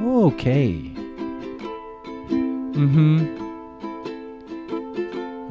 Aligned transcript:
Okay. 0.00 0.92
Mm 2.30 2.90
hmm. 2.90 3.36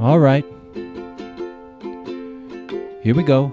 All 0.01 0.17
right. 0.19 0.43
Here 3.03 3.13
we 3.13 3.21
go. 3.21 3.51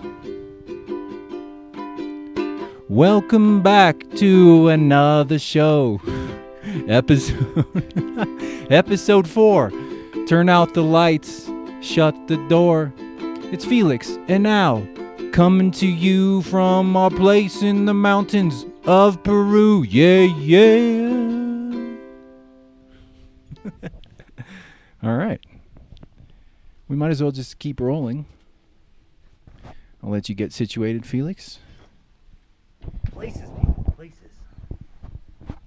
Welcome 2.88 3.62
back 3.62 4.08
to 4.16 4.68
another 4.68 5.38
show. 5.38 6.00
Episode 6.88 7.66
Episode 8.70 9.28
4. 9.28 9.70
Turn 10.26 10.48
out 10.48 10.72
the 10.72 10.82
lights, 10.82 11.50
shut 11.82 12.14
the 12.26 12.38
door. 12.48 12.94
It's 13.52 13.66
Felix, 13.66 14.16
and 14.28 14.42
now 14.42 14.86
coming 15.32 15.70
to 15.72 15.86
you 15.86 16.40
from 16.42 16.96
our 16.96 17.10
place 17.10 17.60
in 17.60 17.84
the 17.84 17.92
mountains 17.92 18.64
of 18.86 19.22
Peru. 19.22 19.82
Yeah, 19.82 20.22
yeah. 20.22 21.06
All 25.02 25.16
right. 25.16 25.40
We 26.88 26.96
might 26.96 27.10
as 27.10 27.22
well 27.22 27.32
just 27.32 27.58
keep 27.58 27.80
rolling. 27.80 28.26
I'll 30.02 30.10
let 30.10 30.28
you 30.28 30.34
get 30.34 30.52
situated, 30.52 31.04
Felix. 31.04 31.58
Places, 33.10 33.50
people, 33.58 33.92
places. 33.96 34.30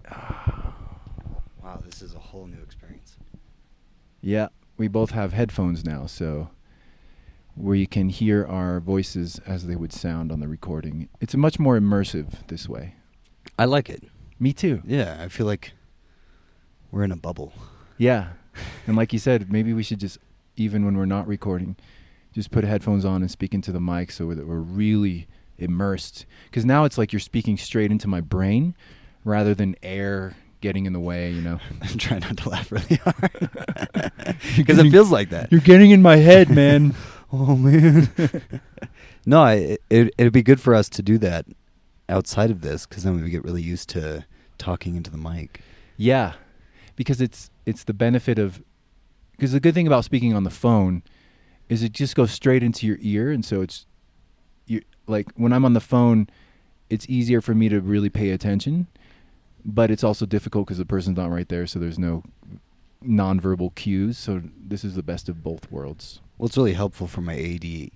wow, 0.12 1.82
this 1.84 2.02
is 2.02 2.16
a 2.16 2.20
whole 2.20 2.48
new 2.48 2.62
experience. 2.62 3.18
Yeah, 4.22 4.48
we 4.78 4.88
both 4.88 5.12
have 5.12 5.34
headphones 5.34 5.84
now, 5.84 6.06
so 6.06 6.50
where 7.56 7.76
you 7.76 7.88
can 7.88 8.08
hear 8.08 8.46
our 8.46 8.80
voices 8.80 9.42
as 9.46 9.68
they 9.68 9.76
would 9.76 9.92
sound 9.92 10.32
on 10.32 10.40
the 10.40 10.48
recording. 10.48 11.10
It's 11.20 11.36
much 11.36 11.60
more 11.60 11.78
immersive 11.78 12.48
this 12.48 12.70
way. 12.70 12.96
I 13.60 13.66
like 13.66 13.90
it. 13.90 14.02
Me 14.40 14.54
too. 14.54 14.82
Yeah, 14.86 15.18
I 15.20 15.28
feel 15.28 15.46
like 15.46 15.74
we're 16.92 17.04
in 17.04 17.12
a 17.12 17.18
bubble. 17.18 17.52
Yeah. 17.98 18.30
And 18.88 18.96
like 18.96 19.12
you 19.12 19.20
said, 19.20 19.52
maybe 19.52 19.74
we 19.74 19.84
should 19.84 20.00
just, 20.00 20.18
even 20.56 20.86
when 20.86 20.96
we're 20.96 21.06
not 21.06 21.28
recording, 21.28 21.76
just 22.32 22.52
put 22.52 22.64
headphones 22.64 23.04
on 23.04 23.22
and 23.22 23.30
speak 23.30 23.54
into 23.54 23.74
the 23.74 23.82
mic 23.82 24.12
so 24.12 24.34
that 24.34 24.48
we're 24.48 24.60
really 24.60 25.28
immersed. 25.58 26.26
Because 26.46 26.64
now 26.64 26.86
it's 26.86 26.98
like 26.98 27.12
you're 27.12 27.20
speaking 27.20 27.58
straight 27.58 27.92
into 27.92 28.08
my 28.08 28.22
brain 28.22 28.76
rather 29.26 29.54
than 29.54 29.76
air 29.84 30.38
getting 30.62 30.86
in 30.86 30.94
the 30.94 31.00
way, 31.02 31.30
you 31.30 31.42
know? 31.42 31.60
I'm 31.82 31.98
trying 31.98 32.22
not 32.22 32.38
to 32.38 32.50
laugh 32.50 32.72
really 32.72 32.96
hard. 33.04 34.32
Because 34.56 34.78
it 34.80 34.90
feels 34.90 35.12
like 35.12 35.32
that. 35.32 35.52
You're 35.52 35.60
getting 35.60 35.92
in 35.92 36.02
my 36.02 36.16
head, 36.16 36.50
man. 36.50 36.96
Oh, 37.32 37.56
man. 37.56 38.10
no, 39.24 39.44
I, 39.44 39.78
it, 39.92 40.12
it'd 40.18 40.34
be 40.34 40.42
good 40.42 40.60
for 40.60 40.74
us 40.74 40.90
to 40.90 41.04
do 41.04 41.20
that 41.20 41.46
outside 42.10 42.52
of 42.52 42.62
this 42.62 42.86
because 42.86 43.04
then 43.04 43.16
we 43.16 43.22
would 43.22 43.32
get 43.32 43.44
really 43.44 43.62
used 43.62 43.90
to 43.90 44.26
talking 44.58 44.96
into 44.96 45.10
the 45.10 45.18
mic. 45.18 45.62
Yeah, 45.98 46.34
because 46.96 47.22
it's 47.22 47.50
it's 47.66 47.84
the 47.84 47.94
benefit 47.94 48.40
of 48.40 48.62
because 49.32 49.52
the 49.52 49.60
good 49.60 49.74
thing 49.74 49.88
about 49.88 50.06
speaking 50.06 50.34
on 50.34 50.44
the 50.44 50.50
phone 50.50 51.04
is 51.70 51.84
it 51.84 51.94
just 51.94 52.16
goes 52.16 52.32
straight 52.32 52.64
into 52.64 52.88
your 52.88 52.98
ear, 53.02 53.32
and 53.32 53.46
so 53.46 53.62
it's 53.62 53.86
you 54.66 54.82
like 55.08 55.32
when 55.36 55.54
I'm 55.54 55.66
on 55.66 55.74
the 55.74 55.80
phone, 55.80 56.28
it's 56.90 57.08
easier 57.08 57.42
for 57.42 57.54
me 57.54 57.70
to 57.70 57.80
really 57.80 58.10
pay 58.10 58.32
attention, 58.32 58.88
but 59.64 59.92
it's 59.92 60.04
also 60.04 60.26
difficult 60.26 60.68
because 60.68 60.78
the 60.78 60.86
person's 60.86 61.18
not 61.18 61.32
right 61.32 61.48
there, 61.48 61.68
so 61.68 61.80
there's 61.80 62.00
no 62.00 62.24
nonverbal 63.04 63.74
cues. 63.76 64.18
So 64.18 64.42
this 64.58 64.84
is 64.84 64.96
the 64.96 65.04
best 65.04 65.30
of 65.30 65.44
both 65.44 65.72
worlds. 65.72 66.22
Well, 66.38 66.48
it's 66.48 66.58
really 66.58 66.74
helpful 66.74 67.08
for 67.08 67.22
my 67.22 67.34
ADD, 67.34 67.92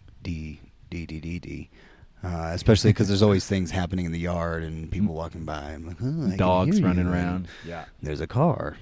uh, 2.24 2.52
especially 2.54 2.92
because 2.92 3.08
there's 3.08 3.22
always 3.22 3.46
things 3.46 3.72
happening 3.72 4.06
in 4.06 4.12
the 4.12 4.20
yard 4.20 4.64
and 4.64 4.90
people 4.92 5.14
walking 5.14 5.44
by. 5.46 5.72
I'm 5.72 5.88
like, 5.88 5.98
oh, 6.02 6.36
Dogs 6.38 6.82
running 6.82 7.06
you. 7.06 7.12
around. 7.12 7.48
Yeah. 7.66 7.86
There's 8.02 8.22
a 8.22 8.28
car. 8.28 8.78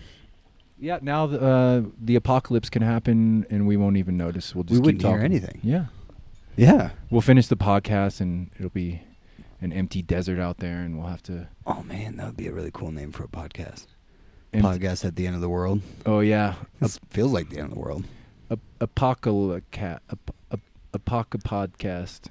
Yeah, 0.80 1.00
now 1.02 1.28
the, 1.28 1.40
uh, 1.42 1.82
the 2.00 2.16
apocalypse 2.16 2.70
can 2.70 2.82
happen 2.82 3.46
and 3.50 3.68
we 3.68 3.78
won't 3.78 3.98
even 3.98 4.18
notice. 4.18 4.56
We'll 4.56 4.64
just 4.64 4.82
We 4.82 4.94
keep 4.94 5.02
wouldn't 5.04 5.16
hear 5.16 5.24
anything. 5.26 5.60
Yeah. 5.64 5.86
Yeah. 6.56 6.92
We'll 7.10 7.22
finish 7.22 7.48
the 7.48 7.58
podcast 7.58 8.20
and 8.22 8.50
it'll 8.58 8.70
be 8.72 9.02
an 9.62 9.72
empty 9.72 10.02
desert 10.02 10.40
out 10.40 10.58
there, 10.58 10.78
and 10.80 10.98
we'll 10.98 11.08
have 11.08 11.22
to. 11.22 11.48
Oh 11.68 11.84
man, 11.84 12.16
that 12.18 12.26
would 12.26 12.36
be 12.38 12.48
a 12.48 12.52
really 12.52 12.72
cool 12.74 12.92
name 12.92 13.12
for 13.12 13.24
a 13.24 13.28
podcast. 13.28 13.86
Empt- 14.54 14.66
podcast 14.68 15.06
at 15.06 15.16
the 15.16 15.28
end 15.28 15.36
of 15.36 15.42
the 15.42 15.50
world. 15.50 15.82
oh 16.08 16.20
yeah, 16.22 16.56
It 16.82 17.00
feels 17.12 17.32
like 17.32 17.50
the 17.50 17.58
end 17.60 17.66
of 17.68 17.74
the 17.76 17.80
world. 17.80 18.04
a 18.50 18.58
apocalypse 18.80 19.64
ap- 19.78 20.36
apoca 20.94 21.38
podcast. 21.44 22.22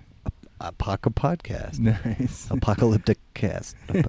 Apoca 0.60 1.12
podcast. 1.12 1.78
Nice. 1.78 2.48
Apocalyptic 2.50 3.18
cast. 3.34 3.76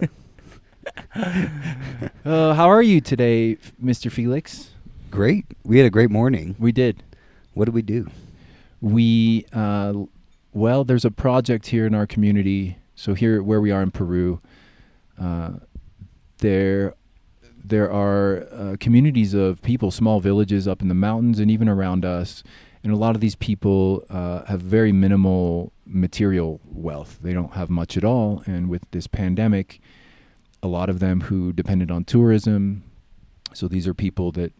Uh, 2.26 2.56
how 2.56 2.68
are 2.68 2.82
you 2.82 3.00
today, 3.02 3.56
Mr. 3.84 4.12
Felix? 4.12 4.72
great. 5.12 5.46
We 5.64 5.78
had 5.78 5.86
a 5.86 5.90
great 5.92 6.10
morning. 6.10 6.56
We 6.58 6.72
did. 6.72 7.04
What 7.54 7.66
did 7.66 7.76
we 7.76 7.82
do? 7.84 8.10
We 8.80 9.46
uh, 9.54 9.94
well, 10.54 10.84
there's 10.84 11.06
a 11.06 11.12
project 11.12 11.68
here 11.68 11.86
in 11.86 11.94
our 11.94 12.08
community. 12.08 12.78
So 12.96 13.14
here, 13.14 13.44
where 13.44 13.62
we 13.62 13.72
are 13.72 13.84
in 13.84 13.92
Peru, 13.92 14.42
uh, 15.20 15.52
there 16.40 16.96
there 17.64 17.92
are 17.92 18.48
uh, 18.52 18.76
communities 18.80 19.34
of 19.34 19.62
people, 19.62 19.92
small 19.92 20.20
villages 20.20 20.68
up 20.68 20.82
in 20.82 20.88
the 20.88 20.96
mountains 20.96 21.40
and 21.40 21.52
even 21.52 21.70
around 21.70 22.04
us. 22.06 22.44
And 22.84 22.92
a 22.92 22.96
lot 22.96 23.14
of 23.14 23.22
these 23.22 23.36
people 23.36 24.04
uh, 24.10 24.46
have 24.46 24.62
very 24.62 24.92
minimal 24.92 25.72
material 25.94 26.62
wealth. 26.66 27.20
They 27.22 27.34
don't 27.34 27.54
have 27.54 27.70
much 27.70 27.98
at 27.98 28.04
all. 28.04 28.44
And 28.46 28.70
with 28.70 28.84
this 28.92 29.08
pandemic, 29.08 29.80
a 30.64 30.68
lot 30.68 30.90
of 30.90 31.00
them 31.00 31.22
who 31.22 31.52
depended 31.54 31.92
on 31.92 32.04
tourism. 32.04 32.84
So 33.54 33.68
these 33.68 33.88
are 33.88 33.94
people 33.94 34.32
that 34.34 34.54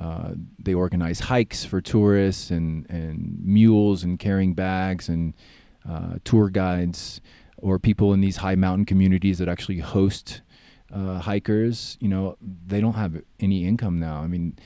uh, 0.00 0.32
they 0.58 0.74
organize 0.74 1.20
hikes 1.20 1.64
for 1.64 1.80
tourists 1.80 2.50
and, 2.50 2.88
and 2.88 3.38
mules 3.44 4.02
and 4.02 4.18
carrying 4.18 4.54
bags 4.54 5.08
and 5.08 5.34
uh, 5.88 6.16
tour 6.24 6.48
guides 6.48 7.20
or 7.58 7.78
people 7.78 8.12
in 8.12 8.20
these 8.20 8.38
high 8.38 8.54
mountain 8.54 8.84
communities 8.84 9.38
that 9.38 9.48
actually 9.48 9.78
host 9.78 10.42
uh, 10.92 11.18
hikers. 11.20 11.96
You 12.00 12.08
know, 12.08 12.36
they 12.40 12.80
don't 12.80 12.94
have 12.94 13.22
any 13.38 13.66
income 13.66 14.00
now. 14.00 14.16
I 14.20 14.26
mean, 14.26 14.58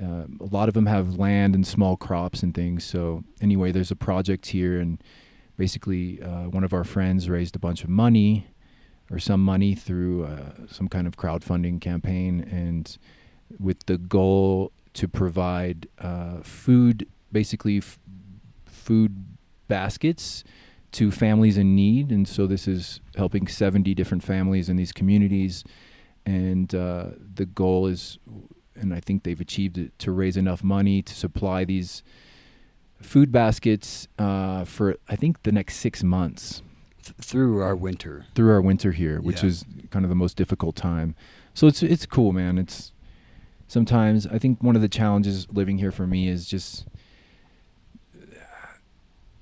uh, 0.00 0.24
a 0.40 0.48
lot 0.50 0.68
of 0.68 0.74
them 0.74 0.86
have 0.86 1.16
land 1.16 1.54
and 1.54 1.66
small 1.66 1.96
crops 1.96 2.42
and 2.42 2.54
things. 2.54 2.84
So 2.84 3.24
anyway, 3.40 3.72
there's 3.72 3.90
a 3.90 3.96
project 3.96 4.46
here, 4.46 4.78
and 4.78 5.02
basically, 5.58 6.22
uh, 6.22 6.48
one 6.48 6.64
of 6.64 6.72
our 6.72 6.84
friends 6.84 7.28
raised 7.28 7.54
a 7.54 7.58
bunch 7.58 7.84
of 7.84 7.90
money 7.90 8.46
or 9.10 9.18
some 9.18 9.44
money 9.44 9.74
through 9.74 10.24
uh, 10.24 10.52
some 10.70 10.88
kind 10.88 11.06
of 11.06 11.16
crowdfunding 11.16 11.80
campaign, 11.80 12.40
and 12.50 12.96
with 13.58 13.84
the 13.86 13.98
goal 13.98 14.72
to 14.94 15.08
provide 15.08 15.88
uh, 15.98 16.38
food, 16.42 17.06
basically 17.32 17.78
f- 17.78 17.98
food 18.66 19.24
baskets 19.66 20.44
to 20.92 21.10
families 21.10 21.56
in 21.56 21.74
need. 21.74 22.10
And 22.10 22.26
so 22.26 22.46
this 22.46 22.66
is 22.66 23.00
helping 23.16 23.46
70 23.46 23.94
different 23.94 24.22
families 24.22 24.68
in 24.68 24.76
these 24.76 24.92
communities. 24.92 25.64
And 26.24 26.74
uh, 26.74 27.06
the 27.34 27.46
goal 27.46 27.86
is, 27.86 28.18
and 28.74 28.94
I 28.94 29.00
think 29.00 29.22
they've 29.22 29.40
achieved 29.40 29.78
it, 29.78 29.98
to 30.00 30.12
raise 30.12 30.36
enough 30.36 30.62
money 30.62 31.02
to 31.02 31.14
supply 31.14 31.64
these 31.64 32.02
food 33.00 33.30
baskets 33.32 34.08
uh, 34.18 34.64
for, 34.64 34.96
I 35.08 35.16
think, 35.16 35.42
the 35.44 35.52
next 35.52 35.76
six 35.76 36.02
months 36.02 36.62
Th- 37.02 37.14
through 37.20 37.62
our 37.62 37.76
winter. 37.76 38.26
through 38.34 38.50
our 38.50 38.60
winter 38.60 38.92
here, 38.92 39.20
which 39.20 39.42
Yeah. 39.42 39.48
is 39.50 39.64
kind 39.90 40.04
of 40.04 40.08
the 40.08 40.14
most 40.16 40.36
difficult 40.36 40.76
time. 40.76 41.14
So 41.54 41.66
it's 41.66 41.82
it's 41.82 42.06
cool, 42.06 42.32
man. 42.32 42.58
It's 42.58 42.92
sometimes 43.66 44.26
I 44.26 44.38
think 44.38 44.62
one 44.62 44.76
of 44.76 44.82
the 44.82 44.88
challenges 44.88 45.46
living 45.50 45.78
here 45.78 45.90
for 45.92 46.06
me 46.06 46.28
is 46.28 46.46
just 46.48 46.86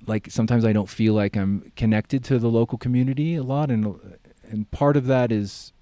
like 0.07 0.31
sometimes 0.31 0.65
I 0.65 0.73
don't 0.73 0.89
feel 0.89 1.15
like 1.15 1.37
I'm 1.37 1.73
connected 1.77 2.23
to 2.25 2.39
the 2.39 2.49
local 2.49 2.79
community 2.79 3.35
a 3.35 3.43
lot, 3.43 3.71
and 3.71 3.99
and 4.49 4.71
part 4.71 4.97
of 4.97 5.07
that 5.07 5.33
is 5.33 5.73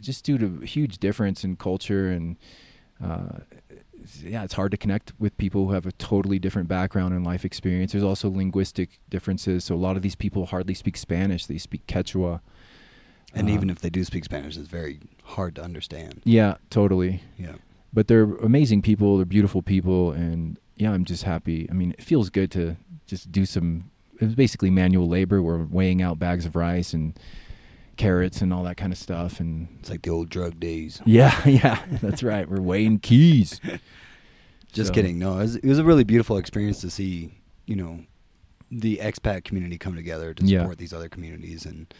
just 0.00 0.24
due 0.24 0.38
to 0.38 0.60
a 0.62 0.66
huge 0.66 0.98
difference 0.98 1.44
in 1.44 1.56
culture 1.56 2.10
and. 2.10 2.36
Uh, 3.02 3.40
yeah, 4.22 4.44
it's 4.44 4.54
hard 4.54 4.70
to 4.72 4.76
connect 4.76 5.12
with 5.18 5.36
people 5.36 5.66
who 5.66 5.72
have 5.72 5.86
a 5.86 5.92
totally 5.92 6.38
different 6.38 6.68
background 6.68 7.14
and 7.14 7.24
life 7.24 7.44
experience. 7.44 7.92
There's 7.92 8.04
also 8.04 8.28
linguistic 8.30 8.98
differences. 9.08 9.64
So 9.64 9.74
a 9.74 9.76
lot 9.76 9.96
of 9.96 10.02
these 10.02 10.14
people 10.14 10.46
hardly 10.46 10.74
speak 10.74 10.96
Spanish; 10.96 11.46
they 11.46 11.58
speak 11.58 11.86
Quechua. 11.86 12.40
And 13.34 13.48
Uh, 13.48 13.52
even 13.52 13.70
if 13.70 13.80
they 13.80 13.90
do 13.90 14.04
speak 14.04 14.24
Spanish, 14.24 14.56
it's 14.56 14.68
very 14.68 15.00
hard 15.24 15.56
to 15.56 15.62
understand. 15.62 16.22
yeah, 16.24 16.56
totally. 16.70 17.22
Yeah. 17.38 17.56
But 17.92 18.08
they're 18.08 18.24
amazing 18.36 18.82
people. 18.82 19.16
They're 19.16 19.26
beautiful 19.26 19.62
people, 19.62 20.12
and 20.12 20.58
yeah, 20.76 20.92
I'm 20.92 21.04
just 21.04 21.24
happy. 21.24 21.66
I 21.70 21.74
mean, 21.74 21.92
it 21.98 22.02
feels 22.04 22.30
good 22.30 22.50
to 22.52 22.76
just 23.06 23.30
do 23.32 23.44
some. 23.46 23.90
It 24.20 24.24
was 24.24 24.34
basically 24.34 24.70
manual 24.70 25.08
labor. 25.08 25.42
We're 25.42 25.64
weighing 25.64 26.00
out 26.02 26.18
bags 26.18 26.46
of 26.46 26.56
rice 26.56 26.92
and 26.94 27.18
carrots 27.96 28.40
and 28.42 28.52
all 28.52 28.62
that 28.64 28.76
kind 28.76 28.92
of 28.92 28.98
stuff, 28.98 29.40
and 29.40 29.68
It's 29.80 29.90
like 29.90 30.02
the 30.02 30.10
old 30.10 30.28
drug 30.28 30.58
days. 30.60 31.00
yeah, 31.06 31.36
yeah, 31.46 31.82
that's 32.02 32.22
right. 32.22 32.48
We're 32.48 32.60
weighing 32.60 32.98
keys. 32.98 33.60
Just 34.72 34.88
So- 34.88 34.94
kidding. 34.94 35.18
No, 35.18 35.34
it 35.38 35.42
was, 35.42 35.56
it 35.56 35.64
was 35.66 35.78
a 35.78 35.84
really 35.84 36.04
beautiful 36.04 36.36
experience 36.36 36.80
to 36.82 36.90
see, 36.90 37.32
you 37.66 37.76
know, 37.76 38.00
the 38.70 38.98
expat 39.02 39.44
community 39.44 39.78
come 39.78 39.94
together 39.94 40.34
to 40.34 40.44
Yeah. 40.44 40.60
support 40.60 40.78
these 40.78 40.92
other 40.92 41.08
communities, 41.08 41.64
and 41.66 41.92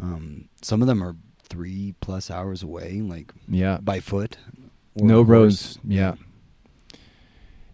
um, 0.00 0.48
some 0.62 0.82
of 0.82 0.88
them 0.88 1.02
are 1.02 1.16
three 1.42 1.94
plus 2.00 2.30
hours 2.30 2.62
away, 2.62 3.00
like 3.00 3.32
Yeah. 3.48 3.78
by 3.82 4.00
foot. 4.00 4.36
no 4.96 5.22
roads. 5.22 5.78
Yeah. 5.86 6.14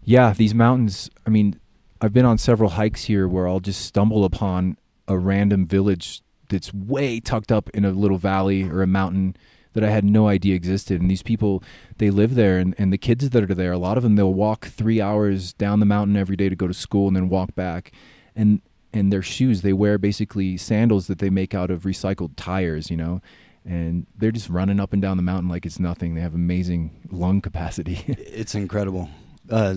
Yeah, 0.03 0.33
these 0.33 0.55
mountains. 0.55 1.09
I 1.25 1.29
mean, 1.29 1.59
I've 2.01 2.13
been 2.13 2.25
on 2.25 2.37
several 2.37 2.71
hikes 2.71 3.03
here 3.05 3.27
where 3.27 3.47
I'll 3.47 3.59
just 3.59 3.81
stumble 3.81 4.23
upon 4.25 4.77
a 5.07 5.17
random 5.17 5.65
village 5.67 6.21
that's 6.49 6.73
way 6.73 7.19
tucked 7.19 7.51
up 7.51 7.69
in 7.71 7.85
a 7.85 7.91
little 7.91 8.17
valley 8.17 8.63
or 8.63 8.81
a 8.81 8.87
mountain 8.87 9.35
that 9.73 9.83
I 9.83 9.89
had 9.89 10.03
no 10.03 10.27
idea 10.27 10.55
existed. 10.55 10.99
And 10.99 11.09
these 11.09 11.23
people, 11.23 11.63
they 11.97 12.09
live 12.09 12.35
there, 12.35 12.57
and, 12.57 12.75
and 12.77 12.91
the 12.91 12.97
kids 12.97 13.29
that 13.29 13.49
are 13.49 13.53
there, 13.53 13.71
a 13.71 13.77
lot 13.77 13.97
of 13.97 14.03
them, 14.03 14.15
they'll 14.15 14.33
walk 14.33 14.65
three 14.65 14.99
hours 14.99 15.53
down 15.53 15.79
the 15.79 15.85
mountain 15.85 16.17
every 16.17 16.35
day 16.35 16.49
to 16.49 16.55
go 16.55 16.67
to 16.67 16.73
school 16.73 17.07
and 17.07 17.15
then 17.15 17.29
walk 17.29 17.55
back. 17.55 17.91
And 18.35 18.61
and 18.91 19.13
their 19.13 19.21
shoes, 19.21 19.61
they 19.61 19.73
wear 19.73 19.99
basically 19.99 20.57
sandals 20.57 21.05
that 21.07 21.19
they 21.19 21.29
make 21.29 21.53
out 21.53 21.69
of 21.69 21.83
recycled 21.83 22.31
tires, 22.35 22.89
you 22.89 22.97
know. 22.97 23.21
And 23.63 24.07
they're 24.17 24.31
just 24.31 24.49
running 24.49 24.79
up 24.79 24.93
and 24.93 25.01
down 25.01 25.17
the 25.17 25.23
mountain 25.23 25.47
like 25.47 25.65
it's 25.65 25.79
nothing. 25.79 26.15
They 26.15 26.21
have 26.21 26.33
amazing 26.33 27.07
lung 27.11 27.41
capacity. 27.41 28.03
It's 28.17 28.55
incredible. 28.55 29.09
Uh, 29.49 29.75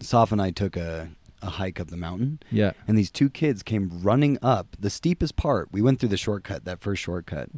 Soph 0.00 0.32
and 0.32 0.42
I 0.42 0.50
took 0.50 0.76
a, 0.76 1.08
a 1.42 1.50
hike 1.50 1.80
up 1.80 1.88
the 1.88 1.96
mountain, 1.96 2.40
yeah. 2.50 2.72
and 2.86 2.96
these 2.96 3.10
two 3.10 3.28
kids 3.28 3.62
came 3.62 3.90
running 4.02 4.38
up 4.42 4.76
the 4.78 4.90
steepest 4.90 5.36
part. 5.36 5.68
We 5.72 5.82
went 5.82 6.00
through 6.00 6.10
the 6.10 6.16
shortcut, 6.16 6.64
that 6.64 6.80
first 6.80 7.02
shortcut, 7.02 7.50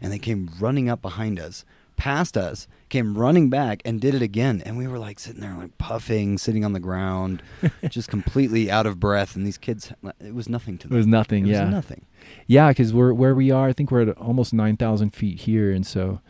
and 0.00 0.12
they 0.12 0.18
came 0.18 0.50
running 0.58 0.88
up 0.88 1.00
behind 1.00 1.38
us, 1.38 1.64
past 1.96 2.36
us, 2.36 2.66
came 2.88 3.16
running 3.16 3.50
back, 3.50 3.82
and 3.84 4.00
did 4.00 4.14
it 4.14 4.22
again. 4.22 4.62
And 4.64 4.76
we 4.76 4.86
were 4.86 4.98
like 4.98 5.18
sitting 5.18 5.40
there, 5.40 5.54
like 5.54 5.76
puffing, 5.78 6.38
sitting 6.38 6.64
on 6.64 6.72
the 6.72 6.80
ground, 6.80 7.42
just 7.88 8.08
completely 8.08 8.70
out 8.70 8.86
of 8.86 8.98
breath. 8.98 9.36
And 9.36 9.46
these 9.46 9.58
kids, 9.58 9.92
it 10.18 10.34
was 10.34 10.48
nothing 10.48 10.78
to 10.78 10.88
them. 10.88 10.96
It 10.96 10.98
was 10.98 11.06
nothing. 11.06 11.46
It 11.46 11.50
was 11.50 11.58
yeah. 11.58 11.70
nothing. 11.70 12.06
Yeah, 12.46 12.68
because 12.68 12.92
we're 12.92 13.12
where 13.12 13.34
we 13.34 13.50
are. 13.50 13.68
I 13.68 13.72
think 13.72 13.90
we're 13.90 14.08
at 14.08 14.16
almost 14.18 14.52
nine 14.52 14.76
thousand 14.76 15.10
feet 15.10 15.40
here, 15.40 15.70
and 15.70 15.86
so 15.86 16.20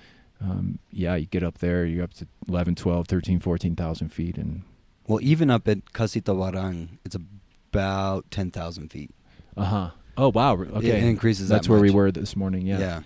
um, 0.42 0.78
yeah, 0.90 1.16
you 1.16 1.26
get 1.26 1.42
up 1.42 1.58
there, 1.58 1.84
you're 1.84 2.04
up 2.04 2.14
to 2.14 2.26
11, 2.48 2.74
12, 2.74 3.06
13, 3.06 3.40
14,000 3.40 4.08
feet, 4.08 4.38
and 4.38 4.62
Well, 5.10 5.18
even 5.22 5.50
up 5.50 5.66
at 5.66 5.86
Casitawarang, 5.92 6.98
it's 7.04 7.16
about 7.16 8.30
ten 8.30 8.52
thousand 8.52 8.92
feet. 8.92 9.10
uh 9.56 9.64
huh. 9.64 9.90
Oh 10.16 10.28
wow. 10.28 10.54
Okay. 10.54 10.98
It 10.98 11.02
increases. 11.02 11.48
That's 11.48 11.66
that 11.66 11.72
where 11.72 11.80
we 11.80 11.90
were 11.90 12.12
this 12.12 12.36
morning. 12.36 12.64
Yeah. 12.64 12.78
yeah. 12.78 13.00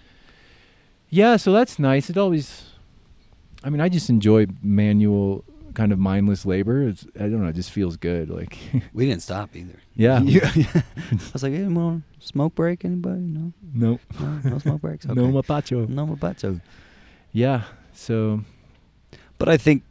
Yeah. 1.09 1.37
So 1.37 1.51
that's 1.53 1.79
nice. 1.79 2.11
It 2.11 2.19
always. 2.19 2.65
I 3.63 3.71
mean, 3.71 3.81
I 3.81 3.89
just 3.89 4.11
enjoy 4.11 4.49
manual 4.63 5.45
kind 5.73 5.93
of 5.93 5.99
mindless 5.99 6.45
labor. 6.45 6.87
It's, 6.89 7.07
I 7.17 7.21
don't 7.21 7.43
know. 7.43 7.49
It 7.49 7.55
just 7.55 7.71
feels 7.71 7.97
good. 7.97 8.29
Like 8.29 8.59
We 8.93 9.07
didn't 9.07 9.23
stop 9.23 9.57
either. 9.57 9.79
yeah. 9.97 10.21
yeah. 10.23 10.51
I 10.55 10.83
was 11.33 11.43
like, 11.43 11.55
hey, 11.55 11.63
more 11.63 12.03
smoke 12.21 12.55
break? 12.55 12.85
Anybody? 12.85 13.21
No, 13.23 13.53
No. 13.73 13.99
no, 14.21 14.41
no 14.51 14.59
smoke 14.59 14.83
breaks. 14.83 15.07
Okay. 15.07 15.15
No 15.15 15.29
mapacho. 15.29 15.89
no 15.89 16.07
mapacho. 16.07 16.61
Yeah. 17.33 17.63
So 17.95 18.43
But 19.39 19.49
I 19.49 19.57
think 19.57 19.85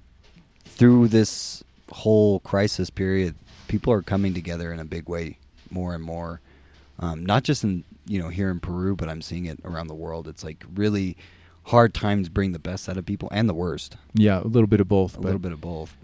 through 0.66 1.08
this 1.08 1.64
whole 1.94 2.40
crisis 2.40 2.90
period, 2.90 3.36
people 3.68 3.94
are 3.94 4.02
coming 4.02 4.34
together 4.34 4.72
in 4.72 4.80
a 4.80 4.86
big 4.86 5.08
way, 5.08 5.38
more 5.70 5.94
and 5.94 6.04
more. 6.04 6.42
Um, 7.00 7.26
not 7.26 7.44
just 7.44 7.64
in 7.64 7.84
you 8.06 8.22
know 8.22 8.30
here 8.30 8.50
in 8.50 8.60
Peru, 8.60 8.96
but 8.96 9.10
I'm 9.10 9.22
seeing 9.22 9.46
it 9.46 9.60
around 9.64 9.88
the 9.88 9.96
world. 9.96 10.28
It's 10.28 10.44
like 10.44 10.64
really 10.76 11.18
hard 11.68 11.94
times 11.94 12.30
bring 12.30 12.52
the 12.52 12.60
best 12.60 12.90
out 12.90 12.98
of 12.98 13.06
people 13.06 13.30
and 13.32 13.48
the 13.48 13.54
worst. 13.54 13.98
yeah, 14.14 14.42
a 14.42 14.44
little 14.44 14.68
bit 14.68 14.82
of 14.82 14.88
both. 14.88 15.18
A 15.18 15.22
little 15.22 15.40
bit 15.40 15.54
of 15.54 15.62
both. 15.62 15.96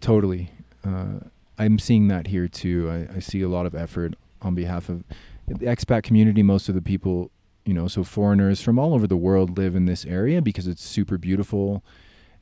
Totally. 0.00 0.50
Uh, 0.84 1.20
I'm 1.58 1.78
seeing 1.78 2.08
that 2.08 2.26
here 2.26 2.48
too. 2.48 2.90
I, 2.90 3.16
I 3.16 3.18
see 3.20 3.40
a 3.40 3.48
lot 3.48 3.64
of 3.64 3.74
effort 3.74 4.14
on 4.42 4.54
behalf 4.54 4.88
of 4.88 5.04
the 5.46 5.54
expat 5.66 6.02
community. 6.02 6.42
Most 6.42 6.68
of 6.68 6.74
the 6.74 6.82
people, 6.82 7.30
you 7.64 7.72
know, 7.74 7.86
so 7.86 8.02
foreigners 8.02 8.60
from 8.60 8.78
all 8.78 8.92
over 8.92 9.06
the 9.06 9.16
world 9.16 9.56
live 9.56 9.74
in 9.76 9.86
this 9.86 10.04
area 10.04 10.42
because 10.42 10.66
it's 10.66 10.82
super 10.82 11.16
beautiful. 11.16 11.84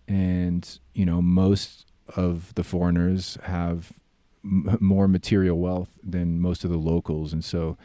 And, 0.09 0.79
you 0.95 1.07
know, 1.07 1.23
most 1.23 1.87
of 2.17 2.55
the 2.55 2.65
foreigners 2.65 3.39
have 3.45 3.93
m- 4.45 4.77
more 4.81 5.09
material 5.09 5.59
wealth 5.59 5.91
than 6.03 6.41
most 6.41 6.65
of 6.65 6.71
the 6.71 6.77
locals. 6.79 7.33
And 7.33 7.45
so, 7.45 7.77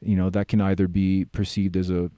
you 0.00 0.16
know, 0.16 0.30
that 0.30 0.48
can 0.48 0.60
either 0.60 0.88
be 0.88 1.24
perceived 1.24 1.76
as 1.76 1.90
a, 1.90 2.10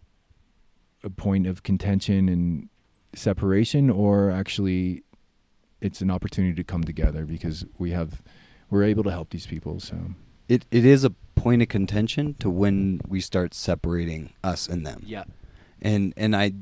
a 1.02 1.10
point 1.10 1.46
of 1.46 1.62
contention 1.62 2.28
and 2.28 2.68
separation 3.14 3.90
or 3.90 4.30
actually 4.30 5.02
it's 5.80 6.00
an 6.00 6.10
opportunity 6.10 6.54
to 6.54 6.64
come 6.64 6.82
together 6.82 7.24
because 7.24 7.64
we 7.78 7.90
have 7.92 8.22
we're 8.70 8.82
able 8.82 9.04
to 9.04 9.10
help 9.10 9.30
these 9.30 9.46
people 9.46 9.78
so 9.78 9.96
It 10.48 10.64
it 10.72 10.84
is 10.84 11.04
a 11.04 11.10
point 11.36 11.62
of 11.62 11.68
contention 11.68 12.34
to 12.40 12.50
when 12.50 13.00
we 13.06 13.20
start 13.20 13.54
separating 13.54 14.32
us 14.42 14.66
and 14.68 14.84
them. 14.84 15.02
yeah 15.06 15.24
And 15.80 16.12
and 16.16 16.34
I 16.34 16.52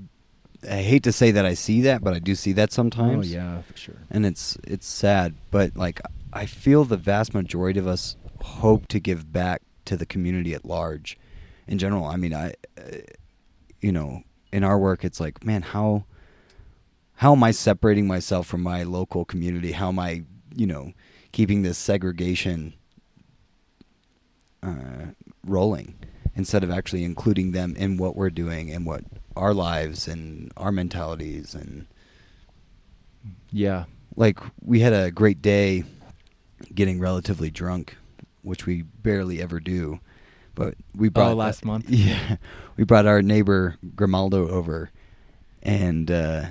I 0.69 0.83
hate 0.83 1.03
to 1.05 1.13
say 1.13 1.31
that 1.33 1.45
I 1.45 1.55
see 1.55 1.81
that, 1.83 2.03
but 2.05 2.15
I 2.15 2.19
do 2.19 2.35
see 2.35 2.53
that 2.53 2.73
sometimes. 2.73 3.27
oh 3.33 3.35
yeah 3.35 3.63
for 3.63 3.77
sure. 3.77 3.97
And 4.11 4.25
it's 4.25 4.57
it's 4.65 4.87
sad 4.87 5.35
but 5.51 5.77
like 5.77 6.01
i 6.33 6.47
feel 6.47 6.85
the 6.85 6.97
vast 6.97 7.35
majority 7.35 7.79
of 7.79 7.87
us 7.87 8.17
hope 8.41 8.87
to 8.89 8.99
give 9.01 9.33
back 9.33 9.63
to 9.85 9.97
the 9.97 10.07
community 10.07 10.55
at 10.55 10.65
large. 10.65 11.19
In 11.67 11.79
general 11.79 12.05
i 12.05 12.17
mean 12.17 12.35
i 12.35 12.55
uh, 12.79 12.99
you 13.81 13.93
know 13.93 14.23
in 14.53 14.63
our 14.65 14.79
work 14.79 15.05
it's 15.05 15.21
like 15.21 15.45
man 15.45 15.63
how 15.63 16.05
how 17.17 17.33
am 17.33 17.43
i 17.43 17.51
separating 17.51 18.07
myself 18.07 18.47
from 18.47 18.63
my 18.63 18.83
local 18.83 19.25
community? 19.25 19.73
How 19.73 19.89
am 19.89 19.99
i 19.99 20.23
you 20.55 20.67
know 20.67 20.93
keeping 21.33 21.63
this 21.63 21.79
segregation 21.79 22.75
uh, 24.63 25.07
rolling 25.47 25.95
instead 26.37 26.63
of 26.63 26.71
actually 26.71 27.05
including 27.05 27.53
them 27.53 27.75
in 27.77 27.97
what 27.97 28.17
we're 28.17 28.31
doing 28.31 28.71
and 28.71 28.87
what 28.87 29.03
our 29.37 29.55
lives 29.55 30.09
and 30.09 30.53
our 30.57 30.73
mentalities 30.73 31.55
and 31.55 31.87
yeah 33.51 33.85
like 34.17 34.39
we 34.63 34.81
had 34.81 34.93
a 34.93 35.11
great 35.11 35.41
day 35.41 35.85
getting 36.75 36.99
relatively 37.01 37.51
drunk, 37.51 37.97
which 38.43 38.67
we 38.67 38.83
barely 38.83 39.41
ever 39.43 39.61
do. 39.61 40.01
But 40.55 40.75
we 40.95 41.09
brought 41.09 41.33
Oh, 41.33 41.37
last 41.37 41.65
month? 41.65 41.87
Yeah, 41.89 42.37
we 42.77 42.85
brought 42.85 43.07
our 43.07 43.23
neighbor 43.23 43.77
Grimaldo 43.97 44.49
over, 44.49 44.91
and 45.63 46.11
uh, 46.11 46.45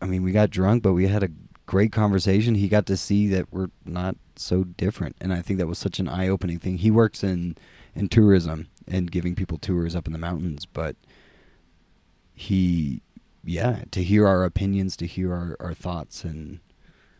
I 0.00 0.06
mean 0.06 0.22
we 0.22 0.32
got 0.32 0.50
drunk, 0.50 0.82
but 0.82 0.92
we 0.92 1.08
had 1.08 1.22
a 1.24 1.30
great 1.66 1.90
conversation. 1.92 2.54
He 2.54 2.68
got 2.68 2.86
to 2.86 2.96
see 2.96 3.26
that 3.28 3.52
we're 3.52 3.70
not 3.84 4.16
so 4.36 4.62
different, 4.64 5.16
and 5.20 5.32
I 5.32 5.42
think 5.42 5.58
that 5.58 5.66
was 5.66 5.78
such 5.78 5.98
an 5.98 6.08
eye-opening 6.08 6.60
thing. 6.60 6.78
He 6.78 6.90
works 6.90 7.24
in 7.24 7.56
in 7.96 8.08
tourism 8.08 8.68
and 8.86 9.10
giving 9.10 9.34
people 9.34 9.58
tours 9.58 9.96
up 9.96 10.06
in 10.06 10.12
the 10.12 10.18
mountains, 10.20 10.66
but 10.66 10.94
he 12.38 13.02
yeah 13.44 13.82
to 13.90 14.02
hear 14.02 14.26
our 14.26 14.44
opinions 14.44 14.96
to 14.96 15.06
hear 15.06 15.32
our, 15.32 15.56
our 15.58 15.74
thoughts 15.74 16.22
and 16.22 16.60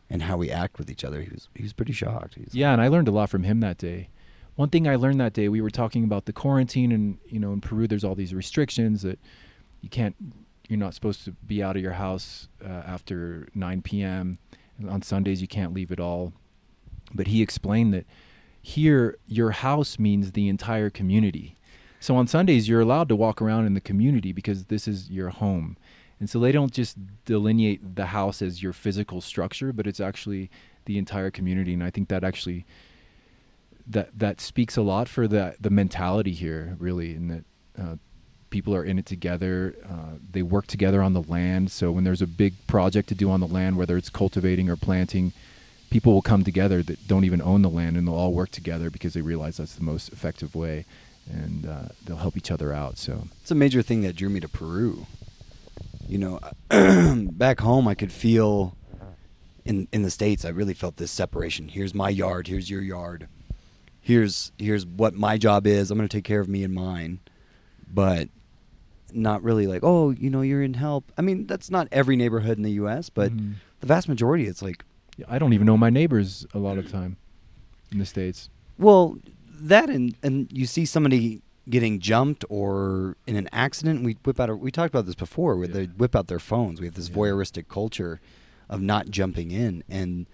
and 0.09 0.23
how 0.23 0.37
we 0.37 0.49
act 0.49 0.79
with 0.79 0.89
each 0.89 1.03
other 1.05 1.23
he 1.23 1.29
was 1.31 1.49
he 1.55 1.63
was 1.65 1.73
pretty 1.73 1.93
shocked. 1.93 2.35
He's 2.37 2.55
yeah 2.55 2.73
and 2.73 2.81
i 2.81 2.87
learned 2.87 3.09
a 3.09 3.11
lot 3.11 3.29
from 3.29 3.43
him 3.43 3.61
that 3.61 3.79
day. 3.79 4.11
One 4.55 4.71
thing 4.71 4.87
i 4.87 4.95
learned 4.97 5.21
that 5.21 5.33
day 5.33 5.49
we 5.49 5.61
were 5.61 5.71
talking 5.71 6.05
about 6.05 6.27
the 6.27 6.33
quarantine 6.33 6.93
and 6.93 7.19
you 7.27 7.41
know 7.41 7.53
in 7.53 7.61
peru 7.61 7.89
there's 7.89 8.05
all 8.05 8.15
these 8.15 8.33
restrictions 8.33 9.03
that 9.03 9.19
you 9.81 9.89
can't 9.89 10.15
you're 10.69 10.79
not 10.79 10.95
supposed 10.95 11.25
to 11.25 11.33
be 11.33 11.63
out 11.63 11.77
of 11.77 11.83
your 11.83 11.95
house 11.95 12.49
uh, 12.65 12.69
after 12.69 13.49
9 13.55 13.83
p.m 13.83 14.39
on 14.89 15.03
sundays 15.03 15.41
you 15.43 15.49
can't 15.49 15.75
leave 15.75 15.91
at 15.91 15.99
all. 15.99 16.33
But 17.13 17.27
he 17.29 17.43
explained 17.43 17.93
that 17.95 18.07
here 18.61 19.17
your 19.27 19.51
house 19.51 19.99
means 19.99 20.33
the 20.33 20.49
entire 20.49 20.91
community 20.91 21.57
so 22.01 22.17
on 22.17 22.27
sundays 22.27 22.69
you're 22.69 22.81
allowed 22.81 23.09
to 23.09 23.17
walk 23.17 23.43
around 23.43 23.67
in 23.67 23.75
the 23.75 23.81
community 23.81 24.33
because 24.33 24.67
this 24.67 24.87
is 24.87 25.11
your 25.11 25.31
home. 25.31 25.77
And 26.21 26.29
so 26.29 26.41
they 26.41 26.51
don't 26.51 26.73
just 26.73 26.97
delineate 27.25 27.95
the 27.95 28.07
house 28.07 28.43
as 28.43 28.63
your 28.63 28.73
physical 28.73 29.21
structure 29.21 29.73
but 29.73 29.87
it's 29.87 30.01
actually 30.01 30.51
the 30.85 30.99
entire 30.99 31.31
community. 31.31 31.75
And 31.75 31.83
i 31.83 31.91
think 31.91 32.09
that 32.09 32.25
actually 32.25 32.65
that 33.87 34.19
that 34.19 34.41
speaks 34.41 34.77
a 34.77 34.83
lot 34.83 35.09
for 35.09 35.27
the 35.27 35.57
the 35.61 35.71
mentality 35.71 36.33
here 36.33 36.77
really 36.79 37.15
in 37.15 37.29
that 37.29 37.45
uh, 37.81 37.97
people 38.51 38.75
are 38.75 38.85
in 38.85 38.99
it 38.99 39.07
together 39.07 39.75
uh, 39.89 40.17
they 40.31 40.43
work 40.43 40.67
together 40.67 41.03
on 41.03 41.13
the 41.13 41.23
land. 41.23 41.71
So 41.71 41.93
when 41.93 42.05
there's 42.05 42.23
a 42.23 42.27
big 42.27 42.55
project 42.67 43.09
to 43.11 43.15
do 43.15 43.31
on 43.31 43.41
the 43.41 43.47
land 43.47 43.77
whether 43.77 43.97
it's 43.97 44.11
cultivating 44.11 44.69
or 44.69 44.77
planting 44.77 45.33
people 45.91 46.13
will 46.13 46.23
come 46.23 46.45
together 46.45 46.83
that 46.83 47.09
don't 47.09 47.25
even 47.25 47.41
own 47.41 47.63
the 47.63 47.71
land 47.71 47.97
and 47.97 48.07
they'll 48.07 48.15
all 48.15 48.33
work 48.33 48.51
together 48.51 48.91
because 48.91 49.15
they 49.15 49.23
realize 49.23 49.57
that's 49.57 49.75
the 49.75 49.83
most 49.83 50.13
effective 50.13 50.55
way 50.55 50.85
and 51.31 51.67
uh, 51.67 51.83
they'll 52.05 52.17
help 52.17 52.37
each 52.37 52.51
other 52.51 52.73
out 52.73 52.99
so. 52.99 53.29
It's 53.43 53.51
a 53.51 53.55
major 53.55 53.83
thing 53.83 54.03
that 54.03 54.17
drew 54.17 54.29
me 54.29 54.41
to 54.41 54.49
peru. 54.49 55.07
You 56.09 56.19
know 56.19 56.41
back 57.33 57.61
home 57.61 57.87
i 57.87 57.95
could 57.95 58.11
feel 58.13 58.75
in 59.67 59.87
in 59.93 60.01
the 60.03 60.11
states 60.11 60.45
i 60.47 60.49
really 60.49 60.73
felt 60.75 60.97
this 60.97 61.11
separation. 61.11 61.69
Here's 61.69 61.95
my 61.95 62.09
yard 62.09 62.47
here's 62.49 62.71
your 62.71 62.81
yard. 62.83 63.29
Here's 64.01 64.53
here's 64.59 64.87
what 64.87 65.13
my 65.15 65.37
job 65.37 65.67
is. 65.67 65.91
I'm 65.91 65.99
going 65.99 66.09
to 66.09 66.17
take 66.17 66.25
care 66.25 66.41
of 66.41 66.49
me 66.49 66.65
and 66.65 66.73
mine. 66.75 67.21
But 67.93 68.29
not 69.13 69.43
really 69.43 69.67
like 69.67 69.83
oh 69.85 70.11
you 70.11 70.31
know 70.31 70.41
you're 70.43 70.63
in 70.63 70.75
help. 70.75 71.13
I 71.19 71.23
mean 71.23 71.47
that's 71.47 71.71
not 71.71 71.89
every 71.93 72.17
neighborhood 72.17 72.57
in 72.59 72.63
the 72.63 72.73
us 72.73 73.11
but 73.11 73.31
Mhm. 73.33 73.55
the 73.81 73.87
vast 73.87 74.09
majority 74.09 74.47
it's 74.47 74.61
like 74.63 74.85
i 75.29 75.39
don't 75.39 75.53
even 75.53 75.67
know 75.67 75.77
my 75.77 75.91
neighbors 75.91 76.47
a 76.55 76.59
lot 76.59 76.79
of 76.79 76.91
time 76.91 77.17
in 77.93 77.99
the 77.99 78.07
states. 78.07 78.49
Well 78.79 79.19
that 79.61 79.91
and 79.91 80.15
and 80.23 80.49
you 80.53 80.67
see 80.67 80.85
somebody 80.85 81.43
getting 81.69 82.01
jumped 82.01 82.45
or 82.49 83.17
in 83.27 83.37
an 83.37 83.49
accident, 83.53 84.03
we 84.03 84.17
whip 84.25 84.41
out. 84.41 84.49
Our, 84.49 84.57
we 84.57 84.71
talked 84.71 84.95
about 84.95 85.07
this 85.07 85.15
before, 85.15 85.57
where 85.57 85.69
they 85.69 85.85
whip 85.85 86.17
out 86.17 86.29
their 86.29 86.39
phones. 86.39 86.81
We 86.81 86.87
have 86.87 86.95
this 86.95 87.09
Yeah. 87.11 87.17
voyeuristic 87.17 87.69
culture 87.69 88.21
of 88.69 88.81
not 88.81 89.11
jumping 89.11 89.51
in, 89.51 89.83
and 89.89 90.27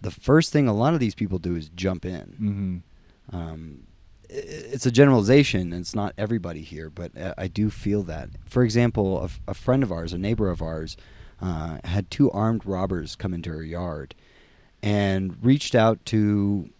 the 0.00 0.10
first 0.10 0.52
thing 0.52 0.68
a 0.68 0.74
lot 0.74 0.92
of 0.94 1.00
these 1.00 1.14
people 1.14 1.38
do 1.38 1.56
is 1.56 1.68
jump 1.70 2.04
in. 2.04 2.34
hmm 2.38 3.36
Um, 3.36 3.84
it's 4.28 4.84
a 4.86 4.90
generalization, 4.90 5.72
and 5.72 5.80
it's 5.80 5.94
not 5.94 6.12
everybody 6.18 6.60
here, 6.62 6.90
but 6.90 7.12
I 7.38 7.46
do 7.48 7.70
feel 7.70 8.02
that. 8.04 8.30
For 8.44 8.62
example, 8.64 9.28
a 9.48 9.54
friend 9.54 9.82
of 9.82 9.90
ours, 9.92 10.12
a 10.12 10.18
neighbor 10.18 10.50
of 10.50 10.60
ours, 10.62 10.96
uh, 11.40 11.78
had 11.84 12.10
two 12.10 12.30
armed 12.32 12.66
robbers 12.66 13.14
come 13.16 13.32
into 13.32 13.50
her 13.50 13.62
yard 13.62 14.14
and 14.82 15.36
reached 15.44 15.74
out 15.74 16.04
to 16.06 16.70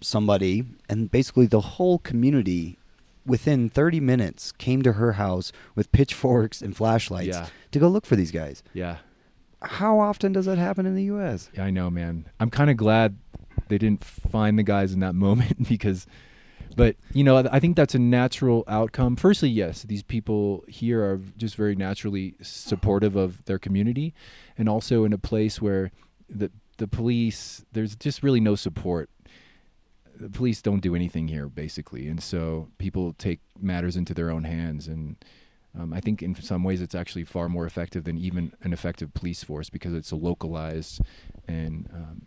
somebody, 0.00 0.64
and 0.88 1.10
basically 1.10 1.46
the 1.46 1.60
whole 1.60 1.98
community. 1.98 2.78
Within 3.24 3.68
30 3.68 3.98
minutes, 3.98 4.52
came 4.52 4.82
to 4.82 4.92
her 4.92 5.14
house 5.14 5.50
with 5.74 5.90
pitchforks 5.90 6.62
and 6.62 6.76
flashlights 6.76 7.26
Yeah. 7.26 7.48
to 7.72 7.80
go 7.80 7.88
look 7.88 8.06
for 8.06 8.14
these 8.14 8.30
guys. 8.30 8.62
Yeah. 8.72 8.98
How 9.60 9.98
often 9.98 10.32
does 10.32 10.46
that 10.46 10.58
happen 10.58 10.86
in 10.86 10.94
the 10.94 11.02
U.S.? 11.04 11.50
Yeah, 11.52 11.64
I 11.64 11.70
know, 11.70 11.90
man. 11.90 12.26
I'm 12.38 12.50
kind 12.50 12.70
of 12.70 12.76
glad 12.76 13.16
they 13.66 13.78
didn't 13.78 14.04
find 14.04 14.56
the 14.56 14.62
guys 14.62 14.92
in 14.92 15.00
that 15.00 15.14
moment 15.26 15.66
because, 15.68 16.06
but 16.76 16.94
you 17.12 17.24
know, 17.24 17.38
I 17.50 17.58
think 17.58 17.74
that's 17.74 17.96
a 17.96 17.98
natural 17.98 18.62
outcome. 18.68 19.16
Firstly, 19.16 19.48
yes, 19.48 19.82
these 19.82 20.04
people 20.04 20.62
here 20.68 21.02
are 21.02 21.20
just 21.36 21.56
very 21.56 21.74
naturally 21.74 22.36
supportive 22.42 23.16
of 23.16 23.44
their 23.46 23.58
community, 23.58 24.14
and 24.56 24.68
also 24.68 25.02
in 25.04 25.12
a 25.12 25.18
place 25.18 25.60
where 25.60 25.90
the 26.28 26.52
the 26.76 26.86
police 26.86 27.64
there's 27.72 27.96
just 27.96 28.22
really 28.22 28.38
no 28.40 28.54
support. 28.54 29.10
The 30.18 30.30
police 30.30 30.62
don't 30.62 30.80
do 30.80 30.94
anything 30.94 31.28
here, 31.28 31.46
basically, 31.48 32.08
and 32.08 32.22
so 32.22 32.68
people 32.78 33.12
take 33.14 33.40
matters 33.60 33.96
into 33.96 34.14
their 34.14 34.30
own 34.30 34.44
hands 34.44 34.88
and. 34.88 35.16
Um, 35.78 35.92
I 35.92 36.00
think 36.00 36.22
in 36.22 36.34
some 36.36 36.64
ways 36.64 36.80
it's 36.80 36.94
actually 36.94 37.24
far 37.24 37.50
more 37.50 37.66
effective 37.66 38.04
than 38.04 38.16
even 38.16 38.54
an 38.62 38.72
effective 38.72 39.12
police 39.12 39.44
force 39.44 39.68
because 39.68 39.92
it's 39.92 40.10
a 40.10 40.16
localized 40.16 41.02
and 41.46 41.86
um, 41.92 42.22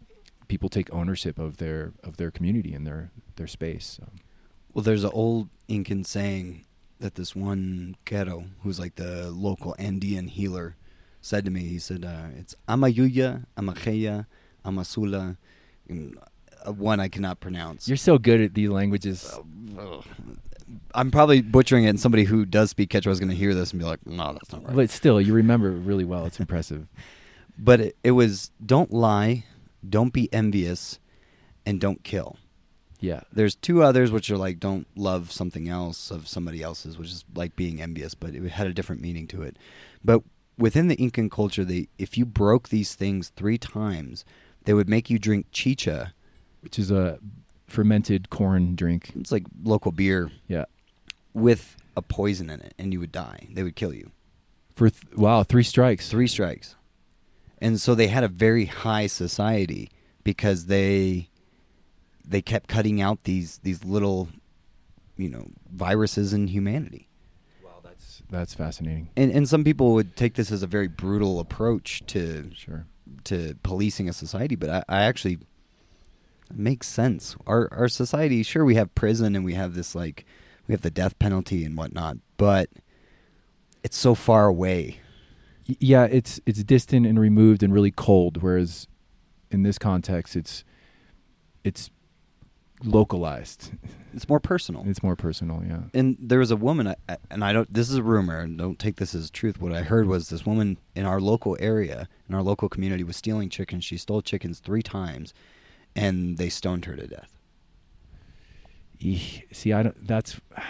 people 0.50 0.68
take 0.68 0.94
ownership 0.94 1.40
of 1.40 1.58
their 1.58 1.94
of 2.04 2.18
their 2.18 2.32
community 2.32 2.74
and 2.74 2.86
their 2.86 3.12
their 3.38 3.48
space. 3.48 3.98
So. 3.98 4.10
Well, 4.74 4.84
there's 4.84 5.06
an 5.06 5.12
old 5.14 5.48
Incan 5.70 6.04
saying 6.04 6.66
that 7.00 7.16
this 7.16 7.36
one 7.36 7.96
ghetto, 8.04 8.46
who's 8.62 8.80
like 8.80 8.96
the 8.96 9.32
local 9.32 9.76
Andean 9.80 10.28
healer, 10.28 10.76
said 11.22 11.46
to 11.46 11.52
me. 11.52 11.62
He 11.62 11.80
said, 11.80 12.04
uh, 12.04 12.28
"It's 12.38 12.56
Amayuya, 12.68 13.46
Amajeya, 13.58 14.26
Amasula." 14.66 15.38
One 16.66 17.00
I 17.00 17.08
cannot 17.08 17.40
pronounce. 17.40 17.88
You're 17.88 17.98
so 17.98 18.18
good 18.18 18.42
at 18.42 18.54
these 18.54 18.70
languages. 18.70 19.38
Uh, 19.78 20.02
I'm 20.94 21.12
probably 21.12 21.42
butchering 21.42 21.86
it, 21.86 21.90
and 21.90 22.00
somebody 22.00 22.24
who 22.24 22.46
does 22.46 22.70
speak 22.70 22.90
Quechua 22.92 23.12
is 23.12 23.20
going 23.20 23.30
to 23.30 23.36
hear 23.36 23.54
this 23.54 23.72
and 23.72 23.80
be 23.80 23.86
like, 23.86 24.06
"No, 24.06 24.34
that's 24.34 24.52
not 24.52 24.66
right." 24.66 24.76
But 24.76 24.90
still, 24.90 25.20
you 25.22 25.34
remember 25.34 25.70
it 25.70 25.80
really 25.80 26.06
well. 26.06 26.26
It's 26.26 26.40
impressive. 26.40 26.88
But 27.58 27.82
it, 27.82 27.98
it 28.04 28.12
was 28.12 28.52
don't 28.64 28.92
lie, 28.92 29.46
don't 29.88 30.14
be 30.14 30.32
envious, 30.34 31.00
and 31.66 31.80
don't 31.80 32.04
kill. 32.04 32.38
Yeah. 33.00 33.22
There's 33.32 33.56
two 33.56 33.82
others 33.82 34.12
which 34.12 34.30
are 34.30 34.38
like 34.38 34.60
don't 34.60 34.88
love 34.96 35.32
something 35.32 35.70
else 35.70 36.12
of 36.12 36.28
somebody 36.28 36.62
else's, 36.62 36.98
which 36.98 37.10
is 37.10 37.26
like 37.34 37.56
being 37.56 37.82
envious, 37.82 38.14
but 38.14 38.36
it 38.36 38.44
had 38.50 38.68
a 38.68 38.74
different 38.74 39.02
meaning 39.02 39.28
to 39.28 39.42
it. 39.42 39.58
But 40.04 40.24
within 40.58 40.88
the 40.88 40.96
Incan 40.96 41.30
culture, 41.30 41.64
they 41.64 41.88
if 41.98 42.18
you 42.18 42.26
broke 42.26 42.70
these 42.70 42.96
things 42.96 43.30
three 43.36 43.58
times, 43.58 44.26
they 44.66 44.74
would 44.74 44.90
make 44.90 45.10
you 45.10 45.18
drink 45.18 45.48
chicha. 45.52 46.14
Which 46.62 46.78
is 46.80 46.92
a 46.92 47.20
fermented 47.68 48.30
corn 48.30 48.76
drink. 48.76 49.12
It's 49.16 49.32
like 49.32 49.46
local 49.64 49.92
beer 49.92 50.32
Yeah. 50.48 50.66
with 51.34 51.78
a 51.96 52.02
poison 52.02 52.50
in 52.50 52.62
it, 52.62 52.74
and 52.80 52.92
you 52.94 53.00
would 53.00 53.12
die. 53.12 53.48
They 53.54 53.64
would 53.64 53.76
kill 53.76 53.94
you. 53.94 54.12
For 54.76 54.90
th- 54.90 55.16
wow, 55.16 55.44
three 55.44 55.64
strikes. 55.64 56.10
Three 56.10 56.28
strikes. 56.28 56.76
And 57.62 57.80
so 57.80 57.94
they 57.96 58.08
had 58.08 58.24
a 58.24 58.28
very 58.30 58.66
high 58.66 59.08
society 59.08 59.90
because 60.24 60.66
they 60.68 61.30
they 62.26 62.42
kept 62.42 62.70
cutting 62.70 63.02
out 63.02 63.24
these 63.24 63.58
these 63.64 63.84
little 63.84 64.30
you 65.18 65.30
know 65.30 65.48
viruses 65.72 66.34
in 66.34 66.48
humanity. 66.48 67.10
Wow, 67.64 67.82
that's 67.84 68.22
that's 68.30 68.54
fascinating. 68.54 69.10
And 69.18 69.32
and 69.32 69.48
some 69.50 69.64
people 69.64 69.94
would 69.94 70.16
take 70.16 70.36
this 70.36 70.52
as 70.52 70.64
a 70.64 70.68
very 70.68 70.88
brutal 70.88 71.40
approach 71.40 72.02
to 72.08 72.50
Sure. 72.56 72.86
to 73.26 73.56
policing 73.64 74.08
a 74.08 74.14
society, 74.14 74.56
but 74.56 74.70
I, 74.70 74.84
I 74.88 75.02
actually 75.04 75.40
it 76.50 76.58
makes 76.58 76.88
sense. 76.88 77.36
Our 77.48 77.68
our 77.72 77.88
society, 77.88 78.44
sure, 78.44 78.66
we 78.66 78.76
have 78.76 78.94
prison 78.96 79.36
and 79.36 79.46
we 79.46 79.54
have 79.54 79.74
this 79.76 79.96
like 79.96 80.26
we 80.68 80.74
have 80.74 80.82
the 80.82 80.92
death 80.92 81.18
penalty 81.20 81.64
and 81.66 81.76
whatnot, 81.78 82.18
but 82.38 82.70
it's 83.84 83.98
so 83.98 84.16
far 84.16 84.48
away. 84.48 85.00
Yeah, 85.66 86.06
it's 86.06 86.40
it's 86.46 86.64
distant 86.64 87.06
and 87.06 87.20
removed 87.20 87.62
and 87.64 87.74
really 87.74 87.92
cold. 87.92 88.42
Whereas 88.42 88.88
in 89.52 89.64
this 89.64 89.78
context, 89.78 90.36
it's 90.36 90.64
it's 91.64 91.90
localized. 92.84 93.72
It's 94.14 94.28
more 94.30 94.40
personal. 94.40 94.84
It's 94.88 95.04
more 95.04 95.16
personal. 95.16 95.62
Yeah. 95.68 95.82
and 95.94 96.18
there 96.20 96.40
was 96.40 96.50
a 96.50 96.56
woman 96.56 96.96
and 97.30 97.44
i 97.44 97.52
don't 97.54 97.72
this 97.72 97.90
is 97.90 97.96
a 97.98 98.04
rumor 98.04 98.40
and 98.40 98.58
don't 98.58 98.80
take 98.80 98.96
this 98.96 99.14
as 99.14 99.30
truth 99.30 99.62
what 99.62 99.72
i 99.74 99.82
heard 99.82 100.08
was 100.08 100.30
this 100.30 100.46
woman 100.46 100.78
in 100.96 101.06
our 101.06 101.20
local 101.22 101.56
area 101.60 102.08
in 102.28 102.34
our 102.34 102.42
local 102.42 102.70
community 102.70 103.04
was 103.04 103.18
stealing 103.18 103.50
chickens 103.50 103.84
she 103.84 103.98
stole 103.98 104.22
chickens 104.22 104.60
three 104.60 104.82
times 104.82 105.34
and 105.96 106.38
they 106.38 106.50
stoned 106.50 106.86
her 106.86 106.96
to 106.96 107.08
death 107.08 107.40
See, 109.52 109.74
I 109.74 109.84
don't. 109.84 110.08
That's. 110.08 110.40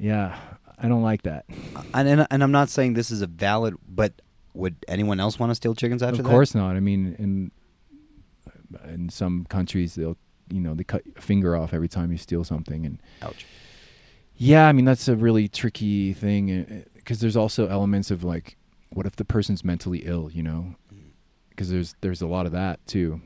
Yeah, 0.00 0.38
I 0.78 0.86
don't 0.86 1.02
like 1.02 1.22
that. 1.22 1.44
and, 1.92 2.08
and, 2.08 2.24
and 2.30 2.40
i'm 2.40 2.52
not 2.52 2.68
saying 2.68 2.94
this 2.94 3.10
is 3.10 3.20
a 3.20 3.26
valid 3.26 3.74
but 3.88 4.12
would 4.54 4.76
anyone 4.86 5.18
else 5.18 5.40
want 5.40 5.50
to 5.50 5.56
steal 5.56 5.74
chickens 5.74 6.04
after 6.04 6.18
that? 6.18 6.20
of 6.20 6.26
that 6.26 6.30
course 6.30 6.54
not. 6.54 6.76
I 6.76 6.80
mean, 6.80 7.16
in 7.18 7.50
in 8.88 9.08
some 9.08 9.44
countries, 9.46 9.96
they'll 9.96 10.16
you 10.50 10.60
know 10.60 10.74
they 10.74 10.84
cut 10.84 11.02
a 11.16 11.20
finger 11.20 11.56
off 11.56 11.74
every 11.74 11.88
time 11.88 12.12
you 12.12 12.16
steal 12.16 12.44
something, 12.44 12.86
and 12.86 13.02
ouch 13.22 13.44
yeah, 14.36 14.68
I 14.68 14.72
mean 14.72 14.84
that's 14.84 15.08
a 15.08 15.16
really 15.16 15.48
tricky 15.48 16.12
thing 16.12 16.50
eh, 16.50 16.64
eh, 16.68 16.82
because 16.94 17.18
there's 17.18 17.36
also 17.36 17.66
elements 17.66 18.12
of 18.12 18.22
like, 18.22 18.56
what 18.90 19.04
if 19.04 19.16
the 19.16 19.24
person's 19.24 19.64
mentally 19.64 20.04
ill? 20.04 20.30
You 20.30 20.44
know, 20.44 20.76
mm. 20.94 21.10
because 21.50 21.70
there's 21.70 21.96
there's 22.02 22.22
a 22.22 22.28
lot 22.28 22.46
of 22.46 22.52
that 22.52 22.86
too. 22.86 23.20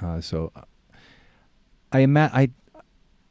Uh, 0.00 0.20
so 0.20 0.52
I 1.92 2.00
ima- 2.00 2.30
I 2.32 2.50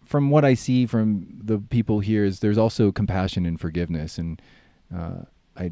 from 0.03 0.29
what 0.29 0.43
I 0.43 0.53
see 0.53 0.85
from 0.85 1.39
the 1.41 1.57
people 1.57 2.01
here 2.01 2.25
is 2.25 2.39
there's 2.39 2.57
also 2.57 2.91
compassion 2.91 3.45
and 3.45 3.59
forgiveness, 3.59 4.17
and 4.17 4.41
uh, 4.95 5.23
I 5.57 5.71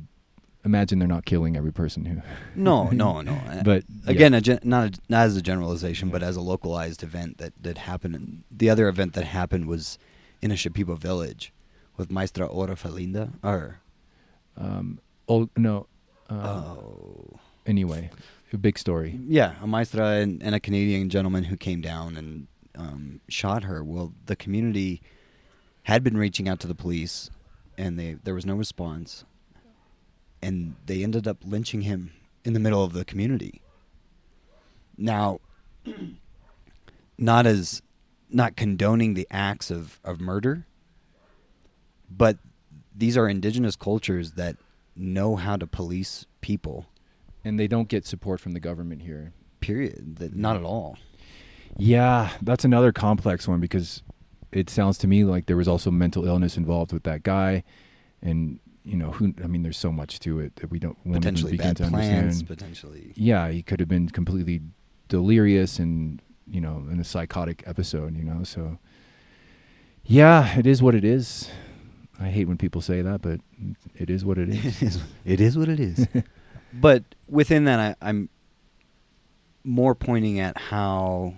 imagine 0.65 0.99
they're 0.99 1.07
not 1.07 1.25
killing 1.25 1.55
every 1.55 1.71
person 1.71 2.05
who. 2.05 2.21
no 2.55 2.89
no 2.89 3.21
no 3.21 3.39
But 3.63 3.83
again 4.07 4.33
yeah. 4.33 4.37
a 4.37 4.41
gen- 4.41 4.59
not, 4.63 4.95
a, 4.95 4.99
not 5.09 5.25
as 5.25 5.37
a 5.37 5.41
generalization 5.41 6.09
but 6.09 6.21
as 6.23 6.35
a 6.35 6.41
localized 6.41 7.03
event 7.03 7.37
that, 7.37 7.53
that 7.61 7.77
happened 7.77 8.15
and 8.15 8.43
the 8.51 8.69
other 8.69 8.87
event 8.87 9.13
that 9.13 9.25
happened 9.25 9.67
was 9.67 9.97
in 10.41 10.51
a 10.51 10.55
Shipibo 10.55 10.97
village 10.97 11.53
with 11.97 12.11
maestra 12.11 12.45
ora 12.45 12.75
felinda 12.75 13.31
or 13.43 13.79
um, 14.57 14.99
oh 15.27 15.49
no. 15.55 15.87
Uh, 16.29 16.75
oh 16.77 17.39
Anyway, 17.65 18.09
a 18.53 18.57
big 18.57 18.77
story. 18.77 19.19
Yeah, 19.27 19.55
a 19.61 19.67
maestra 19.67 20.07
and, 20.17 20.41
and 20.41 20.55
a 20.55 20.59
Canadian 20.59 21.09
gentleman 21.09 21.45
who 21.45 21.57
came 21.57 21.81
down 21.81 22.17
and 22.17 22.47
um, 22.77 23.21
shot 23.27 23.63
her. 23.63 23.83
Well, 23.83 24.13
the 24.25 24.35
community 24.35 25.01
had 25.83 26.03
been 26.03 26.17
reaching 26.17 26.47
out 26.47 26.59
to 26.61 26.67
the 26.67 26.75
police, 26.75 27.29
and 27.77 27.99
they 27.99 28.17
there 28.23 28.33
was 28.33 28.45
no 28.45 28.55
response, 28.55 29.23
and 30.41 30.75
they 30.85 31.03
ended 31.03 31.27
up 31.27 31.37
lynching 31.45 31.81
him 31.81 32.11
in 32.43 32.53
the 32.53 32.59
middle 32.59 32.83
of 32.83 32.93
the 32.93 33.05
community. 33.05 33.61
Now, 34.97 35.39
not 37.17 37.45
as 37.45 37.81
not 38.29 38.55
condoning 38.55 39.13
the 39.13 39.27
acts 39.31 39.71
of, 39.71 39.99
of 40.03 40.21
murder, 40.21 40.65
but 42.09 42.37
these 42.95 43.17
are 43.17 43.27
indigenous 43.27 43.75
cultures 43.75 44.33
that 44.33 44.57
know 44.95 45.35
how 45.35 45.55
to 45.55 45.65
police 45.65 46.25
people. 46.41 46.85
And 47.43 47.59
they 47.59 47.67
don't 47.67 47.87
get 47.87 48.05
support 48.05 48.39
from 48.39 48.51
the 48.51 48.59
government 48.59 49.01
here. 49.01 49.33
Period. 49.61 50.35
Not 50.35 50.55
at 50.57 50.63
all. 50.63 50.97
Yeah, 51.77 52.31
that's 52.41 52.65
another 52.65 52.91
complex 52.91 53.47
one 53.47 53.59
because 53.59 54.03
it 54.51 54.69
sounds 54.69 54.97
to 54.99 55.07
me 55.07 55.23
like 55.23 55.45
there 55.45 55.57
was 55.57 55.67
also 55.67 55.91
mental 55.91 56.25
illness 56.25 56.57
involved 56.57 56.91
with 56.91 57.03
that 57.03 57.23
guy, 57.23 57.63
and 58.21 58.59
you 58.83 58.97
know 58.97 59.11
who. 59.11 59.33
I 59.43 59.47
mean, 59.47 59.63
there's 59.63 59.77
so 59.77 59.91
much 59.91 60.19
to 60.21 60.39
it 60.39 60.55
that 60.57 60.71
we 60.71 60.79
don't 60.79 60.97
won't 61.05 61.17
even 61.17 61.21
potentially 61.21 61.51
begin 61.53 61.67
bad 61.67 61.77
to 61.77 61.87
plans, 61.87 62.09
understand. 62.09 62.47
potentially. 62.47 63.13
yeah, 63.15 63.49
he 63.49 63.61
could 63.61 63.79
have 63.79 63.89
been 63.89 64.09
completely 64.09 64.61
delirious 65.07 65.79
and 65.79 66.21
you 66.47 66.61
know 66.61 66.85
in 66.91 66.99
a 66.99 67.03
psychotic 67.03 67.63
episode. 67.65 68.17
You 68.17 68.23
know, 68.23 68.43
so 68.43 68.79
yeah, 70.03 70.57
it 70.57 70.65
is 70.65 70.81
what 70.81 70.95
it 70.95 71.03
is. 71.03 71.49
I 72.19 72.29
hate 72.29 72.47
when 72.47 72.57
people 72.57 72.81
say 72.81 73.01
that, 73.01 73.21
but 73.21 73.39
it 73.95 74.09
is 74.09 74.25
what 74.25 74.37
it 74.37 74.49
is. 74.49 74.65
it 74.81 74.83
is. 74.83 75.01
It 75.23 75.41
is 75.41 75.57
what 75.57 75.69
it 75.69 75.79
is. 75.79 76.07
but 76.73 77.03
within 77.27 77.65
that, 77.65 77.79
I, 77.79 78.09
I'm 78.09 78.29
more 79.63 79.95
pointing 79.95 80.39
at 80.39 80.57
how 80.57 81.35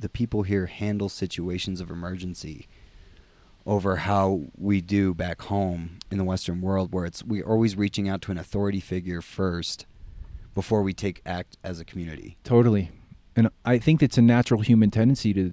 the 0.00 0.08
people 0.08 0.42
here 0.42 0.66
handle 0.66 1.08
situations 1.08 1.80
of 1.80 1.90
emergency 1.90 2.68
over 3.66 3.96
how 3.96 4.42
we 4.56 4.80
do 4.80 5.14
back 5.14 5.42
home 5.42 5.98
in 6.10 6.18
the 6.18 6.24
Western 6.24 6.60
world, 6.60 6.92
where 6.92 7.06
it's 7.06 7.24
we're 7.24 7.46
always 7.46 7.76
reaching 7.76 8.08
out 8.08 8.20
to 8.22 8.30
an 8.30 8.38
authority 8.38 8.80
figure 8.80 9.22
first 9.22 9.86
before 10.54 10.82
we 10.82 10.92
take 10.92 11.22
act 11.24 11.56
as 11.64 11.80
a 11.80 11.84
community. 11.84 12.36
Totally. 12.44 12.90
And 13.34 13.48
I 13.64 13.78
think 13.78 14.02
it's 14.02 14.18
a 14.18 14.22
natural 14.22 14.60
human 14.60 14.90
tendency 14.90 15.32
to 15.34 15.52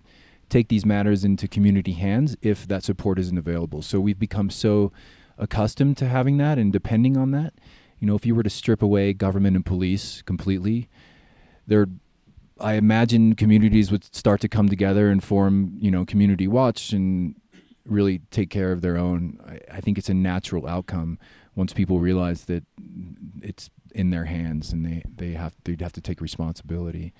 take 0.49 0.67
these 0.67 0.85
matters 0.85 1.23
into 1.23 1.47
community 1.47 1.93
hands 1.93 2.35
if 2.41 2.67
that 2.67 2.83
support 2.83 3.17
isn't 3.17 3.37
available. 3.37 3.81
So 3.81 3.99
we've 3.99 4.19
become 4.19 4.49
so 4.49 4.91
accustomed 5.37 5.97
to 5.97 6.07
having 6.07 6.37
that 6.37 6.57
and 6.57 6.71
depending 6.71 7.17
on 7.17 7.31
that. 7.31 7.53
You 8.01 8.07
know, 8.07 8.15
if 8.15 8.25
you 8.25 8.35
were 8.35 8.43
to 8.43 8.49
strip 8.49 8.81
away 8.81 9.13
government 9.13 9.55
and 9.55 9.65
police 9.65 10.21
completely, 10.23 10.89
there 11.65 11.87
I 12.59 12.73
imagine 12.73 13.35
communities 13.35 13.91
would 13.91 14.03
start 14.13 14.41
to 14.41 14.49
come 14.49 14.69
together 14.69 15.09
and 15.09 15.23
form, 15.23 15.77
you 15.79 15.89
know, 15.89 16.05
community 16.05 16.47
watch 16.47 16.91
and 16.91 17.35
really 17.85 18.19
take 18.29 18.49
care 18.49 18.71
of 18.71 18.81
their 18.81 18.97
own. 18.97 19.39
I, 19.47 19.77
I 19.77 19.81
think 19.81 19.97
it's 19.97 20.09
a 20.09 20.13
natural 20.13 20.67
outcome 20.67 21.17
once 21.55 21.73
people 21.73 21.99
realize 21.99 22.45
that 22.45 22.63
it's 23.41 23.69
in 23.93 24.09
their 24.09 24.25
hands 24.25 24.71
and 24.73 24.85
they, 24.85 25.03
they 25.15 25.31
have 25.31 25.53
they'd 25.63 25.81
have 25.81 25.93
to 25.93 26.01
take 26.01 26.21
responsibility. 26.21 27.13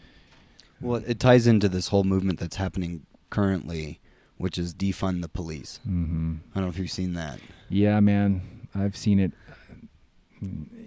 Well, 0.79 1.03
it 1.05 1.19
ties 1.19 1.45
into 1.47 1.69
this 1.69 1.89
whole 1.89 2.03
movement 2.03 2.39
that's 2.39 2.55
happening 2.55 3.05
currently, 3.29 4.00
which 4.38 4.57
is 4.57 4.73
defund 4.73 5.21
the 5.21 5.29
police. 5.29 5.79
Mm-hmm. 5.88 6.35
I 6.51 6.55
don't 6.55 6.63
know 6.63 6.69
if 6.69 6.79
you've 6.79 6.89
seen 6.89 7.13
that. 7.13 7.39
Yeah, 7.69 8.00
man, 8.00 8.67
I've 8.73 8.95
seen 8.95 9.19
it. 9.19 9.33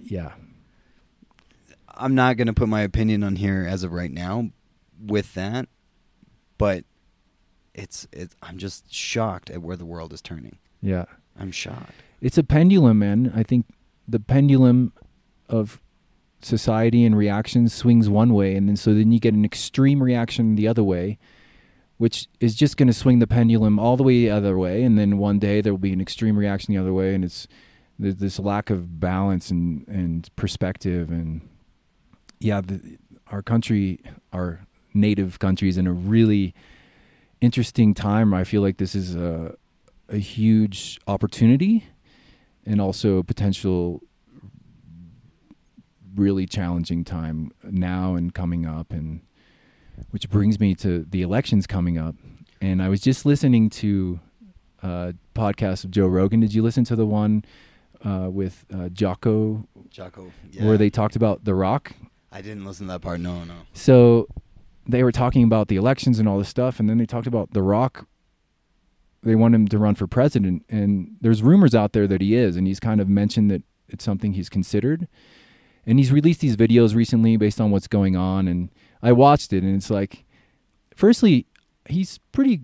Yeah, 0.02 0.32
I'm 1.88 2.14
not 2.14 2.36
going 2.36 2.46
to 2.48 2.52
put 2.52 2.68
my 2.68 2.82
opinion 2.82 3.22
on 3.22 3.36
here 3.36 3.66
as 3.68 3.84
of 3.84 3.92
right 3.92 4.10
now 4.10 4.50
with 5.04 5.34
that, 5.34 5.68
but 6.58 6.84
it's 7.74 8.06
it's 8.12 8.34
I'm 8.42 8.58
just 8.58 8.92
shocked 8.92 9.50
at 9.50 9.62
where 9.62 9.76
the 9.76 9.86
world 9.86 10.12
is 10.12 10.20
turning. 10.22 10.58
yeah. 10.80 11.04
I'm 11.36 11.50
shocked. 11.50 11.94
It's 12.20 12.38
a 12.38 12.44
pendulum, 12.44 13.00
man. 13.00 13.32
I 13.34 13.42
think 13.42 13.66
the 14.06 14.20
pendulum 14.20 14.92
of 15.48 15.80
society 16.40 17.04
and 17.04 17.16
reactions 17.16 17.74
swings 17.74 18.08
one 18.08 18.34
way, 18.34 18.54
and 18.54 18.68
then 18.68 18.76
so 18.76 18.94
then 18.94 19.10
you 19.10 19.18
get 19.18 19.34
an 19.34 19.44
extreme 19.44 20.00
reaction 20.00 20.54
the 20.54 20.68
other 20.68 20.84
way, 20.84 21.18
which 21.96 22.28
is 22.38 22.54
just 22.54 22.76
going 22.76 22.86
to 22.86 22.92
swing 22.92 23.18
the 23.18 23.26
pendulum 23.26 23.80
all 23.80 23.96
the 23.96 24.04
way 24.04 24.20
the 24.20 24.30
other 24.30 24.56
way, 24.56 24.84
and 24.84 24.96
then 24.96 25.18
one 25.18 25.40
day 25.40 25.60
there 25.60 25.72
will 25.72 25.78
be 25.78 25.92
an 25.92 26.00
extreme 26.00 26.36
reaction 26.36 26.72
the 26.72 26.80
other 26.80 26.92
way, 26.92 27.14
and 27.14 27.24
it's 27.24 27.48
there's 27.98 28.16
this 28.16 28.38
lack 28.38 28.70
of 28.70 29.00
balance 29.00 29.50
and 29.50 29.86
and 29.88 30.28
perspective, 30.36 31.10
and 31.10 31.48
yeah, 32.40 32.60
the, 32.60 32.98
our 33.30 33.42
country, 33.42 34.00
our 34.32 34.66
native 34.92 35.38
country, 35.38 35.68
is 35.68 35.78
in 35.78 35.86
a 35.86 35.92
really 35.92 36.54
interesting 37.40 37.94
time. 37.94 38.34
I 38.34 38.44
feel 38.44 38.62
like 38.62 38.78
this 38.78 38.94
is 38.94 39.14
a 39.14 39.56
a 40.08 40.18
huge 40.18 40.98
opportunity 41.06 41.86
and 42.66 42.80
also 42.80 43.18
a 43.18 43.24
potential 43.24 44.02
really 46.14 46.46
challenging 46.46 47.04
time 47.04 47.50
now 47.64 48.14
and 48.14 48.34
coming 48.34 48.66
up 48.66 48.92
and 48.92 49.20
which 50.10 50.28
brings 50.28 50.60
me 50.60 50.74
to 50.74 51.04
the 51.10 51.22
elections 51.22 51.66
coming 51.66 51.98
up 51.98 52.14
and 52.60 52.80
i 52.82 52.88
was 52.88 53.00
just 53.00 53.26
listening 53.26 53.68
to 53.68 54.20
a 54.82 55.14
podcast 55.34 55.84
of 55.84 55.90
joe 55.90 56.06
rogan 56.06 56.40
did 56.40 56.54
you 56.54 56.62
listen 56.62 56.84
to 56.84 56.94
the 56.94 57.06
one 57.06 57.44
uh, 58.04 58.28
with 58.30 58.64
uh, 58.72 58.88
jocko 58.90 59.66
Jocko, 59.90 60.32
where 60.58 60.76
they 60.76 60.90
talked 60.90 61.16
about 61.16 61.44
the 61.44 61.54
rock 61.54 61.94
I 62.34 62.42
didn't 62.42 62.64
listen 62.64 62.88
to 62.88 62.94
that 62.94 63.00
part. 63.00 63.20
No, 63.20 63.44
no. 63.44 63.54
so 63.74 64.26
they 64.88 65.04
were 65.04 65.12
talking 65.12 65.44
about 65.44 65.68
the 65.68 65.76
elections 65.76 66.18
and 66.18 66.28
all 66.28 66.36
this 66.36 66.48
stuff, 66.48 66.80
and 66.80 66.90
then 66.90 66.98
they 66.98 67.06
talked 67.06 67.28
about 67.28 67.52
The 67.52 67.62
Rock. 67.62 68.08
They 69.22 69.36
want 69.36 69.54
him 69.54 69.68
to 69.68 69.78
run 69.78 69.94
for 69.94 70.08
president, 70.08 70.64
and 70.68 71.16
there's 71.20 71.42
rumors 71.42 71.74
out 71.76 71.92
there 71.92 72.08
that 72.08 72.20
he 72.20 72.34
is, 72.34 72.56
and 72.56 72.66
he's 72.66 72.80
kind 72.80 73.00
of 73.00 73.08
mentioned 73.08 73.50
that 73.52 73.62
it's 73.88 74.04
something 74.04 74.32
he's 74.32 74.48
considered. 74.48 75.06
And 75.86 75.98
he's 75.98 76.10
released 76.10 76.40
these 76.40 76.56
videos 76.56 76.94
recently 76.94 77.36
based 77.36 77.60
on 77.60 77.70
what's 77.70 77.86
going 77.86 78.16
on, 78.16 78.48
and 78.48 78.68
I 79.00 79.12
watched 79.12 79.52
it, 79.52 79.62
and 79.62 79.76
it's 79.76 79.88
like, 79.88 80.24
firstly, 80.94 81.46
he's 81.88 82.18
pretty 82.32 82.62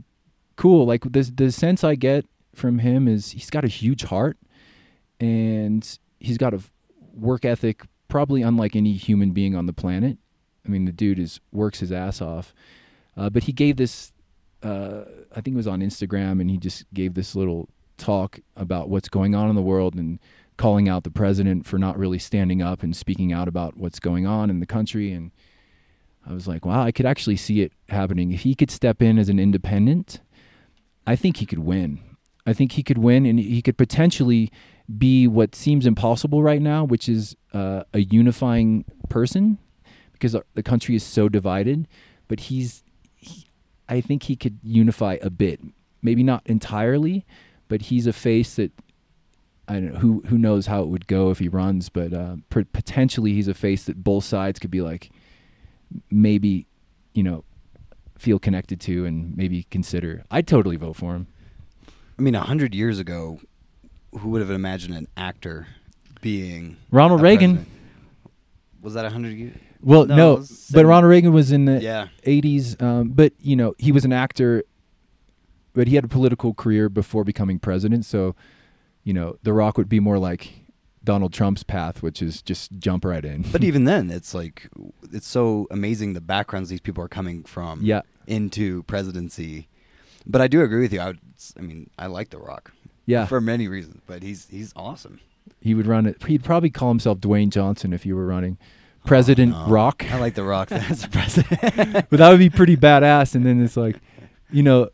cool. 0.57 0.85
Like 0.85 1.05
the 1.13 1.23
the 1.23 1.53
sense 1.53 1.85
I 1.85 1.95
get 1.95 2.27
from 2.55 2.81
him 2.81 3.07
is 3.07 3.31
he's 3.31 3.51
got 3.51 3.65
a 3.65 3.69
huge 3.69 4.03
heart, 4.05 4.37
and 5.21 5.99
he's 6.19 6.39
got 6.39 6.55
a 6.55 6.61
work 7.15 7.45
ethic 7.45 7.85
probably 8.09 8.43
unlike 8.43 8.75
any 8.75 8.95
human 8.95 9.31
being 9.31 9.55
on 9.55 9.67
the 9.67 9.73
planet. 9.73 10.19
I 10.67 10.69
mean, 10.69 10.85
the 10.85 10.93
dude 10.93 11.19
is 11.19 11.41
works 11.53 11.81
his 11.81 11.93
ass 11.93 12.21
off. 12.21 12.53
Uh, 13.17 13.31
but 13.31 13.45
he 13.45 13.53
gave 13.53 13.77
this, 13.77 14.13
uh, 14.63 15.03
I 15.35 15.41
think 15.41 15.55
it 15.55 15.57
was 15.57 15.67
on 15.67 15.81
Instagram, 15.81 16.41
and 16.41 16.51
he 16.51 16.59
just 16.59 16.85
gave 16.93 17.15
this 17.15 17.35
little 17.35 17.69
talk 17.97 18.41
about 18.57 18.89
what's 18.89 19.09
going 19.09 19.35
on 19.35 19.49
in 19.49 19.57
the 19.57 19.63
world 19.63 19.95
and 19.95 20.19
calling 20.57 20.89
out 20.89 21.05
the 21.05 21.11
president 21.11 21.67
for 21.67 21.79
not 21.79 21.99
really 21.99 22.19
standing 22.19 22.63
up 22.63 22.83
and 22.83 22.95
speaking 22.95 23.33
out 23.33 23.49
about 23.49 23.77
what's 23.77 23.99
going 23.99 24.27
on 24.27 24.51
in 24.51 24.61
the 24.61 24.67
country. 24.67 25.13
And 25.13 25.31
I 26.27 26.33
was 26.33 26.47
like, 26.47 26.65
wow, 26.65 26.83
I 26.83 26.93
could 26.93 27.07
actually 27.07 27.37
see 27.37 27.63
it 27.63 27.73
happening. 27.89 28.33
If 28.33 28.41
he 28.41 28.55
could 28.55 28.71
step 28.71 29.01
in 29.01 29.19
as 29.19 29.29
an 29.29 29.39
independent, 29.39 30.21
I 31.07 31.17
think 31.17 31.39
he 31.39 31.47
could 31.47 31.61
win. 31.61 32.01
I 32.47 32.53
think 32.53 32.73
he 32.73 32.83
could 32.83 32.99
win, 32.99 33.27
and 33.27 33.39
he 33.39 33.63
could 33.63 33.77
potentially 33.77 34.51
be 34.99 35.27
what 35.27 35.55
seems 35.55 35.87
impossible 35.87 36.43
right 36.43 36.63
now, 36.63 36.85
which 36.85 37.09
is 37.09 37.37
uh, 37.53 37.85
a 37.93 38.01
unifying 38.01 38.85
person, 39.09 39.59
because 40.13 40.37
the 40.55 40.63
country 40.63 40.95
is 40.95 41.03
so 41.03 41.29
divided. 41.29 41.87
But 42.29 42.41
he's, 42.41 42.83
he, 43.17 43.47
I 43.89 44.01
think 44.01 44.25
he 44.25 44.37
could 44.37 44.59
unify 44.63 45.19
a 45.23 45.31
bit, 45.31 45.61
maybe 46.03 46.23
not 46.23 46.43
entirely, 46.47 47.27
but 47.69 47.83
he's 47.83 48.07
a 48.07 48.13
face 48.13 48.55
that 48.57 48.73
I 49.69 49.75
don't 49.75 49.93
know 49.93 49.99
who 50.01 50.23
who 50.27 50.37
knows 50.37 50.67
how 50.67 50.83
it 50.83 50.89
would 50.89 51.07
go 51.07 51.31
if 51.31 51.39
he 51.39 51.49
runs, 51.49 51.89
but 51.89 52.13
uh, 52.13 52.37
p- 52.51 52.65
potentially 52.65 53.33
he's 53.33 53.47
a 53.47 53.55
face 53.55 53.85
that 53.85 54.03
both 54.03 54.25
sides 54.25 54.59
could 54.59 54.71
be 54.71 54.81
like, 54.81 55.11
maybe, 56.11 56.67
you 57.15 57.23
know, 57.23 57.45
feel 58.19 58.39
connected 58.41 58.81
to 58.81 59.07
and 59.07 59.37
maybe 59.37 59.67
consider. 59.71 60.25
I'd 60.31 60.49
totally 60.49 60.77
vote 60.77 60.97
for 60.97 61.15
him. 61.15 61.29
I 62.19 62.23
mean, 62.23 62.35
a 62.35 62.41
hundred 62.41 62.75
years 62.75 62.99
ago, 62.99 63.41
who 64.19 64.31
would 64.31 64.41
have 64.41 64.51
imagined 64.51 64.95
an 64.95 65.07
actor 65.17 65.67
being 66.21 66.77
Ronald 66.91 67.21
Reagan. 67.23 67.57
president? 67.57 67.77
Was 68.83 68.95
that 68.95 69.05
a 69.05 69.11
hundred 69.11 69.37
years? 69.37 69.57
Well, 69.83 70.07
No, 70.07 70.17
no, 70.37 70.45
but 70.73 70.85
Ronald 70.85 71.11
Reagan 71.11 71.33
was 71.33 71.53
in 71.53 71.65
the 71.65 71.81
Yeah. 71.81 72.09
80s. 72.27 72.81
Um, 72.83 73.11
but 73.11 73.33
you 73.41 73.57
know, 73.57 73.75
he 73.79 73.93
was 73.93 74.05
an 74.05 74.13
actor, 74.13 74.63
but 75.73 75.89
he 75.89 75.95
had 75.95 76.05
a 76.05 76.09
political 76.09 76.53
career 76.55 76.89
before 76.89 77.25
becoming 77.25 77.59
president. 77.59 78.05
So, 78.05 78.35
you 79.05 79.13
know, 79.15 79.37
The 79.43 79.53
Rock 79.53 79.79
would 79.79 79.89
be 79.89 80.01
more 80.01 80.19
like 80.19 80.53
Donald 81.03 81.33
Trump's 81.33 81.63
path, 81.63 82.03
which 82.03 82.21
is 82.21 82.43
just 82.43 82.73
jump 82.79 83.05
right 83.07 83.25
in. 83.25 83.43
But 83.51 83.65
even 83.65 83.85
then, 83.93 84.11
it's 84.11 84.35
like 84.35 84.69
it's 85.13 85.27
so 85.27 85.67
amazing 85.71 86.13
the 86.13 86.21
backgrounds 86.21 86.69
these 86.69 86.81
people 86.81 87.03
are 87.03 87.09
coming 87.09 87.43
from. 87.45 87.81
Yeah. 87.83 88.03
Into 88.27 88.83
presidency, 88.85 89.69
but 90.27 90.41
I 90.41 90.47
do 90.47 90.63
agree 90.63 90.83
with 90.83 90.93
you. 90.93 91.01
I, 91.01 91.07
would, 91.09 91.21
I 91.59 91.63
mean, 91.63 91.91
I 91.99 92.07
like 92.07 92.31
The 92.31 92.39
Rock. 92.39 92.73
Yeah. 93.11 93.27
For 93.27 93.41
many 93.41 93.67
reasons, 93.69 94.01
but 94.07 94.23
he's 94.23 94.47
he's 94.51 94.73
awesome. 94.77 95.21
he 95.61 95.75
would 95.75 95.87
run 95.87 96.07
it. 96.07 96.23
He'd 96.25 96.45
probably 96.45 96.71
call 96.71 96.89
himself 96.91 97.19
Dwayne 97.19 97.51
Johnson 97.51 97.93
if 97.93 98.07
you 98.07 98.15
were 98.17 98.27
running 98.27 98.57
President 99.05 99.55
Oh, 99.55 99.67
no. 99.67 99.73
Rock. 99.73 100.05
I 100.13 100.19
like 100.21 100.35
The 100.35 100.45
Rock 100.45 100.71
as 100.91 101.05
a 101.05 101.09
president. 101.09 102.09
but 102.11 102.19
that 102.19 102.29
would 102.31 102.39
be 102.39 102.51
pretty 102.51 102.77
badass. 102.77 103.35
And 103.35 103.45
then 103.47 103.63
it's 103.65 103.77
like, 103.77 103.97
you 104.51 104.63
know, 104.63 104.89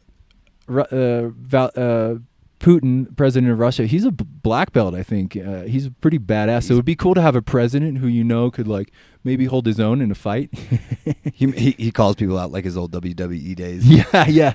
uh, 0.68 1.28
Val- 1.28 1.72
uh, 1.76 2.14
Putin, 2.58 3.14
president 3.16 3.52
of 3.52 3.58
Russia, 3.58 3.84
he's 3.86 4.04
a 4.04 4.10
b- 4.10 4.24
black 4.42 4.72
belt. 4.72 4.94
I 4.94 5.02
think 5.02 5.36
uh, 5.36 5.62
he's 5.62 5.90
pretty 6.00 6.18
badass. 6.18 6.64
so 6.64 6.72
it 6.74 6.76
would 6.76 6.84
be 6.84 6.96
cool 6.96 7.14
to 7.14 7.20
have 7.22 7.36
a 7.36 7.42
president 7.42 7.98
who 7.98 8.06
you 8.08 8.24
know 8.24 8.50
could 8.50 8.66
like 8.66 8.92
maybe 9.24 9.44
hold 9.44 9.66
his 9.66 9.78
own 9.78 10.00
in 10.00 10.10
a 10.10 10.14
fight. 10.14 10.50
he, 11.34 11.50
he 11.50 11.70
he 11.72 11.90
calls 11.92 12.16
people 12.16 12.38
out 12.38 12.50
like 12.50 12.64
his 12.64 12.76
old 12.76 12.92
WWE 12.92 13.54
days. 13.54 13.86
yeah, 14.14 14.26
yeah. 14.26 14.54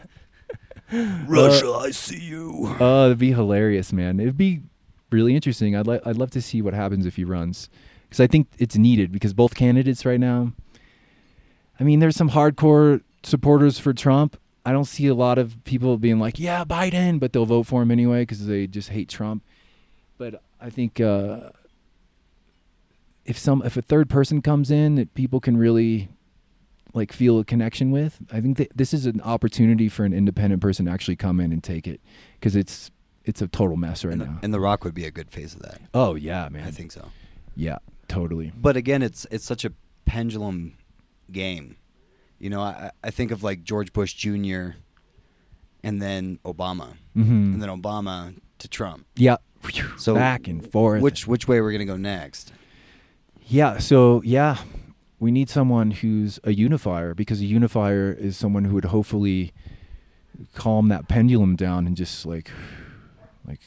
Russia, 0.92 1.72
I 1.72 1.92
see 1.92 2.20
you. 2.20 2.76
Oh, 2.80 3.04
that'd 3.04 3.18
be 3.18 3.32
hilarious, 3.32 3.94
man. 3.94 4.20
It'd 4.20 4.38
be 4.38 4.62
really 5.10 5.36
interesting. 5.36 5.76
I'd 5.76 5.88
like. 5.88 6.06
I'd 6.06 6.18
love 6.18 6.32
to 6.32 6.42
see 6.42 6.62
what 6.62 6.74
happens 6.74 7.06
if 7.06 7.16
he 7.16 7.24
runs, 7.24 7.70
because 8.10 8.20
I 8.20 8.28
think 8.28 8.48
it's 8.58 8.78
needed. 8.78 9.12
Because 9.12 9.34
both 9.34 9.56
candidates 9.56 10.06
right 10.06 10.20
now, 10.20 10.54
I 11.80 11.84
mean, 11.84 12.00
there's 12.00 12.16
some 12.16 12.32
hardcore 12.32 13.02
supporters 13.24 13.80
for 13.80 13.94
Trump. 13.94 14.38
I 14.66 14.72
don't 14.72 14.86
see 14.86 15.08
a 15.08 15.16
lot 15.16 15.38
of 15.38 15.64
people 15.64 15.98
being 15.98 16.20
like, 16.20 16.40
"Yeah, 16.40 16.66
Biden," 16.66 17.20
but 17.20 17.34
they'll 17.34 17.46
vote 17.46 17.68
for 17.68 17.82
him 17.82 17.92
anyway 17.92 18.24
because 18.24 18.46
they 18.48 18.68
just 18.68 18.90
hate 18.90 19.10
Trump. 19.10 19.44
But 20.18 20.42
I 20.60 20.70
think 20.70 21.00
uh, 21.00 21.50
if 23.26 23.38
some 23.38 23.62
if 23.64 23.78
a 23.78 23.82
third 23.82 24.10
person 24.10 24.42
comes 24.42 24.70
in 24.70 24.96
that 24.96 25.14
people 25.14 25.40
can 25.40 25.58
really 25.58 26.10
like 26.94 27.12
feel 27.14 27.40
a 27.40 27.46
connection 27.46 27.92
with, 27.92 28.20
I 28.32 28.42
think 28.42 28.58
that 28.58 28.72
this 28.76 28.94
is 28.94 29.06
an 29.06 29.22
opportunity 29.22 29.88
for 29.90 30.04
an 30.04 30.14
independent 30.14 30.62
person 30.62 30.86
to 30.86 30.92
actually 30.92 31.16
come 31.16 31.40
in 31.40 31.52
and 31.52 31.64
take 31.64 31.88
it 31.88 32.02
because 32.40 32.56
it's 32.56 32.92
it's 33.24 33.42
a 33.42 33.48
total 33.48 33.78
mess 33.78 34.04
right 34.04 34.14
and, 34.14 34.22
now. 34.22 34.40
and 34.42 34.54
The 34.54 34.60
Rock 34.60 34.84
would 34.84 34.94
be 34.96 35.06
a 35.06 35.12
good 35.12 35.30
face 35.32 35.54
of 35.54 35.62
that. 35.62 35.80
oh 35.94 36.16
yeah, 36.16 36.50
man. 36.50 36.68
I 36.68 36.72
think 36.72 36.92
so. 36.92 37.10
yeah, 37.56 37.78
totally. 38.08 38.52
But 38.56 38.76
again, 38.78 39.02
it's 39.02 39.26
it's 39.32 39.46
such 39.46 39.64
a 39.66 39.72
pendulum 40.06 40.78
game. 41.32 41.78
You 42.40 42.50
know, 42.50 42.62
I, 42.62 42.92
I 43.04 43.12
think 43.12 43.32
of 43.32 43.44
like 43.44 43.64
George 43.64 43.94
Bush 43.94 44.14
Jr. 44.16 44.72
and 45.84 46.02
then 46.02 46.40
Obama, 46.44 46.96
hmm 47.14 47.54
and 47.54 47.62
then 47.62 47.70
Obama 47.70 48.36
to 48.60 48.68
Trump. 48.68 49.06
yeah. 49.16 49.38
So 49.98 50.16
back 50.16 50.48
and 50.48 50.68
forth. 50.72 51.04
Which 51.04 51.28
which 51.28 51.48
way 51.48 51.62
we're 51.62 51.72
gonna 51.72 51.86
go 51.86 51.96
next? 51.98 52.52
Yeah, 53.46 53.78
so 53.78 54.24
yeah, 54.26 54.58
we 55.22 55.32
need 55.32 55.52
someone 55.52 55.92
who's 55.92 56.40
a 56.44 56.52
unifier 56.52 57.14
because 57.14 57.42
a 57.42 57.46
unifier 57.46 58.12
is 58.12 58.36
someone 58.36 58.66
who 58.66 58.74
would 58.74 58.86
hopefully 58.86 59.54
calm 60.56 60.90
that 60.90 61.08
pendulum 61.08 61.56
down 61.56 61.86
and 61.86 61.96
just 61.96 62.26
like 62.26 62.50
like 63.48 63.60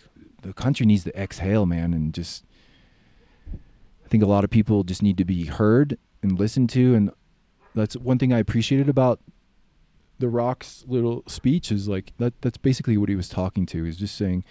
the 0.42 0.52
country 0.52 0.84
needs 0.84 1.04
to 1.04 1.16
exhale, 1.18 1.64
man, 1.64 1.94
and 1.94 2.12
just 2.12 2.44
I 4.04 4.08
think 4.08 4.22
a 4.22 4.26
lot 4.26 4.42
of 4.42 4.50
people 4.50 4.82
just 4.82 5.00
need 5.00 5.16
to 5.16 5.24
be 5.24 5.44
heard 5.44 5.96
and 6.22 6.36
listened 6.36 6.70
to 6.70 6.96
and 6.96 7.12
that's 7.72 7.96
one 7.96 8.18
thing 8.18 8.32
I 8.32 8.40
appreciated 8.40 8.88
about 8.88 9.20
the 10.18 10.28
Rock's 10.28 10.84
little 10.88 11.22
speech 11.28 11.70
is 11.70 11.86
like 11.86 12.12
that 12.18 12.34
that's 12.42 12.58
basically 12.58 12.96
what 12.96 13.08
he 13.08 13.14
was 13.14 13.28
talking 13.28 13.64
to. 13.66 13.78
He 13.78 13.86
was 13.86 13.96
just 13.96 14.16
saying 14.16 14.42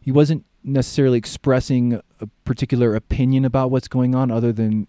he 0.00 0.12
wasn't 0.12 0.44
necessarily 0.62 1.18
expressing 1.18 2.00
a 2.20 2.28
particular 2.44 2.94
opinion 2.94 3.44
about 3.44 3.72
what's 3.72 3.88
going 3.88 4.14
on 4.14 4.30
other 4.30 4.52
than 4.52 4.86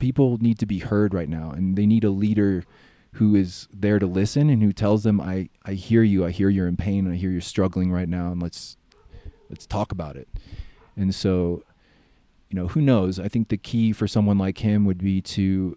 people 0.00 0.38
need 0.38 0.58
to 0.58 0.66
be 0.66 0.80
heard 0.80 1.14
right 1.14 1.28
now 1.28 1.50
and 1.50 1.76
they 1.76 1.86
need 1.86 2.02
a 2.02 2.10
leader 2.10 2.64
who 3.14 3.34
is 3.34 3.68
there 3.72 3.98
to 3.98 4.06
listen 4.06 4.50
and 4.50 4.62
who 4.62 4.72
tells 4.72 5.02
them 5.02 5.20
I 5.20 5.48
I 5.64 5.74
hear 5.74 6.02
you, 6.02 6.24
I 6.24 6.30
hear 6.30 6.48
you're 6.48 6.68
in 6.68 6.76
pain, 6.76 7.06
and 7.06 7.14
I 7.14 7.16
hear 7.16 7.30
you're 7.30 7.40
struggling 7.40 7.92
right 7.92 8.08
now 8.08 8.32
and 8.32 8.42
let's 8.42 8.76
let's 9.48 9.66
talk 9.66 9.92
about 9.92 10.16
it. 10.16 10.28
And 10.96 11.14
so 11.14 11.62
you 12.48 12.56
know, 12.56 12.66
who 12.68 12.80
knows? 12.80 13.20
I 13.20 13.28
think 13.28 13.48
the 13.48 13.56
key 13.56 13.92
for 13.92 14.08
someone 14.08 14.36
like 14.36 14.58
him 14.58 14.84
would 14.84 14.98
be 14.98 15.20
to 15.22 15.76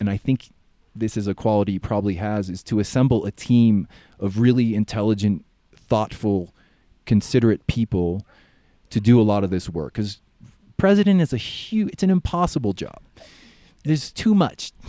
and 0.00 0.10
I 0.10 0.16
think 0.16 0.50
this 0.94 1.16
is 1.16 1.26
a 1.26 1.34
quality 1.34 1.72
he 1.72 1.78
probably 1.78 2.14
has 2.14 2.48
is 2.48 2.62
to 2.64 2.78
assemble 2.78 3.24
a 3.24 3.32
team 3.32 3.88
of 4.20 4.38
really 4.38 4.74
intelligent, 4.74 5.44
thoughtful, 5.74 6.54
considerate 7.04 7.66
people 7.66 8.24
to 8.90 9.00
do 9.00 9.20
a 9.20 9.22
lot 9.22 9.44
of 9.44 9.50
this 9.50 9.68
work 9.68 9.94
because 9.94 10.20
president 10.76 11.20
is 11.20 11.32
a 11.32 11.36
huge 11.36 11.92
it's 11.92 12.02
an 12.02 12.10
impossible 12.10 12.72
job 12.72 13.03
there's 13.84 14.10
too 14.12 14.34
much. 14.34 14.72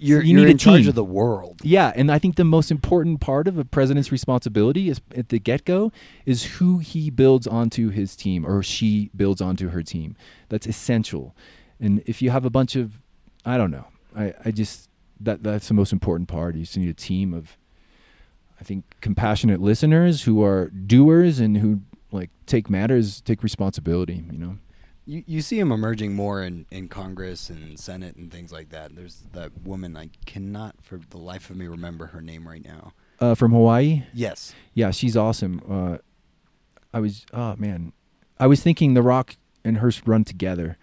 You're, 0.00 0.22
You 0.22 0.34
you're 0.36 0.40
need 0.42 0.48
a 0.48 0.50
in 0.52 0.58
charge 0.58 0.82
team. 0.82 0.88
of 0.90 0.94
the 0.94 1.02
world. 1.02 1.60
yeah 1.64 1.92
and 1.96 2.08
i 2.12 2.20
think 2.20 2.36
the 2.36 2.44
most 2.44 2.70
important 2.70 3.18
part 3.20 3.48
of 3.48 3.58
a 3.58 3.64
president's 3.64 4.12
responsibility 4.12 4.88
is 4.88 5.00
at 5.16 5.28
the 5.30 5.40
get-go 5.40 5.90
is 6.24 6.44
who 6.58 6.78
he 6.78 7.10
builds 7.10 7.48
onto 7.48 7.88
his 7.90 8.14
team 8.14 8.46
or 8.46 8.62
she 8.62 9.10
builds 9.16 9.40
onto 9.40 9.70
her 9.70 9.82
team. 9.82 10.16
That's 10.50 10.68
essential. 10.68 11.34
And 11.80 12.00
if 12.06 12.22
you 12.22 12.30
have 12.30 12.44
a 12.44 12.50
bunch 12.50 12.76
of 12.76 13.00
i 13.44 13.56
don't 13.56 13.72
know. 13.72 13.86
I, 14.16 14.34
I 14.44 14.50
just 14.52 14.88
that 15.20 15.42
that's 15.42 15.66
the 15.66 15.74
most 15.74 15.92
important 15.92 16.28
part. 16.28 16.54
You 16.54 16.62
just 16.62 16.76
need 16.78 16.88
a 16.88 16.94
team 16.94 17.34
of 17.34 17.56
i 18.60 18.62
think 18.64 18.84
compassionate 19.00 19.60
listeners 19.60 20.22
who 20.22 20.44
are 20.44 20.70
doers 20.70 21.40
and 21.40 21.56
who 21.58 21.80
like 22.12 22.30
take 22.46 22.70
matters 22.70 23.20
take 23.20 23.42
responsibility 23.42 24.22
you 24.30 24.38
know 24.38 24.58
You 25.08 25.24
you 25.26 25.40
see 25.40 25.58
him 25.58 25.72
emerging 25.72 26.14
more 26.14 26.42
in, 26.42 26.66
in 26.70 26.88
Congress 26.88 27.48
and 27.48 27.80
Senate 27.80 28.16
and 28.16 28.30
things 28.30 28.52
like 28.52 28.68
that. 28.68 28.94
There's 28.94 29.24
that 29.32 29.62
woman 29.64 29.96
I 29.96 30.10
cannot 30.26 30.74
for 30.82 31.00
the 31.08 31.16
life 31.16 31.48
of 31.48 31.56
me 31.56 31.66
remember 31.66 32.06
her 32.08 32.20
name 32.20 32.46
right 32.46 32.62
now. 32.64 32.92
uh, 33.18 33.34
from 33.34 33.52
hawaii 33.52 34.02
Yes. 34.12 34.54
Yeah, 34.74 34.90
she's 34.90 35.16
awesome. 35.16 35.62
Uh, 35.68 35.98
I 36.92 37.00
was, 37.00 37.24
oh 37.32 37.56
man, 37.56 37.92
I 38.38 38.46
was 38.46 38.62
thinking 38.62 38.92
The 38.94 39.02
Rock 39.02 39.36
and 39.64 39.78
her 39.78 39.90
run 40.04 40.24
together. 40.24 40.76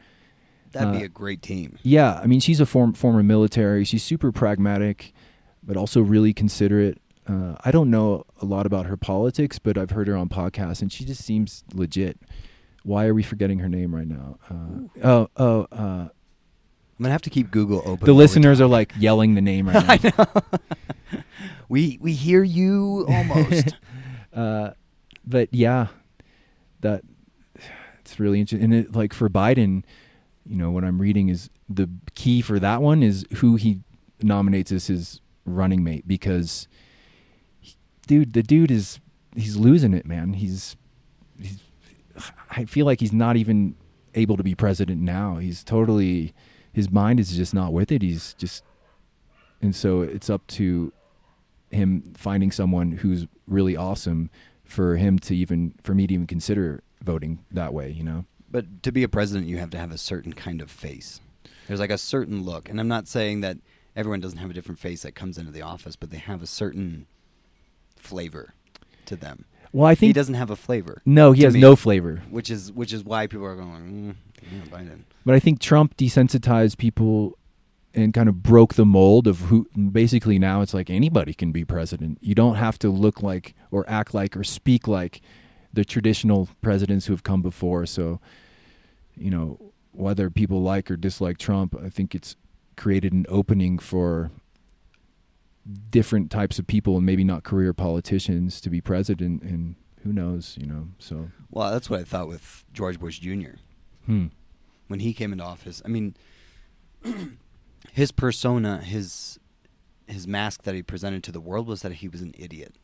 That'd 0.71 0.93
be 0.93 1.03
Uh, 1.03 1.05
a 1.05 1.09
great 1.09 1.41
team. 1.41 1.77
Yeah, 1.83 2.19
I 2.21 2.25
mean, 2.25 2.39
she's 2.39 2.59
a 2.59 2.65
form, 2.65 2.93
former 2.93 3.21
military. 3.23 3.85
She's 3.85 4.03
super 4.03 4.31
pragmatic, 4.31 5.13
but 5.63 5.77
also 5.77 6.01
really 6.01 6.33
considerate. 6.33 6.99
Uh, 7.27 7.55
I 7.63 7.71
don't 7.71 7.89
know 7.89 8.25
a 8.41 8.45
lot 8.45 8.65
about 8.65 8.85
her 8.87 8.97
politics, 8.97 9.57
but 9.59 9.77
I've 9.77 9.91
heard 9.91 10.07
her 10.07 10.15
on 10.17 10.29
podcasts, 10.29 10.81
and 10.81 10.91
she 10.91 11.05
just 11.05 11.23
seems 11.23 11.63
legit. 11.73 12.19
Why 12.85 13.07
are 13.07 13.13
we 13.15 13.23
forgetting 13.23 13.59
her 13.59 13.67
name 13.67 13.95
right 13.95 14.07
now? 14.07 14.37
Uh, 14.47 15.03
oh, 15.03 15.29
oh, 15.37 15.67
uh, 15.71 16.07
I'm 16.07 16.11
gonna 17.01 17.11
have 17.11 17.23
to 17.23 17.31
keep 17.31 17.49
Google 17.51 17.81
open. 17.83 18.05
the 18.05 18.13
listeners 18.13 18.61
are 18.61 18.67
like 18.67 18.93
yelling 18.97 19.33
the 19.35 19.41
name 19.41 19.67
right 19.67 20.03
now. 20.03 20.11
I 20.23 20.33
know. 21.13 21.21
we 21.67 21.97
we 21.99 22.13
hear 22.13 22.43
you 22.43 23.05
almost. 23.09 23.75
uh, 24.33 24.69
but 25.25 25.49
yeah, 25.51 25.87
that 26.81 27.01
it's 28.01 28.19
really 28.19 28.39
interesting. 28.39 28.63
And 28.71 28.85
it, 28.85 28.95
like 28.95 29.13
for 29.13 29.29
Biden, 29.29 29.83
you 30.45 30.55
know, 30.55 30.69
what 30.69 30.83
I'm 30.83 31.01
reading 31.01 31.29
is 31.29 31.49
the 31.67 31.89
key 32.13 32.41
for 32.41 32.59
that 32.59 32.83
one 32.83 33.01
is 33.01 33.25
who 33.37 33.55
he 33.55 33.79
nominates 34.21 34.71
as 34.71 34.85
his 34.87 35.21
running 35.43 35.83
mate 35.83 36.07
because, 36.07 36.67
he- 37.59 37.75
dude, 38.05 38.33
the 38.33 38.43
dude 38.43 38.69
is 38.69 38.99
he's 39.35 39.57
losing 39.57 39.93
it, 39.95 40.05
man. 40.05 40.33
He's. 40.33 40.75
I 42.49 42.65
feel 42.65 42.85
like 42.85 42.99
he's 42.99 43.13
not 43.13 43.37
even 43.37 43.75
able 44.13 44.37
to 44.37 44.43
be 44.43 44.55
president 44.55 45.01
now. 45.01 45.37
He's 45.37 45.63
totally 45.63 46.33
his 46.71 46.89
mind 46.91 47.19
is 47.19 47.35
just 47.35 47.53
not 47.53 47.73
with 47.73 47.91
it. 47.91 48.01
He's 48.01 48.33
just 48.35 48.63
and 49.61 49.75
so 49.75 50.01
it's 50.01 50.29
up 50.29 50.45
to 50.47 50.91
him 51.71 52.13
finding 52.15 52.51
someone 52.51 52.91
who's 52.91 53.27
really 53.47 53.75
awesome 53.75 54.29
for 54.63 54.97
him 54.97 55.19
to 55.19 55.35
even 55.35 55.73
for 55.83 55.93
me 55.93 56.07
to 56.07 56.13
even 56.13 56.27
consider 56.27 56.81
voting 57.01 57.43
that 57.51 57.73
way 57.73 57.89
you 57.91 58.03
know 58.03 58.25
But 58.49 58.83
to 58.83 58.91
be 58.91 59.03
a 59.03 59.09
president, 59.09 59.47
you 59.47 59.57
have 59.57 59.69
to 59.71 59.77
have 59.77 59.91
a 59.91 59.97
certain 59.97 60.33
kind 60.33 60.61
of 60.61 60.71
face. 60.71 61.19
There's 61.67 61.79
like 61.79 61.91
a 61.91 61.97
certain 61.97 62.43
look, 62.43 62.69
and 62.69 62.79
I'm 62.79 62.87
not 62.87 63.07
saying 63.07 63.41
that 63.41 63.57
everyone 63.95 64.21
doesn't 64.21 64.37
have 64.37 64.49
a 64.49 64.53
different 64.53 64.79
face 64.79 65.01
that 65.01 65.13
comes 65.13 65.37
into 65.37 65.51
the 65.51 65.61
office, 65.61 65.95
but 65.95 66.09
they 66.09 66.17
have 66.17 66.41
a 66.41 66.47
certain 66.47 67.07
flavor 67.97 68.53
to 69.07 69.15
them. 69.15 69.45
Well 69.75 69.87
i 69.87 69.93
think 69.93 70.09
He 70.09 70.13
doesn't 70.13 70.35
have 70.35 70.49
a 70.49 70.55
flavor. 70.55 71.01
no 71.05 71.33
he 71.33 71.43
has 71.43 71.53
me, 71.53 71.59
no 71.59 71.75
flavor 71.75 72.23
which 72.29 72.49
is 72.49 72.71
which 72.71 72.93
is 72.93 73.03
why 73.03 73.27
people 73.27 73.45
are 73.45 73.55
going, 73.55 74.15
mm, 74.41 74.69
Biden. 74.69 75.01
but 75.25 75.35
i 75.35 75.39
think 75.39 75.59
trump 75.59 75.97
desensitized 75.97 76.77
people 76.77 77.37
and 77.93 78.13
kind 78.13 78.27
of 78.27 78.41
broke 78.43 78.73
the 78.75 78.85
mold 78.85 79.27
of 79.27 79.39
who 79.41 79.67
basically 79.91 80.37
now 80.39 80.61
it's 80.61 80.73
like 80.73 80.89
anybody 80.89 81.33
can 81.33 81.51
be 81.51 81.63
president 81.65 82.17
you 82.21 82.33
don't 82.35 82.55
have 82.55 82.79
to 82.79 82.89
look 82.89 83.21
like 83.21 83.53
or 83.71 83.83
act 83.87 84.13
like 84.13 84.35
or 84.37 84.43
speak 84.43 84.87
like 84.87 85.21
the 85.73 85.83
traditional 85.85 86.47
presidents 86.61 87.05
who 87.07 87.13
have 87.13 87.23
come 87.23 87.41
before 87.41 87.85
so 87.85 88.19
you 89.15 89.29
know 89.29 89.59
whether 89.91 90.29
people 90.29 90.61
like 90.61 90.89
or 90.89 90.95
dislike 90.97 91.37
trump 91.37 91.75
i 91.83 91.89
think 91.89 92.15
it's 92.15 92.35
created 92.77 93.13
an 93.13 93.25
opening 93.29 93.77
for 93.79 94.31
different 95.89 96.29
types 96.29 96.59
of 96.59 96.67
people 96.67 96.97
and 96.97 97.05
maybe 97.05 97.23
not 97.23 97.43
career 97.43 97.73
politicians 97.73 98.61
to 98.61 98.69
be 98.69 98.81
president 98.81 99.41
and 99.41 99.75
who 100.03 100.13
knows 100.13 100.55
you 100.59 100.67
know 100.67 100.87
so 100.99 101.31
Well, 101.49 101.71
that's 101.71 101.89
what 101.89 101.99
I 101.99 102.03
thought 102.03 102.27
with 102.27 102.63
George 102.71 102.99
Bush 102.99 103.19
Jr. 103.19 103.57
hmm. 104.05 104.27
when 104.87 104.99
he 104.99 105.13
came 105.13 105.31
into 105.31 105.43
office. 105.43 105.81
I 105.83 105.87
mean, 105.87 106.15
his 107.91 108.11
persona, 108.11 108.81
his 108.81 109.39
his 110.07 110.27
mask 110.27 110.63
that 110.63 110.75
he 110.75 110.83
presented 110.83 111.23
to 111.23 111.31
the 111.31 111.41
world 111.41 111.67
was 111.67 111.81
that 111.81 111.93
he 111.93 112.07
was 112.07 112.21
an 112.21 112.33
idiot. 112.37 112.75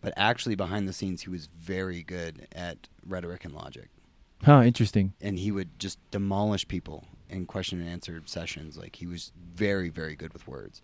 But 0.00 0.12
actually, 0.16 0.56
behind 0.56 0.88
the 0.88 0.92
scenes, 0.92 1.22
he 1.22 1.30
was 1.30 1.48
very 1.56 2.02
good 2.02 2.48
at 2.52 2.88
rhetoric 3.06 3.44
and 3.44 3.54
logic, 3.54 3.90
huh 4.42 4.62
interesting 4.62 5.14
and 5.20 5.38
he 5.38 5.52
would 5.52 5.78
just 5.78 5.98
demolish 6.10 6.66
people 6.66 7.04
in 7.30 7.46
question 7.46 7.80
and 7.80 7.88
answer 7.88 8.20
sessions. 8.24 8.76
Like 8.76 8.96
he 8.96 9.06
was 9.06 9.32
very, 9.54 9.88
very 9.88 10.16
good 10.16 10.32
with 10.32 10.48
words. 10.48 10.82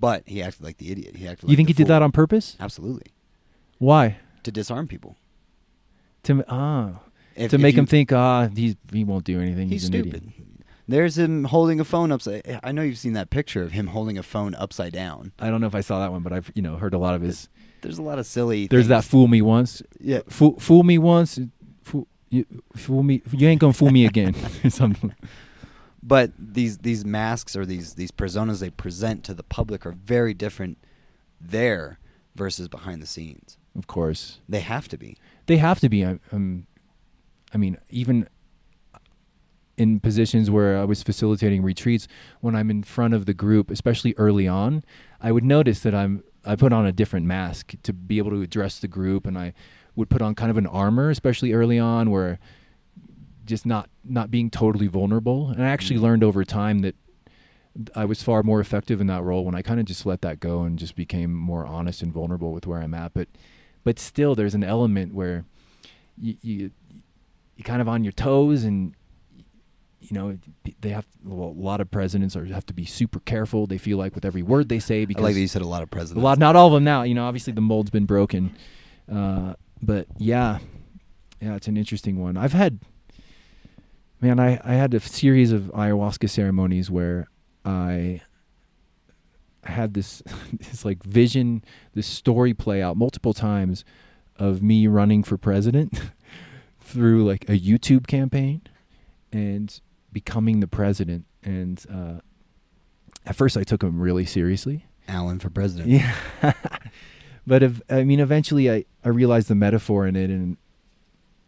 But 0.00 0.22
he 0.26 0.42
acted 0.42 0.64
like 0.64 0.78
the 0.78 0.90
idiot. 0.90 1.14
He 1.16 1.28
acted. 1.28 1.44
you 1.44 1.48
like 1.50 1.56
think 1.58 1.68
he 1.68 1.74
did 1.74 1.86
that 1.88 2.00
on 2.02 2.10
purpose 2.12 2.56
Absolutely 2.58 3.12
why 3.78 4.16
to 4.42 4.50
disarm 4.50 4.88
people. 4.88 5.16
to 6.24 6.44
ah 6.48 7.00
If- 7.36 7.50
to 7.50 7.56
if 7.56 7.62
make 7.62 7.74
you- 7.74 7.80
him 7.80 7.86
think 7.86 8.12
ah 8.12 8.48
he's 8.54 8.76
he 8.92 9.04
won't 9.04 9.24
do 9.24 9.40
anything 9.40 9.68
he's, 9.68 9.82
He's 9.82 9.88
an 9.90 9.92
stupid. 10.02 10.14
idiot 10.16 10.32
There's 10.88 11.16
him 11.18 11.44
holding 11.44 11.78
a 11.78 11.84
phone 11.84 12.10
upside. 12.10 12.58
I 12.64 12.72
know 12.72 12.82
you've 12.82 12.98
seen 12.98 13.12
that 13.12 13.30
picture 13.30 13.62
of 13.62 13.70
him 13.72 13.88
holding 13.88 14.18
a 14.18 14.22
phone 14.22 14.54
upside 14.54 14.92
down. 14.92 15.32
i 15.38 15.48
don't 15.50 15.60
know 15.60 15.66
if 15.66 15.74
i 15.74 15.80
saw 15.82 16.00
that 16.00 16.10
one 16.12 16.22
but 16.22 16.32
i've 16.32 16.50
you 16.54 16.62
know 16.62 16.76
heard 16.76 16.94
a 16.94 16.98
lot 16.98 17.14
of 17.14 17.22
his 17.22 17.48
There's 17.82 17.98
a 17.98 18.02
lot 18.02 18.18
of 18.18 18.26
silly. 18.26 18.66
there's 18.66 18.88
that 18.88 19.04
fool 19.04 19.28
me 19.28 19.40
once 19.42 19.82
Yeah, 20.00 20.20
fool, 20.28 20.58
fool 20.58 20.82
me 20.82 20.98
once 20.98 21.38
fool, 21.82 22.06
you, 22.30 22.44
fool 22.76 23.02
me 23.02 23.22
you 23.32 23.48
ain't 23.48 23.60
gonna 23.60 23.72
fool 23.72 23.90
me 23.90 24.04
again 24.06 24.34
something 24.70 25.14
but 26.02 26.32
these 26.38 26.78
these 26.78 27.04
masks 27.04 27.54
or 27.56 27.64
these 27.66 27.94
these 27.94 28.10
personas 28.10 28.60
they 28.60 28.70
present 28.70 29.22
to 29.24 29.34
the 29.34 29.42
public 29.42 29.84
are 29.86 29.92
very 29.92 30.34
different 30.34 30.78
there 31.40 31.98
versus 32.34 32.68
behind 32.68 33.02
the 33.02 33.06
scenes. 33.06 33.58
of 33.76 33.86
course 33.86 34.40
They 34.48 34.60
have 34.60 34.88
to 34.88 34.98
be. 34.98 35.16
they 35.46 35.56
have 35.58 35.80
to 35.80 35.88
be 35.88 36.04
I- 36.04 36.18
um 36.32 36.66
i 37.52 37.56
mean 37.58 37.76
even 37.88 38.28
in 39.76 39.98
positions 40.00 40.50
where 40.50 40.78
i 40.78 40.84
was 40.84 41.02
facilitating 41.02 41.62
retreats 41.62 42.06
when 42.40 42.54
i'm 42.54 42.70
in 42.70 42.82
front 42.82 43.14
of 43.14 43.26
the 43.26 43.34
group 43.34 43.70
especially 43.70 44.14
early 44.18 44.46
on 44.46 44.84
i 45.20 45.32
would 45.32 45.44
notice 45.44 45.80
that 45.80 45.94
i'm 45.94 46.22
i 46.44 46.54
put 46.54 46.72
on 46.72 46.86
a 46.86 46.92
different 46.92 47.26
mask 47.26 47.74
to 47.82 47.92
be 47.92 48.18
able 48.18 48.30
to 48.30 48.42
address 48.42 48.78
the 48.78 48.88
group 48.88 49.26
and 49.26 49.38
i 49.38 49.52
would 49.96 50.08
put 50.10 50.22
on 50.22 50.34
kind 50.34 50.50
of 50.50 50.56
an 50.56 50.66
armor 50.66 51.10
especially 51.10 51.52
early 51.52 51.78
on 51.78 52.10
where 52.10 52.38
just 53.50 53.66
not 53.66 53.90
not 54.04 54.30
being 54.30 54.48
totally 54.50 54.86
vulnerable 54.86 55.48
and 55.50 55.62
i 55.62 55.68
actually 55.68 55.98
Mm. 55.98 56.02
learned 56.02 56.24
over 56.24 56.44
time 56.44 56.78
that 56.80 56.94
I 57.94 58.04
was 58.04 58.20
far 58.20 58.42
more 58.42 58.58
effective 58.60 59.00
in 59.00 59.06
that 59.06 59.22
role 59.22 59.44
when 59.44 59.54
I 59.54 59.62
kind 59.62 59.78
of 59.78 59.86
just 59.86 60.04
let 60.04 60.22
that 60.22 60.40
go 60.40 60.62
and 60.64 60.76
just 60.76 60.96
became 60.96 61.32
more 61.32 61.64
honest 61.64 62.02
and 62.02 62.12
vulnerable 62.12 62.52
with 62.52 62.66
where 62.66 62.80
I'm 62.82 62.94
at. 62.94 63.14
But 63.14 63.28
but 63.84 64.00
still, 64.00 64.34
there's 64.34 64.56
an 64.56 64.64
element 64.64 65.14
where 65.14 65.44
you 66.18 66.34
you 66.42 66.70
you 67.56 67.62
kind 67.62 67.80
of 67.80 67.88
on 67.88 68.02
your 68.02 68.10
toes 68.12 68.64
and 68.64 68.92
you 70.00 70.12
know 70.16 70.36
they 70.80 70.88
have 70.88 71.06
well, 71.24 71.50
a 71.50 71.62
lot 71.70 71.80
of 71.80 71.88
presidents 71.92 72.34
are 72.34 72.44
have 72.46 72.66
to 72.66 72.74
be 72.74 72.84
super 72.84 73.20
careful. 73.20 73.68
They 73.68 73.78
feel 73.78 73.98
like 73.98 74.16
with 74.16 74.24
every 74.24 74.42
word 74.42 74.68
they 74.68 74.80
say 74.80 75.02
I 75.02 75.04
because 75.04 75.22
like 75.22 75.34
that 75.34 75.40
you 75.40 75.46
said 75.48 75.62
a 75.62 75.68
lot 75.68 75.82
of 75.84 75.90
presidents 75.92 76.20
a 76.20 76.24
lot, 76.24 76.38
not 76.38 76.56
all 76.56 76.66
of 76.66 76.72
them 76.72 76.84
now. 76.84 77.04
You 77.04 77.14
know, 77.14 77.24
obviously 77.24 77.52
the 77.52 77.60
mold's 77.60 77.90
been 77.90 78.04
broken, 78.06 78.52
uh, 79.10 79.54
but 79.80 80.08
yeah, 80.18 80.58
yeah, 81.40 81.54
it's 81.54 81.68
an 81.68 81.76
interesting 81.76 82.18
one. 82.18 82.36
I've 82.36 82.52
had, 82.52 82.80
man, 84.20 84.38
I 84.40 84.60
I 84.64 84.74
had 84.74 84.94
a 84.94 85.00
series 85.00 85.52
of 85.52 85.64
ayahuasca 85.74 86.28
ceremonies 86.28 86.90
where 86.90 87.28
I 87.64 88.22
had 89.64 89.94
this 89.94 90.22
this 90.52 90.84
like 90.84 91.02
vision, 91.02 91.64
this 91.94 92.06
story 92.06 92.54
play 92.54 92.82
out 92.82 92.96
multiple 92.96 93.34
times 93.34 93.84
of 94.36 94.62
me 94.62 94.86
running 94.86 95.22
for 95.22 95.36
president 95.36 96.00
through 96.80 97.24
like 97.24 97.48
a 97.48 97.58
YouTube 97.58 98.06
campaign 98.06 98.62
and 99.32 99.80
becoming 100.12 100.60
the 100.60 100.66
president. 100.66 101.26
And 101.42 101.84
uh, 101.92 102.20
at 103.26 103.36
first, 103.36 103.56
I 103.56 103.64
took 103.64 103.82
him 103.82 104.00
really 104.00 104.24
seriously. 104.24 104.86
Alan 105.06 105.38
for 105.38 105.50
president. 105.50 105.88
Yeah. 105.90 106.14
but 107.46 107.62
if, 107.62 107.82
I 107.90 108.04
mean, 108.04 108.20
eventually 108.20 108.70
I, 108.70 108.84
I 109.04 109.08
realized 109.08 109.48
the 109.48 109.54
metaphor 109.54 110.06
in 110.06 110.16
it. 110.16 110.30
And 110.30 110.56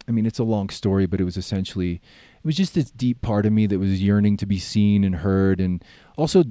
I 0.07 0.13
mean, 0.13 0.27
it's 0.27 0.39
a 0.39 0.45
long 0.45 0.69
story, 0.69 1.07
but 1.07 1.21
it 1.21 1.25
was 1.25 1.37
essentially, 1.37 2.01
it 2.43 2.47
was 2.47 2.57
just 2.57 2.75
this 2.75 2.91
deep 2.91 3.21
part 3.21 3.47
of 3.47 3.53
me 3.53 3.67
that 3.67 3.79
was 3.79 4.03
yearning 4.03 4.37
to 4.39 4.47
be 4.47 4.59
seen 4.59 5.05
and 5.05 5.17
heard 5.17 5.61
and 5.61 5.85
also 6.17 6.43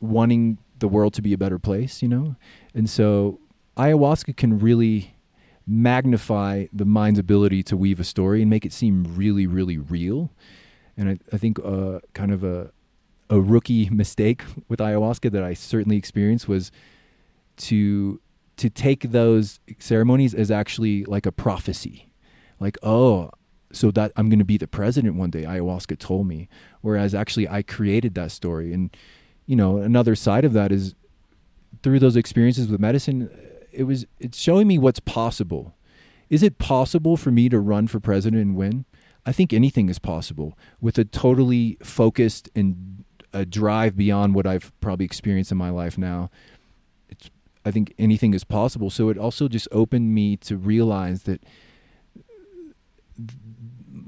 wanting 0.00 0.58
the 0.80 0.88
world 0.88 1.14
to 1.14 1.22
be 1.22 1.32
a 1.32 1.38
better 1.38 1.60
place, 1.60 2.02
you 2.02 2.08
know? 2.08 2.34
And 2.74 2.90
so 2.90 3.38
ayahuasca 3.76 4.36
can 4.36 4.58
really 4.58 5.14
magnify 5.64 6.66
the 6.72 6.84
mind's 6.84 7.20
ability 7.20 7.62
to 7.62 7.76
weave 7.76 8.00
a 8.00 8.04
story 8.04 8.42
and 8.42 8.50
make 8.50 8.66
it 8.66 8.72
seem 8.72 9.04
really, 9.14 9.46
really 9.46 9.78
real. 9.78 10.32
And 10.96 11.08
I, 11.10 11.18
I 11.32 11.38
think 11.38 11.60
uh, 11.64 12.00
kind 12.12 12.32
of 12.32 12.42
a, 12.42 12.72
a 13.28 13.40
rookie 13.40 13.88
mistake 13.90 14.42
with 14.68 14.80
ayahuasca 14.80 15.30
that 15.30 15.44
I 15.44 15.54
certainly 15.54 15.96
experienced 15.96 16.48
was 16.48 16.72
to 17.58 18.20
to 18.56 18.68
take 18.68 19.10
those 19.10 19.58
ceremonies 19.78 20.34
as 20.34 20.50
actually 20.50 21.04
like 21.04 21.24
a 21.24 21.32
prophecy. 21.32 22.12
Like, 22.58 22.76
oh, 22.82 23.30
so 23.72 23.90
that 23.92 24.12
I'm 24.16 24.28
going 24.28 24.38
to 24.38 24.44
be 24.44 24.56
the 24.56 24.66
president 24.66 25.16
one 25.16 25.30
day, 25.30 25.42
ayahuasca 25.42 25.98
told 25.98 26.26
me. 26.26 26.48
Whereas 26.80 27.14
actually 27.14 27.48
I 27.48 27.62
created 27.62 28.14
that 28.14 28.32
story. 28.32 28.72
And, 28.72 28.90
you 29.46 29.56
know, 29.56 29.78
another 29.78 30.14
side 30.14 30.44
of 30.44 30.52
that 30.54 30.72
is 30.72 30.94
through 31.82 32.00
those 32.00 32.16
experiences 32.16 32.68
with 32.68 32.80
medicine, 32.80 33.30
it 33.72 33.84
was, 33.84 34.06
it's 34.18 34.38
showing 34.38 34.66
me 34.66 34.78
what's 34.78 35.00
possible. 35.00 35.74
Is 36.28 36.42
it 36.42 36.58
possible 36.58 37.16
for 37.16 37.30
me 37.30 37.48
to 37.48 37.58
run 37.58 37.86
for 37.86 38.00
president 38.00 38.42
and 38.42 38.56
win? 38.56 38.84
I 39.26 39.32
think 39.32 39.52
anything 39.52 39.88
is 39.88 39.98
possible 39.98 40.56
with 40.80 40.98
a 40.98 41.04
totally 41.04 41.76
focused 41.82 42.48
and 42.54 43.04
a 43.32 43.44
drive 43.44 43.96
beyond 43.96 44.34
what 44.34 44.46
I've 44.46 44.72
probably 44.80 45.04
experienced 45.04 45.52
in 45.52 45.58
my 45.58 45.70
life 45.70 45.96
now. 45.98 46.30
It's, 47.08 47.30
I 47.64 47.70
think 47.70 47.94
anything 47.98 48.34
is 48.34 48.44
possible. 48.44 48.90
So 48.90 49.08
it 49.08 49.18
also 49.18 49.46
just 49.46 49.68
opened 49.70 50.14
me 50.14 50.36
to 50.38 50.56
realize 50.56 51.24
that 51.24 51.42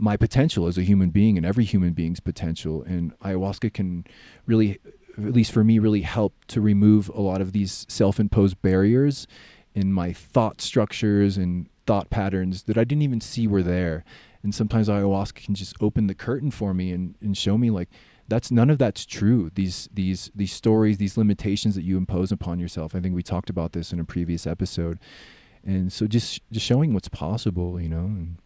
my 0.03 0.17
potential 0.17 0.67
as 0.67 0.77
a 0.77 0.83
human 0.83 1.11
being 1.11 1.37
and 1.37 1.47
every 1.47 1.63
human 1.63 1.93
being's 1.93 2.19
potential. 2.19 2.83
And 2.83 3.17
ayahuasca 3.21 3.73
can 3.73 4.05
really 4.47 4.81
at 5.17 5.33
least 5.33 5.53
for 5.53 5.63
me 5.63 5.79
really 5.79 6.01
help 6.01 6.35
to 6.49 6.61
remove 6.61 7.09
a 7.11 7.21
lot 7.21 7.41
of 7.41 7.53
these 7.53 7.87
self-imposed 7.89 8.61
barriers 8.63 9.29
in 9.75 9.93
my 9.93 10.13
thought 10.13 10.61
structures 10.61 11.37
and 11.37 11.69
thought 11.87 12.11
patterns 12.11 12.65
that 12.65 12.77
I 12.77 12.83
didn't 12.83 13.03
even 13.03 13.21
see 13.21 13.47
were 13.47 13.63
there. 13.63 14.05
And 14.43 14.53
sometimes 14.53 14.89
ayahuasca 14.89 15.45
can 15.45 15.55
just 15.55 15.77
open 15.81 16.09
the 16.09 16.17
curtain 16.17 16.51
for 16.51 16.75
me 16.75 16.91
and, 16.91 17.15
and 17.21 17.39
show 17.39 17.57
me 17.57 17.71
like 17.71 17.89
that's 18.27 18.51
none 18.51 18.71
of 18.71 18.79
that's 18.79 19.07
true. 19.07 19.53
These 19.55 19.89
these 19.95 20.33
these 20.35 20.53
stories 20.53 20.99
these 20.99 21.17
limitations 21.17 21.77
that 21.77 21.85
you 21.85 21.97
impose 21.97 22.33
upon 22.33 22.59
yourself. 22.59 22.97
I 22.97 22.99
think 22.99 23.15
we 23.15 23.23
talked 23.23 23.51
about 23.51 23.71
this 23.71 23.93
in 23.93 24.01
a 24.01 24.05
previous 24.05 24.49
episode. 24.49 24.99
And 25.65 25.93
so 25.93 26.09
just 26.09 26.41
just 26.51 26.67
showing 26.67 26.93
what's 26.93 27.09
possible 27.09 27.81
you 27.81 27.89
know 27.89 28.07
and, 28.07 28.39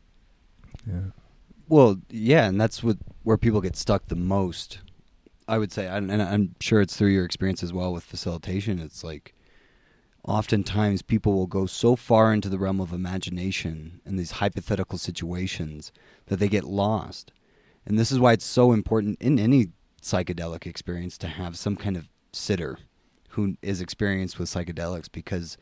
yeah 0.87 1.26
Well, 1.69 1.97
yeah, 2.11 2.47
and 2.47 2.61
that's 2.61 2.83
what 2.83 2.99
where 3.23 3.37
people 3.37 3.61
get 3.61 3.77
stuck 3.77 4.07
the 4.07 4.17
most. 4.17 4.79
I 5.49 5.59
would 5.59 5.73
say, 5.73 5.87
and 5.87 6.11
I'm 6.11 6.55
sure 6.61 6.81
it's 6.81 6.97
through 6.97 7.11
your 7.11 7.25
experience 7.25 7.63
as 7.63 7.73
well 7.73 7.93
with 7.93 8.03
facilitation. 8.03 8.81
It's 8.81 9.05
like 9.05 9.33
oftentimes 10.27 11.03
people 11.03 11.35
will 11.35 11.47
go 11.47 11.67
so 11.67 11.95
far 11.95 12.33
into 12.33 12.49
the 12.49 12.59
realm 12.59 12.81
of 12.81 12.93
imagination 12.93 14.01
and 14.05 14.19
these 14.19 14.33
hypothetical 14.33 14.99
situations 14.99 15.93
that 16.27 16.39
they 16.39 16.49
get 16.49 16.65
lost. 16.65 17.33
And 17.85 17.99
this 17.99 18.11
is 18.11 18.19
why 18.19 18.33
it's 18.33 18.45
so 18.45 18.73
important 18.73 19.23
in 19.23 19.39
any 19.39 19.69
psychedelic 20.03 20.67
experience 20.67 21.17
to 21.19 21.29
have 21.29 21.57
some 21.57 21.77
kind 21.77 21.97
of 21.97 22.09
sitter 22.33 22.79
who 23.31 23.57
is 23.63 23.81
experienced 23.81 24.39
with 24.39 24.49
psychedelics 24.49 25.11
because 25.11 25.57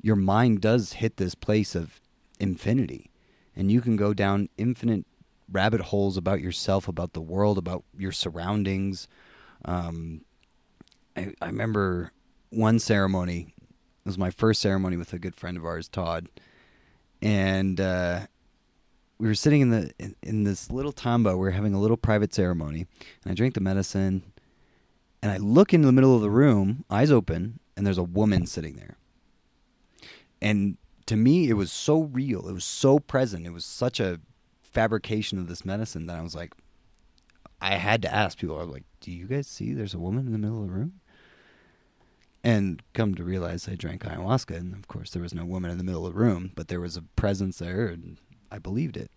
your 0.00 0.16
mind 0.16 0.60
does 0.60 0.94
hit 0.94 1.16
this 1.16 1.34
place 1.34 1.74
of 1.74 2.00
infinity 2.38 3.10
and 3.56 3.72
you 3.72 3.80
can 3.80 3.96
go 3.96 4.12
down 4.12 4.48
infinite 4.58 5.06
rabbit 5.52 5.80
holes 5.80 6.16
about 6.16 6.40
yourself, 6.40 6.88
about 6.88 7.12
the 7.12 7.20
world, 7.20 7.58
about 7.58 7.84
your 7.96 8.12
surroundings. 8.12 9.06
Um, 9.64 10.22
I, 11.16 11.32
I 11.40 11.46
remember 11.46 12.12
one 12.50 12.78
ceremony. 12.78 13.54
It 13.58 14.08
was 14.08 14.18
my 14.18 14.30
first 14.30 14.60
ceremony 14.60 14.96
with 14.96 15.12
a 15.12 15.18
good 15.18 15.36
friend 15.36 15.56
of 15.56 15.64
ours, 15.64 15.88
Todd, 15.88 16.28
and 17.20 17.80
uh, 17.80 18.26
we 19.18 19.28
were 19.28 19.34
sitting 19.34 19.60
in 19.60 19.70
the 19.70 19.92
in, 19.98 20.16
in 20.22 20.44
this 20.44 20.70
little 20.70 20.90
tamba. 20.90 21.36
We 21.36 21.44
were 21.44 21.50
having 21.52 21.74
a 21.74 21.80
little 21.80 21.96
private 21.96 22.34
ceremony, 22.34 22.86
and 23.22 23.30
I 23.30 23.34
drank 23.34 23.54
the 23.54 23.60
medicine, 23.60 24.24
and 25.22 25.30
I 25.30 25.36
look 25.36 25.72
into 25.72 25.86
the 25.86 25.92
middle 25.92 26.16
of 26.16 26.22
the 26.22 26.30
room, 26.30 26.84
eyes 26.90 27.12
open, 27.12 27.60
and 27.76 27.86
there's 27.86 27.98
a 27.98 28.02
woman 28.02 28.46
sitting 28.46 28.74
there. 28.74 28.96
And 30.40 30.76
to 31.06 31.16
me, 31.16 31.48
it 31.48 31.54
was 31.54 31.70
so 31.70 32.02
real. 32.02 32.48
It 32.48 32.52
was 32.52 32.64
so 32.64 32.98
present. 32.98 33.46
It 33.46 33.52
was 33.52 33.64
such 33.64 34.00
a 34.00 34.20
fabrication 34.72 35.38
of 35.38 35.48
this 35.48 35.64
medicine 35.64 36.06
that 36.06 36.18
I 36.18 36.22
was 36.22 36.34
like, 36.34 36.54
I 37.60 37.76
had 37.76 38.02
to 38.02 38.12
ask 38.12 38.38
people. 38.38 38.58
I 38.58 38.62
was 38.62 38.72
like, 38.72 38.84
"Do 39.00 39.12
you 39.12 39.26
guys 39.26 39.46
see? 39.46 39.72
There's 39.72 39.94
a 39.94 39.98
woman 39.98 40.26
in 40.26 40.32
the 40.32 40.38
middle 40.38 40.62
of 40.62 40.68
the 40.68 40.74
room." 40.74 41.00
And 42.44 42.82
come 42.92 43.14
to 43.14 43.22
realize, 43.22 43.68
I 43.68 43.76
drank 43.76 44.02
ayahuasca, 44.02 44.56
and 44.56 44.74
of 44.74 44.88
course, 44.88 45.10
there 45.10 45.22
was 45.22 45.32
no 45.32 45.44
woman 45.44 45.70
in 45.70 45.78
the 45.78 45.84
middle 45.84 46.06
of 46.06 46.14
the 46.14 46.18
room, 46.18 46.50
but 46.56 46.66
there 46.66 46.80
was 46.80 46.96
a 46.96 47.02
presence 47.02 47.58
there, 47.58 47.86
and 47.86 48.16
I 48.50 48.58
believed 48.58 48.96
it. 48.96 49.12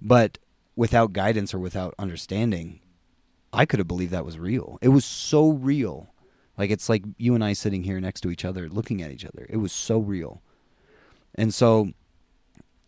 But 0.00 0.38
without 0.76 1.12
guidance 1.12 1.52
or 1.52 1.58
without 1.58 1.94
understanding, 1.98 2.80
I 3.52 3.66
could 3.66 3.80
have 3.80 3.88
believed 3.88 4.12
that 4.12 4.24
was 4.24 4.38
real. 4.38 4.78
It 4.80 4.88
was 4.88 5.04
so 5.04 5.50
real. 5.50 6.14
Like 6.56 6.70
it's 6.70 6.88
like 6.88 7.04
you 7.18 7.34
and 7.34 7.44
I 7.44 7.52
sitting 7.52 7.82
here 7.82 8.00
next 8.00 8.22
to 8.22 8.30
each 8.30 8.44
other, 8.46 8.68
looking 8.68 9.02
at 9.02 9.10
each 9.10 9.26
other. 9.26 9.46
It 9.50 9.58
was 9.58 9.72
so 9.72 9.98
real. 9.98 10.42
And 11.34 11.52
so 11.52 11.92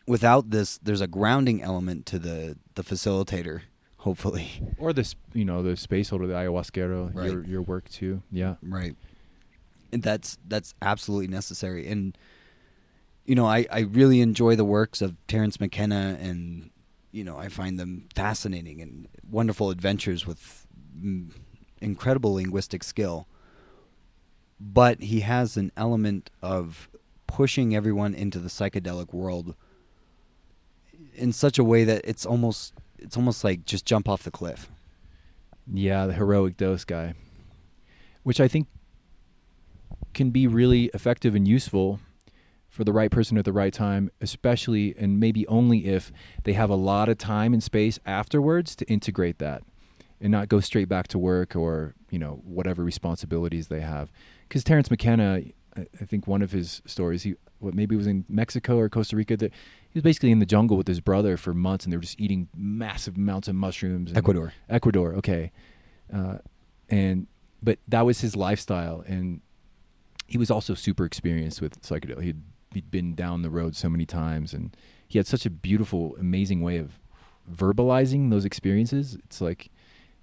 without 0.06 0.50
this 0.50 0.78
there's 0.78 1.00
a 1.00 1.06
grounding 1.06 1.62
element 1.62 2.06
to 2.06 2.18
the 2.18 2.56
the 2.74 2.82
facilitator, 2.82 3.62
hopefully. 3.98 4.48
or 4.78 4.92
this 4.92 5.14
you 5.32 5.44
know 5.44 5.62
the 5.62 5.76
space 5.76 6.10
holder 6.10 6.26
the 6.26 6.34
ayahuasquero 6.34 7.14
Right. 7.14 7.30
your 7.30 7.44
your 7.44 7.62
work 7.62 7.88
too 7.88 8.22
yeah 8.30 8.56
Right. 8.62 8.96
And 9.92 10.02
that's 10.02 10.38
that's 10.48 10.74
absolutely 10.80 11.28
necessary. 11.28 11.86
And 11.86 12.16
you 13.26 13.34
know, 13.36 13.46
I, 13.46 13.66
I 13.70 13.80
really 13.80 14.20
enjoy 14.20 14.56
the 14.56 14.64
works 14.64 15.00
of 15.02 15.14
Terence 15.28 15.60
McKenna 15.60 16.16
and 16.20 16.70
you 17.12 17.24
know, 17.24 17.36
I 17.36 17.48
find 17.48 17.78
them 17.78 18.08
fascinating 18.14 18.80
and 18.80 19.06
wonderful 19.30 19.68
adventures 19.68 20.26
with 20.26 20.66
mm, 20.98 21.30
incredible 21.82 22.32
linguistic 22.34 22.82
skill. 22.82 23.28
But 24.58 25.02
he 25.02 25.20
has 25.20 25.56
an 25.58 25.72
element 25.76 26.30
of 26.40 26.88
pushing 27.26 27.76
everyone 27.76 28.14
into 28.14 28.38
the 28.38 28.48
psychedelic 28.48 29.12
world 29.12 29.54
in 31.14 31.32
such 31.32 31.58
a 31.58 31.64
way 31.64 31.84
that 31.84 32.02
it's 32.04 32.26
almost 32.26 32.74
it's 32.98 33.16
almost 33.16 33.44
like 33.44 33.64
just 33.64 33.84
jump 33.84 34.08
off 34.08 34.22
the 34.22 34.30
cliff. 34.30 34.68
Yeah, 35.72 36.06
the 36.06 36.12
heroic 36.14 36.56
dose 36.56 36.84
guy, 36.84 37.14
which 38.22 38.40
I 38.40 38.48
think 38.48 38.68
can 40.14 40.30
be 40.30 40.46
really 40.46 40.86
effective 40.94 41.34
and 41.34 41.46
useful 41.46 42.00
for 42.68 42.84
the 42.84 42.92
right 42.92 43.10
person 43.10 43.36
at 43.36 43.44
the 43.44 43.52
right 43.52 43.72
time, 43.72 44.10
especially 44.20 44.94
and 44.98 45.20
maybe 45.20 45.46
only 45.46 45.86
if 45.86 46.10
they 46.44 46.54
have 46.54 46.70
a 46.70 46.74
lot 46.74 47.08
of 47.08 47.18
time 47.18 47.52
and 47.52 47.62
space 47.62 47.98
afterwards 48.06 48.74
to 48.76 48.86
integrate 48.86 49.38
that 49.38 49.62
and 50.20 50.30
not 50.30 50.48
go 50.48 50.58
straight 50.58 50.88
back 50.88 51.06
to 51.08 51.18
work 51.18 51.54
or, 51.54 51.94
you 52.10 52.18
know, 52.18 52.40
whatever 52.44 52.82
responsibilities 52.82 53.68
they 53.68 53.80
have. 53.80 54.10
Because 54.48 54.64
Terence 54.64 54.90
McKenna, 54.90 55.42
I, 55.76 56.04
think 56.06 56.26
one 56.26 56.40
of 56.40 56.52
his 56.52 56.80
stories, 56.86 57.24
he 57.24 57.34
what 57.58 57.74
maybe 57.74 57.94
was 57.94 58.06
in 58.06 58.24
Mexico 58.28 58.78
or 58.78 58.88
Costa 58.88 59.16
Rica 59.16 59.36
that 59.36 59.52
he 59.92 59.98
was 59.98 60.02
basically 60.02 60.30
in 60.30 60.38
the 60.38 60.46
jungle 60.46 60.76
with 60.76 60.88
his 60.88 61.00
brother 61.00 61.36
for 61.36 61.52
months 61.52 61.84
and 61.84 61.92
they 61.92 61.96
were 61.96 62.02
just 62.02 62.18
eating 62.20 62.48
massive 62.56 63.16
amounts 63.16 63.46
of 63.48 63.54
mushrooms. 63.54 64.10
and- 64.10 64.18
Ecuador. 64.18 64.52
Ecuador, 64.68 65.14
okay. 65.14 65.52
Uh, 66.12 66.38
and 66.88 67.26
but 67.62 67.78
that 67.88 68.04
was 68.04 68.20
his 68.20 68.34
lifestyle, 68.34 69.04
and 69.06 69.40
he 70.26 70.36
was 70.36 70.50
also 70.50 70.74
super 70.74 71.04
experienced 71.04 71.60
with 71.60 71.80
psychedelic. 71.82 72.22
He'd, 72.22 72.42
he'd 72.74 72.90
been 72.90 73.14
down 73.14 73.42
the 73.42 73.50
road 73.50 73.76
so 73.76 73.88
many 73.88 74.04
times, 74.04 74.52
and 74.52 74.76
he 75.06 75.18
had 75.18 75.26
such 75.26 75.46
a 75.46 75.50
beautiful, 75.50 76.16
amazing 76.18 76.60
way 76.60 76.78
of 76.78 76.98
verbalizing 77.50 78.30
those 78.30 78.44
experiences. 78.44 79.16
It's 79.24 79.40
like 79.40 79.70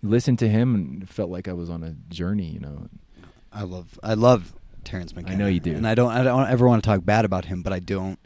you 0.02 0.10
listen 0.10 0.36
to 0.38 0.50
him 0.50 0.76
and 0.76 1.04
it 1.04 1.10
felt 1.10 1.30
like 1.30 1.48
I 1.48 1.54
was 1.54 1.70
on 1.70 1.84
a 1.84 1.96
journey. 2.14 2.48
You 2.48 2.60
know, 2.60 2.90
I 3.52 3.64
love 3.64 4.00
I 4.04 4.14
love 4.16 4.54
Terence 4.84 5.16
McKenna. 5.16 5.36
I 5.36 5.38
know 5.38 5.48
you 5.48 5.60
do. 5.60 5.74
and 5.76 5.88
I 5.88 5.96
don't 5.96 6.12
I 6.12 6.24
don't 6.24 6.48
ever 6.50 6.68
want 6.68 6.84
to 6.84 6.88
talk 6.88 7.04
bad 7.06 7.26
about 7.26 7.46
him, 7.46 7.62
but 7.62 7.74
I 7.74 7.80
don't. 7.80 8.20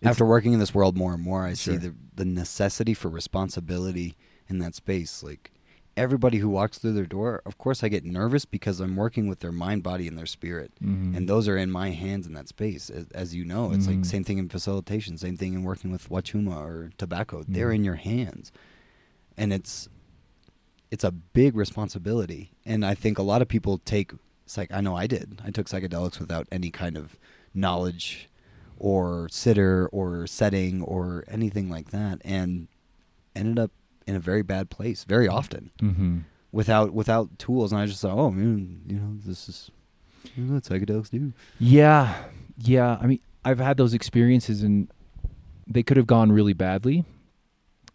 It's- 0.00 0.10
After 0.10 0.24
working 0.24 0.52
in 0.52 0.58
this 0.60 0.74
world 0.74 0.96
more 0.96 1.14
and 1.14 1.22
more, 1.22 1.44
I 1.44 1.54
see 1.54 1.76
the 1.76 1.94
the 2.14 2.24
necessity 2.24 2.94
for 2.94 3.08
responsibility 3.08 4.16
in 4.48 4.58
that 4.58 4.74
space. 4.74 5.22
Like 5.22 5.52
everybody 5.96 6.38
who 6.38 6.48
walks 6.48 6.78
through 6.78 6.92
their 6.92 7.06
door, 7.06 7.42
of 7.46 7.58
course, 7.58 7.82
I 7.84 7.88
get 7.88 8.04
nervous 8.04 8.44
because 8.44 8.78
I'm 8.80 8.94
working 8.96 9.26
with 9.28 9.40
their 9.40 9.52
mind, 9.52 9.82
body, 9.82 10.06
and 10.08 10.16
their 10.18 10.26
spirit, 10.26 10.72
Mhm. 10.82 11.16
and 11.16 11.28
those 11.28 11.48
are 11.48 11.56
in 11.56 11.70
my 11.72 11.90
hands 11.90 12.26
in 12.26 12.32
that 12.34 12.48
space. 12.48 12.90
As, 12.90 13.06
as 13.12 13.34
you 13.34 13.44
know, 13.44 13.72
it's 13.72 13.86
Mhm. 13.86 13.96
like 13.96 14.04
same 14.04 14.22
thing 14.24 14.38
in 14.38 14.48
facilitation, 14.48 15.18
same 15.18 15.36
thing 15.36 15.54
in 15.54 15.62
working 15.64 15.90
with 15.90 16.08
wachuma 16.08 16.56
or 16.56 16.90
tobacco. 16.98 17.44
They're 17.48 17.70
Mhm. 17.70 17.74
in 17.76 17.84
your 17.84 17.96
hands, 17.96 18.52
and 19.36 19.52
it's 19.52 19.88
it's 20.90 21.04
a 21.04 21.10
big 21.10 21.54
responsibility. 21.54 22.50
And 22.64 22.82
I 22.82 22.94
think 22.94 23.18
a 23.18 23.22
lot 23.22 23.42
of 23.42 23.48
people 23.48 23.76
take 23.76 24.12
psych. 24.46 24.72
I 24.72 24.80
know 24.80 24.96
I 24.96 25.06
did. 25.06 25.42
I 25.44 25.50
took 25.50 25.68
psychedelics 25.68 26.18
without 26.18 26.48
any 26.50 26.70
kind 26.70 26.96
of 26.96 27.18
knowledge 27.52 28.30
or 28.78 29.28
sitter 29.30 29.88
or 29.92 30.26
setting 30.26 30.82
or 30.82 31.24
anything 31.28 31.68
like 31.68 31.90
that, 31.90 32.20
and 32.24 32.68
ended 33.36 33.58
up 33.58 33.70
in 34.06 34.14
a 34.14 34.20
very 34.20 34.42
bad 34.42 34.70
place 34.70 35.04
very 35.04 35.28
often 35.28 35.70
Mhm. 35.80 36.22
without 36.52 36.92
without 36.94 37.38
tools. 37.38 37.72
And 37.72 37.80
I 37.80 37.86
just 37.86 38.00
thought, 38.00 38.16
oh, 38.16 38.30
man, 38.30 38.80
you 38.86 38.96
know, 38.96 39.16
this 39.24 39.48
is 39.48 39.70
this 40.22 40.32
is 40.44 40.50
what 40.50 40.62
psychedelics 40.64 41.10
do. 41.10 41.32
Yeah, 41.58 42.24
yeah. 42.58 42.98
I 43.00 43.06
mean, 43.06 43.20
I've 43.44 43.58
had 43.60 43.76
those 43.76 43.94
experiences, 43.94 44.62
and 44.62 44.88
they 45.66 45.82
could 45.82 45.96
have 45.96 46.06
gone 46.06 46.32
really 46.32 46.52
badly. 46.54 47.04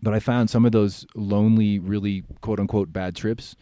But 0.02 0.13
I 0.13 0.19
found 0.19 0.50
some 0.50 0.65
of 0.65 0.72
those 0.74 1.06
lonely, 1.15 1.80
really 1.80 2.24
quote 2.41 2.60
unquote 2.60 2.91
bad 2.91 3.15
trips, 3.15 3.56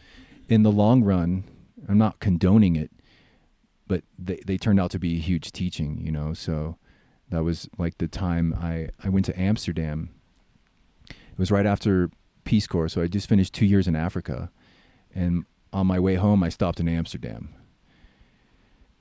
in 0.48 0.62
the 0.64 0.72
long 0.72 1.02
run, 1.04 1.44
I'm 1.88 1.98
not 1.98 2.18
condoning 2.20 2.74
it, 2.76 2.90
but 3.86 4.02
they 4.18 4.40
they 4.46 4.58
turned 4.58 4.80
out 4.80 4.90
to 4.90 4.98
be 4.98 5.16
a 5.16 5.20
huge 5.20 5.52
teaching. 5.52 6.00
You 6.04 6.10
know, 6.12 6.34
so 6.34 6.76
that 7.32 7.42
was 7.42 7.68
like 7.78 7.98
the 7.98 8.08
time 8.08 8.54
I 8.58 8.88
I 9.04 9.08
went 9.08 9.26
to 9.26 9.40
Amsterdam. 9.40 10.10
It 11.08 11.38
was 11.38 11.50
right 11.50 11.66
after 11.66 12.10
Peace 12.44 12.66
Corps, 12.66 12.88
so 12.88 13.02
I 13.02 13.08
just 13.08 13.28
finished 13.28 13.52
two 13.52 13.66
years 13.66 13.88
in 13.88 13.96
Africa, 13.96 14.50
and 15.14 15.44
on 15.72 15.86
my 15.86 15.98
way 15.98 16.14
home, 16.14 16.42
I 16.42 16.48
stopped 16.50 16.78
in 16.78 16.88
Amsterdam 16.88 17.54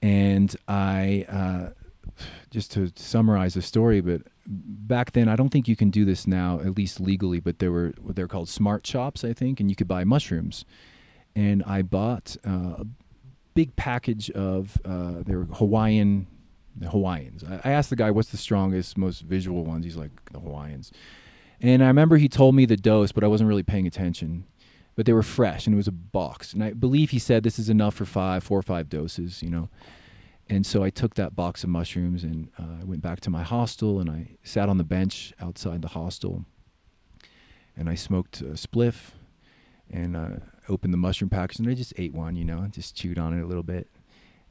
and 0.01 0.55
I 0.67 1.25
uh, 1.29 1.69
just 2.49 2.71
to 2.73 2.91
summarize 2.95 3.53
the 3.53 3.61
story, 3.61 4.01
but 4.01 4.21
back 4.47 5.11
then 5.11 5.29
I 5.29 5.35
don't 5.35 5.49
think 5.49 5.67
you 5.67 5.75
can 5.75 5.89
do 5.89 6.05
this 6.05 6.25
now, 6.25 6.59
at 6.59 6.75
least 6.77 6.99
legally. 6.99 7.39
But 7.39 7.59
there 7.59 7.71
were 7.71 7.93
they're 8.03 8.27
called 8.27 8.49
smart 8.49 8.85
shops, 8.85 9.23
I 9.23 9.33
think, 9.33 9.59
and 9.59 9.69
you 9.69 9.75
could 9.75 9.87
buy 9.87 10.03
mushrooms. 10.03 10.65
And 11.35 11.63
I 11.63 11.81
bought 11.81 12.35
uh, 12.45 12.75
a 12.79 12.85
big 13.53 13.75
package 13.75 14.29
of 14.31 14.81
uh, 14.83 15.23
they 15.25 15.35
were 15.35 15.45
Hawaiian, 15.45 16.27
the 16.75 16.89
Hawaiians. 16.89 17.43
I, 17.43 17.61
I 17.63 17.71
asked 17.71 17.89
the 17.89 17.95
guy, 17.95 18.11
"What's 18.11 18.29
the 18.29 18.37
strongest, 18.37 18.97
most 18.97 19.21
visual 19.21 19.63
ones?" 19.63 19.85
He's 19.85 19.97
like, 19.97 20.11
"The 20.31 20.39
Hawaiians." 20.39 20.91
And 21.59 21.83
I 21.83 21.87
remember 21.87 22.17
he 22.17 22.27
told 22.27 22.55
me 22.55 22.65
the 22.65 22.77
dose, 22.77 23.11
but 23.11 23.23
I 23.23 23.27
wasn't 23.27 23.47
really 23.47 23.63
paying 23.63 23.85
attention. 23.85 24.45
But 24.95 25.05
they 25.05 25.13
were 25.13 25.23
fresh, 25.23 25.67
and 25.67 25.73
it 25.73 25.77
was 25.77 25.87
a 25.87 25.93
box. 25.93 26.53
And 26.53 26.63
I 26.63 26.73
believe 26.73 27.11
he 27.11 27.19
said 27.19 27.43
this 27.43 27.57
is 27.57 27.69
enough 27.69 27.95
for 27.95 28.05
five, 28.05 28.43
four 28.43 28.59
or 28.59 28.63
five 28.63 28.89
doses, 28.89 29.41
you 29.41 29.49
know. 29.49 29.69
And 30.49 30.65
so 30.65 30.83
I 30.83 30.89
took 30.89 31.15
that 31.15 31.33
box 31.33 31.63
of 31.63 31.69
mushrooms 31.69 32.25
and 32.25 32.49
uh, 32.59 32.81
I 32.81 32.83
went 32.83 33.01
back 33.01 33.21
to 33.21 33.29
my 33.29 33.41
hostel 33.41 34.01
and 34.01 34.09
I 34.09 34.35
sat 34.43 34.67
on 34.67 34.77
the 34.77 34.83
bench 34.83 35.33
outside 35.39 35.81
the 35.81 35.87
hostel 35.87 36.43
and 37.77 37.89
I 37.89 37.95
smoked 37.95 38.41
a 38.41 38.55
spliff 38.55 39.11
and 39.89 40.17
uh, 40.17 40.29
opened 40.67 40.93
the 40.93 40.97
mushroom 40.97 41.29
package 41.29 41.59
and 41.59 41.69
I 41.69 41.73
just 41.73 41.93
ate 41.97 42.13
one, 42.13 42.35
you 42.35 42.43
know, 42.43 42.67
just 42.69 42.97
chewed 42.97 43.17
on 43.17 43.33
it 43.33 43.41
a 43.41 43.45
little 43.45 43.63
bit 43.63 43.87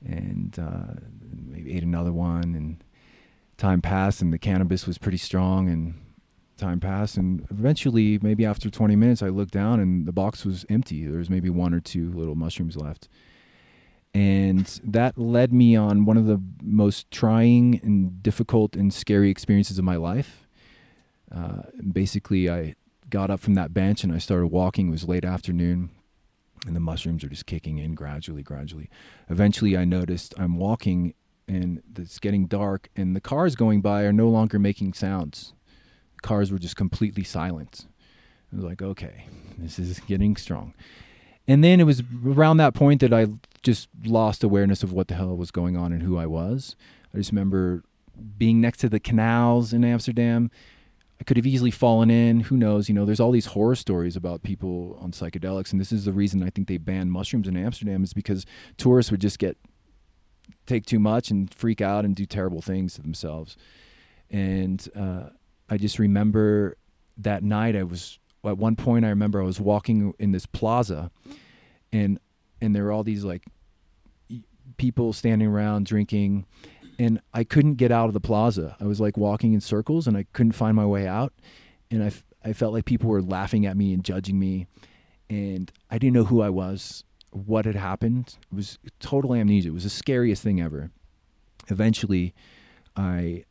and 0.05 0.59
uh, 0.59 0.95
maybe 1.33 1.75
ate 1.75 1.83
another 1.83 2.13
one 2.13 2.55
and 2.55 2.83
time 3.57 3.83
passed 3.83 4.23
and 4.23 4.33
the 4.33 4.39
cannabis 4.39 4.87
was 4.87 4.97
pretty 4.97 5.19
strong 5.19 5.69
and 5.69 5.95
time 6.57 6.81
passed 6.81 7.17
and 7.17 7.47
eventually 7.51 8.19
maybe 8.23 8.45
after 8.45 8.71
20 8.71 8.97
minutes 8.97 9.23
I 9.23 9.29
looked 9.29 9.53
down 9.53 9.81
and 9.81 10.07
the 10.07 10.13
box 10.13 10.45
was 10.45 10.65
empty. 10.69 11.07
There 11.07 11.19
was 11.19 11.31
maybe 11.31 11.51
one 11.51 11.75
or 11.75 11.81
two 11.81 12.13
little 12.13 12.35
mushrooms 12.35 12.77
left 12.77 13.09
and 14.13 14.81
that 14.83 15.17
led 15.17 15.53
me 15.53 15.77
on 15.77 16.05
one 16.05 16.17
of 16.17 16.27
the 16.27 16.41
most 16.63 17.11
trying 17.11 17.81
and 17.83 18.23
difficult 18.23 18.75
and 18.75 18.93
scary 18.93 19.31
experiences 19.31 19.79
of 19.79 19.85
my 19.85 19.97
life. 19.97 20.49
Uh, 21.33 21.63
basically, 21.93 22.51
I 22.51 22.75
got 23.09 23.31
up 23.31 23.41
from 23.41 23.55
that 23.55 23.73
bench 23.73 24.03
and 24.03 24.13
I 24.13 24.19
started 24.19 24.49
walking. 24.49 24.89
It 24.89 24.91
was 24.91 25.07
late 25.07 25.25
afternoon, 25.25 25.91
and 26.67 26.77
the 26.77 26.81
mushrooms 26.81 27.25
are 27.25 27.29
just 27.29 27.47
kicking 27.47 27.79
in 27.79 27.95
gradually, 27.95 28.43
gradually. 28.43 28.91
Eventually, 29.29 29.77
I 29.77 29.85
noticed 29.85 30.35
I'm 30.39 30.57
walking 30.57 31.15
and 31.49 31.83
it's 31.97 32.19
getting 32.21 32.47
dark, 32.47 32.89
and 32.95 33.17
the 33.17 33.21
cars 33.21 33.57
going 33.57 33.81
by 33.81 34.03
are 34.03 34.13
no 34.13 34.29
longer 34.29 34.59
making 34.59 34.93
sounds. 34.93 35.53
cars 36.23 36.53
were 36.53 36.59
just 36.59 36.77
completely 36.77 37.25
silent. 37.25 37.87
I 38.53 38.57
was 38.57 38.65
like, 38.65 38.83
okay, 38.83 39.27
this 39.59 39.79
is 39.79 39.99
getting 40.01 40.37
strong. 40.37 40.75
And 41.49 41.65
then 41.65 41.81
it 41.81 41.85
was 41.85 42.03
around 42.25 42.59
that 42.59 42.75
point 42.75 43.01
that 43.01 43.13
I 43.13 43.27
just 43.63 43.89
lost 44.05 44.45
awareness 44.45 44.83
of 44.83 44.93
what 44.93 45.09
the 45.09 45.15
hell 45.15 45.37
was 45.37 45.51
going 45.51 45.77
on 45.77 45.93
and 45.93 46.03
who 46.03 46.17
I 46.17 46.27
was. 46.27 46.77
I 47.13 47.19
just 47.19 47.33
remember 47.33 47.83
being 48.39 48.61
next 48.61 48.79
to 48.79 48.89
the 48.89 49.01
canals 49.01 49.73
in 49.73 49.85
Amsterdam. 49.85 50.51
I 51.21 51.25
could 51.25 51.37
have 51.37 51.47
easily 51.47 51.71
fallen 51.71 52.11
in. 52.11 52.41
Who 52.41 52.57
knows? 52.57 52.89
You 52.89 52.95
know, 52.95 53.05
there's 53.05 53.21
all 53.21 53.31
these 53.31 53.47
horror 53.47 53.75
stories 53.75 54.17
about 54.17 54.43
people 54.43 54.97
on 55.01 55.13
psychedelics, 55.13 55.71
and 55.71 55.81
this 55.81 55.93
is 55.93 56.07
the 56.07 56.13
reason 56.13 56.43
I 56.43 56.49
think 56.49 56.67
they 56.67 56.79
banned 56.79 57.13
mushrooms 57.13 57.47
in 57.47 57.57
Amsterdam 57.57 58.03
is 58.03 58.15
because 58.15 58.47
tourists 58.79 59.11
would 59.11 59.21
just 59.21 59.39
get 59.39 59.59
take 60.67 60.87
too 60.87 60.99
much 60.99 61.31
and 61.31 61.53
freak 61.53 61.81
out 61.81 62.05
and 62.05 62.17
do 62.17 62.25
terrible 62.25 62.63
things 62.63 62.95
to 62.95 63.03
themselves. 63.03 63.57
And 64.31 64.87
uh, 64.97 65.31
I 65.69 65.77
just 65.77 65.99
remember 65.99 66.77
that 67.19 67.43
night 67.43 67.77
I 67.77 67.83
was 67.83 68.19
at 68.45 68.57
one 68.57 68.77
point 68.77 69.05
I 69.05 69.11
remember 69.11 69.43
I 69.43 69.45
was 69.45 69.61
walking 69.61 70.15
in 70.19 70.33
this 70.33 70.47
plaza 70.47 71.11
and 71.93 72.19
and 72.63 72.75
there 72.75 72.85
were 72.85 72.93
all 72.93 73.05
these 73.05 73.25
like 73.25 73.45
people 74.79 75.13
standing 75.13 75.49
around 75.49 75.87
drinking 75.87 76.47
and 77.01 77.19
I 77.33 77.45
couldn't 77.45 77.77
get 77.77 77.91
out 77.91 78.09
of 78.09 78.13
the 78.13 78.21
plaza. 78.21 78.77
I 78.79 78.85
was 78.85 79.01
like 79.01 79.17
walking 79.17 79.55
in 79.55 79.63
circles 79.63 80.07
and 80.07 80.19
I 80.19 80.27
couldn't 80.35 80.53
find 80.53 80.77
my 80.77 80.85
way 80.85 81.07
out 81.07 81.33
and 81.91 82.03
I, 82.03 82.09
f- 82.09 82.25
I 82.45 82.53
felt 82.53 82.75
like 82.75 82.85
people 82.85 83.09
were 83.09 83.23
laughing 83.23 83.65
at 83.65 83.75
me 83.75 83.95
and 83.95 84.05
judging 84.05 84.39
me 84.39 84.67
and 85.31 85.73
I 85.91 85.97
didn't 85.97 86.13
know 86.13 86.25
who 86.25 86.43
I 86.43 86.51
was, 86.51 87.05
what 87.31 87.65
had 87.65 87.75
happened. 87.75 88.37
It 88.53 88.55
was 88.55 88.79
total 88.99 89.33
amnesia. 89.33 89.71
It 89.71 89.73
was 89.73 89.85
the 89.85 89.91
scariest 89.91 90.43
thing 90.43 90.61
ever. 90.61 90.91
Eventually 91.69 92.35
I 92.95 93.45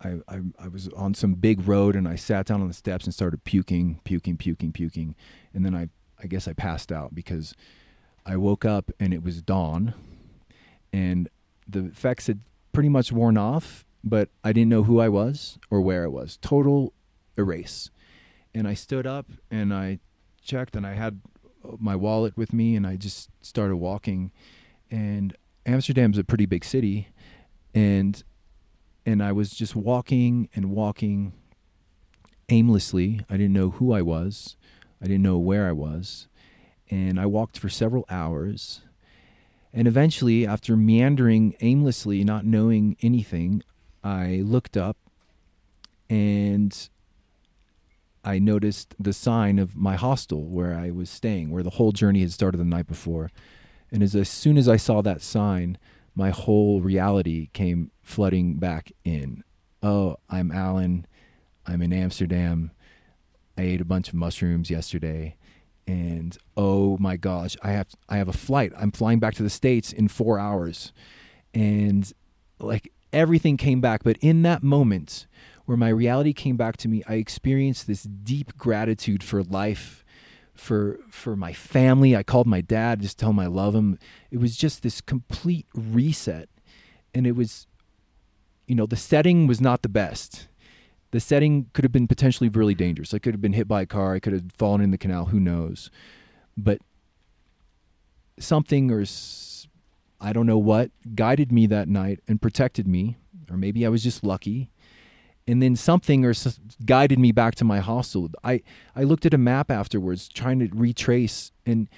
I, 0.00 0.16
I 0.28 0.40
I 0.58 0.68
was 0.68 0.88
on 0.96 1.14
some 1.14 1.34
big 1.34 1.66
road 1.68 1.94
and 1.94 2.08
I 2.08 2.16
sat 2.16 2.46
down 2.46 2.60
on 2.60 2.66
the 2.66 2.74
steps 2.74 3.04
and 3.04 3.14
started 3.14 3.44
puking, 3.44 4.00
puking, 4.02 4.36
puking, 4.36 4.72
puking, 4.72 5.14
and 5.54 5.64
then 5.64 5.76
I 5.76 5.90
I 6.20 6.26
guess 6.26 6.48
I 6.48 6.54
passed 6.54 6.90
out 6.90 7.14
because 7.14 7.54
I 8.26 8.36
woke 8.36 8.64
up 8.64 8.90
and 8.98 9.12
it 9.12 9.22
was 9.22 9.42
dawn, 9.42 9.94
and 10.92 11.28
the 11.68 11.86
effects 11.86 12.26
had 12.26 12.40
pretty 12.72 12.88
much 12.88 13.12
worn 13.12 13.36
off, 13.36 13.84
but 14.02 14.30
I 14.42 14.52
didn't 14.52 14.70
know 14.70 14.84
who 14.84 15.00
I 15.00 15.08
was 15.08 15.58
or 15.70 15.80
where 15.80 16.04
I 16.04 16.08
was. 16.08 16.38
Total 16.40 16.92
erase, 17.36 17.90
and 18.54 18.66
I 18.66 18.74
stood 18.74 19.06
up 19.06 19.26
and 19.50 19.72
I 19.72 19.98
checked 20.42 20.74
and 20.76 20.86
I 20.86 20.94
had 20.94 21.20
my 21.78 21.96
wallet 21.96 22.36
with 22.36 22.52
me 22.52 22.76
and 22.76 22.86
I 22.86 22.96
just 22.96 23.30
started 23.42 23.76
walking, 23.76 24.30
and 24.90 25.36
Amsterdam's 25.66 26.18
a 26.18 26.24
pretty 26.24 26.46
big 26.46 26.64
city, 26.64 27.08
and 27.74 28.22
and 29.04 29.22
I 29.22 29.32
was 29.32 29.50
just 29.50 29.74
walking 29.74 30.48
and 30.54 30.70
walking 30.70 31.32
aimlessly. 32.48 33.20
I 33.30 33.36
didn't 33.36 33.52
know 33.52 33.70
who 33.70 33.92
I 33.92 34.02
was. 34.02 34.56
I 35.02 35.06
didn't 35.06 35.22
know 35.22 35.38
where 35.38 35.66
I 35.66 35.72
was. 35.72 36.28
And 36.90 37.20
I 37.20 37.26
walked 37.26 37.58
for 37.58 37.68
several 37.68 38.04
hours. 38.08 38.82
And 39.72 39.86
eventually, 39.86 40.46
after 40.46 40.76
meandering 40.76 41.54
aimlessly, 41.60 42.24
not 42.24 42.44
knowing 42.44 42.96
anything, 43.02 43.62
I 44.02 44.42
looked 44.44 44.76
up 44.76 44.96
and 46.08 46.88
I 48.24 48.38
noticed 48.38 48.94
the 48.98 49.12
sign 49.12 49.58
of 49.58 49.76
my 49.76 49.96
hostel 49.96 50.44
where 50.48 50.74
I 50.74 50.90
was 50.90 51.10
staying, 51.10 51.50
where 51.50 51.62
the 51.62 51.70
whole 51.70 51.92
journey 51.92 52.20
had 52.20 52.32
started 52.32 52.58
the 52.58 52.64
night 52.64 52.86
before. 52.86 53.30
And 53.90 54.02
as, 54.02 54.14
as 54.14 54.28
soon 54.28 54.56
as 54.58 54.68
I 54.68 54.76
saw 54.76 55.02
that 55.02 55.22
sign, 55.22 55.78
my 56.14 56.30
whole 56.30 56.80
reality 56.80 57.48
came 57.52 57.90
flooding 58.02 58.54
back 58.54 58.92
in. 59.04 59.44
Oh, 59.82 60.16
I'm 60.28 60.50
Alan. 60.50 61.06
I'm 61.66 61.80
in 61.82 61.92
Amsterdam. 61.92 62.72
I 63.56 63.62
ate 63.62 63.80
a 63.80 63.84
bunch 63.84 64.08
of 64.08 64.14
mushrooms 64.14 64.70
yesterday, 64.70 65.36
and 65.88 66.36
oh 66.54 66.98
my 66.98 67.16
gosh, 67.16 67.56
I 67.62 67.70
have 67.70 67.88
I 68.08 68.18
have 68.18 68.28
a 68.28 68.32
flight. 68.34 68.72
I'm 68.76 68.92
flying 68.92 69.18
back 69.18 69.34
to 69.36 69.42
the 69.42 69.50
states 69.50 69.90
in 69.92 70.06
4 70.08 70.38
hours. 70.38 70.92
And 71.54 72.12
like 72.60 72.92
everything 73.12 73.56
came 73.56 73.80
back, 73.80 74.04
but 74.04 74.18
in 74.20 74.42
that 74.42 74.62
moment 74.62 75.26
where 75.64 75.78
my 75.78 75.88
reality 75.88 76.34
came 76.34 76.56
back 76.56 76.76
to 76.78 76.88
me, 76.88 77.02
I 77.08 77.14
experienced 77.14 77.86
this 77.86 78.02
deep 78.02 78.56
gratitude 78.58 79.24
for 79.24 79.42
life, 79.42 80.04
for 80.54 81.00
for 81.10 81.34
my 81.34 81.54
family. 81.54 82.14
I 82.14 82.22
called 82.22 82.46
my 82.46 82.60
dad 82.60 83.00
just 83.00 83.18
to 83.18 83.22
tell 83.22 83.30
him 83.30 83.40
I 83.40 83.46
love 83.46 83.74
him. 83.74 83.98
It 84.30 84.40
was 84.40 84.56
just 84.56 84.82
this 84.82 85.00
complete 85.00 85.66
reset. 85.74 86.50
And 87.14 87.26
it 87.26 87.32
was 87.32 87.66
you 88.66 88.74
know, 88.74 88.84
the 88.84 88.96
setting 88.96 89.46
was 89.46 89.62
not 89.62 89.80
the 89.80 89.88
best. 89.88 90.47
The 91.10 91.20
setting 91.20 91.70
could 91.72 91.84
have 91.84 91.92
been 91.92 92.06
potentially 92.06 92.48
really 92.48 92.74
dangerous. 92.74 93.14
I 93.14 93.18
could 93.18 93.34
have 93.34 93.40
been 93.40 93.54
hit 93.54 93.66
by 93.66 93.82
a 93.82 93.86
car. 93.86 94.14
I 94.14 94.20
could 94.20 94.32
have 94.34 94.52
fallen 94.56 94.80
in 94.80 94.90
the 94.90 94.98
canal. 94.98 95.26
Who 95.26 95.40
knows? 95.40 95.90
But 96.56 96.80
something 98.38 98.90
or 98.90 99.04
I 100.20 100.32
don't 100.32 100.46
know 100.46 100.58
what 100.58 100.90
guided 101.14 101.52
me 101.52 101.66
that 101.66 101.88
night 101.88 102.20
and 102.26 102.42
protected 102.42 102.86
me, 102.88 103.16
or 103.50 103.56
maybe 103.56 103.86
I 103.86 103.88
was 103.88 104.02
just 104.02 104.24
lucky. 104.24 104.70
And 105.46 105.62
then 105.62 105.76
something 105.76 106.26
or 106.26 106.34
guided 106.84 107.18
me 107.18 107.32
back 107.32 107.54
to 107.54 107.64
my 107.64 107.78
hostel. 107.78 108.28
I, 108.44 108.62
I 108.94 109.04
looked 109.04 109.24
at 109.24 109.32
a 109.32 109.38
map 109.38 109.70
afterwards, 109.70 110.28
trying 110.28 110.58
to 110.58 110.68
retrace, 110.74 111.52
and 111.64 111.88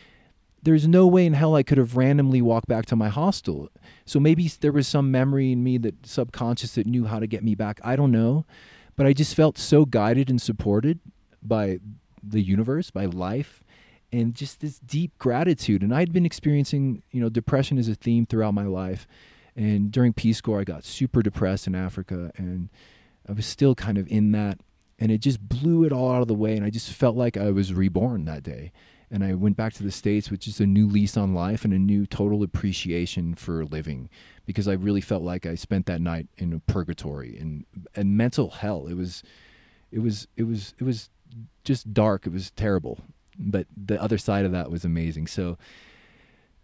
there's 0.63 0.87
no 0.87 1.07
way 1.07 1.27
in 1.27 1.33
hell 1.33 1.57
I 1.57 1.63
could 1.63 1.79
have 1.79 1.97
randomly 1.97 2.43
walked 2.43 2.69
back 2.69 2.87
to 2.87 2.97
my 2.97 3.09
hostel. 3.09 3.69
So 4.05 4.21
maybe 4.21 4.47
there 4.61 4.73
was 4.73 4.87
some 4.87 5.11
memory 5.11 5.51
in 5.51 5.65
me 5.65 5.79
that 5.79 6.07
subconscious 6.07 6.75
that 6.75 6.87
knew 6.87 7.07
how 7.07 7.19
to 7.19 7.27
get 7.27 7.43
me 7.43 7.55
back. 7.55 7.81
I 7.83 7.97
don't 7.97 8.13
know. 8.13 8.45
But 8.97 9.07
I 9.07 9.12
just 9.12 9.34
felt 9.34 9.59
so 9.59 9.84
guided 9.84 10.30
and 10.30 10.41
supported 10.41 11.01
by 11.43 11.78
the 12.22 12.41
universe, 12.41 12.91
by 12.91 13.07
life, 13.07 13.62
and 14.12 14.34
just 14.34 14.61
this 14.61 14.78
deep 14.78 15.16
gratitude. 15.18 15.82
And 15.82 15.95
I'd 15.95 16.12
been 16.12 16.26
experiencing, 16.26 17.03
you 17.11 17.20
know, 17.20 17.28
depression 17.28 17.78
as 17.78 17.88
a 17.88 17.95
theme 17.95 18.26
throughout 18.26 18.55
my 18.55 18.64
life. 18.64 19.07
And 19.57 19.91
during 19.91 20.12
Peace 20.12 20.41
Corps, 20.41 20.61
I 20.61 20.64
got 20.64 20.84
super 20.84 21.22
depressed 21.22 21.66
in 21.66 21.74
Africa, 21.74 22.30
and 22.36 22.68
I 23.28 23.32
was 23.32 23.47
still 23.47 23.74
kind 23.74 23.99
of 23.99 24.07
in 24.09 24.32
that. 24.32 24.59
And 24.99 25.11
it 25.11 25.18
just 25.18 25.41
blew 25.41 25.84
it 25.84 25.93
all 25.93 26.12
out 26.12 26.20
of 26.22 26.28
the 26.28 26.34
way. 26.34 26.57
And 26.57 26.64
I 26.64 26.70
just 26.70 26.93
felt 26.93 27.16
like 27.16 27.36
I 27.36 27.51
was 27.51 27.72
reborn 27.72 28.26
that 28.26 28.43
day 28.43 28.70
and 29.11 29.25
I 29.25 29.35
went 29.35 29.57
back 29.57 29.73
to 29.75 29.83
the 29.83 29.91
States 29.91 30.31
with 30.31 30.41
just 30.41 30.61
a 30.61 30.67
new 30.67 30.87
lease 30.87 31.17
on 31.17 31.35
life 31.35 31.65
and 31.65 31.75
a 31.75 31.79
new 31.79 32.07
total 32.07 32.43
appreciation 32.43 33.35
for 33.35 33.65
living 33.65 34.09
because 34.47 34.69
I 34.69 34.75
really 34.75 35.01
felt 35.01 35.23
like 35.23 35.47
I 35.47 35.57
spent 35.57 35.87
that 35.87 36.01
night 36.01 36.29
in 36.37 36.53
a 36.53 36.61
purgatory 36.61 37.37
and 37.37 37.65
and 37.95 38.17
mental 38.17 38.51
hell. 38.51 38.87
It 38.87 38.95
was 38.95 39.23
it 39.91 39.99
was 39.99 40.29
it 40.37 40.45
was 40.45 40.75
it 40.79 40.85
was 40.85 41.11
just 41.65 41.93
dark. 41.93 42.27
It 42.27 42.33
was 42.33 42.53
terrible. 42.53 43.01
But 43.39 43.67
the 43.77 44.01
other 44.01 44.19
side 44.19 44.45
of 44.45 44.53
that 44.53 44.71
was 44.71 44.85
amazing. 44.85 45.27
So 45.27 45.59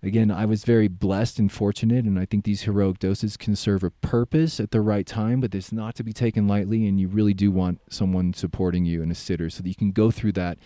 again, 0.02 0.30
I 0.30 0.44
was 0.44 0.64
very 0.64 0.86
blessed 0.86 1.40
and 1.40 1.50
fortunate 1.50 2.04
and 2.04 2.16
I 2.16 2.26
think 2.26 2.44
these 2.44 2.62
heroic 2.62 3.00
doses 3.00 3.36
can 3.36 3.56
serve 3.56 3.82
a 3.82 3.90
purpose 3.90 4.60
at 4.60 4.70
the 4.70 4.80
right 4.80 5.06
time, 5.06 5.40
but 5.40 5.52
it's 5.52 5.72
not 5.72 5.96
to 5.96 6.04
be 6.04 6.12
taken 6.12 6.46
lightly 6.46 6.86
and 6.86 7.00
you 7.00 7.08
really 7.08 7.34
do 7.34 7.50
want 7.50 7.80
someone 7.90 8.34
supporting 8.34 8.84
you 8.84 9.02
and 9.02 9.10
a 9.10 9.16
sitter 9.16 9.50
so 9.50 9.64
that 9.64 9.68
you 9.68 9.74
can 9.74 9.90
go 9.90 10.12
through 10.12 10.32
that 10.32 10.58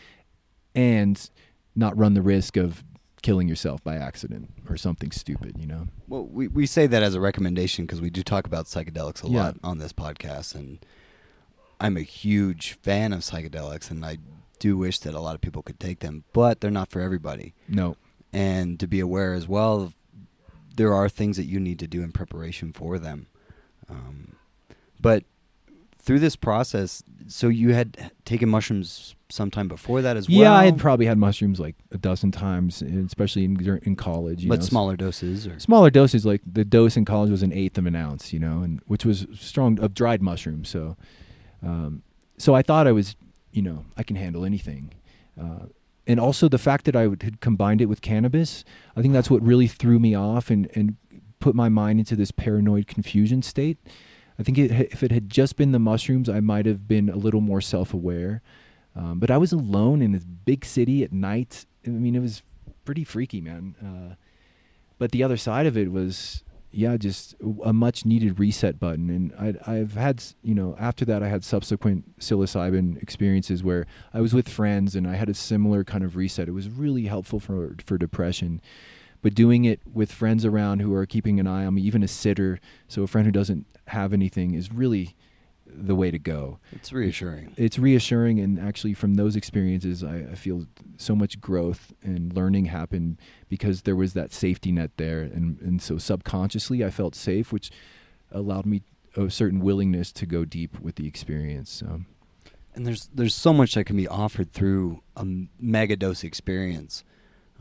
and 0.74 1.31
not 1.76 1.96
run 1.96 2.14
the 2.14 2.22
risk 2.22 2.56
of 2.56 2.82
killing 3.22 3.48
yourself 3.48 3.82
by 3.84 3.96
accident 3.96 4.50
or 4.68 4.76
something 4.76 5.10
stupid, 5.10 5.56
you 5.58 5.66
know? 5.66 5.86
Well, 6.08 6.24
we, 6.24 6.48
we 6.48 6.66
say 6.66 6.86
that 6.86 7.02
as 7.02 7.14
a 7.14 7.20
recommendation 7.20 7.84
because 7.84 8.00
we 8.00 8.08
do 8.10 8.22
talk 8.22 8.46
about 8.46 8.64
psychedelics 8.66 9.22
a 9.22 9.28
Yeah. 9.30 9.42
lot 9.44 9.56
on 9.62 9.78
this 9.78 9.92
podcast, 9.92 10.54
and 10.54 10.78
I'm 11.80 11.96
a 11.96 12.02
huge 12.02 12.72
fan 12.82 13.12
of 13.12 13.20
psychedelics, 13.20 13.90
and 13.90 14.04
I 14.04 14.18
do 14.58 14.76
wish 14.76 14.98
that 15.00 15.14
a 15.14 15.20
lot 15.20 15.34
of 15.34 15.40
people 15.40 15.62
could 15.62 15.78
take 15.80 16.00
them, 16.00 16.24
but 16.32 16.60
they're 16.60 16.70
not 16.70 16.90
for 16.90 17.00
everybody. 17.00 17.54
No. 17.68 17.96
And 18.32 18.78
to 18.80 18.86
be 18.86 19.00
aware 19.00 19.34
as 19.34 19.46
well, 19.48 19.92
there 20.76 20.92
are 20.94 21.08
things 21.08 21.36
that 21.36 21.44
you 21.44 21.60
need 21.60 21.78
to 21.80 21.86
do 21.86 22.02
in 22.02 22.12
preparation 22.12 22.72
for 22.72 22.98
them. 22.98 23.26
Um, 23.88 24.36
but 25.00 25.24
through 25.98 26.20
this 26.20 26.36
process, 26.36 27.02
so 27.31 27.49
you 27.49 27.72
had 27.72 28.11
taken 28.24 28.49
mushrooms 28.49 29.14
sometime 29.28 29.68
before 29.68 30.03
that 30.03 30.16
as 30.16 30.28
well. 30.28 30.39
Yeah, 30.39 30.53
I 30.53 30.64
had 30.64 30.78
probably 30.78 31.07
had 31.07 31.16
mushrooms 31.16 31.61
like 31.61 31.76
a 31.93 31.99
dozen 31.99 32.33
times, 32.33 32.83
especially 32.83 33.45
in 33.45 33.81
in 33.85 33.97
college. 33.97 34.43
You 34.43 34.49
but 34.49 34.59
know? 34.59 34.64
smaller 34.64 34.97
doses, 34.97 35.47
or 35.47 35.59
smaller 35.61 35.91
doses. 35.91 36.26
Like 36.26 36.43
the 36.45 36.64
dose 36.64 36.97
in 36.97 37.05
college 37.05 37.31
was 37.31 37.43
an 37.43 37.53
eighth 37.53 37.78
of 37.78 37.87
an 37.87 37.95
ounce, 37.95 38.33
you 38.33 38.41
know, 38.41 38.62
and 38.62 38.81
which 38.87 39.05
was 39.05 39.26
strong 39.35 39.78
of 39.81 39.95
dried 39.95 40.22
mushrooms. 40.22 40.68
So, 40.68 40.97
um, 41.62 42.03
so 42.37 42.55
I 42.55 42.62
thought 42.62 42.87
I 42.87 42.93
was, 42.93 43.16
you 43.53 43.62
know, 43.62 43.85
I 43.97 44.03
can 44.03 44.16
handle 44.16 44.45
anything. 44.45 44.93
Uh, 45.41 45.66
and 46.07 46.18
also 46.18 46.49
the 46.49 46.59
fact 46.59 46.87
that 46.87 46.97
I 46.97 47.07
would, 47.07 47.22
had 47.22 47.41
combined 47.41 47.81
it 47.81 47.87
with 47.87 48.01
cannabis, 48.01 48.64
I 48.97 49.03
think 49.03 49.14
that's 49.14 49.31
what 49.31 49.41
really 49.43 49.68
threw 49.68 49.99
me 50.01 50.14
off 50.14 50.51
and 50.51 50.68
and 50.74 50.97
put 51.39 51.55
my 51.55 51.68
mind 51.68 52.01
into 52.01 52.16
this 52.16 52.31
paranoid 52.31 52.87
confusion 52.87 53.43
state. 53.43 53.78
I 54.41 54.43
think 54.43 54.57
it, 54.57 54.70
if 54.70 55.03
it 55.03 55.12
had 55.12 55.28
just 55.28 55.57
been 55.57 55.72
the 55.72 55.78
mushrooms, 55.78 56.30
I 56.30 56.41
might 56.41 56.64
have 56.64 56.88
been 56.88 57.11
a 57.11 57.16
little 57.16 57.43
more 57.43 57.61
self 57.61 57.93
aware. 57.93 58.41
Um, 58.97 59.20
but 59.20 59.30
I 59.30 59.36
was 59.36 59.53
alone 59.53 60.01
in 60.01 60.12
this 60.12 60.24
big 60.24 60.64
city 60.64 61.05
at 61.05 61.12
night. 61.12 61.66
I 61.86 61.91
mean, 61.91 62.16
it 62.16 62.20
was 62.20 62.43
pretty 62.86 63.05
freaky, 63.05 63.43
man. 63.43 63.76
Uh, 63.84 64.14
but 64.99 65.12
the 65.12 65.22
other 65.22 65.36
side 65.36 65.66
of 65.66 65.76
it 65.76 65.93
was, 65.93 66.43
yeah, 66.70 66.97
just 66.97 67.36
a 67.62 67.74
much 67.74 68.07
needed 68.07 68.41
reset 68.41 68.80
button. 68.80 69.11
And 69.11 69.59
I, 69.66 69.72
I've 69.72 69.93
had, 69.93 70.24
you 70.43 70.55
know, 70.55 70.74
after 70.80 71.05
that, 71.05 71.22
I 71.22 71.28
had 71.28 71.45
subsequent 71.45 72.18
psilocybin 72.18 73.01
experiences 73.03 73.62
where 73.62 73.86
I 74.14 74.22
was 74.22 74.32
with 74.32 74.49
friends 74.49 74.97
and 74.97 75.07
I 75.07 75.16
had 75.16 75.28
a 75.28 75.34
similar 75.34 75.84
kind 75.84 76.03
of 76.03 76.16
reset. 76.16 76.49
It 76.49 76.53
was 76.53 76.70
really 76.70 77.05
helpful 77.05 77.41
for 77.41 77.76
for 77.84 77.99
depression. 77.99 78.62
But 79.22 79.34
doing 79.34 79.64
it 79.64 79.80
with 79.92 80.12
friends 80.12 80.44
around 80.44 80.80
who 80.80 80.94
are 80.94 81.06
keeping 81.06 81.38
an 81.38 81.46
eye 81.46 81.66
on 81.66 81.74
me, 81.74 81.82
even 81.82 82.02
a 82.02 82.08
sitter, 82.08 82.60
so 82.88 83.02
a 83.02 83.06
friend 83.06 83.26
who 83.26 83.32
doesn't 83.32 83.66
have 83.88 84.12
anything, 84.12 84.54
is 84.54 84.72
really 84.72 85.16
the 85.72 85.94
way 85.94 86.10
to 86.10 86.18
go 86.18 86.58
it's 86.72 86.92
reassuring. 86.92 87.54
it's 87.56 87.78
reassuring 87.78 88.40
and 88.40 88.58
actually 88.58 88.92
from 88.92 89.14
those 89.14 89.36
experiences 89.36 90.02
I, 90.02 90.26
I 90.32 90.34
feel 90.34 90.66
so 90.96 91.14
much 91.14 91.40
growth 91.40 91.92
and 92.02 92.34
learning 92.34 92.64
happened 92.64 93.18
because 93.48 93.82
there 93.82 93.94
was 93.94 94.12
that 94.14 94.32
safety 94.32 94.72
net 94.72 94.90
there 94.96 95.20
and, 95.20 95.60
and 95.60 95.80
so 95.80 95.96
subconsciously 95.96 96.84
i 96.84 96.90
felt 96.90 97.14
safe 97.14 97.52
which 97.52 97.70
allowed 98.32 98.66
me 98.66 98.82
a 99.16 99.30
certain 99.30 99.60
willingness 99.60 100.10
to 100.10 100.26
go 100.26 100.44
deep 100.44 100.80
with 100.80 100.96
the 100.96 101.06
experience 101.06 101.70
so 101.70 102.00
and 102.74 102.86
there's 102.86 103.08
there's 103.14 103.34
so 103.34 103.52
much 103.52 103.74
that 103.74 103.84
can 103.84 103.96
be 103.96 104.08
offered 104.08 104.52
through 104.52 105.02
a 105.16 105.26
mega 105.58 105.96
dose 105.96 106.24
experience. 106.24 107.04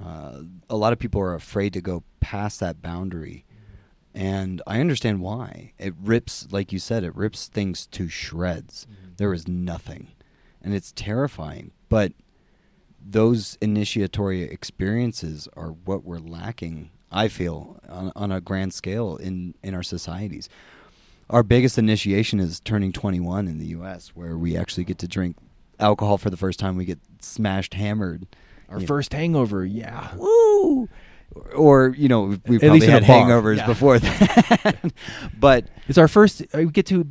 Uh, 0.04 0.43
a 0.70 0.76
lot 0.76 0.93
of 0.93 1.00
people 1.00 1.22
are 1.22 1.36
afraid 1.36 1.74
to 1.74 1.82
go 1.82 2.04
past 2.20 2.60
that 2.60 2.82
boundary, 2.82 3.45
and 4.14 4.62
I 4.66 4.80
understand 4.80 5.22
why. 5.22 5.74
It 5.78 5.93
rips, 6.02 6.47
like 6.52 6.72
you 6.72 6.80
said, 6.80 7.04
it 7.04 7.16
rips 7.16 7.47
things 7.47 7.86
to 7.88 8.08
shreds. 8.08 8.88
There 9.18 9.34
is 9.34 9.47
nothing, 9.47 10.10
and 10.62 10.74
it's 10.74 10.91
terrifying. 10.93 11.72
But 11.89 12.14
those 13.04 13.58
initiatory 13.62 14.43
experiences 14.43 15.47
are 15.56 15.70
what 15.70 16.04
we're 16.04 16.20
lacking. 16.20 16.91
I 17.12 17.28
feel 17.28 17.80
on, 17.89 18.12
on 18.16 18.32
a 18.32 18.39
grand 18.39 18.74
scale 18.74 19.18
in 19.18 19.56
in 19.64 19.74
our 19.74 19.84
societies 19.84 20.47
our 21.30 21.43
biggest 21.43 21.78
initiation 21.78 22.39
is 22.39 22.60
turning 22.60 22.91
21 22.91 23.47
in 23.47 23.60
the 23.60 23.68
U.S., 23.68 24.10
where 24.16 24.38
we 24.38 24.58
actually 24.58 24.84
get 24.84 24.97
to 25.00 25.08
drink 25.08 25.38
alcohol 25.80 26.18
for 26.18 26.30
the 26.30 26.38
first 26.38 26.60
time. 26.60 26.76
We 26.76 26.86
get 26.86 27.00
smashed, 27.20 27.76
hammered. 27.76 28.26
Our 28.70 28.80
know. 28.80 28.86
first 28.86 29.14
hangover 29.14 29.66
yeah 29.66 30.16
woo, 30.16 30.88
or 31.56 31.94
you 31.98 32.08
know, 32.08 32.38
we 32.48 32.56
At 32.56 32.62
probably 32.62 32.88
had 32.88 33.04
hangovers 33.04 33.58
yeah. 33.58 33.66
before 33.68 34.00
that. 34.00 34.92
but 35.40 35.68
it's 35.88 35.98
our 35.98 36.08
first 36.08 36.42
uh, 36.54 36.60
We 36.60 36.66
get 36.72 36.86
to 36.88 37.06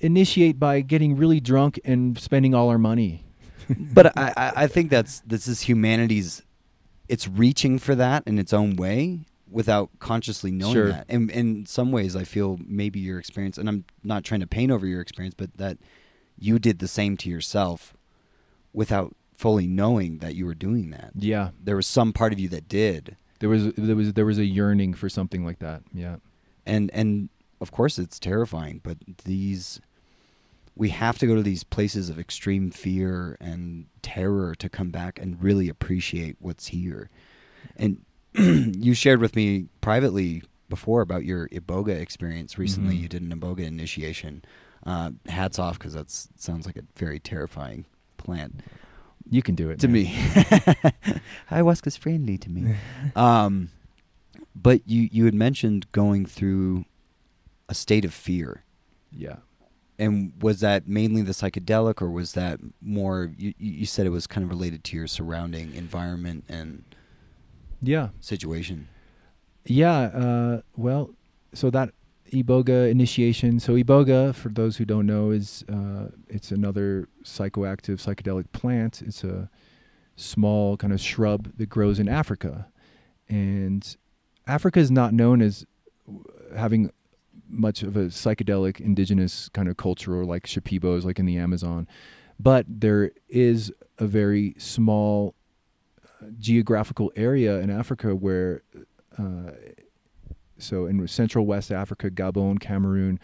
initiate 0.00 0.58
by 0.58 0.80
getting 0.80 1.16
really 1.16 1.40
drunk 1.40 1.78
and 1.84 2.18
spending 2.18 2.54
all 2.54 2.68
our 2.68 2.78
money 2.78 3.24
but 3.94 4.16
I, 4.18 4.32
I- 4.36 4.52
I 4.56 4.66
think 4.66 4.90
that's 4.90 5.20
this 5.20 5.46
is 5.46 5.62
humanity's. 5.62 6.42
It's 7.08 7.28
reaching 7.28 7.78
for 7.78 7.94
that 7.94 8.24
in 8.26 8.38
its 8.38 8.52
own 8.52 8.74
way 8.76 9.20
without 9.50 9.90
consciously 10.00 10.50
knowing 10.50 10.72
Sure. 10.74 10.88
that. 10.88 11.06
And 11.08 11.30
in 11.30 11.66
some 11.66 11.92
ways, 11.92 12.16
I 12.16 12.24
feel 12.24 12.58
maybe 12.66 12.98
your 13.00 13.18
experience, 13.18 13.58
and 13.58 13.68
I'm 13.68 13.84
not 14.02 14.24
trying 14.24 14.40
to 14.40 14.46
paint 14.46 14.72
over 14.72 14.86
your 14.86 15.00
experience, 15.00 15.34
but 15.36 15.56
that 15.58 15.78
you 16.38 16.58
did 16.58 16.78
the 16.80 16.88
same 16.88 17.16
to 17.18 17.28
yourself 17.28 17.94
without 18.72 19.14
fully 19.42 19.66
knowing 19.66 20.18
that 20.18 20.34
you 20.36 20.44
were 20.46 20.54
doing 20.68 20.90
that. 20.90 21.10
yeah 21.16 21.50
There 21.66 21.76
was 21.76 21.86
some 21.86 22.12
part 22.12 22.32
of 22.32 22.38
you 22.38 22.48
that 22.50 22.68
did, 22.68 23.16
there 23.40 23.48
was 23.48 23.62
there 23.74 23.96
was 23.96 24.12
there 24.18 24.24
was 24.32 24.38
a 24.38 24.44
yearning 24.58 24.94
for 24.94 25.08
something 25.08 25.44
like 25.44 25.58
that 25.58 25.80
yeah 25.92 26.16
and 26.64 26.90
and 27.00 27.28
of 27.60 27.70
course 27.78 27.98
it's 27.98 28.18
terrifying. 28.18 28.80
But 28.82 28.98
these, 29.24 29.80
we 30.74 30.88
have 30.90 31.16
to 31.18 31.26
go 31.28 31.34
to 31.36 31.42
these 31.42 31.62
places 31.64 32.08
of 32.10 32.18
extreme 32.18 32.70
fear 32.72 33.36
and 33.40 33.86
terror 34.02 34.54
to 34.56 34.68
come 34.68 34.90
back 34.90 35.20
and 35.22 35.40
really 35.42 35.68
appreciate 35.68 36.36
what's 36.40 36.66
here. 36.68 37.08
And 37.76 38.02
you 38.34 38.94
shared 38.94 39.20
with 39.20 39.36
me 39.36 39.66
privately 39.80 40.42
before 40.68 41.02
about 41.02 41.24
your 41.24 41.48
iboga 41.50 41.94
experience 42.00 42.58
recently. 42.58 42.96
Mhm. 42.96 43.02
You 43.02 43.08
did 43.08 43.22
an 43.22 43.30
iboga 43.38 43.64
initiation. 43.64 44.42
Uh, 44.84 45.10
hats 45.28 45.58
off 45.58 45.78
because 45.78 45.94
that 45.94 46.10
sounds 46.10 46.66
like 46.66 46.76
a 46.76 46.84
very 46.96 47.20
terrifying 47.20 47.84
plant. 48.16 48.60
You 49.32 49.42
can 49.42 49.54
do 49.54 49.70
it 49.70 49.80
to 49.80 49.88
man. 49.88 49.94
me. 50.04 50.14
Ayahuasca's 51.50 51.96
friendly 51.96 52.36
to 52.38 52.50
me. 52.50 52.76
um, 53.16 53.70
but 54.54 54.82
you 54.86 55.08
you 55.10 55.24
had 55.24 55.34
mentioned 55.34 55.90
going 55.92 56.26
through 56.26 56.84
a 57.68 57.74
state 57.74 58.04
of 58.04 58.12
fear, 58.12 58.62
Yeah. 59.10 59.36
and 59.98 60.32
was 60.42 60.60
that 60.60 60.86
mainly 60.86 61.22
the 61.22 61.32
psychedelic, 61.32 62.02
or 62.02 62.10
was 62.10 62.32
that 62.34 62.60
more? 62.82 63.32
You 63.38 63.54
you 63.58 63.72
you 63.80 63.86
said 63.86 64.04
it 64.06 64.10
was 64.10 64.26
kind 64.26 64.44
of 64.44 64.50
related 64.50 64.84
to 64.84 64.96
your 64.96 65.06
surrounding 65.06 65.74
environment 65.74 66.44
and 66.48 66.84
Yeah. 67.80 68.08
situation. 68.20 68.88
Yeah. 69.64 69.98
Uh, 70.24 70.60
well, 70.76 71.14
so 71.54 71.70
that 71.70 71.94
iboga 72.32 72.90
initiation. 72.90 73.60
So 73.60 73.74
iboga, 73.74 74.34
for 74.34 74.48
those 74.48 74.78
who 74.78 74.84
don't 74.84 75.06
know, 75.06 75.30
is 75.30 75.64
uh, 75.68 76.08
it's 76.28 76.50
another 76.50 77.08
psychoactive 77.24 78.00
psychedelic 78.02 78.50
plant. 78.52 79.02
It's 79.02 79.22
a 79.22 79.50
small 80.16 80.76
kind 80.76 80.92
of 80.92 81.00
shrub 81.00 81.56
that 81.58 81.68
grows 81.68 81.98
in 81.98 82.08
Africa, 82.08 82.68
and 83.28 83.96
Africa 84.46 84.80
is 84.80 84.90
not 84.90 85.12
known 85.12 85.40
as 85.42 85.66
having 86.56 86.90
much 87.48 87.82
of 87.82 87.96
a 87.96 88.06
psychedelic 88.06 88.80
indigenous 88.80 89.48
kind 89.50 89.68
of 89.68 89.76
culture 89.76 90.18
or 90.18 90.24
like 90.24 90.46
shipibos 90.46 91.04
like 91.04 91.18
in 91.18 91.26
the 91.26 91.36
Amazon, 91.36 91.86
but 92.40 92.64
there 92.68 93.12
is 93.28 93.70
a 93.98 94.06
very 94.06 94.54
small 94.58 95.34
uh, 96.02 96.26
geographical 96.38 97.12
area 97.14 97.58
in 97.60 97.70
Africa 97.70 98.14
where 98.14 98.62
uh, 99.18 99.50
so 100.62 100.86
in 100.86 101.06
Central 101.08 101.46
West 101.46 101.70
Africa, 101.70 102.10
Gabon, 102.10 102.60
Cameroon, 102.60 103.18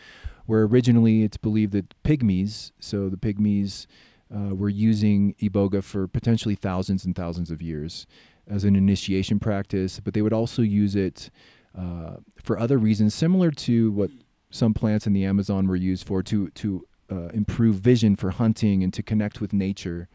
where 0.47 0.62
originally 0.62 1.22
it's 1.22 1.36
believed 1.36 1.72
that 1.72 1.95
pygmies, 2.03 2.72
so 2.78 3.09
the 3.09 3.16
pygmies 3.16 3.86
uh, 4.34 4.55
were 4.55 4.68
using 4.68 5.34
iboga 5.41 5.82
for 5.82 6.07
potentially 6.07 6.55
thousands 6.55 7.05
and 7.05 7.14
thousands 7.14 7.51
of 7.51 7.62
years 7.62 8.07
as 8.47 8.64
an 8.64 8.76
initiation 8.76 9.39
practice, 9.39 10.01
but 10.01 10.14
they 10.14 10.22
would 10.22 10.32
also 10.32 10.62
use 10.62 10.97
it 10.97 11.30
uh, 11.78 12.16
for 12.43 12.59
other 12.59 12.78
reasons, 12.78 13.14
similar 13.14 13.51
to 13.51 13.91
what 13.93 14.11
some 14.51 14.72
plants 14.72 15.07
in 15.07 15.12
the 15.12 15.24
Amazon 15.24 15.66
were 15.66 15.76
used 15.76 16.07
for 16.07 16.22
to 16.22 16.49
to 16.51 16.86
uh, 17.11 17.28
improve 17.28 17.76
vision 17.76 18.16
for 18.16 18.30
hunting 18.30 18.82
and 18.82 18.93
to 18.95 19.03
connect 19.03 19.41
with 19.41 19.53
nature. 19.53 20.09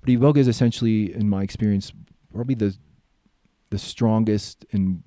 But 0.00 0.10
iboga 0.10 0.38
is 0.38 0.48
essentially, 0.48 1.14
in 1.14 1.28
my 1.28 1.42
experience, 1.42 1.92
probably 2.34 2.56
the 2.56 2.76
the 3.70 3.78
strongest 3.78 4.66
and 4.72 5.02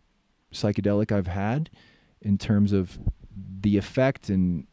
psychedelic 0.56 1.12
I've 1.12 1.28
had 1.28 1.70
in 2.22 2.38
terms 2.38 2.72
of 2.72 2.98
the 3.62 3.78
effect 3.78 4.30
and 4.30 4.68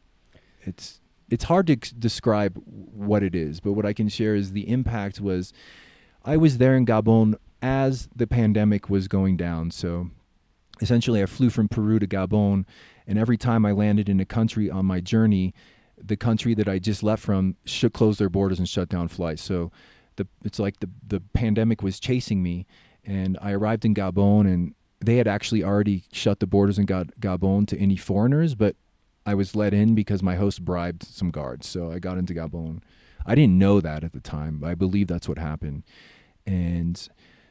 it's 0.61 1.01
it's 1.29 1.45
hard 1.45 1.67
to 1.67 1.75
describe 1.75 2.61
what 2.65 3.23
it 3.23 3.35
is 3.35 3.59
but 3.59 3.73
what 3.73 3.85
I 3.85 3.93
can 3.93 4.09
share 4.09 4.35
is 4.35 4.51
the 4.51 4.69
impact 4.69 5.19
was 5.19 5.53
I 6.25 6.37
was 6.37 6.57
there 6.57 6.75
in 6.75 6.85
Gabon 6.85 7.35
as 7.61 8.09
the 8.15 8.27
pandemic 8.27 8.89
was 8.89 9.07
going 9.07 9.37
down. 9.37 9.71
So 9.71 10.09
essentially 10.81 11.21
I 11.21 11.25
flew 11.25 11.49
from 11.49 11.69
Peru 11.69 11.99
to 11.99 12.07
Gabon 12.07 12.65
and 13.07 13.19
every 13.19 13.37
time 13.37 13.65
I 13.65 13.71
landed 13.71 14.09
in 14.09 14.19
a 14.19 14.25
country 14.25 14.69
on 14.69 14.85
my 14.85 14.99
journey 14.99 15.53
the 16.01 16.17
country 16.17 16.53
that 16.55 16.67
I 16.67 16.79
just 16.79 17.03
left 17.03 17.23
from 17.23 17.55
should 17.65 17.93
close 17.93 18.17
their 18.17 18.29
borders 18.29 18.59
and 18.59 18.67
shut 18.67 18.89
down 18.89 19.07
flights. 19.07 19.41
So 19.41 19.71
the 20.15 20.27
it's 20.43 20.59
like 20.59 20.79
the 20.79 20.89
the 21.05 21.21
pandemic 21.33 21.81
was 21.81 21.99
chasing 21.99 22.43
me 22.43 22.65
and 23.05 23.37
I 23.41 23.51
arrived 23.51 23.85
in 23.85 23.93
Gabon 23.93 24.41
and 24.41 24.75
they 25.05 25.17
had 25.17 25.27
actually 25.27 25.63
already 25.63 26.03
shut 26.11 26.39
the 26.39 26.47
borders 26.47 26.79
in 26.79 26.85
Ga- 26.85 27.05
Gabon 27.19 27.67
to 27.67 27.77
any 27.77 27.95
foreigners, 27.95 28.55
but 28.55 28.75
I 29.25 29.35
was 29.35 29.55
let 29.55 29.73
in 29.73 29.95
because 29.95 30.21
my 30.21 30.35
host 30.35 30.63
bribed 30.63 31.03
some 31.03 31.31
guards. 31.31 31.67
So 31.67 31.91
I 31.91 31.99
got 31.99 32.17
into 32.17 32.33
Gabon. 32.33 32.81
I 33.25 33.35
didn't 33.35 33.57
know 33.57 33.79
that 33.79 34.03
at 34.03 34.13
the 34.13 34.19
time, 34.19 34.59
but 34.59 34.69
I 34.69 34.75
believe 34.75 35.07
that's 35.07 35.29
what 35.29 35.37
happened. 35.37 35.83
And 36.45 37.07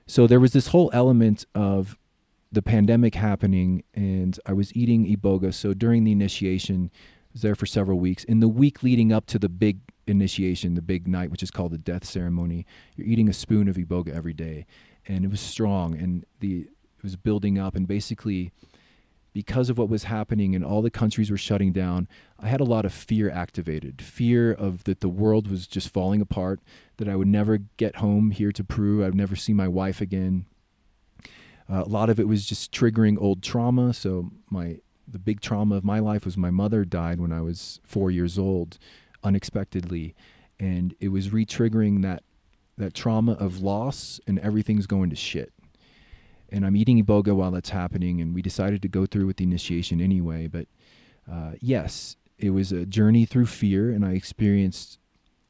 so 0.07 0.27
there 0.27 0.41
was 0.41 0.53
this 0.53 0.69
whole 0.69 0.91
element 0.93 1.47
of 1.55 1.97
the 2.51 2.63
pandemic 2.63 3.15
happening, 3.15 3.83
and 3.95 4.39
I 4.45 4.53
was 4.53 4.75
eating 4.77 5.07
iboga. 5.07 5.55
So 5.55 5.73
during 5.73 6.05
the 6.05 6.13
initiation, 6.13 6.91
I 6.93 7.29
was 7.33 7.43
there 7.43 7.55
for 7.55 7.65
several 7.65 7.99
weeks. 7.99 8.25
In 8.25 8.41
the 8.41 8.49
week 8.49 8.83
leading 8.83 9.13
up 9.13 9.25
to 9.27 9.39
the 9.39 9.49
big 9.49 9.81
initiation, 10.07 10.75
the 10.75 10.83
big 10.83 11.09
night, 11.09 11.31
which 11.31 11.43
is 11.43 11.51
called 11.51 11.73
the 11.73 11.79
death 11.79 12.05
ceremony, 12.05 12.67
you're 12.95 13.07
eating 13.07 13.29
a 13.29 13.33
spoon 13.33 13.69
of 13.69 13.77
iboga 13.77 14.15
every 14.15 14.35
day, 14.35 14.67
and 15.09 15.25
it 15.25 15.31
was 15.31 15.41
strong, 15.41 15.95
and 15.95 16.27
the 16.41 16.69
it 17.03 17.07
was 17.07 17.17
building 17.17 17.59
up, 17.59 17.75
and 17.75 17.87
basically 17.87 18.53
because 19.33 19.71
of 19.71 19.79
what 19.79 19.89
was 19.89 20.05
happening 20.05 20.55
and 20.55 20.65
all 20.65 20.83
the 20.83 20.91
countries 20.91 21.31
were 21.31 21.37
shutting 21.37 21.73
down, 21.73 22.07
I 22.39 22.49
had 22.49 22.61
a 22.61 22.65
lot 22.65 22.85
of 22.85 22.93
fear 22.93 23.31
activated. 23.31 24.03
Fear 24.03 24.53
of 24.53 24.85
that 24.85 25.01
the 25.01 25.09
world 25.09 25.51
was 25.51 25.67
just 25.67 25.89
falling 25.89 26.21
apart, 26.21 26.61
that 26.99 27.09
I 27.09 27.17
would 27.17 27.29
never 27.29 27.59
get 27.77 27.97
home 27.97 28.31
here 28.31 28.53
to 28.53 28.65
Peru, 28.65 29.03
I 29.03 29.07
would 29.07 29.15
never 29.15 29.37
see 29.37 29.55
my 29.55 29.69
wife 29.69 30.01
again. 30.01 30.47
Uh, 31.71 31.83
a 31.85 31.89
lot 31.89 32.11
of 32.11 32.21
it 32.21 32.29
was 32.29 32.47
just 32.47 32.73
triggering 32.73 33.17
old 33.19 33.43
trauma. 33.43 33.95
So 33.95 34.31
my 34.51 34.79
the 35.09 35.19
big 35.19 35.41
trauma 35.41 35.77
of 35.77 35.85
my 35.85 35.99
life 35.99 36.25
was 36.25 36.37
my 36.37 36.51
mother 36.51 36.85
died 36.85 37.21
when 37.21 37.33
I 37.33 37.41
was 37.41 37.81
four 37.85 38.11
years 38.11 38.39
old, 38.39 38.79
unexpectedly, 39.25 40.15
and 40.61 40.95
it 41.01 41.09
was 41.09 41.33
re-triggering 41.33 42.03
that 42.03 42.23
that 42.79 42.95
trauma 42.95 43.33
of 43.33 43.63
loss 43.63 44.21
and 44.27 44.39
everything's 44.39 44.87
going 44.87 45.11
to 45.11 45.17
shit 45.17 45.53
and 46.53 46.67
I'm 46.67 46.77
eating 46.77 47.03
iboga 47.05 47.35
while 47.35 47.51
that's 47.51 47.71
happening. 47.71 48.21
And 48.21 48.35
we 48.35 48.43
decided 48.43 48.83
to 48.83 48.89
go 48.89 49.07
through 49.07 49.27
with 49.27 49.39
the 49.39 49.45
initiation 49.45 50.01
anyway. 50.01 50.47
But 50.47 50.69
uh, 51.31 51.53
yes, 51.61 52.17
it 52.39 52.51
was 52.51 52.71
a 52.71 52.85
journey 52.85 53.25
through 53.25 53.47
fear, 53.47 53.91
and 53.91 54.05
I 54.05 54.13
experienced. 54.13 54.99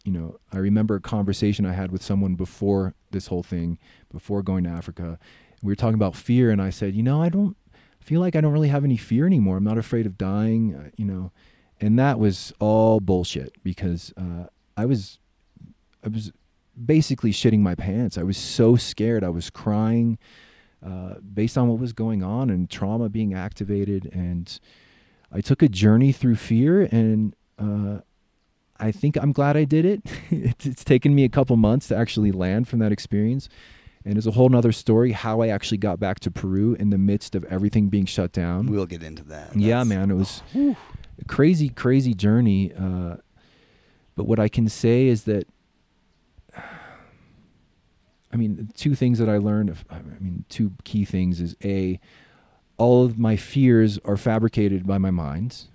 You 0.05 0.13
know, 0.13 0.39
I 0.53 0.59
remember 0.59 0.97
a 0.97 1.01
conversation 1.01 1.65
I 1.65 1.75
had 1.75 1.93
with 1.93 2.03
someone 2.03 2.35
before 2.35 2.95
this 3.13 3.29
whole 3.29 3.45
thing, 3.45 3.79
before 4.11 4.43
going 4.43 4.65
to 4.65 4.71
Africa. 4.71 5.19
We 5.63 5.71
were 5.71 5.77
talking 5.77 5.95
about 5.95 6.17
fear, 6.17 6.51
and 6.51 6.61
I 6.61 6.71
said, 6.71 6.95
you 6.95 7.05
know, 7.05 7.23
I 7.23 7.29
don't 7.29 7.57
feel 8.01 8.21
like 8.21 8.35
I 8.35 8.41
don't 8.41 8.53
really 8.53 8.69
have 8.69 8.85
any 8.85 8.97
fear 8.97 9.27
anymore. 9.27 9.59
I'm 9.59 9.65
not 9.65 9.79
afraid 9.79 10.07
of 10.07 10.19
dying, 10.19 10.75
uh, 10.75 10.91
you 10.97 11.05
know, 11.05 11.31
and 11.81 11.97
that 12.01 12.19
was 12.19 12.53
all 12.59 12.99
bullshit 12.99 13.55
because 13.63 14.13
uh, 14.17 14.47
I 14.77 14.87
was, 14.87 15.21
I 16.05 16.09
was 16.09 16.33
basically 16.85 17.31
shitting 17.31 17.61
my 17.61 17.77
pants. 17.77 18.19
I 18.19 18.25
was 18.25 18.37
so 18.37 18.75
scared. 18.75 19.23
I 19.23 19.29
was 19.29 19.51
crying 19.51 20.19
uh, 20.85 21.15
based 21.21 21.57
on 21.57 21.69
what 21.69 21.79
was 21.79 21.93
going 21.93 22.23
on 22.23 22.51
and 22.51 22.69
trauma 22.69 23.09
being 23.09 23.35
activated. 23.35 24.11
And 24.13 24.59
I 25.31 25.41
took 25.41 25.63
a 25.63 25.69
journey 25.69 26.13
through 26.13 26.37
fear, 26.37 26.83
and 26.83 27.35
uh, 27.59 28.01
I 28.79 28.91
think 28.91 29.17
I'm 29.17 29.33
glad 29.33 29.57
I 29.57 29.65
did 29.65 29.85
it. 29.85 30.03
it's, 30.31 30.67
it's 30.67 30.85
taken 30.85 31.15
me 31.15 31.25
a 31.25 31.29
couple 31.29 31.57
months 31.57 31.89
to 31.89 31.97
actually 31.97 32.33
land 32.33 32.69
from 32.69 32.81
that 32.81 32.93
experience. 32.93 33.49
And 34.05 34.19
it's 34.19 34.27
a 34.27 34.33
whole 34.33 34.49
nother 34.49 34.73
story 34.73 35.13
how 35.13 35.41
I 35.41 35.49
actually 35.49 35.79
got 35.79 36.01
back 36.01 36.19
to 36.21 36.31
Peru 36.31 36.75
in 36.75 36.91
the 36.91 36.99
midst 36.99 37.37
of 37.37 37.45
everything 37.45 37.89
being 37.89 38.07
shut 38.07 38.33
down. 38.33 38.67
We'll 38.67 38.87
get 38.87 39.03
into 39.03 39.23
that. 39.25 39.55
yeah, 39.57 39.85
man, 39.85 40.11
it 40.11 40.15
was 40.15 40.43
a 40.57 40.75
crazy, 41.29 41.69
crazy 41.69 42.13
journey. 42.13 42.73
Uh, 42.73 43.17
but 44.17 44.27
what 44.27 44.41
I 44.41 44.49
can 44.49 44.69
say 44.69 45.07
is 45.07 45.25
that 45.25 45.47
I 48.33 48.37
mean, 48.37 48.71
two 48.75 48.95
things 48.95 49.19
that 49.19 49.29
I 49.29 49.37
learned. 49.37 49.77
I 49.91 50.01
mean, 50.21 50.45
two 50.49 50.73
key 50.85 51.05
things 51.05 51.41
is 51.41 51.55
a, 51.63 52.01
all 52.79 53.05
of 53.05 53.19
my 53.19 53.37
fears 53.37 53.99
are 54.05 54.17
fabricated 54.17 54.87
by 54.87 54.99
my 54.99 55.11
mind, 55.11 55.69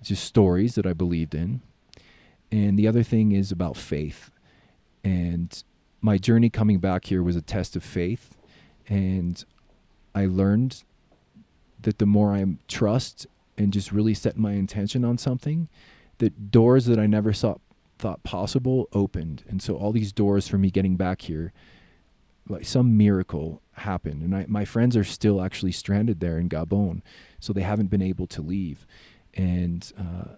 it's 0.00 0.08
just 0.08 0.24
stories 0.24 0.74
that 0.74 0.84
I 0.84 0.92
believed 0.92 1.34
in, 1.34 1.62
and 2.50 2.78
the 2.78 2.88
other 2.88 3.04
thing 3.04 3.32
is 3.32 3.52
about 3.52 3.76
faith, 3.76 4.30
and 5.04 5.62
my 6.00 6.18
journey 6.18 6.50
coming 6.50 6.78
back 6.78 7.06
here 7.06 7.22
was 7.22 7.36
a 7.36 7.42
test 7.42 7.76
of 7.76 7.84
faith, 7.84 8.36
and 8.88 9.44
I 10.14 10.26
learned 10.26 10.82
that 11.80 11.98
the 11.98 12.06
more 12.06 12.34
I 12.34 12.44
trust 12.66 13.26
and 13.56 13.72
just 13.72 13.92
really 13.92 14.14
set 14.14 14.36
my 14.36 14.52
intention 14.52 15.04
on 15.04 15.18
something, 15.18 15.68
that 16.18 16.50
doors 16.50 16.86
that 16.86 16.98
I 16.98 17.06
never 17.06 17.32
saw 17.32 17.56
thought 17.98 18.24
possible 18.24 18.88
opened, 18.92 19.44
and 19.48 19.62
so 19.62 19.76
all 19.76 19.92
these 19.92 20.10
doors 20.12 20.48
for 20.48 20.58
me 20.58 20.70
getting 20.70 20.96
back 20.96 21.22
here 21.22 21.52
like 22.48 22.64
some 22.64 22.96
miracle 22.96 23.62
happened 23.72 24.22
and 24.22 24.34
I, 24.36 24.46
my 24.48 24.64
friends 24.64 24.96
are 24.96 25.04
still 25.04 25.40
actually 25.40 25.72
stranded 25.72 26.20
there 26.20 26.38
in 26.38 26.48
gabon 26.48 27.00
so 27.40 27.52
they 27.52 27.62
haven't 27.62 27.90
been 27.90 28.02
able 28.02 28.26
to 28.28 28.42
leave. 28.42 28.86
And 29.34 29.90
uh, 29.98 30.36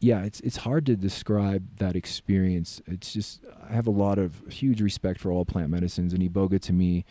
yeah 0.00 0.22
it's 0.22 0.40
it's 0.40 0.58
hard 0.58 0.84
to 0.86 0.96
describe 0.96 1.78
that 1.78 1.96
experience. 1.96 2.82
It's 2.86 3.12
just 3.12 3.40
i 3.68 3.72
have 3.72 3.86
a 3.86 3.90
lot 3.90 4.18
of 4.18 4.42
huge 4.48 4.82
respect 4.82 5.20
for 5.20 5.32
all 5.32 5.44
plant 5.44 5.70
medicines 5.70 6.12
and 6.12 6.22
iboga 6.22 6.60
to 6.60 6.72
me 6.72 7.04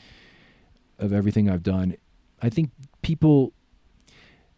of 1.00 1.12
everything 1.12 1.50
i've 1.50 1.64
done 1.64 1.96
i 2.42 2.50
think 2.50 2.70
people 3.02 3.52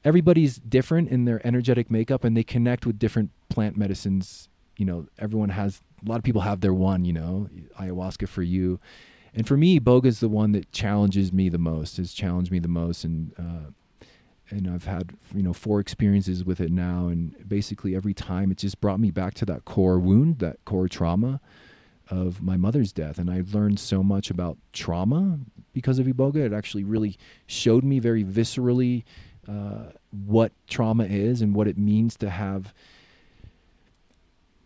everybody's 0.04 0.58
different 0.58 1.10
in 1.10 1.26
their 1.26 1.46
energetic 1.48 1.90
makeup 1.90 2.24
and 2.24 2.36
they 2.36 2.44
connect 2.44 2.86
with 2.86 3.00
different 3.00 3.32
plant 3.50 3.76
medicines. 3.78 4.50
You 4.78 4.86
know 4.86 5.08
everyone 5.18 5.50
has 5.50 5.82
a 6.06 6.10
lot 6.10 6.18
of 6.18 6.24
people 6.24 6.42
have 6.42 6.60
their 6.60 6.74
one 6.74 7.06
you 7.06 7.14
know 7.14 7.50
ayahuasca 7.80 8.28
for 8.28 8.44
you 8.44 8.80
and 9.36 9.48
for 9.48 9.58
me, 9.58 9.80
iboga 9.80 10.06
is 10.06 10.22
the 10.22 10.30
one 10.30 10.54
that 10.54 10.72
challenges 10.72 11.34
me 11.34 11.50
the 11.50 11.58
most. 11.58 11.98
Has 11.98 12.14
challenged 12.14 12.52
me 12.52 12.60
the 12.60 12.68
most, 12.68 13.04
and 13.04 13.34
uh, 13.38 14.06
and 14.50 14.70
I've 14.70 14.86
had 14.86 15.12
you 15.34 15.44
know 15.44 15.54
four 15.54 15.80
experiences 15.80 16.46
with 16.46 16.62
it 16.62 16.72
now, 16.72 17.08
and 17.08 17.36
basically 17.48 17.96
every 17.96 18.14
time 18.14 18.52
it 18.52 18.58
just 18.58 18.80
brought 18.80 19.00
me 19.00 19.12
back 19.12 19.34
to 19.36 19.46
that 19.46 19.66
core 19.66 20.00
wound, 20.00 20.40
that 20.40 20.64
core 20.66 20.88
trauma, 20.88 21.42
of 22.10 22.42
my 22.42 22.58
mother's 22.58 22.94
death, 22.94 23.18
and 23.18 23.30
I 23.30 23.44
learned 23.52 23.80
so 23.80 24.04
much 24.04 24.30
about 24.30 24.58
trauma 24.74 25.40
because 25.74 26.00
of 26.00 26.06
iboga. 26.06 26.38
It 26.38 26.54
actually 26.54 26.84
really 26.84 27.18
showed 27.48 27.84
me 27.84 28.00
very 28.00 28.24
viscerally 28.24 29.04
uh, 29.48 29.92
what 30.12 30.52
trauma 30.68 31.06
is 31.06 31.42
and 31.42 31.56
what 31.56 31.68
it 31.68 31.78
means 31.78 32.16
to 32.18 32.30
have 32.30 32.74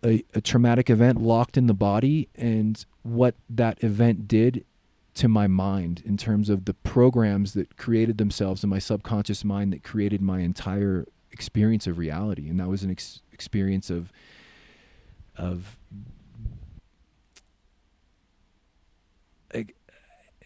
a, 0.03 0.23
a 0.33 0.41
traumatic 0.41 0.89
event 0.89 1.21
locked 1.21 1.57
in 1.57 1.67
the 1.67 1.73
body, 1.73 2.29
and 2.35 2.85
what 3.09 3.35
that 3.49 3.83
event 3.83 4.27
did 4.27 4.65
to 5.15 5.27
my 5.27 5.47
mind 5.47 6.01
in 6.05 6.17
terms 6.17 6.49
of 6.49 6.65
the 6.65 6.73
programs 6.73 7.53
that 7.53 7.77
created 7.77 8.17
themselves 8.17 8.63
in 8.63 8.69
my 8.69 8.79
subconscious 8.79 9.43
mind 9.43 9.73
that 9.73 9.83
created 9.83 10.21
my 10.21 10.39
entire 10.39 11.05
experience 11.31 11.87
of 11.87 11.97
reality. 11.97 12.47
And 12.49 12.59
that 12.59 12.67
was 12.67 12.83
an 12.83 12.91
ex- 12.91 13.21
experience 13.33 13.89
of 13.89 14.11
of 15.37 15.77
like, 19.53 19.75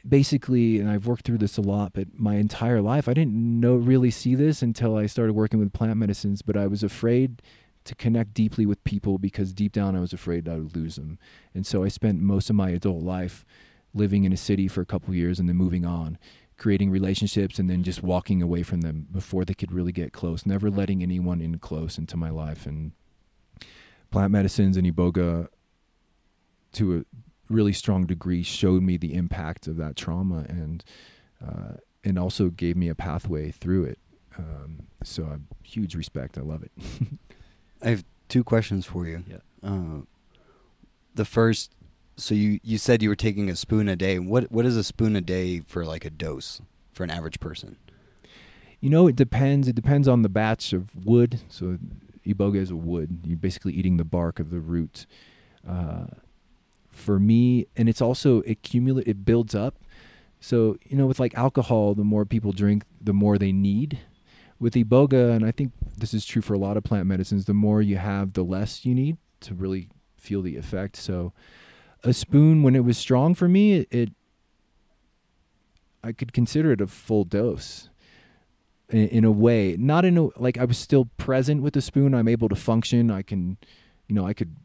basically 0.08 0.80
and 0.80 0.90
I've 0.90 1.08
worked 1.08 1.26
through 1.26 1.40
this 1.40 1.58
a 1.58 1.62
lot 1.62 1.94
but 1.94 2.08
my 2.14 2.36
entire 2.36 2.82
life 2.82 3.08
I 3.08 3.14
didn't 3.16 3.34
know 3.34 3.76
really 3.76 4.12
see 4.12 4.36
this 4.36 4.62
until 4.62 4.96
I 4.96 5.08
started 5.08 5.34
working 5.34 5.60
with 5.60 5.74
plant 5.74 5.98
medicines 5.98 6.44
but 6.44 6.56
I 6.56 6.68
was 6.68 6.84
afraid 6.84 7.42
to 7.86 7.96
connect 7.96 8.34
deeply 8.34 8.66
with 8.66 8.84
people 8.84 9.18
because 9.18 9.54
deep 9.54 9.72
down 9.72 9.96
I 9.96 10.00
was 10.00 10.14
afraid 10.14 10.48
I 10.48 10.58
would 10.58 10.76
lose 10.76 10.96
them 10.96 11.20
and 11.54 11.66
so 11.66 11.84
I 11.84 11.88
spent 11.88 12.20
most 12.20 12.50
of 12.50 12.56
my 12.56 12.70
adult 12.70 13.04
life 13.04 13.46
living 13.94 14.24
in 14.24 14.34
a 14.34 14.38
city 14.38 14.68
for 14.68 14.82
a 14.82 14.86
couple 14.86 15.14
years 15.14 15.40
and 15.40 15.48
then 15.48 15.56
moving 15.56 15.86
on 15.86 16.18
creating 16.58 16.90
relationships 16.90 17.60
and 17.60 17.70
then 17.70 17.84
just 17.84 18.04
walking 18.04 18.42
away 18.42 18.64
from 18.64 18.82
them 18.82 19.08
before 19.12 19.44
they 19.44 19.54
could 19.54 19.72
really 19.72 19.92
get 19.92 20.14
close 20.14 20.46
never 20.46 20.70
letting 20.70 21.02
anyone 21.02 21.42
in 21.42 21.58
close 21.58 21.98
into 21.98 22.16
my 22.18 22.30
life 22.30 22.66
and 22.66 22.92
plant 24.12 24.32
medicines 24.32 24.78
and 24.78 24.88
iboga 24.88 25.48
to 26.72 26.98
a 26.98 27.04
really 27.50 27.74
strong 27.74 28.06
degree 28.06 28.44
showed 28.44 28.84
me 28.84 28.98
the 28.98 29.14
impact 29.14 29.68
of 29.68 29.78
that 29.78 29.96
trauma 29.96 30.46
and 30.50 30.84
uh, 31.46 31.74
and 32.04 32.20
also 32.20 32.50
gave 32.50 32.76
me 32.76 32.90
a 32.90 32.96
pathway 32.96 33.52
through 33.52 33.86
it. 33.86 34.00
Um, 34.38 34.88
so 35.04 35.24
a 35.24 35.40
huge 35.66 35.96
respect. 35.96 36.38
I 36.38 36.42
love 36.42 36.64
it. 36.64 36.72
I 37.84 37.90
have 37.90 38.04
two 38.30 38.44
questions 38.44 38.86
for 38.86 39.06
you. 39.06 39.24
Yeah. 39.28 39.38
Uh, 39.62 40.02
the 41.16 41.26
first, 41.26 41.72
so 42.18 42.34
you 42.34 42.60
you 42.64 42.78
said 42.78 43.04
you 43.04 43.10
were 43.10 43.16
taking 43.16 43.50
a 43.50 43.56
spoon 43.56 43.88
a 43.88 43.96
day. 43.96 44.20
What 44.20 44.52
what 44.52 44.66
is 44.66 44.78
a 44.78 44.84
spoon 44.84 45.16
a 45.16 45.22
day 45.22 45.62
for 45.68 45.86
like 45.86 46.06
a 46.06 46.10
dose 46.10 46.62
for 46.94 47.04
an 47.04 47.10
average 47.10 47.40
person? 47.40 47.78
You 48.80 48.90
know, 48.90 49.08
it 49.08 49.16
depends. 49.16 49.68
It 49.68 49.76
depends 49.76 50.08
on 50.08 50.22
the 50.22 50.30
batch 50.30 50.74
of 50.74 51.06
wood. 51.06 51.42
So 51.48 51.78
iboga 52.26 52.58
is 52.58 52.72
a 52.72 52.76
wood. 52.76 53.20
You're 53.26 53.38
basically 53.38 53.74
eating 53.74 53.98
the 53.98 54.04
bark 54.04 54.40
of 54.40 54.50
the 54.50 54.60
root. 54.60 55.06
Uh, 55.68 56.06
for 56.90 57.20
me, 57.20 57.66
and 57.76 57.90
it's 57.90 58.02
also 58.02 58.42
accumulate. 58.42 59.08
It 59.08 59.26
builds 59.26 59.56
up. 59.56 59.76
So 60.40 60.78
you 60.86 60.98
know, 60.98 61.06
with 61.06 61.20
like 61.20 61.36
alcohol, 61.36 61.96
the 61.96 62.04
more 62.04 62.26
people 62.26 62.52
drink, 62.52 62.84
the 63.02 63.14
more 63.14 63.38
they 63.38 63.52
need. 63.52 64.00
With 64.64 64.76
iboga, 64.76 65.36
and 65.36 65.46
I 65.46 65.52
think 65.52 65.74
this 65.98 66.14
is 66.14 66.26
true 66.26 66.42
for 66.42 66.54
a 66.54 66.58
lot 66.58 66.78
of 66.78 66.86
plant 66.86 67.06
medicines, 67.06 67.44
the 67.44 67.54
more 67.54 67.82
you 67.82 67.98
have, 67.98 68.32
the 68.32 68.46
less 68.46 68.86
you 68.86 68.96
need 68.96 69.18
to 69.42 69.54
really 69.54 69.90
feel 70.16 70.42
the 70.42 70.56
effect. 70.56 70.96
So, 70.96 71.34
a 72.02 72.14
spoon 72.14 72.64
when 72.64 72.74
it 72.74 72.86
was 72.86 72.98
strong 72.98 73.36
for 73.36 73.50
me, 73.50 73.74
it, 73.74 73.88
it 73.92 74.12
I 76.02 76.14
could 76.14 76.32
consider 76.32 76.72
it 76.72 76.80
a 76.80 76.88
full 76.88 77.26
dose 77.26 77.90
in, 78.88 79.10
in, 79.10 79.26
a 79.26 79.32
way. 79.32 79.76
Not 79.78 80.06
in 80.06 80.18
a 80.18 80.30
like 80.40 80.58
I 80.58 80.64
was 80.64 80.78
still 80.78 81.10
present 81.18 81.62
with 81.62 81.74
the 81.74 81.82
spoon. 81.82 82.14
I'm 82.14 82.30
able 82.30 82.48
to 82.48 82.56
function. 82.56 83.12
I 83.12 83.22
can, 83.22 83.58
you 84.08 84.16
know, 84.16 84.26
I 84.26 84.32
could 84.32 84.56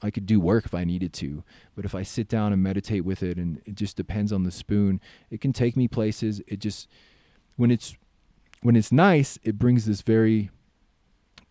I 0.00 0.12
could 0.12 0.26
do 0.26 0.38
work 0.38 0.64
if 0.64 0.74
I 0.74 0.84
needed 0.84 1.12
to. 1.14 1.42
But 1.74 1.84
if 1.84 1.92
I 1.92 2.04
sit 2.04 2.28
down 2.28 2.52
and 2.52 2.62
meditate 2.62 3.04
with 3.04 3.20
it, 3.24 3.36
and 3.36 3.60
it 3.64 3.74
just 3.74 3.96
depends 3.96 4.32
on 4.32 4.44
the 4.44 4.52
spoon, 4.52 5.00
it 5.28 5.40
can 5.40 5.52
take 5.52 5.76
me 5.76 5.88
places. 5.88 6.40
It 6.46 6.60
just 6.60 6.88
when 7.56 7.72
it's 7.72 7.96
when 8.64 8.76
it's 8.76 8.90
nice, 8.90 9.38
it 9.42 9.58
brings 9.58 9.84
this 9.84 10.00
very 10.00 10.48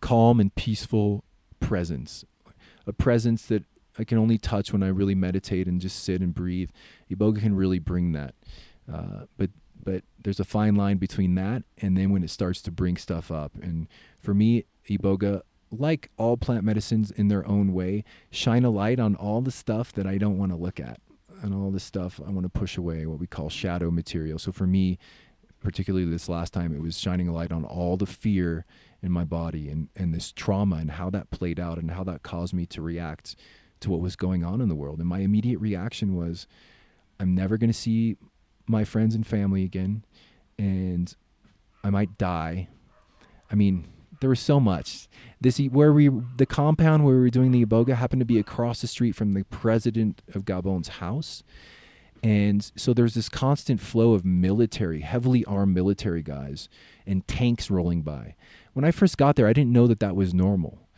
calm 0.00 0.40
and 0.40 0.52
peaceful 0.56 1.22
presence, 1.60 2.24
a 2.88 2.92
presence 2.92 3.46
that 3.46 3.62
I 3.96 4.02
can 4.02 4.18
only 4.18 4.36
touch 4.36 4.72
when 4.72 4.82
I 4.82 4.88
really 4.88 5.14
meditate 5.14 5.68
and 5.68 5.80
just 5.80 6.02
sit 6.02 6.20
and 6.20 6.34
breathe. 6.34 6.70
Iboga 7.08 7.40
can 7.40 7.54
really 7.54 7.78
bring 7.78 8.10
that, 8.12 8.34
uh, 8.92 9.26
but 9.38 9.50
but 9.80 10.02
there's 10.20 10.40
a 10.40 10.44
fine 10.44 10.74
line 10.74 10.96
between 10.96 11.36
that 11.36 11.62
and 11.78 11.96
then 11.96 12.10
when 12.10 12.24
it 12.24 12.30
starts 12.30 12.60
to 12.62 12.72
bring 12.72 12.96
stuff 12.96 13.30
up. 13.30 13.52
And 13.62 13.86
for 14.18 14.34
me, 14.34 14.64
Iboga 14.90 15.42
like 15.70 16.10
all 16.16 16.36
plant 16.36 16.64
medicines 16.64 17.12
in 17.12 17.28
their 17.28 17.46
own 17.46 17.72
way, 17.72 18.02
shine 18.30 18.64
a 18.64 18.70
light 18.70 18.98
on 18.98 19.14
all 19.14 19.40
the 19.40 19.52
stuff 19.52 19.92
that 19.92 20.06
I 20.06 20.18
don't 20.18 20.36
want 20.36 20.50
to 20.50 20.58
look 20.58 20.80
at 20.80 20.98
and 21.42 21.54
all 21.54 21.70
the 21.70 21.80
stuff 21.80 22.20
I 22.26 22.30
want 22.30 22.44
to 22.44 22.48
push 22.48 22.76
away, 22.76 23.06
what 23.06 23.20
we 23.20 23.26
call 23.28 23.50
shadow 23.50 23.92
material. 23.92 24.38
So 24.40 24.50
for 24.50 24.66
me, 24.66 24.98
particularly 25.64 26.06
this 26.06 26.28
last 26.28 26.52
time, 26.52 26.72
it 26.74 26.80
was 26.80 26.98
shining 26.98 27.26
a 27.26 27.32
light 27.32 27.50
on 27.50 27.64
all 27.64 27.96
the 27.96 28.06
fear 28.06 28.64
in 29.02 29.10
my 29.10 29.24
body 29.24 29.68
and, 29.68 29.88
and 29.96 30.14
this 30.14 30.30
trauma 30.30 30.76
and 30.76 30.92
how 30.92 31.10
that 31.10 31.30
played 31.30 31.58
out 31.58 31.78
and 31.78 31.90
how 31.90 32.04
that 32.04 32.22
caused 32.22 32.54
me 32.54 32.66
to 32.66 32.80
react 32.80 33.34
to 33.80 33.90
what 33.90 34.00
was 34.00 34.14
going 34.14 34.44
on 34.44 34.60
in 34.60 34.68
the 34.68 34.74
world. 34.74 35.00
And 35.00 35.08
my 35.08 35.18
immediate 35.18 35.58
reaction 35.58 36.14
was, 36.14 36.46
I'm 37.18 37.34
never 37.34 37.58
going 37.58 37.70
to 37.70 37.74
see 37.74 38.16
my 38.66 38.84
friends 38.84 39.14
and 39.14 39.26
family 39.26 39.64
again, 39.64 40.04
and 40.58 41.14
I 41.82 41.90
might 41.90 42.16
die. 42.16 42.68
I 43.50 43.54
mean, 43.54 43.86
there 44.20 44.30
was 44.30 44.40
so 44.40 44.58
much. 44.58 45.08
This 45.40 45.58
where 45.58 45.92
we 45.92 46.08
the 46.36 46.46
compound 46.46 47.04
where 47.04 47.14
we 47.16 47.20
were 47.20 47.30
doing 47.30 47.52
the 47.52 47.64
iboga 47.64 47.94
happened 47.94 48.20
to 48.20 48.26
be 48.26 48.38
across 48.38 48.80
the 48.80 48.86
street 48.86 49.14
from 49.14 49.32
the 49.32 49.44
president 49.44 50.22
of 50.34 50.44
Gabon's 50.44 50.88
house. 50.88 51.42
And 52.24 52.72
so 52.74 52.94
there's 52.94 53.12
this 53.12 53.28
constant 53.28 53.82
flow 53.82 54.14
of 54.14 54.24
military, 54.24 55.00
heavily 55.00 55.44
armed 55.44 55.74
military 55.74 56.22
guys 56.22 56.70
and 57.06 57.28
tanks 57.28 57.70
rolling 57.70 58.00
by. 58.00 58.34
When 58.72 58.82
I 58.82 58.92
first 58.92 59.18
got 59.18 59.36
there, 59.36 59.46
I 59.46 59.52
didn't 59.52 59.74
know 59.74 59.86
that 59.86 60.00
that 60.00 60.16
was 60.16 60.32
normal. 60.32 60.88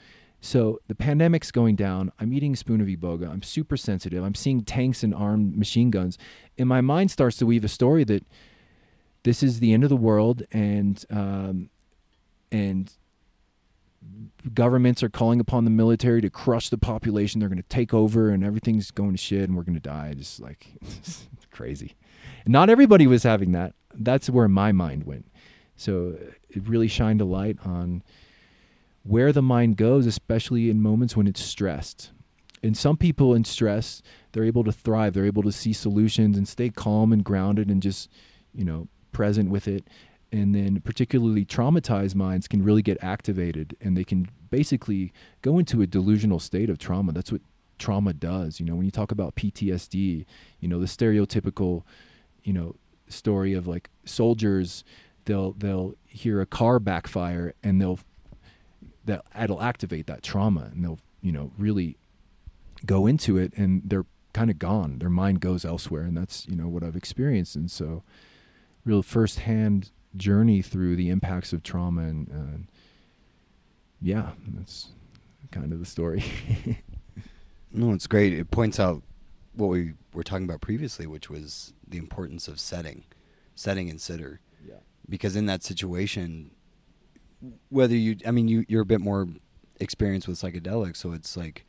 So 0.40 0.78
the 0.86 0.94
pandemic's 0.94 1.50
going 1.50 1.74
down. 1.74 2.12
I'm 2.20 2.32
eating 2.32 2.54
spoon 2.54 2.80
of 2.80 2.86
iboga. 2.86 3.28
I'm 3.28 3.42
super 3.42 3.76
sensitive. 3.76 4.22
I'm 4.22 4.36
seeing 4.36 4.60
tanks 4.60 5.02
and 5.02 5.12
armed 5.12 5.58
machine 5.58 5.90
guns. 5.90 6.16
And 6.56 6.68
my 6.68 6.80
mind 6.80 7.10
starts 7.10 7.36
to 7.38 7.46
weave 7.46 7.64
a 7.64 7.68
story 7.68 8.04
that 8.04 8.24
this 9.24 9.42
is 9.42 9.58
the 9.58 9.72
end 9.72 9.82
of 9.82 9.90
the 9.90 9.96
world 9.96 10.44
and 10.52 11.04
um, 11.10 11.70
and 12.52 12.92
governments 14.54 15.02
are 15.02 15.08
calling 15.08 15.40
upon 15.40 15.64
the 15.64 15.70
military 15.70 16.20
to 16.20 16.30
crush 16.30 16.68
the 16.68 16.78
population. 16.78 17.40
They're 17.40 17.48
going 17.48 17.56
to 17.58 17.68
take 17.68 17.92
over, 17.92 18.30
and 18.30 18.44
everything's 18.44 18.90
going 18.90 19.12
to 19.12 19.18
shit, 19.18 19.42
and 19.42 19.56
we're 19.56 19.64
going 19.64 19.74
to 19.74 19.80
die. 19.80 20.14
Just 20.14 20.40
like 20.40 20.68
crazy. 21.50 21.96
not 22.46 22.70
everybody 22.70 23.06
was 23.06 23.22
having 23.22 23.52
that. 23.52 23.74
That's 23.94 24.28
where 24.28 24.48
my 24.48 24.72
mind 24.72 25.04
went. 25.04 25.26
So 25.76 26.16
it 26.48 26.68
really 26.68 26.88
shined 26.88 27.20
a 27.20 27.24
light 27.24 27.58
on 27.64 28.02
where 29.02 29.32
the 29.32 29.42
mind 29.42 29.76
goes, 29.76 30.06
especially 30.06 30.70
in 30.70 30.82
moments 30.82 31.16
when 31.16 31.26
it's 31.26 31.42
stressed. 31.42 32.10
And 32.62 32.76
some 32.76 32.96
people 32.96 33.34
in 33.34 33.44
stress, 33.44 34.02
they're 34.32 34.44
able 34.44 34.64
to 34.64 34.72
thrive. 34.72 35.14
They're 35.14 35.26
able 35.26 35.42
to 35.44 35.52
see 35.52 35.72
solutions 35.72 36.36
and 36.36 36.48
stay 36.48 36.70
calm 36.70 37.12
and 37.12 37.22
grounded 37.22 37.68
and 37.68 37.82
just, 37.82 38.10
you 38.52 38.64
know, 38.64 38.88
present 39.12 39.50
with 39.50 39.68
it 39.68 39.86
and 40.32 40.54
then 40.54 40.80
particularly 40.80 41.44
traumatized 41.44 42.14
minds 42.14 42.48
can 42.48 42.62
really 42.62 42.82
get 42.82 42.98
activated 43.02 43.76
and 43.80 43.96
they 43.96 44.04
can 44.04 44.28
basically 44.50 45.12
go 45.42 45.58
into 45.58 45.82
a 45.82 45.86
delusional 45.86 46.38
state 46.38 46.70
of 46.70 46.78
trauma. 46.78 47.12
That's 47.12 47.32
what 47.32 47.40
trauma 47.78 48.14
does 48.14 48.58
you 48.58 48.64
know 48.64 48.74
when 48.74 48.86
you 48.86 48.90
talk 48.90 49.12
about 49.12 49.36
PTSD 49.36 50.24
you 50.60 50.66
know 50.66 50.80
the 50.80 50.86
stereotypical 50.86 51.82
you 52.42 52.50
know 52.50 52.74
story 53.06 53.52
of 53.52 53.66
like 53.66 53.90
soldiers 54.06 54.82
they'll 55.26 55.52
they'll 55.52 55.94
hear 56.06 56.40
a 56.40 56.46
car 56.46 56.78
backfire 56.78 57.52
and 57.62 57.78
they'll 57.78 57.98
that 59.04 59.24
it'll 59.38 59.62
activate 59.62 60.06
that 60.06 60.22
trauma 60.22 60.70
and 60.72 60.82
they'll 60.82 60.98
you 61.20 61.32
know 61.32 61.52
really 61.58 61.98
go 62.84 63.06
into 63.06 63.36
it 63.36 63.52
and 63.56 63.82
they're 63.84 64.06
kind 64.32 64.50
of 64.50 64.58
gone. 64.58 64.98
Their 64.98 65.08
mind 65.08 65.40
goes 65.40 65.64
elsewhere 65.64 66.02
and 66.02 66.16
that's 66.16 66.46
you 66.46 66.56
know 66.56 66.68
what 66.68 66.84
I've 66.84 66.96
experienced. 66.96 67.56
And 67.56 67.70
so 67.70 68.02
real 68.84 69.02
firsthand 69.02 69.90
journey 70.16 70.62
through 70.62 70.96
the 70.96 71.10
impacts 71.10 71.52
of 71.52 71.62
trauma 71.62 72.02
and 72.02 72.30
uh, 72.30 72.70
yeah 74.00 74.30
that's 74.48 74.88
kind 75.50 75.72
of 75.72 75.78
the 75.78 75.86
story. 75.86 76.24
No 77.72 77.92
it's 77.92 78.06
great. 78.06 78.32
It 78.32 78.50
points 78.50 78.80
out 78.80 79.02
what 79.54 79.66
we 79.66 79.92
were 80.14 80.22
talking 80.22 80.44
about 80.44 80.62
previously 80.62 81.06
which 81.06 81.28
was 81.28 81.74
the 81.86 81.98
importance 81.98 82.48
of 82.48 82.58
setting 82.58 83.04
setting 83.54 83.90
and 83.90 84.00
sitter. 84.00 84.40
Yeah. 84.66 84.76
Because 85.08 85.36
in 85.36 85.44
that 85.46 85.62
situation 85.62 86.52
whether 87.68 87.94
you 87.94 88.16
i 88.26 88.30
mean 88.30 88.48
you 88.48 88.64
you're 88.68 88.82
a 88.82 88.86
bit 88.86 89.00
more 89.00 89.28
experienced 89.78 90.26
with 90.26 90.40
psychedelics 90.40 90.96
so 90.96 91.12
it's 91.12 91.36
like 91.36 91.66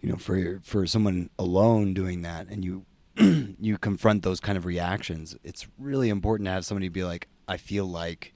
you 0.00 0.08
know 0.10 0.16
for 0.16 0.60
for 0.62 0.86
someone 0.86 1.30
alone 1.38 1.94
doing 1.94 2.22
that 2.22 2.48
and 2.48 2.64
you 2.64 2.84
you 3.60 3.78
confront 3.78 4.22
those 4.22 4.40
kind 4.40 4.56
of 4.56 4.64
reactions, 4.64 5.36
it's 5.44 5.66
really 5.78 6.08
important 6.08 6.46
to 6.46 6.52
have 6.52 6.64
somebody 6.64 6.88
be 6.88 7.04
like, 7.04 7.28
I 7.46 7.56
feel 7.56 7.86
like 7.86 8.34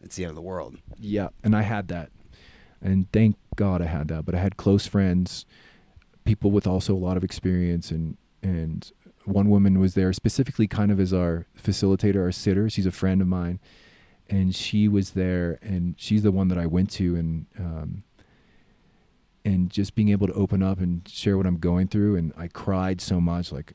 it's 0.00 0.16
the 0.16 0.24
end 0.24 0.30
of 0.30 0.36
the 0.36 0.42
world. 0.42 0.78
Yeah, 0.98 1.28
and 1.42 1.56
I 1.56 1.62
had 1.62 1.88
that. 1.88 2.10
And 2.80 3.10
thank 3.12 3.36
God 3.56 3.82
I 3.82 3.86
had 3.86 4.08
that. 4.08 4.24
But 4.24 4.34
I 4.34 4.38
had 4.38 4.56
close 4.56 4.86
friends, 4.86 5.46
people 6.24 6.50
with 6.50 6.66
also 6.66 6.94
a 6.94 6.96
lot 6.96 7.16
of 7.16 7.24
experience 7.24 7.90
and 7.90 8.16
and 8.42 8.92
one 9.24 9.50
woman 9.50 9.78
was 9.78 9.94
there 9.94 10.12
specifically 10.12 10.66
kind 10.66 10.90
of 10.90 10.98
as 10.98 11.12
our 11.12 11.46
facilitator, 11.60 12.22
our 12.22 12.32
sitter. 12.32 12.70
She's 12.70 12.86
a 12.86 12.92
friend 12.92 13.20
of 13.20 13.28
mine, 13.28 13.60
and 14.28 14.54
she 14.54 14.88
was 14.88 15.10
there, 15.10 15.58
and 15.60 15.94
she's 15.98 16.22
the 16.22 16.32
one 16.32 16.48
that 16.48 16.58
I 16.58 16.66
went 16.66 16.90
to, 16.92 17.16
and 17.16 17.46
um, 17.58 18.04
and 19.44 19.70
just 19.70 19.94
being 19.94 20.08
able 20.08 20.26
to 20.26 20.32
open 20.32 20.62
up 20.62 20.78
and 20.78 21.06
share 21.08 21.36
what 21.36 21.46
I'm 21.46 21.58
going 21.58 21.88
through, 21.88 22.16
and 22.16 22.32
I 22.36 22.48
cried 22.48 23.00
so 23.00 23.20
much, 23.20 23.52
like 23.52 23.72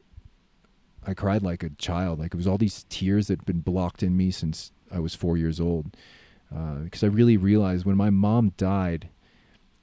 I 1.05 1.13
cried 1.13 1.43
like 1.43 1.63
a 1.63 1.69
child, 1.71 2.19
like 2.19 2.33
it 2.33 2.37
was 2.37 2.47
all 2.47 2.57
these 2.57 2.85
tears 2.89 3.27
that 3.27 3.39
had 3.39 3.45
been 3.45 3.61
blocked 3.61 4.03
in 4.03 4.15
me 4.15 4.31
since 4.31 4.71
I 4.91 4.99
was 4.99 5.15
four 5.15 5.37
years 5.37 5.59
old, 5.59 5.95
because 6.49 7.03
uh, 7.03 7.07
I 7.07 7.09
really 7.09 7.37
realized 7.37 7.85
when 7.85 7.97
my 7.97 8.09
mom 8.09 8.53
died, 8.57 9.09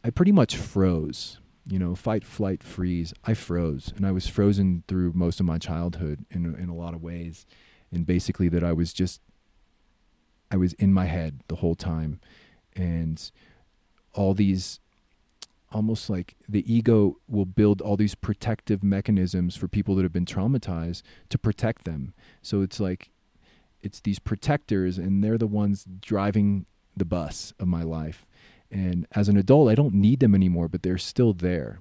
I 0.05 0.11
pretty 0.11 0.33
much 0.33 0.57
froze. 0.57 1.39
You 1.67 1.79
know, 1.79 1.95
fight, 1.95 2.25
flight, 2.25 2.65
freeze. 2.65 3.13
I 3.25 3.35
froze, 3.35 3.93
and 3.95 4.05
I 4.05 4.11
was 4.11 4.27
frozen 4.27 4.83
through 4.89 5.13
most 5.15 5.39
of 5.39 5.47
my 5.47 5.59
childhood 5.59 6.25
in 6.31 6.55
in 6.57 6.69
a 6.69 6.75
lot 6.75 6.95
of 6.95 7.03
ways, 7.03 7.47
and 7.93 8.07
basically 8.07 8.49
that 8.49 8.65
I 8.65 8.73
was 8.73 8.93
just, 8.93 9.21
I 10.51 10.57
was 10.57 10.73
in 10.75 10.93
my 10.93 11.05
head 11.05 11.43
the 11.47 11.57
whole 11.57 11.77
time, 11.77 12.19
and 12.75 13.31
all 14.15 14.35
these, 14.35 14.81
almost 15.73 16.11
like 16.11 16.37
the 16.49 16.73
ego 16.73 17.17
will 17.29 17.45
build 17.45 17.81
all 17.81 17.97
these 17.97 18.15
protective 18.15 18.83
mechanisms 18.83 19.57
for 19.57 19.69
people 19.69 19.95
that 19.95 20.03
have 20.03 20.13
been 20.13 20.25
traumatized 20.25 21.03
to 21.29 21.39
protect 21.39 21.85
them. 21.85 22.13
So 22.43 22.63
it's 22.63 22.81
like, 22.81 23.11
it's 23.83 24.01
these 24.01 24.19
protectors, 24.19 24.99
and 24.99 25.25
they're 25.25 25.39
the 25.39 25.47
ones 25.47 25.87
driving 26.01 26.67
the 26.97 27.05
bus 27.05 27.53
of 27.59 27.69
my 27.69 27.83
life 27.83 28.27
and 28.71 29.07
as 29.13 29.29
an 29.29 29.37
adult, 29.37 29.69
I 29.69 29.75
don't 29.75 29.95
need 29.95 30.21
them 30.21 30.35
anymore, 30.35 30.69
but 30.69 30.83
they're 30.83 30.99
still 30.99 31.33
there. 31.33 31.81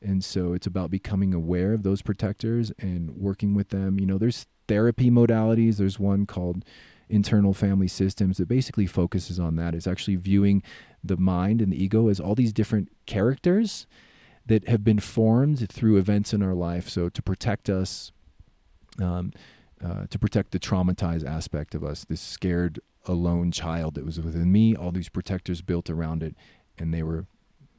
And 0.00 0.22
so 0.22 0.52
it's 0.52 0.66
about 0.66 0.90
becoming 0.90 1.34
aware 1.34 1.72
of 1.72 1.82
those 1.82 2.02
protectors 2.02 2.70
and 2.78 3.10
working 3.16 3.54
with 3.54 3.70
them. 3.70 3.98
You 3.98 4.06
know, 4.06 4.18
there's 4.18 4.46
therapy 4.68 5.10
modalities. 5.10 5.76
There's 5.76 5.98
one 5.98 6.26
called 6.26 6.64
internal 7.08 7.54
family 7.54 7.88
systems 7.88 8.36
that 8.36 8.46
basically 8.46 8.86
focuses 8.86 9.40
on 9.40 9.56
that. 9.56 9.74
It's 9.74 9.86
actually 9.88 10.16
viewing 10.16 10.62
the 11.02 11.16
mind 11.16 11.60
and 11.62 11.72
the 11.72 11.82
ego 11.82 12.08
as 12.08 12.20
all 12.20 12.34
these 12.34 12.52
different 12.52 12.88
characters 13.06 13.86
that 14.46 14.66
have 14.68 14.82
been 14.82 14.98
formed 14.98 15.70
through 15.70 15.96
events 15.96 16.32
in 16.32 16.42
our 16.42 16.54
life. 16.54 16.88
So 16.88 17.08
to 17.08 17.22
protect 17.22 17.68
us, 17.68 18.12
um, 19.00 19.32
uh, 19.84 20.06
to 20.10 20.18
protect 20.18 20.50
the 20.52 20.58
traumatized 20.58 21.26
aspect 21.26 21.74
of 21.74 21.84
us, 21.84 22.04
this 22.04 22.20
scared 22.20 22.80
alone 23.06 23.52
child 23.52 23.94
that 23.94 24.04
was 24.04 24.20
within 24.20 24.50
me, 24.50 24.74
all 24.74 24.90
these 24.90 25.08
protectors 25.08 25.62
built 25.62 25.88
around 25.88 26.22
it, 26.22 26.34
and 26.78 26.92
they 26.92 27.02
were 27.02 27.26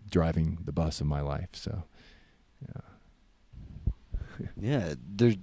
driving 0.10 0.60
the 0.64 0.72
bus 0.72 1.02
of 1.02 1.08
my 1.08 1.22
life. 1.22 1.50
So, 1.54 1.84
yeah. 2.62 2.82
yeah, 4.60 4.94
there's 4.98 5.36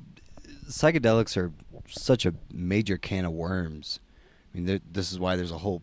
psychedelics 0.68 1.36
are 1.36 1.52
such 1.88 2.26
a 2.26 2.34
major 2.52 2.96
can 2.96 3.24
of 3.24 3.32
worms. 3.32 4.00
I 4.52 4.58
mean, 4.58 4.80
this 4.90 5.12
is 5.12 5.18
why 5.18 5.36
there's 5.36 5.52
a 5.52 5.58
whole 5.58 5.82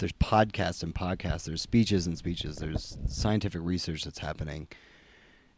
there's 0.00 0.12
podcasts 0.12 0.82
and 0.82 0.94
podcasts, 0.94 1.44
there's 1.44 1.62
speeches 1.62 2.06
and 2.06 2.18
speeches, 2.18 2.56
there's 2.56 2.98
scientific 3.06 3.60
research 3.62 4.04
that's 4.04 4.18
happening. 4.18 4.66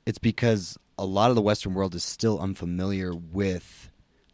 It's 0.05 0.19
because 0.19 0.77
a 0.99 1.07
lot 1.07 1.31
of 1.31 1.37
the 1.37 1.43
Western 1.43 1.75
world 1.75 1.95
is 1.95 2.05
still 2.05 2.39
unfamiliar 2.41 3.15
with 3.15 3.91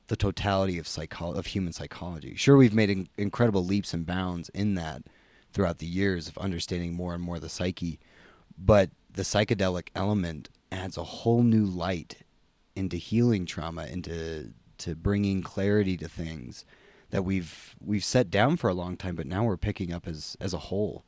the 0.09 0.17
totality 0.17 0.79
of 0.79 0.89
psycho- 0.89 1.33
of 1.33 1.47
human 1.47 1.73
psychology. 1.73 2.35
Sure, 2.35 2.57
we've 2.57 2.75
made 2.75 2.91
in- 2.91 3.09
incredible 3.19 3.65
leaps 3.65 3.93
and 3.93 4.07
bounds 4.07 4.49
in 4.51 4.75
that 4.75 5.03
throughout 5.53 5.79
the 5.79 5.87
years 5.87 6.27
of 6.27 6.39
understanding 6.39 6.95
more 6.95 7.15
and 7.15 7.23
more 7.23 7.39
the 7.39 7.49
psyche, 7.49 8.01
but 8.57 8.91
the 9.13 9.23
psychedelic 9.23 9.89
element 9.95 10.49
adds 10.73 10.97
a 10.97 11.05
whole 11.05 11.43
new 11.43 11.65
light 11.65 12.17
into 12.75 12.97
healing 12.97 13.45
trauma, 13.45 13.85
into 13.87 14.53
to 14.79 14.95
bringing 14.95 15.43
clarity 15.43 15.97
to 15.97 16.09
things 16.09 16.65
that 17.11 17.25
we've 17.25 17.75
we've 17.85 18.05
set 18.05 18.31
down 18.31 18.57
for 18.57 18.69
a 18.69 18.75
long 18.75 18.97
time, 18.97 19.15
but 19.15 19.27
now 19.27 19.45
we're 19.45 19.57
picking 19.57 19.93
up 19.93 20.07
as 20.07 20.37
as 20.41 20.53
a 20.53 20.59
whole. 20.59 21.05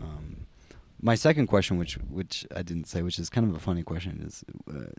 Um, 0.00 0.46
my 1.00 1.14
second 1.14 1.46
question, 1.46 1.78
which 1.78 1.94
which 1.94 2.46
I 2.54 2.62
didn't 2.62 2.86
say, 2.86 3.02
which 3.02 3.18
is 3.18 3.30
kind 3.30 3.48
of 3.48 3.54
a 3.54 3.60
funny 3.60 3.82
question, 3.82 4.22
is 4.26 4.44
uh, 4.68 4.90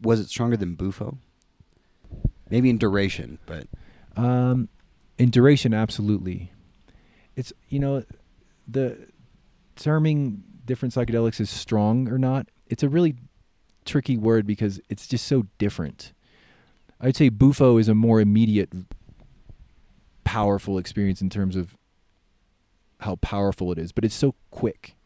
was 0.00 0.20
it 0.20 0.28
stronger 0.28 0.56
than 0.56 0.74
Bufo? 0.74 1.18
Maybe 2.50 2.70
in 2.70 2.78
duration, 2.78 3.38
but 3.46 3.66
um, 4.16 4.68
in 5.18 5.30
duration, 5.30 5.74
absolutely. 5.74 6.52
It's 7.36 7.52
you 7.68 7.78
know 7.78 8.04
the 8.66 9.08
terming 9.76 10.42
different 10.64 10.94
psychedelics 10.94 11.40
is 11.40 11.50
strong 11.50 12.08
or 12.08 12.18
not. 12.18 12.48
It's 12.68 12.82
a 12.82 12.88
really 12.88 13.16
tricky 13.84 14.16
word 14.16 14.46
because 14.46 14.80
it's 14.88 15.06
just 15.06 15.26
so 15.26 15.46
different. 15.58 16.13
I'd 17.00 17.16
say 17.16 17.28
Bufo 17.28 17.78
is 17.78 17.88
a 17.88 17.94
more 17.94 18.20
immediate, 18.20 18.72
powerful 20.24 20.78
experience 20.78 21.20
in 21.20 21.30
terms 21.30 21.56
of 21.56 21.76
how 23.00 23.16
powerful 23.16 23.72
it 23.72 23.78
is, 23.78 23.92
but 23.92 24.04
it's 24.04 24.14
so 24.14 24.34
quick. 24.50 24.96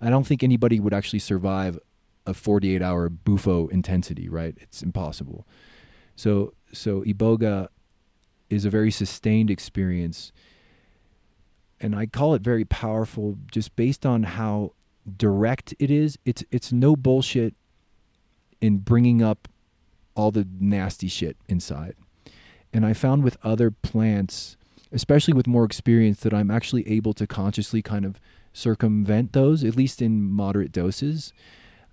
I 0.00 0.10
don't 0.10 0.26
think 0.26 0.42
anybody 0.42 0.80
would 0.80 0.94
actually 0.94 1.20
survive 1.20 1.78
a 2.26 2.34
48 2.34 2.82
hour 2.82 3.08
Bufo 3.08 3.68
intensity, 3.68 4.28
right? 4.28 4.56
It's 4.60 4.82
impossible. 4.82 5.46
So 6.16 6.54
so 6.72 7.02
iboga 7.02 7.68
is 8.50 8.64
a 8.64 8.70
very 8.70 8.90
sustained 8.90 9.50
experience 9.50 10.32
and 11.80 11.94
I 11.94 12.06
call 12.06 12.34
it 12.34 12.42
very 12.42 12.64
powerful 12.64 13.38
just 13.50 13.76
based 13.76 14.06
on 14.06 14.22
how 14.22 14.72
direct 15.16 15.74
it 15.78 15.90
is. 15.90 16.18
It's 16.24 16.42
it's 16.50 16.72
no 16.72 16.96
bullshit 16.96 17.54
in 18.60 18.78
bringing 18.78 19.22
up 19.22 19.48
all 20.16 20.30
the 20.30 20.46
nasty 20.58 21.08
shit 21.08 21.36
inside. 21.48 21.94
And 22.72 22.84
I 22.84 22.92
found 22.92 23.22
with 23.22 23.36
other 23.42 23.70
plants, 23.70 24.56
especially 24.92 25.34
with 25.34 25.46
more 25.46 25.64
experience, 25.64 26.20
that 26.20 26.34
I'm 26.34 26.50
actually 26.50 26.88
able 26.88 27.12
to 27.14 27.26
consciously 27.26 27.82
kind 27.82 28.04
of 28.04 28.20
circumvent 28.52 29.32
those, 29.32 29.62
at 29.62 29.76
least 29.76 30.02
in 30.02 30.24
moderate 30.24 30.72
doses. 30.72 31.32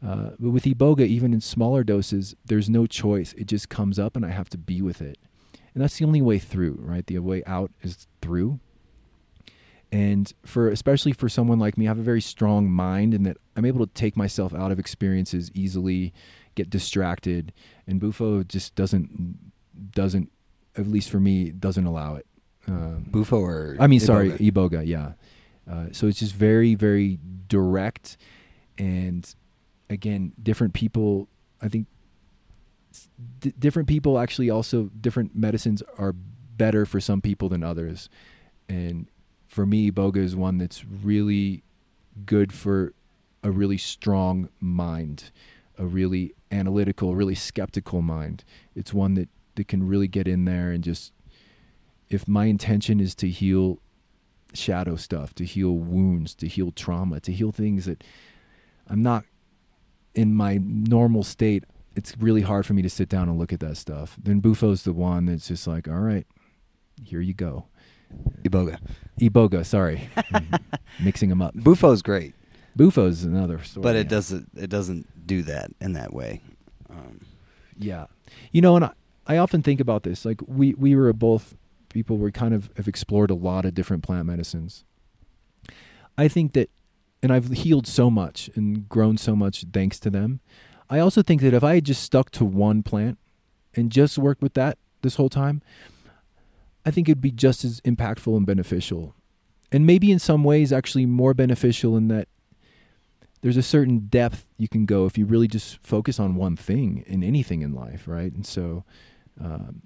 Uh, 0.06 0.32
but 0.40 0.50
with 0.50 0.64
iboga, 0.64 1.06
even 1.06 1.34
in 1.34 1.42
smaller 1.42 1.84
doses, 1.84 2.36
there's 2.46 2.70
no 2.70 2.86
choice. 2.86 3.34
It 3.34 3.48
just 3.48 3.70
comes 3.70 4.00
up, 4.00 4.16
and 4.16 4.26
I 4.26 4.30
have 4.30 4.50
to 4.50 4.58
be 4.58 4.82
with 4.82 5.02
it. 5.02 5.18
And 5.74 5.82
that's 5.82 5.98
the 5.98 6.06
only 6.06 6.22
way 6.22 6.40
through, 6.40 6.78
right? 6.80 7.06
The 7.06 7.20
way 7.20 7.44
out 7.46 7.72
is 7.82 8.08
through. 8.22 8.60
And 9.92 10.34
for 10.44 10.70
especially 10.70 11.14
for 11.14 11.30
someone 11.30 11.60
like 11.60 11.78
me, 11.78 11.86
I 11.86 11.90
have 11.90 12.00
a 12.00 12.04
very 12.04 12.22
strong 12.22 12.70
mind, 12.70 13.14
and 13.14 13.26
that 13.26 13.38
I'm 13.56 13.66
able 13.66 13.86
to 13.86 13.94
take 13.94 14.18
myself 14.18 14.54
out 14.54 14.72
of 14.72 14.80
experiences 14.80 15.52
easily, 15.54 16.14
get 16.56 16.70
distracted, 16.70 17.54
and 17.88 18.00
Bufo 18.00 18.44
just 18.44 18.76
doesn't 18.76 19.38
doesn't 19.92 20.32
at 20.76 20.88
least 20.88 21.10
for 21.10 21.20
me 21.20 21.52
doesn't 21.52 21.86
allow 21.86 22.16
it. 22.16 22.26
Um, 22.68 23.08
Bufo 23.10 23.40
or 23.40 23.76
I 23.80 23.88
mean, 23.88 24.00
Iboga. 24.00 24.06
sorry, 24.06 24.32
iboga, 24.32 24.86
yeah. 24.86 25.14
Uh, 25.70 25.88
so 25.92 26.08
it's 26.08 26.20
just 26.20 26.34
very 26.36 26.76
very 26.76 27.20
direct 27.48 28.18
and 28.78 29.34
again, 29.90 30.34
different 30.42 30.74
people. 30.74 31.28
I 31.62 31.70
think 31.70 31.88
d- 33.40 33.54
different 33.58 33.88
people 33.88 34.20
actually 34.20 34.50
also 34.50 34.90
different 35.00 35.36
medicines 35.36 35.82
are 35.98 36.14
better 36.14 36.86
for 36.86 37.00
some 37.00 37.22
people 37.22 37.50
than 37.50 37.64
others, 37.64 38.10
and 38.68 39.08
for 39.48 39.66
me, 39.66 39.92
iboga 39.92 40.18
is 40.18 40.36
one 40.36 40.58
that's 40.58 40.84
really 40.86 41.64
good 42.26 42.52
for 42.54 42.94
a 43.44 43.52
really 43.52 43.78
strong 43.78 44.50
mind, 44.60 45.32
a 45.84 45.86
really 45.86 46.34
analytical, 46.50 47.14
really 47.14 47.36
skeptical 47.36 48.02
mind. 48.02 48.44
It's 48.76 48.94
one 48.94 49.16
that 49.16 49.30
that 49.56 49.68
can 49.68 49.88
really 49.88 50.08
get 50.08 50.28
in 50.28 50.46
there 50.46 50.72
and 50.72 50.84
just 50.84 51.12
if 52.10 52.28
my 52.28 52.46
intention 52.46 53.00
is 53.00 53.14
to 53.16 53.30
heal 53.30 53.80
shadow 54.54 54.96
stuff, 54.96 55.34
to 55.36 55.46
heal 55.46 55.74
wounds, 55.74 56.34
to 56.36 56.48
heal 56.48 56.72
trauma, 56.72 57.20
to 57.20 57.32
heal 57.32 57.52
things 57.52 57.86
that 57.86 58.04
I'm 58.88 59.02
not 59.02 59.26
in 60.16 60.34
my 60.34 60.60
normal 60.62 61.24
state, 61.24 61.66
it's 61.96 62.16
really 62.18 62.42
hard 62.42 62.66
for 62.66 62.74
me 62.74 62.82
to 62.82 62.90
sit 62.90 63.10
down 63.10 63.30
and 63.30 63.38
look 63.38 63.54
at 63.54 63.60
that 63.60 63.78
stuff. 63.78 64.18
Then 64.22 64.42
Bufo's 64.42 64.84
the 64.84 64.94
one 64.94 65.26
that's 65.26 65.48
just 65.48 65.68
like, 65.68 65.88
all 65.88 66.00
right, 66.00 66.26
here 67.04 67.22
you 67.22 67.34
go. 67.34 67.66
Iboga. 68.44 68.80
Iboga, 69.20 69.66
sorry. 69.66 70.10
Mm-hmm. 70.34 71.06
mixing 71.06 71.30
them 71.30 71.42
up. 71.42 71.54
Bufo's 71.56 72.02
great. 72.02 72.34
Bufo's 72.78 73.24
another 73.24 73.62
story. 73.64 73.84
But 73.84 73.96
it 73.96 74.06
yeah. 74.06 74.10
doesn't 74.10 74.50
it 74.56 74.70
doesn't 74.70 75.08
do 75.26 75.42
that 75.44 75.72
in 75.80 75.94
that 75.94 76.14
way. 76.14 76.42
Um, 76.90 77.22
yeah. 77.78 78.08
You 78.52 78.62
know, 78.62 78.76
and 78.76 78.86
I, 78.86 78.92
I 79.28 79.38
often 79.38 79.62
think 79.62 79.80
about 79.80 80.04
this. 80.04 80.26
Like 80.26 80.42
we 80.48 80.74
we 80.74 80.96
were 80.96 81.12
both 81.14 81.56
people 81.90 82.18
we 82.18 82.32
kind 82.32 82.54
of 82.54 82.70
have 82.76 82.88
explored 82.88 83.30
a 83.30 83.36
lot 83.36 83.66
of 83.66 83.74
different 83.74 84.04
plant 84.04 84.26
medicines. 84.26 84.84
I 86.18 86.28
think 86.28 86.54
that 86.54 86.70
and 87.22 87.32
I've 87.32 87.50
healed 87.50 87.88
so 87.88 88.10
much 88.10 88.50
and 88.56 88.88
grown 88.90 89.18
so 89.18 89.36
much 89.36 89.66
thanks 89.72 90.00
to 90.02 90.10
them. 90.10 90.42
I 90.90 91.00
also 91.00 91.24
think 91.24 91.42
that 91.42 91.54
if 91.54 91.64
I 91.64 91.76
had 91.76 91.86
just 91.86 92.04
stuck 92.04 92.30
to 92.32 92.46
one 92.46 92.84
plant 92.84 93.18
and 93.74 93.92
just 93.92 94.18
worked 94.18 94.42
with 94.42 94.54
that 94.56 94.78
this 95.02 95.16
whole 95.16 95.30
time, 95.30 95.62
I 96.86 96.92
think 96.92 97.08
it'd 97.08 97.22
be 97.22 97.32
just 97.32 97.64
as 97.64 97.80
impactful 97.82 98.36
and 98.36 98.46
beneficial. 98.46 99.16
And 99.72 99.88
maybe 99.88 100.12
in 100.12 100.20
some 100.20 100.44
ways 100.44 100.74
actually 100.74 101.06
more 101.06 101.34
beneficial 101.34 101.96
in 101.96 102.10
that 102.10 102.28
there's 103.44 103.58
a 103.58 103.62
certain 103.62 104.08
depth 104.08 104.46
you 104.58 104.70
can 104.70 104.86
go 104.86 105.06
if 105.06 105.18
you 105.18 105.26
really 105.26 105.50
just 105.50 105.78
focus 105.86 106.18
on 106.18 106.36
one 106.36 106.56
thing 106.56 107.04
in 107.06 107.24
anything 107.24 107.62
in 107.62 107.74
life, 107.74 108.08
right? 108.08 108.32
And 108.32 108.46
so, 108.46 108.86
um, 109.40 109.82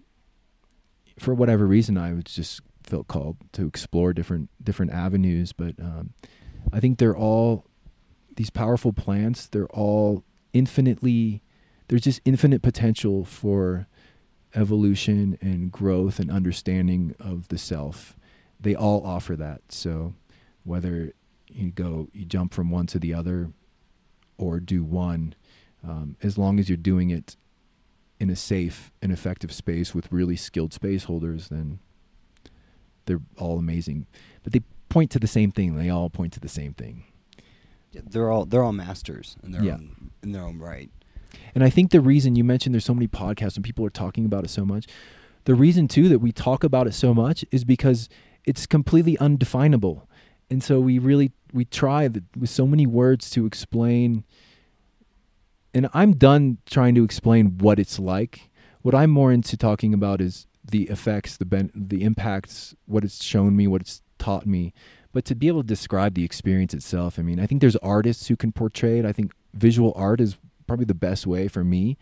for 1.18 1.34
whatever 1.34 1.66
reason, 1.66 1.98
I 1.98 2.14
was 2.14 2.26
just 2.26 2.62
felt 2.84 3.08
called 3.08 3.38
to 3.54 3.66
explore 3.66 4.14
different 4.14 4.52
different 4.64 4.92
avenues. 4.92 5.54
But 5.54 5.74
um, 5.80 6.14
I 6.72 6.80
think 6.80 7.00
they're 7.00 7.18
all 7.18 7.66
these 8.36 8.52
powerful 8.52 8.94
plants. 8.94 9.48
They're 9.48 9.66
all 9.70 10.24
infinitely. 10.54 11.42
There's 11.88 12.04
just 12.04 12.22
infinite 12.26 12.62
potential 12.62 13.26
for 13.26 13.88
evolution 14.54 15.36
and 15.42 15.72
growth 15.72 16.20
and 16.20 16.30
understanding 16.30 17.16
of 17.20 17.48
the 17.48 17.58
self. 17.58 18.16
They 18.60 18.76
all 18.76 19.04
offer 19.04 19.36
that. 19.36 19.62
So 19.70 20.14
whether 20.64 21.14
you 21.58 21.72
go 21.72 22.08
you 22.14 22.26
jump 22.26 22.54
from 22.54 22.70
one 22.72 22.86
to 22.88 23.00
the 23.00 23.14
other 23.14 23.52
or 24.38 24.60
do 24.60 24.84
one 24.84 25.34
um, 25.88 26.16
as 26.22 26.38
long 26.38 26.60
as 26.60 26.70
you're 26.70 26.78
doing 26.78 27.10
it 27.10 27.36
in 28.20 28.30
a 28.30 28.36
safe 28.36 28.92
and 29.02 29.12
effective 29.12 29.52
space 29.52 29.94
with 29.94 30.12
really 30.12 30.36
skilled 30.36 30.74
space 30.74 31.06
holders 31.06 31.50
then 31.50 31.80
they're 33.06 33.22
all 33.38 33.58
amazing 33.60 34.06
but 34.44 34.54
they 34.54 34.62
point 34.90 35.12
to 35.12 35.20
the 35.20 35.28
same 35.28 35.52
thing 35.52 35.76
they 35.76 35.90
all 35.90 36.10
point 36.10 36.34
to 36.34 36.40
the 36.40 36.48
same 36.50 36.74
thing 36.74 37.04
Yeah, 37.92 38.02
they're 38.10 38.30
all 38.32 38.46
they're 38.46 38.64
all 38.64 38.74
masters 38.74 39.36
in 39.44 39.52
their 39.52 39.64
Yeah. 39.64 39.74
own 39.76 40.12
in 40.24 40.32
their 40.32 40.44
own 40.44 40.60
right. 40.60 40.90
And 41.54 41.64
I 41.64 41.70
think 41.70 41.92
the 41.92 42.02
reason 42.02 42.36
you 42.36 42.44
mentioned 42.44 42.74
there's 42.74 42.86
so 42.86 42.94
many 42.94 43.08
podcasts 43.08 43.56
and 43.56 43.64
people 43.64 43.86
are 43.86 43.90
talking 43.90 44.26
about 44.26 44.44
it 44.46 44.50
so 44.50 44.66
much, 44.66 44.88
the 45.46 45.56
reason 45.56 45.88
too 45.88 46.08
that 46.10 46.20
we 46.20 46.32
talk 46.32 46.64
about 46.64 46.88
it 46.88 46.94
so 46.94 47.14
much 47.14 47.44
is 47.52 47.64
because 47.66 48.10
it's 48.46 48.66
completely 48.66 49.18
undefinable. 49.20 50.07
And 50.50 50.64
so 50.64 50.80
we 50.80 51.00
really 51.00 51.32
we 51.54 51.66
try 51.66 52.08
th- 52.08 52.24
with 52.38 52.50
so 52.50 52.66
many 52.68 52.86
words 52.86 53.30
to 53.32 53.46
explain 53.46 54.24
and 55.74 55.90
I'm 55.94 56.14
done 56.14 56.58
trying 56.66 56.96
to 56.96 57.04
explain 57.04 57.58
what 57.60 57.80
it's 57.80 58.00
like. 58.00 58.50
What 58.82 58.96
I'm 58.96 59.12
more 59.12 59.32
into 59.32 59.58
talking 59.58 59.94
about 59.94 60.22
is 60.22 60.48
the 60.70 60.84
effects, 60.84 61.38
the 61.38 61.46
ben- 61.46 61.72
the 61.76 62.04
impacts, 62.04 62.76
what 62.86 63.04
it's 63.04 63.24
shown 63.24 63.56
me, 63.56 63.68
what 63.68 63.82
it's 63.82 64.02
taught 64.18 64.46
me. 64.46 64.74
But 65.14 65.26
to 65.26 65.36
be 65.36 65.48
able 65.48 65.62
to 65.62 65.68
describe 65.68 66.14
the 66.16 66.24
experience 66.24 66.74
itself, 66.74 67.20
I 67.20 67.22
mean, 67.22 67.40
I 67.40 67.46
think 67.46 67.62
there's 67.62 67.76
artists 67.78 68.28
who 68.28 68.36
can 68.36 68.52
portray 68.52 69.00
it. 69.00 69.06
I 69.06 69.12
think 69.12 69.32
visual 69.54 69.94
art 69.96 70.22
is 70.22 70.38
probably 70.68 70.86
the 70.86 70.94
best 70.94 71.28
way 71.28 71.48
for 71.48 71.64
me. 71.64 71.98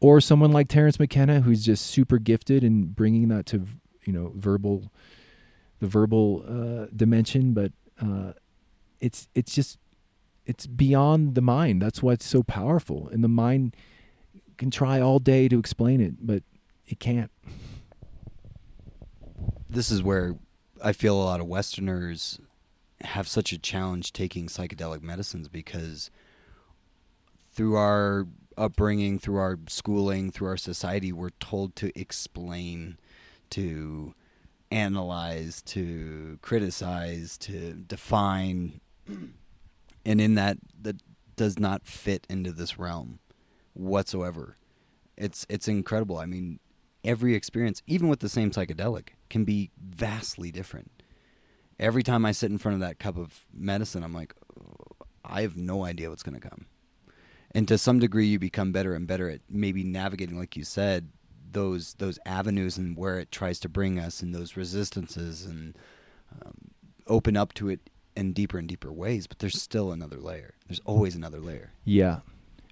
Or 0.00 0.20
someone 0.20 0.52
like 0.52 0.68
Terence 0.68 0.98
McKenna, 0.98 1.40
who's 1.40 1.64
just 1.64 1.86
super 1.86 2.18
gifted 2.18 2.62
in 2.62 2.86
bringing 2.86 3.28
that 3.28 3.46
to, 3.46 3.64
you 4.04 4.12
know, 4.12 4.32
verbal, 4.34 4.90
the 5.84 5.90
verbal 5.90 6.44
uh, 6.48 6.86
dimension. 6.96 7.52
But 7.52 7.72
uh, 8.00 8.32
it's 9.00 9.28
it's 9.34 9.54
just 9.54 9.78
it's 10.46 10.66
beyond 10.66 11.34
the 11.34 11.42
mind. 11.42 11.82
That's 11.82 12.02
why 12.02 12.14
it's 12.14 12.26
so 12.26 12.42
powerful. 12.42 13.08
And 13.12 13.22
the 13.22 13.28
mind 13.28 13.76
can 14.56 14.70
try 14.70 14.98
all 14.98 15.18
day 15.18 15.46
to 15.48 15.58
explain 15.58 16.00
it, 16.00 16.26
but 16.26 16.42
it 16.86 16.98
can't. 17.00 17.30
This 19.68 19.90
is 19.90 20.02
where 20.02 20.36
I 20.82 20.92
feel 20.92 21.16
a 21.16 21.24
lot 21.24 21.40
of 21.40 21.46
Westerners 21.46 22.40
have 23.02 23.28
such 23.28 23.52
a 23.52 23.58
challenge 23.58 24.12
taking 24.12 24.46
psychedelic 24.46 25.02
medicines 25.02 25.48
because 25.48 26.10
through 27.52 27.76
our 27.76 28.26
upbringing, 28.56 29.18
through 29.18 29.36
our 29.36 29.58
schooling, 29.68 30.30
through 30.30 30.48
our 30.48 30.56
society, 30.56 31.12
we're 31.12 31.30
told 31.40 31.76
to 31.76 31.98
explain, 31.98 32.96
to 33.50 34.14
analyze, 34.70 35.62
to 35.62 36.38
criticize, 36.42 37.38
to 37.38 37.74
define. 37.74 38.80
And 40.06 40.20
in 40.20 40.34
that, 40.34 40.58
that 40.82 40.96
does 41.36 41.58
not 41.58 41.86
fit 41.86 42.26
into 42.28 42.52
this 42.52 42.78
realm 42.78 43.20
whatsoever. 43.72 44.56
It's 45.16 45.46
it's 45.48 45.68
incredible. 45.68 46.18
I 46.18 46.26
mean, 46.26 46.58
every 47.04 47.34
experience, 47.34 47.82
even 47.86 48.08
with 48.08 48.20
the 48.20 48.28
same 48.28 48.50
psychedelic, 48.50 49.10
can 49.30 49.44
be 49.44 49.70
vastly 49.78 50.50
different. 50.50 50.90
Every 51.78 52.02
time 52.02 52.24
I 52.24 52.32
sit 52.32 52.50
in 52.50 52.58
front 52.58 52.74
of 52.74 52.80
that 52.80 52.98
cup 52.98 53.16
of 53.16 53.46
medicine, 53.52 54.02
I'm 54.02 54.12
like, 54.12 54.34
"Oh, 54.58 55.06
I 55.24 55.42
have 55.42 55.56
no 55.56 55.84
idea 55.84 56.10
what's 56.10 56.22
going 56.22 56.40
to 56.40 56.48
come. 56.48 56.66
And 57.52 57.66
to 57.68 57.78
some 57.78 57.98
degree, 57.98 58.26
you 58.26 58.38
become 58.38 58.72
better 58.72 58.94
and 58.94 59.06
better 59.06 59.30
at 59.30 59.40
maybe 59.48 59.84
navigating, 59.84 60.38
like 60.38 60.56
you 60.56 60.64
said, 60.64 61.10
those 61.54 61.94
those 61.94 62.18
avenues 62.26 62.76
and 62.76 62.96
where 62.96 63.18
it 63.18 63.32
tries 63.32 63.58
to 63.60 63.68
bring 63.68 63.98
us, 63.98 64.20
and 64.20 64.34
those 64.34 64.56
resistances, 64.56 65.46
and 65.46 65.76
um, 66.30 66.52
open 67.06 67.36
up 67.36 67.54
to 67.54 67.68
it 67.68 67.88
in 68.14 68.32
deeper 68.32 68.58
and 68.58 68.68
deeper 68.68 68.92
ways. 68.92 69.26
But 69.26 69.38
there's 69.38 69.60
still 69.60 69.90
another 69.90 70.18
layer. 70.18 70.54
There's 70.68 70.80
always 70.84 71.14
another 71.16 71.40
layer. 71.40 71.72
Yeah. 71.84 72.20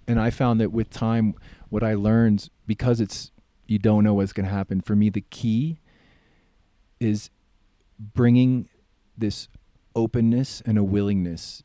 And 0.07 0.21
I 0.21 0.31
found 0.31 0.61
that 0.61 0.73
with 0.73 0.91
time, 0.91 1.35
what 1.69 1.83
I 1.83 1.95
learned, 1.95 2.51
because 2.67 3.01
it's, 3.01 3.31
you 3.67 3.79
don't 3.79 4.05
know 4.05 4.15
what's 4.15 4.33
going 4.33 4.47
to 4.47 4.53
happen, 4.53 4.81
for 4.81 4.97
me, 4.97 5.11
the 5.11 5.21
key 5.21 5.79
is 6.99 7.31
bringing 7.99 8.69
this 9.17 9.49
openness 9.95 10.63
and 10.67 10.77
a 10.77 10.85
willingness 10.85 11.63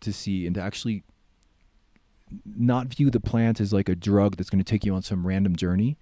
to 0.00 0.12
see 0.12 0.46
and 0.46 0.54
to 0.54 0.60
actually 0.60 1.02
not 2.44 2.86
view 2.86 3.10
the 3.10 3.20
plant 3.20 3.60
as 3.60 3.72
like 3.72 3.88
a 3.88 3.96
drug 3.96 4.36
that's 4.36 4.50
going 4.50 4.62
to 4.62 4.70
take 4.70 4.84
you 4.84 4.94
on 4.94 5.02
some 5.02 5.26
random 5.26 5.56
journey. 5.56 5.98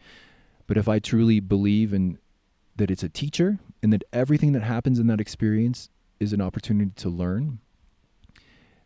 But 0.70 0.78
if 0.78 0.88
I 0.88 1.00
truly 1.00 1.40
believe 1.40 1.92
in 1.92 2.16
that 2.76 2.92
it's 2.92 3.02
a 3.02 3.08
teacher 3.08 3.58
and 3.82 3.92
that 3.92 4.04
everything 4.12 4.52
that 4.52 4.62
happens 4.62 5.00
in 5.00 5.08
that 5.08 5.20
experience 5.20 5.88
is 6.20 6.32
an 6.32 6.40
opportunity 6.40 6.92
to 6.94 7.08
learn, 7.08 7.58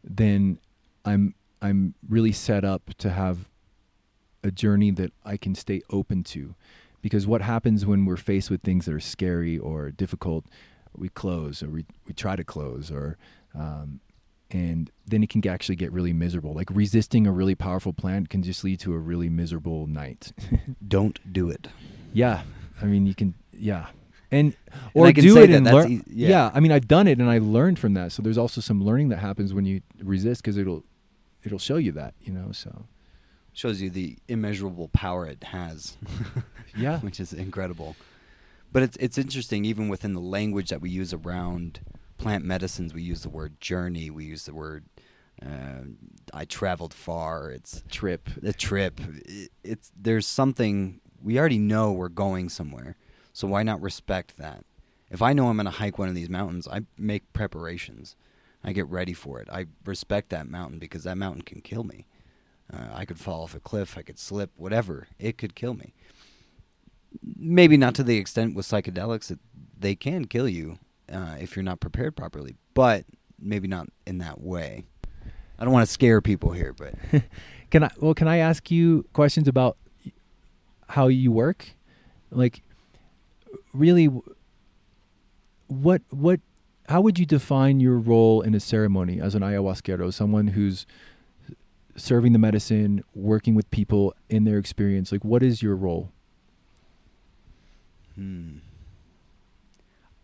then 0.03 0.61
I'm 1.05 1.35
I'm 1.61 1.93
really 2.09 2.33
set 2.33 2.65
up 2.65 2.95
to 2.97 3.11
have 3.11 3.51
a 4.43 4.51
journey 4.51 4.93
that 4.93 5.13
I 5.27 5.37
can 5.37 5.55
stay 5.55 5.83
open 5.91 6.25
to. 6.25 6.55
Because 7.03 7.27
what 7.27 7.43
happens 7.43 7.85
when 7.85 8.07
we're 8.07 8.17
faced 8.17 8.49
with 8.49 8.63
things 8.63 8.87
that 8.87 8.95
are 8.95 8.99
scary 8.99 9.59
or 9.59 9.91
difficult, 9.91 10.47
we 10.97 11.11
close 11.11 11.63
or 11.63 11.69
we, 11.69 11.85
we 12.07 12.15
try 12.15 12.35
to 12.35 12.45
close 12.45 12.91
or 12.91 13.19
um, 13.55 14.01
and 14.55 14.91
then 15.07 15.23
it 15.25 15.29
can 15.29 15.47
actually 15.49 15.75
get 15.77 15.91
really 15.93 16.13
miserable. 16.13 16.55
Like 16.55 16.71
resisting 16.71 17.27
a 17.27 17.33
really 17.33 17.55
powerful 17.57 17.93
plant 17.93 18.31
can 18.31 18.43
just 18.43 18.63
lead 18.65 18.79
to 18.81 18.95
a 18.95 18.99
really 18.99 19.29
miserable 19.29 19.87
night. 19.87 20.33
Don't 20.89 21.19
do 21.33 21.51
it. 21.51 21.69
yeah, 22.13 22.43
I 22.81 22.87
mean 22.87 23.05
you 23.07 23.15
can 23.15 23.35
yeah, 23.53 23.87
and 24.31 24.55
And 24.75 24.91
or 24.95 25.13
can 25.13 25.23
do 25.25 25.37
it 25.43 25.49
that 25.49 25.57
and 25.57 25.67
learn. 25.67 25.93
ea- 25.93 26.03
yeah. 26.07 26.29
yeah. 26.29 26.51
I 26.55 26.61
mean 26.61 26.73
I've 26.73 26.89
done 26.89 27.07
it 27.09 27.19
and 27.19 27.29
I 27.29 27.39
learned 27.39 27.79
from 27.79 27.95
that. 27.95 28.13
So 28.13 28.23
there's 28.23 28.39
also 28.39 28.61
some 28.61 28.81
learning 28.83 29.09
that 29.11 29.19
happens 29.19 29.53
when 29.53 29.65
you 29.67 29.81
resist 30.03 30.43
because 30.43 30.57
it'll 30.57 30.85
it'll 31.43 31.59
show 31.59 31.77
you 31.77 31.93
that 31.93 32.15
you 32.23 32.33
know. 32.33 32.53
So 32.53 32.87
Shows 33.57 33.81
you 33.81 33.89
the 33.91 34.17
immeasurable 34.29 34.89
power 34.89 35.27
it 35.27 35.45
has. 35.45 35.97
Yeah. 36.77 36.99
which 37.01 37.21
is 37.21 37.33
incredible. 37.33 37.95
But 38.73 38.83
it's 38.83 38.97
it's 38.99 39.19
interesting 39.19 39.65
even 39.65 39.89
within 39.89 40.13
the 40.15 40.21
language 40.39 40.71
that 40.71 40.81
we 40.81 40.91
use 40.91 41.13
around 41.13 41.79
plant 42.17 42.45
medicines. 42.45 42.95
We 42.95 43.03
use 43.03 43.23
the 43.23 43.29
word 43.29 43.61
journey. 43.61 44.11
We 44.11 44.25
use 44.25 44.47
the 44.47 44.55
word 44.55 44.85
uh, 45.43 45.83
I 46.33 46.45
traveled 46.45 46.95
far. 46.95 47.51
It's 47.51 47.83
trip. 47.91 48.29
a 48.43 48.53
trip. 48.53 49.01
It, 49.27 49.51
it's 49.63 49.91
there's 49.97 50.27
something 50.27 51.01
we 51.23 51.39
already 51.39 51.59
know 51.59 51.93
we're 51.93 52.09
going 52.09 52.49
somewhere. 52.49 52.97
So 53.33 53.49
why 53.49 53.63
not 53.63 53.81
respect 53.81 54.37
that? 54.39 54.65
If 55.11 55.23
I 55.23 55.33
know 55.33 55.49
I'm 55.49 55.57
going 55.57 55.67
to 55.67 55.71
hike 55.71 55.99
one 55.99 56.09
of 56.09 56.15
these 56.15 56.31
mountains, 56.31 56.67
I 56.69 56.83
make 56.97 57.33
preparations. 57.33 58.17
I 58.63 58.73
get 58.73 58.89
ready 58.89 59.13
for 59.13 59.41
it. 59.41 59.49
I 59.53 59.67
respect 59.85 60.31
that 60.31 60.49
mountain 60.49 60.79
because 60.79 61.05
that 61.05 61.19
mountain 61.19 61.43
can 61.43 61.61
kill 61.61 61.85
me. 61.85 62.07
Uh, 62.73 62.89
I 62.95 63.05
could 63.05 63.19
fall 63.19 63.43
off 63.43 63.55
a 63.55 63.61
cliff. 63.61 63.99
I 63.99 64.03
could 64.03 64.19
slip. 64.19 64.51
Whatever. 64.57 65.09
It 65.19 65.37
could 65.37 65.55
kill 65.55 65.75
me. 65.75 65.93
Maybe 67.23 67.77
not 67.77 67.95
to 67.97 68.03
the 68.03 68.17
extent 68.17 68.55
with 68.55 68.67
psychedelics 68.67 69.29
that 69.29 69.39
they 69.79 69.95
can 69.95 70.25
kill 70.25 70.49
you 70.49 70.79
uh, 71.13 71.37
if 71.41 71.57
you're 71.57 71.63
not 71.63 71.81
prepared 71.81 72.17
properly, 72.17 72.57
but 72.75 73.05
maybe 73.39 73.69
not 73.69 73.89
in 74.07 74.19
that 74.19 74.41
way. 74.41 74.85
I 75.59 75.65
don't 75.65 75.73
want 75.73 75.87
to 75.87 75.93
scare 75.93 76.21
people 76.21 76.53
here, 76.53 76.73
but 76.73 76.95
Can 77.75 77.83
I 77.83 77.91
well 77.99 78.15
can 78.15 78.29
I 78.29 78.37
ask 78.37 78.71
you 78.71 79.05
questions 79.13 79.49
about 79.49 79.77
how 80.91 81.09
you 81.09 81.33
work? 81.33 81.71
Like 82.31 82.63
really 83.73 84.09
what 85.67 86.03
what 86.11 86.39
how 86.89 87.01
would 87.01 87.19
you 87.19 87.27
define 87.27 87.81
your 87.81 87.99
role 87.99 88.43
in 88.43 88.55
a 88.55 88.61
ceremony 88.61 89.21
as 89.21 89.35
an 89.35 89.43
ayahuasquero, 89.43 90.15
someone 90.15 90.47
who's 90.47 90.87
serving 91.97 92.33
the 92.33 92.39
medicine, 92.39 93.03
working 93.13 93.57
with 93.57 93.69
people 93.73 94.15
in 94.29 94.45
their 94.45 94.59
experience? 94.59 95.11
Like 95.11 95.25
what 95.25 95.43
is 95.43 95.61
your 95.61 95.75
role? 95.75 96.13
Hmm. 98.15 98.59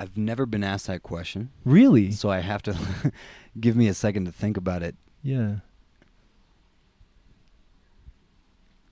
I've 0.01 0.17
never 0.17 0.47
been 0.47 0.65
asked 0.65 0.87
that 0.89 1.03
question, 1.03 1.51
Really? 1.65 2.11
so 2.11 2.31
I 2.31 2.41
have 2.41 2.63
to 2.63 2.75
give 3.61 3.77
me 3.77 3.87
a 3.87 3.95
second 3.95 4.25
to 4.25 4.33
think 4.33 4.57
about 4.57 4.83
it. 4.83 4.97
yeah. 5.23 5.57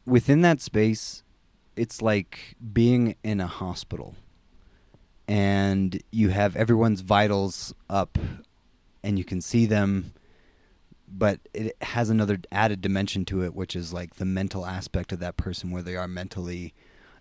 Within 0.06 0.40
that 0.40 0.60
space, 0.62 1.22
it's 1.76 2.00
like 2.00 2.56
being 2.72 3.14
in 3.22 3.40
a 3.40 3.46
hospital 3.46 4.14
and 5.26 6.02
you 6.10 6.30
have 6.30 6.56
everyone's 6.56 7.02
vitals 7.02 7.74
up 7.90 8.16
and 9.02 9.18
you 9.18 9.24
can 9.24 9.40
see 9.42 9.66
them 9.66 10.14
but 11.10 11.40
it 11.54 11.76
has 11.82 12.08
another 12.10 12.38
added 12.52 12.80
dimension 12.82 13.24
to 13.26 13.42
it, 13.42 13.54
which 13.54 13.74
is 13.74 13.92
like 13.94 14.16
the 14.16 14.24
mental 14.26 14.66
aspect 14.66 15.10
of 15.12 15.18
that 15.20 15.38
person, 15.38 15.70
where 15.70 15.80
they 15.82 15.96
are 15.96 16.06
mentally, 16.06 16.74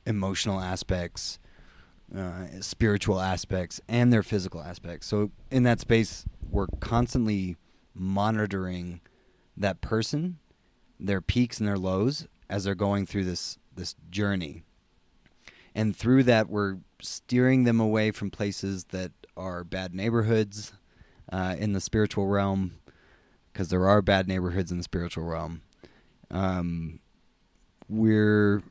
emotional 0.05 0.59
aspects, 0.59 1.39
uh, 2.15 2.45
spiritual 2.61 3.19
aspects, 3.19 3.81
and 3.87 4.13
their 4.13 4.23
physical 4.23 4.61
aspects. 4.61 5.07
So 5.07 5.31
in 5.51 5.63
that 5.63 5.79
space, 5.79 6.25
we're 6.49 6.67
constantly 6.79 7.57
monitoring 7.93 9.01
that 9.57 9.81
person, 9.81 10.39
their 10.99 11.19
peaks 11.19 11.59
and 11.59 11.67
their 11.67 11.77
lows 11.77 12.27
as 12.49 12.63
they're 12.63 12.75
going 12.75 13.05
through 13.05 13.25
this 13.25 13.57
this 13.75 13.95
journey. 14.09 14.63
And 15.75 15.95
through 15.95 16.23
that, 16.23 16.49
we're 16.49 16.77
steering 17.01 17.65
them 17.65 17.79
away 17.79 18.11
from 18.11 18.31
places 18.31 18.85
that 18.85 19.11
are 19.35 19.63
bad 19.63 19.93
neighborhoods 19.93 20.73
uh, 21.31 21.55
in 21.59 21.73
the 21.73 21.81
spiritual 21.81 22.27
realm, 22.27 22.79
because 23.51 23.69
there 23.69 23.87
are 23.87 24.01
bad 24.01 24.27
neighborhoods 24.27 24.71
in 24.71 24.77
the 24.77 24.83
spiritual 24.83 25.25
realm. 25.25 25.61
Um, 26.31 26.99
we're, 27.89 28.63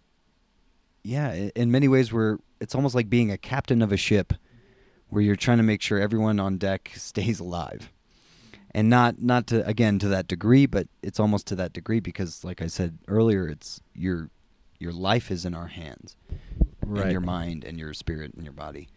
yeah, 1.05 1.51
in 1.55 1.71
many 1.71 1.87
ways, 1.87 2.13
we're. 2.13 2.39
It's 2.61 2.75
almost 2.75 2.95
like 2.95 3.11
being 3.11 3.31
a 3.31 3.39
captain 3.39 3.83
of 3.83 3.93
a 3.93 3.97
ship, 3.97 4.33
where 5.09 5.23
you're 5.23 5.37
trying 5.37 5.59
to 5.59 5.63
make 5.63 5.83
sure 5.83 5.99
everyone 6.01 6.41
on 6.41 6.59
deck 6.59 6.91
stays 6.97 7.39
alive 7.41 7.93
and 8.75 8.91
not 8.91 9.23
not 9.23 9.47
to 9.47 9.67
again 9.67 9.99
to 10.01 10.09
that 10.09 10.27
degree, 10.29 10.67
but 10.67 10.89
it's 11.03 11.19
almost 11.21 11.47
to 11.47 11.55
that 11.57 11.73
degree 11.73 12.01
because, 12.01 12.45
like 12.45 12.61
I 12.61 12.67
said 12.67 12.99
earlier, 13.09 13.47
it's 13.49 13.81
your 13.95 14.31
your 14.79 14.93
life 14.93 15.31
is 15.31 15.45
in 15.47 15.55
our 15.55 15.69
hands, 15.69 16.17
Right. 16.85 17.05
and 17.05 17.13
your 17.13 17.21
mind 17.23 17.65
and 17.65 17.79
your 17.79 17.95
spirit 17.95 18.35
and 18.35 18.45
your 18.45 18.53
body. 18.53 18.89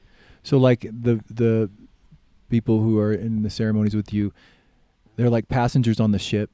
So 0.44 0.58
like 0.58 0.82
the 0.82 1.24
the 1.30 1.70
people 2.50 2.82
who 2.82 3.00
are 3.00 3.14
in 3.14 3.44
the 3.44 3.50
ceremonies 3.50 3.96
with 3.96 4.12
you, 4.12 4.34
they're 5.16 5.30
like 5.30 5.48
passengers 5.48 6.00
on 6.00 6.12
the 6.12 6.20
ship, 6.20 6.50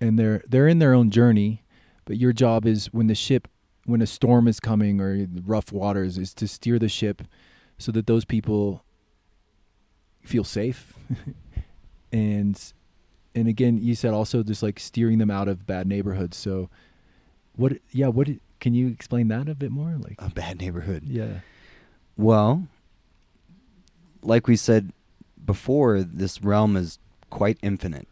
and 0.00 0.18
they're 0.18 0.42
they're 0.48 0.68
in 0.68 0.78
their 0.78 0.94
own 0.94 1.10
journey, 1.10 1.62
but 2.06 2.16
your 2.16 2.32
job 2.32 2.64
is 2.66 2.86
when 2.86 3.06
the 3.08 3.14
ship 3.14 3.48
when 3.86 4.02
a 4.02 4.06
storm 4.06 4.46
is 4.46 4.60
coming 4.60 5.00
or 5.00 5.26
rough 5.44 5.72
waters 5.72 6.18
is 6.18 6.34
to 6.34 6.46
steer 6.46 6.78
the 6.78 6.88
ship 6.88 7.22
so 7.78 7.90
that 7.92 8.06
those 8.06 8.24
people 8.24 8.84
feel 10.22 10.44
safe 10.44 10.94
and 12.12 12.72
and 13.34 13.48
again 13.48 13.78
you 13.80 13.94
said 13.94 14.12
also 14.12 14.42
just 14.42 14.62
like 14.62 14.78
steering 14.80 15.18
them 15.18 15.30
out 15.30 15.46
of 15.48 15.66
bad 15.66 15.86
neighborhoods 15.86 16.36
so 16.36 16.68
what 17.54 17.74
yeah 17.92 18.08
what 18.08 18.28
can 18.60 18.74
you 18.74 18.88
explain 18.88 19.28
that 19.28 19.48
a 19.48 19.54
bit 19.54 19.70
more 19.70 19.96
like 20.00 20.16
A 20.18 20.30
bad 20.30 20.60
neighborhood. 20.60 21.04
yeah 21.06 21.40
Well, 22.16 22.66
like 24.22 24.46
we 24.48 24.56
said 24.56 24.92
before, 25.44 26.02
this 26.02 26.42
realm 26.42 26.76
is 26.76 26.98
quite 27.30 27.58
infinite. 27.62 28.08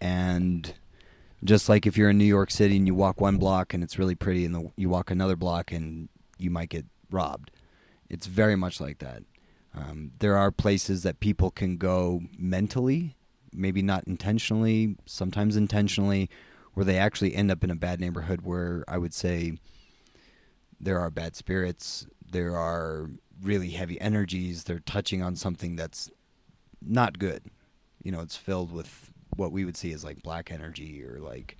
And 0.00 0.74
just 1.42 1.68
like 1.68 1.86
if 1.86 1.96
you're 1.96 2.10
in 2.10 2.18
New 2.18 2.24
York 2.24 2.50
City 2.50 2.76
and 2.76 2.86
you 2.86 2.94
walk 2.94 3.20
one 3.20 3.38
block 3.38 3.72
and 3.72 3.82
it's 3.82 3.98
really 3.98 4.14
pretty, 4.14 4.44
and 4.44 4.54
the, 4.54 4.70
you 4.76 4.88
walk 4.88 5.10
another 5.10 5.36
block 5.36 5.72
and 5.72 6.08
you 6.38 6.50
might 6.50 6.68
get 6.68 6.86
robbed, 7.10 7.50
it's 8.08 8.26
very 8.26 8.56
much 8.56 8.80
like 8.80 8.98
that. 8.98 9.22
Um, 9.74 10.12
there 10.18 10.36
are 10.36 10.50
places 10.50 11.02
that 11.04 11.20
people 11.20 11.50
can 11.50 11.76
go 11.76 12.22
mentally, 12.36 13.16
maybe 13.52 13.82
not 13.82 14.04
intentionally, 14.06 14.96
sometimes 15.06 15.56
intentionally, 15.56 16.28
where 16.74 16.84
they 16.84 16.98
actually 16.98 17.34
end 17.34 17.50
up 17.50 17.64
in 17.64 17.70
a 17.70 17.76
bad 17.76 18.00
neighborhood 18.00 18.42
where 18.42 18.84
I 18.88 18.98
would 18.98 19.14
say 19.14 19.58
there 20.80 20.98
are 20.98 21.10
bad 21.10 21.36
spirits, 21.36 22.06
there 22.30 22.56
are 22.56 23.10
really 23.42 23.70
heavy 23.70 24.00
energies, 24.00 24.64
they're 24.64 24.80
touching 24.80 25.22
on 25.22 25.36
something 25.36 25.76
that's 25.76 26.10
not 26.82 27.18
good. 27.18 27.44
You 28.02 28.12
know, 28.12 28.20
it's 28.20 28.36
filled 28.36 28.72
with 28.72 29.10
what 29.40 29.52
we 29.52 29.64
would 29.64 29.76
see 29.76 29.92
as 29.92 30.04
like 30.04 30.22
black 30.22 30.50
energy 30.50 31.02
or 31.02 31.18
like 31.18 31.56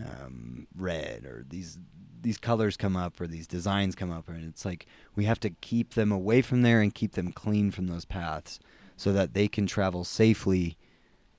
um, 0.00 0.66
red 0.76 1.24
or 1.24 1.44
these 1.48 1.78
these 2.20 2.38
colors 2.38 2.76
come 2.76 2.96
up 2.96 3.20
or 3.20 3.26
these 3.26 3.46
designs 3.46 3.94
come 3.94 4.10
up 4.10 4.28
and 4.28 4.44
it's 4.44 4.64
like 4.64 4.86
we 5.16 5.24
have 5.24 5.40
to 5.40 5.50
keep 5.50 5.94
them 5.94 6.12
away 6.12 6.42
from 6.42 6.62
there 6.62 6.80
and 6.80 6.94
keep 6.94 7.12
them 7.12 7.32
clean 7.32 7.70
from 7.70 7.86
those 7.86 8.04
paths 8.04 8.60
so 8.96 9.12
that 9.12 9.34
they 9.34 9.48
can 9.48 9.66
travel 9.66 10.04
safely 10.04 10.76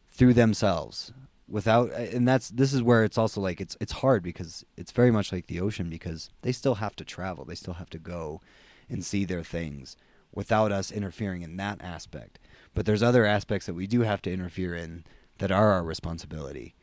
through 0.10 0.34
themselves 0.34 1.14
without 1.48 1.92
and 1.92 2.28
that's 2.28 2.50
this 2.50 2.74
is 2.74 2.82
where 2.82 3.04
it's 3.04 3.18
also 3.18 3.42
like 3.42 3.60
it's 3.62 3.78
it's 3.80 3.92
hard 3.94 4.24
because 4.24 4.66
it's 4.78 4.92
very 4.92 5.12
much 5.12 5.32
like 5.32 5.48
the 5.48 5.60
ocean 5.60 5.90
because 5.90 6.30
they 6.42 6.52
still 6.52 6.76
have 6.76 6.96
to 6.96 7.06
travel. 7.06 7.46
They 7.46 7.56
still 7.56 7.76
have 7.76 7.90
to 7.92 8.00
go 8.00 8.42
and 8.90 9.04
see 9.04 9.26
their 9.26 9.44
things 9.44 9.96
without 10.34 10.72
us 10.72 10.92
interfering 10.92 11.44
in 11.44 11.58
that 11.58 11.82
aspect. 11.82 12.40
But 12.74 12.86
there's 12.86 13.04
other 13.04 13.26
aspects 13.26 13.68
that 13.68 13.76
we 13.76 13.88
do 13.88 14.02
have 14.02 14.22
to 14.24 14.34
interfere 14.34 14.76
in 14.76 15.04
that 15.44 15.52
are 15.52 15.74
our 15.74 15.84
responsibility. 15.84 16.74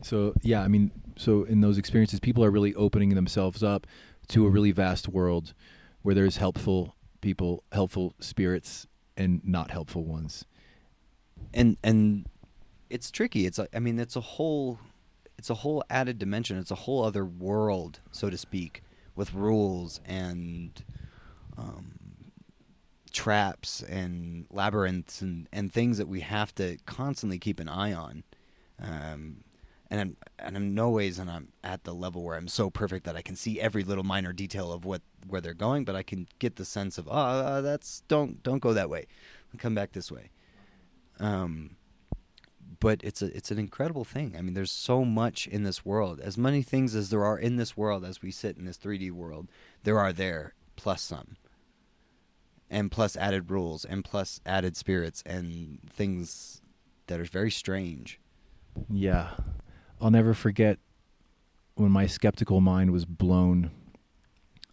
So 0.00 0.32
yeah, 0.40 0.62
I 0.62 0.68
mean, 0.68 0.92
so 1.14 1.44
in 1.44 1.60
those 1.60 1.76
experiences, 1.76 2.18
people 2.18 2.42
are 2.42 2.50
really 2.50 2.74
opening 2.74 3.10
themselves 3.10 3.62
up 3.62 3.86
to 4.28 4.46
a 4.46 4.48
really 4.48 4.72
vast 4.72 5.10
world 5.10 5.52
where 6.00 6.14
there's 6.14 6.38
helpful 6.38 6.96
people, 7.20 7.62
helpful 7.70 8.14
spirits, 8.18 8.86
and 9.14 9.42
not 9.44 9.70
helpful 9.70 10.04
ones. 10.04 10.46
and 11.52 11.76
and 11.84 12.24
it's 12.88 13.10
tricky. 13.10 13.44
It's 13.44 13.58
a, 13.58 13.68
i 13.76 13.78
mean 13.78 13.98
it's 13.98 14.16
a 14.16 14.22
whole 14.22 14.78
it's 15.36 15.50
a 15.50 15.56
whole 15.56 15.84
added 15.90 16.18
dimension. 16.18 16.56
It's 16.56 16.70
a 16.70 16.82
whole 16.86 17.04
other 17.04 17.26
world 17.26 18.00
so 18.10 18.30
to 18.30 18.38
speak 18.38 18.82
with 19.14 19.34
rules 19.34 20.00
and 20.06 20.82
um, 21.58 21.92
traps 23.14 23.82
and 23.82 24.46
labyrinths 24.50 25.22
and, 25.22 25.48
and 25.52 25.72
things 25.72 25.96
that 25.98 26.08
we 26.08 26.20
have 26.20 26.54
to 26.54 26.76
constantly 26.84 27.38
keep 27.38 27.60
an 27.60 27.68
eye 27.68 27.92
on 27.92 28.24
um, 28.82 29.44
and 29.90 30.00
I'm, 30.00 30.16
and 30.38 30.56
in 30.56 30.74
no 30.74 30.90
ways 30.90 31.18
and 31.18 31.30
I'm 31.30 31.52
at 31.62 31.84
the 31.84 31.94
level 31.94 32.24
where 32.24 32.36
I'm 32.36 32.48
so 32.48 32.68
perfect 32.70 33.04
that 33.06 33.16
I 33.16 33.22
can 33.22 33.36
see 33.36 33.60
every 33.60 33.84
little 33.84 34.04
minor 34.04 34.32
detail 34.32 34.72
of 34.72 34.84
what 34.84 35.02
where 35.28 35.40
they're 35.40 35.54
going, 35.54 35.84
but 35.84 35.94
I 35.94 36.02
can 36.02 36.26
get 36.38 36.56
the 36.56 36.64
sense 36.64 36.98
of 36.98 37.08
oh 37.10 37.62
that's 37.62 38.02
don't 38.08 38.42
don't 38.42 38.58
go 38.58 38.72
that 38.72 38.90
way, 38.90 39.06
come 39.58 39.74
back 39.74 39.92
this 39.92 40.10
way. 40.10 40.30
Um, 41.20 41.76
but 42.80 43.00
it's 43.04 43.22
a 43.22 43.34
it's 43.36 43.50
an 43.50 43.58
incredible 43.58 44.04
thing. 44.04 44.34
I 44.36 44.42
mean, 44.42 44.54
there's 44.54 44.72
so 44.72 45.04
much 45.04 45.46
in 45.46 45.62
this 45.62 45.84
world. 45.84 46.18
As 46.20 46.36
many 46.36 46.62
things 46.62 46.94
as 46.94 47.10
there 47.10 47.24
are 47.24 47.38
in 47.38 47.56
this 47.56 47.76
world 47.76 48.04
as 48.04 48.20
we 48.20 48.30
sit 48.30 48.56
in 48.56 48.64
this 48.64 48.78
3D 48.78 49.12
world, 49.12 49.48
there 49.84 49.98
are 49.98 50.12
there 50.12 50.54
plus 50.76 51.02
some. 51.02 51.36
And 52.74 52.90
plus 52.90 53.16
added 53.16 53.52
rules 53.52 53.84
and 53.84 54.04
plus 54.04 54.40
added 54.44 54.76
spirits 54.76 55.22
and 55.24 55.78
things 55.88 56.60
that 57.06 57.20
are 57.20 57.24
very 57.24 57.52
strange. 57.52 58.18
Yeah, 58.90 59.36
I'll 60.00 60.10
never 60.10 60.34
forget 60.34 60.80
when 61.76 61.92
my 61.92 62.08
skeptical 62.08 62.60
mind 62.60 62.90
was 62.90 63.04
blown. 63.04 63.70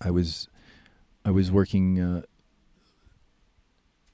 I 0.02 0.10
was, 0.10 0.48
I 1.24 1.30
was 1.30 1.52
working. 1.52 2.00
Uh, 2.00 2.22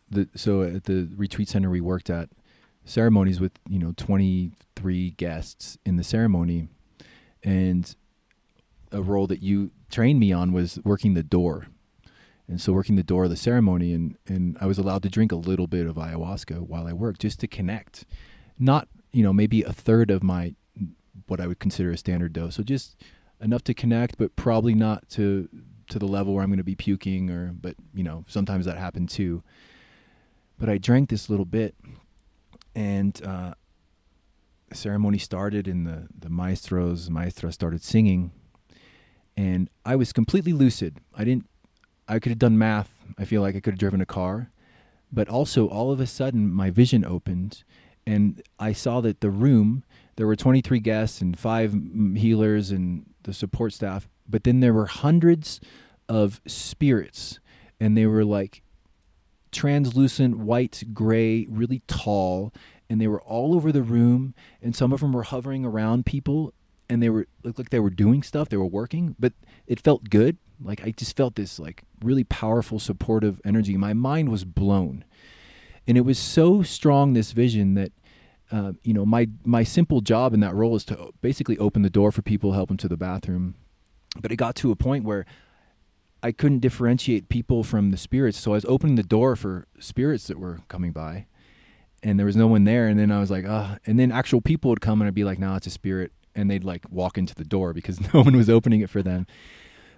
the 0.10 0.28
so 0.36 0.64
at 0.64 0.84
the 0.84 1.10
retreat 1.16 1.48
center 1.48 1.70
we 1.70 1.80
worked 1.80 2.10
at, 2.10 2.28
ceremonies 2.84 3.40
with 3.40 3.54
you 3.70 3.80
know 3.80 3.94
twenty 3.96 4.52
three 4.76 5.12
guests 5.12 5.78
in 5.86 5.96
the 5.96 6.04
ceremony, 6.04 6.68
and 7.42 7.96
a 8.92 9.02
role 9.02 9.28
that 9.28 9.42
you 9.42 9.72
trained 9.90 10.20
me 10.20 10.34
on 10.34 10.52
was 10.52 10.78
working 10.84 11.14
the 11.14 11.24
door. 11.24 11.68
And 12.48 12.62
so 12.62 12.72
working 12.72 12.95
the 12.95 13.04
door 13.04 13.26
of 13.26 13.30
the 13.30 13.36
ceremony 13.36 13.93
and, 13.93 14.18
and 14.26 14.58
I 14.62 14.68
was 14.68 14.78
allowed 14.78 15.04
to 15.04 15.10
drink 15.10 15.32
a 15.32 15.36
little 15.36 15.68
bit 15.68 15.86
of 15.86 15.95
ayahuasca 15.95 16.62
while 16.62 16.88
I 16.88 16.93
worked 16.93 17.22
just 17.22 17.39
to 17.41 17.48
connect. 17.48 18.06
Not, 18.58 18.88
you 19.12 19.22
know, 19.22 19.34
maybe 19.34 19.64
a 19.64 19.74
third 19.74 20.10
of 20.10 20.24
my 20.24 20.56
what 21.28 21.41
I 21.41 21.48
would 21.48 21.60
consider 21.60 21.91
a 21.91 21.98
standard 21.98 22.32
dose. 22.32 22.56
So 22.56 22.64
just 22.64 22.95
enough 23.41 23.64
to 23.66 23.74
connect, 23.74 24.18
but 24.18 24.36
probably 24.36 24.74
not 24.74 25.10
to 25.10 25.50
to 25.89 26.00
the 26.00 26.08
level 26.08 26.34
where 26.34 26.43
I'm 26.43 26.50
going 26.50 26.58
to 26.58 26.64
be 26.64 26.76
puking 26.76 27.30
or 27.30 27.54
but 27.60 27.76
you 27.93 28.04
know, 28.04 28.24
sometimes 28.28 28.66
that 28.66 28.78
happened 28.78 29.10
too. 29.10 29.43
But 30.58 30.70
I 30.70 30.78
drank 30.78 31.10
this 31.10 31.30
little 31.30 31.45
bit 31.45 31.76
and 32.76 33.22
uh 33.26 33.54
the 34.70 34.76
ceremony 34.76 35.18
started 35.18 35.68
and 35.68 35.86
the 35.86 36.08
the 36.18 36.30
maestros 36.30 37.10
maestra 37.10 37.52
started 37.52 37.84
singing 37.84 38.32
and 39.36 39.70
I 39.86 39.95
was 39.95 40.12
completely 40.12 40.52
lucid. 40.52 41.00
I 41.16 41.24
didn't 41.24 41.48
I 42.08 42.20
could 42.20 42.32
have 42.32 42.39
done 42.39 42.58
math. 42.58 42.89
I 43.18 43.26
feel 43.26 43.41
like 43.41 43.55
I 43.55 43.60
could 43.60 43.74
have 43.74 43.80
driven 43.80 44.01
a 44.01 44.05
car. 44.05 44.51
But 45.12 45.30
also 45.30 45.68
all 45.68 45.91
of 45.91 45.99
a 45.99 46.08
sudden 46.08 46.51
my 46.51 46.70
vision 46.70 47.05
opened 47.05 47.64
and 48.05 48.41
I 48.60 48.74
saw 48.74 49.01
that 49.01 49.22
the 49.22 49.30
room 49.30 49.84
there 50.16 50.28
were 50.28 50.36
23 50.36 50.80
guests 50.80 51.22
and 51.22 51.38
five 51.38 51.76
healers 52.16 52.72
and 52.72 53.05
the 53.24 53.34
support 53.34 53.74
staff, 53.74 54.10
but 54.28 54.43
then 54.43 54.62
there 54.62 54.74
were 54.74 54.88
hundreds 54.88 55.62
of 56.10 56.41
spirits 56.47 57.39
and 57.80 57.95
they 57.95 58.05
were 58.05 58.26
like 58.26 58.64
translucent 59.51 60.38
white 60.38 60.84
gray 60.93 61.45
really 61.49 61.82
tall 61.88 62.53
and 62.89 62.99
they 62.99 63.08
were 63.08 63.22
all 63.22 63.55
over 63.55 63.72
the 63.72 63.84
room 63.84 64.34
and 64.62 64.76
some 64.76 64.91
of 64.91 65.01
them 65.01 65.14
were 65.14 65.24
hovering 65.24 65.66
around 65.66 66.05
people 66.05 66.53
and 66.89 67.01
they 67.01 67.10
were 67.10 67.28
looked 67.43 67.58
like 67.58 67.70
they 67.70 67.80
were 67.80 67.89
doing 67.89 68.24
stuff 68.24 68.49
they 68.49 68.58
were 68.58 68.66
working 68.66 69.16
but 69.20 69.34
it 69.66 69.80
felt 69.80 70.10
good 70.10 70.38
like 70.62 70.82
i 70.84 70.91
just 70.91 71.16
felt 71.16 71.36
this 71.36 71.60
like 71.60 71.84
really 72.03 72.24
powerful 72.24 72.80
supportive 72.80 73.39
energy 73.45 73.78
my 73.78 73.93
mind 73.93 74.30
was 74.30 74.43
blown 74.43 75.03
and 75.88 75.97
it 75.97 76.01
was 76.01 76.20
so 76.20 76.62
strong 76.62 77.14
this 77.14 77.32
vision 77.32 77.76
that 77.76 77.91
uh, 78.51 78.74
you 78.84 78.93
know, 78.93 79.05
my 79.05 79.28
my 79.43 79.64
simple 79.64 80.01
job 80.01 80.34
in 80.34 80.39
that 80.39 80.55
role 80.55 80.76
is 80.76 80.86
to 80.86 81.14
basically 81.22 81.58
open 81.58 81.82
the 81.82 81.89
door 81.89 82.12
for 82.12 82.22
people, 82.22 82.53
help 82.53 82.70
them 82.70 82.78
to 82.78 82.88
the 82.88 82.97
bathroom. 82.97 83.55
But 84.20 84.32
it 84.32 84.38
got 84.38 84.55
to 84.58 84.72
a 84.72 84.76
point 84.76 85.03
where 85.03 85.26
I 86.24 86.32
couldn't 86.32 86.60
differentiate 86.60 87.30
people 87.30 87.64
from 87.64 87.91
the 87.91 87.97
spirits, 87.97 88.38
so 88.38 88.51
I 88.51 88.55
was 88.55 88.66
opening 88.66 88.95
the 88.95 89.03
door 89.03 89.36
for 89.36 89.68
spirits 89.80 90.28
that 90.28 90.39
were 90.39 90.60
coming 90.70 90.91
by, 90.91 91.26
and 92.01 92.18
there 92.18 92.26
was 92.26 92.38
no 92.38 92.47
one 92.47 92.64
there. 92.64 92.88
And 92.88 92.97
then 92.97 93.12
I 93.12 93.20
was 93.20 93.30
like, 93.30 93.45
ah, 93.47 93.78
and 93.86 93.99
then 93.99 94.12
actual 94.12 94.41
people 94.41 94.70
would 94.70 94.82
come 94.82 95.01
and 95.01 95.08
I'd 95.08 95.14
be 95.14 95.26
like, 95.26 95.39
no, 95.39 95.55
it's 95.55 95.68
a 95.68 95.72
spirit, 95.72 96.14
and 96.34 96.49
they'd 96.49 96.64
like 96.64 96.86
walk 96.89 97.18
into 97.18 97.36
the 97.36 97.43
door 97.43 97.74
because 97.74 97.99
no 98.14 98.22
one 98.22 98.36
was 98.36 98.49
opening 98.49 98.80
it 98.80 98.89
for 98.89 99.03
them. 99.03 99.28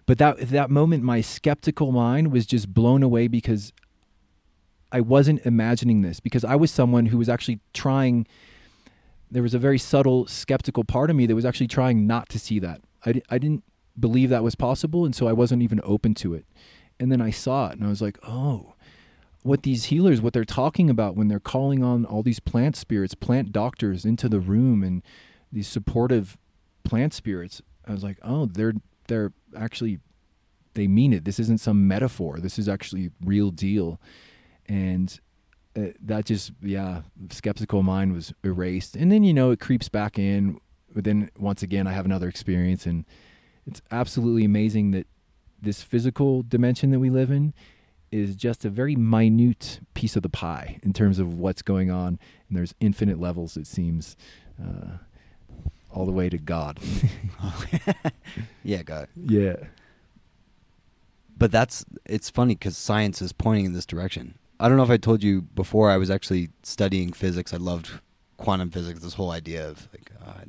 But 0.10 0.18
that 0.18 0.40
that 0.40 0.72
moment, 0.72 1.04
my 1.04 1.22
skeptical 1.22 1.92
mind 1.92 2.32
was 2.32 2.48
just 2.48 2.74
blown 2.74 3.04
away 3.04 3.28
because 3.28 3.72
I 4.92 5.02
wasn't 5.02 5.46
imagining 5.46 6.02
this 6.02 6.20
because 6.20 6.44
I 6.44 6.56
was 6.56 6.72
someone 6.72 7.06
who 7.06 7.20
was 7.20 7.30
actually 7.30 7.60
trying. 7.76 8.26
There 9.30 9.44
was 9.44 9.54
a 9.54 9.60
very 9.60 9.78
subtle 9.78 10.26
skeptical 10.26 10.84
part 10.84 11.12
of 11.12 11.16
me 11.16 11.28
that 11.28 11.36
was 11.36 11.46
actually 11.46 11.68
trying 11.68 12.08
not 12.08 12.28
to 12.30 12.40
see 12.40 12.58
that. 12.58 12.82
I, 13.06 13.22
I 13.30 13.38
didn't 13.38 13.64
believe 14.00 14.32
that 14.32 14.44
was 14.44 14.56
possible, 14.56 15.06
and 15.06 15.14
so 15.14 15.28
I 15.28 15.32
wasn't 15.32 15.62
even 15.62 15.80
open 15.84 16.16
to 16.16 16.34
it. 16.34 16.48
And 17.00 17.12
then 17.12 17.22
I 17.22 17.30
saw 17.30 17.70
it, 17.70 17.74
and 17.74 17.86
I 17.86 17.90
was 17.90 18.02
like, 18.02 18.18
oh, 18.28 18.74
what 19.44 19.62
these 19.62 19.86
healers, 19.86 20.22
what 20.22 20.34
they're 20.34 20.44
talking 20.44 20.90
about 20.90 21.16
when 21.18 21.28
they're 21.28 21.40
calling 21.40 21.84
on 21.84 22.04
all 22.04 22.24
these 22.24 22.40
plant 22.40 22.76
spirits, 22.76 23.14
plant 23.14 23.52
doctors 23.52 24.06
into 24.06 24.28
the 24.28 24.40
room, 24.40 24.82
and 24.82 25.04
these 25.52 25.68
supportive 25.68 26.36
plant 26.84 27.14
spirits. 27.14 27.62
I 27.88 27.92
was 27.92 28.04
like, 28.04 28.18
oh, 28.24 28.48
they're 28.48 28.74
they're 29.10 29.34
actually 29.58 30.00
they 30.76 30.88
mean 30.88 31.12
it. 31.12 31.26
This 31.26 31.40
isn't 31.40 31.60
some 31.60 31.88
metaphor. 31.88 32.40
This 32.40 32.58
is 32.58 32.70
actually 32.70 33.10
real 33.26 33.52
deal. 33.52 34.00
And 34.68 35.20
uh, 35.76 35.88
that 36.02 36.26
just 36.26 36.52
yeah 36.62 37.02
skeptical 37.30 37.84
mind 37.84 38.14
was 38.14 38.34
erased. 38.44 38.96
And 38.96 39.12
then 39.12 39.24
you 39.24 39.34
know 39.34 39.52
it 39.52 39.60
creeps 39.60 39.90
back 39.90 40.18
in. 40.18 40.60
But 40.94 41.04
then 41.04 41.30
once 41.38 41.62
again 41.62 41.86
i 41.86 41.92
have 41.92 42.06
another 42.06 42.30
experience. 42.30 42.86
And 42.86 43.06
it's 43.68 43.82
absolutely 43.92 44.46
amazing 44.46 44.92
that 44.92 45.08
this 45.62 45.84
physical 45.84 46.44
dimension 46.44 46.92
that 46.92 47.00
we 47.00 47.10
live 47.10 47.30
in 47.30 47.54
is 48.12 48.36
just 48.36 48.66
a 48.66 48.70
very 48.70 48.96
minute 48.96 49.82
piece 49.94 50.16
of 50.16 50.24
the 50.24 50.30
pie 50.30 50.80
in 50.82 50.94
terms 50.94 51.20
of 51.20 51.38
what's 51.38 51.62
going 51.62 51.92
on. 51.92 52.20
And 52.48 52.58
there's 52.58 52.74
infinite 52.80 53.20
levels 53.20 53.58
it 53.58 53.68
seems. 53.68 54.16
Uh, 54.60 54.98
all 55.92 56.06
the 56.06 56.12
way 56.12 56.30
to 56.30 56.38
god 56.38 56.80
yeah 58.64 58.84
god 58.84 59.08
yeah 59.16 59.56
but 61.38 61.52
that's 61.52 61.86
it's 62.06 62.30
funny 62.30 62.56
because 62.56 62.78
science 62.78 63.22
is 63.22 63.32
pointing 63.34 63.66
in 63.66 63.74
this 63.74 63.86
direction 63.86 64.36
I 64.60 64.68
don't 64.68 64.78
know 64.78 64.84
if 64.84 64.90
I 64.90 64.98
told 64.98 65.24
you 65.24 65.42
before. 65.42 65.90
I 65.90 65.98
was 65.98 66.12
actually 66.12 66.50
studying 66.64 67.14
physics. 67.14 67.54
I 67.54 67.58
loved 67.58 67.92
quantum 68.38 68.72
physics. 68.72 69.00
This 69.00 69.14
whole 69.14 69.32
idea 69.32 69.68
of 69.68 69.88
like, 69.94 70.12
uh, 70.26 70.42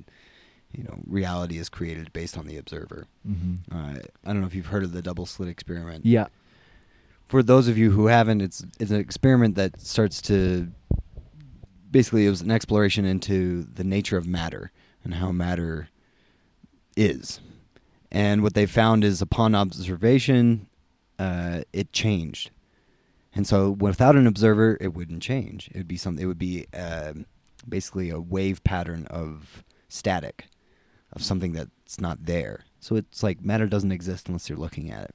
you 0.73 0.83
know, 0.83 0.99
reality 1.07 1.59
is 1.59 1.69
created 1.69 2.13
based 2.13 2.37
on 2.37 2.47
the 2.47 2.57
observer. 2.57 3.07
mm-hmm. 3.29 3.55
Uh, 3.75 3.99
I 4.25 4.33
don't 4.33 4.41
know 4.41 4.47
if 4.47 4.55
you've 4.55 4.67
heard 4.67 4.83
of 4.83 4.93
the 4.93 5.03
double 5.03 5.27
slit 5.27 5.49
experiment. 5.49 6.05
yeah 6.05 6.27
For 7.29 7.43
those 7.43 7.69
of 7.69 7.79
you 7.79 7.93
who 7.93 8.07
haven't, 8.07 8.41
it's 8.41 8.65
it's 8.81 8.91
an 8.91 9.01
experiment 9.01 9.55
that 9.55 9.81
starts 9.81 10.21
to 10.23 10.69
basically 11.89 12.27
it 12.27 12.31
was 12.31 12.41
an 12.41 12.51
exploration 12.51 13.05
into 13.05 13.63
the 13.63 13.85
nature 13.85 14.17
of 14.17 14.27
matter 14.27 14.73
and 15.05 15.15
how 15.15 15.33
matter 15.33 15.89
is. 16.97 17.41
And 18.11 18.43
what 18.43 18.55
they 18.55 18.67
found 18.67 19.05
is 19.05 19.23
upon 19.23 19.55
observation, 19.55 20.67
uh, 21.19 21.63
it 21.73 21.93
changed 21.93 22.51
and 23.35 23.47
so 23.47 23.71
without 23.71 24.17
an 24.17 24.27
observer, 24.27 24.77
it 24.81 24.95
wouldn't 24.95 25.23
change. 25.23 25.69
It 25.73 25.79
would 25.79 25.89
be 25.89 25.97
something. 25.97 26.23
It 26.23 26.27
would 26.27 26.39
be 26.39 26.67
uh, 26.75 27.15
basically 27.69 28.11
a 28.11 28.21
wave 28.21 28.63
pattern 28.65 29.07
of 29.07 29.63
static, 29.89 30.47
of 31.13 31.23
something 31.23 31.53
that's 31.53 32.01
not 32.01 32.25
there. 32.25 32.65
So 32.81 32.97
it's 32.97 33.23
like 33.23 33.45
matter 33.45 33.67
doesn't 33.67 33.93
exist 33.93 34.29
unless 34.29 34.49
you're 34.49 34.59
looking 34.59 34.91
at 34.91 35.05
it. 35.05 35.15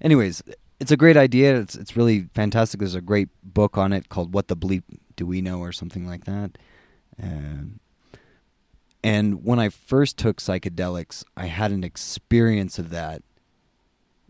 Anyways, 0.00 0.42
it's 0.78 0.90
a 0.90 0.96
great 0.96 1.16
idea. 1.16 1.58
It's 1.58 1.74
it's 1.74 1.96
really 1.96 2.28
fantastic. 2.34 2.80
There's 2.80 2.94
a 2.94 3.00
great 3.00 3.28
book 3.42 3.78
on 3.78 3.92
it 3.92 4.10
called 4.10 4.34
"What 4.34 4.48
the 4.48 4.56
Bleep 4.56 4.82
Do 5.16 5.26
We 5.26 5.40
Know" 5.40 5.60
or 5.60 5.72
something 5.72 6.06
like 6.06 6.24
that. 6.24 6.58
Um, 7.22 7.80
and 9.04 9.44
when 9.44 9.58
I 9.58 9.68
first 9.68 10.16
took 10.16 10.38
psychedelics, 10.38 11.24
I 11.36 11.46
had 11.46 11.72
an 11.72 11.84
experience 11.84 12.78
of 12.78 12.88
that, 12.88 13.22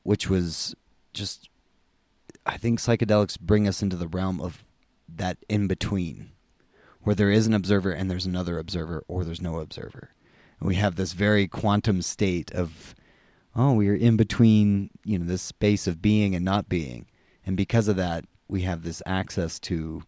which 0.02 0.28
was 0.28 0.74
just 1.12 1.48
I 2.44 2.56
think 2.56 2.80
psychedelics 2.80 3.38
bring 3.40 3.68
us 3.68 3.82
into 3.82 3.96
the 3.96 4.08
realm 4.08 4.40
of 4.40 4.64
that 5.08 5.38
in 5.48 5.68
between, 5.68 6.32
where 7.02 7.14
there 7.14 7.30
is 7.30 7.46
an 7.46 7.54
observer 7.54 7.92
and 7.92 8.10
there's 8.10 8.26
another 8.26 8.58
observer, 8.58 9.04
or 9.06 9.24
there's 9.24 9.40
no 9.40 9.60
observer. 9.60 10.10
And 10.58 10.68
we 10.68 10.74
have 10.74 10.96
this 10.96 11.12
very 11.12 11.46
quantum 11.46 12.02
state 12.02 12.50
of, 12.52 12.96
oh, 13.54 13.74
we 13.74 13.88
are 13.88 13.94
in 13.94 14.16
between, 14.16 14.90
you 15.04 15.20
know, 15.20 15.24
this 15.24 15.42
space 15.42 15.86
of 15.86 16.02
being 16.02 16.34
and 16.34 16.44
not 16.44 16.68
being. 16.68 17.06
And 17.46 17.56
because 17.56 17.86
of 17.86 17.96
that, 17.96 18.24
we 18.48 18.62
have 18.62 18.82
this 18.82 19.02
access 19.06 19.60
to 19.60 20.02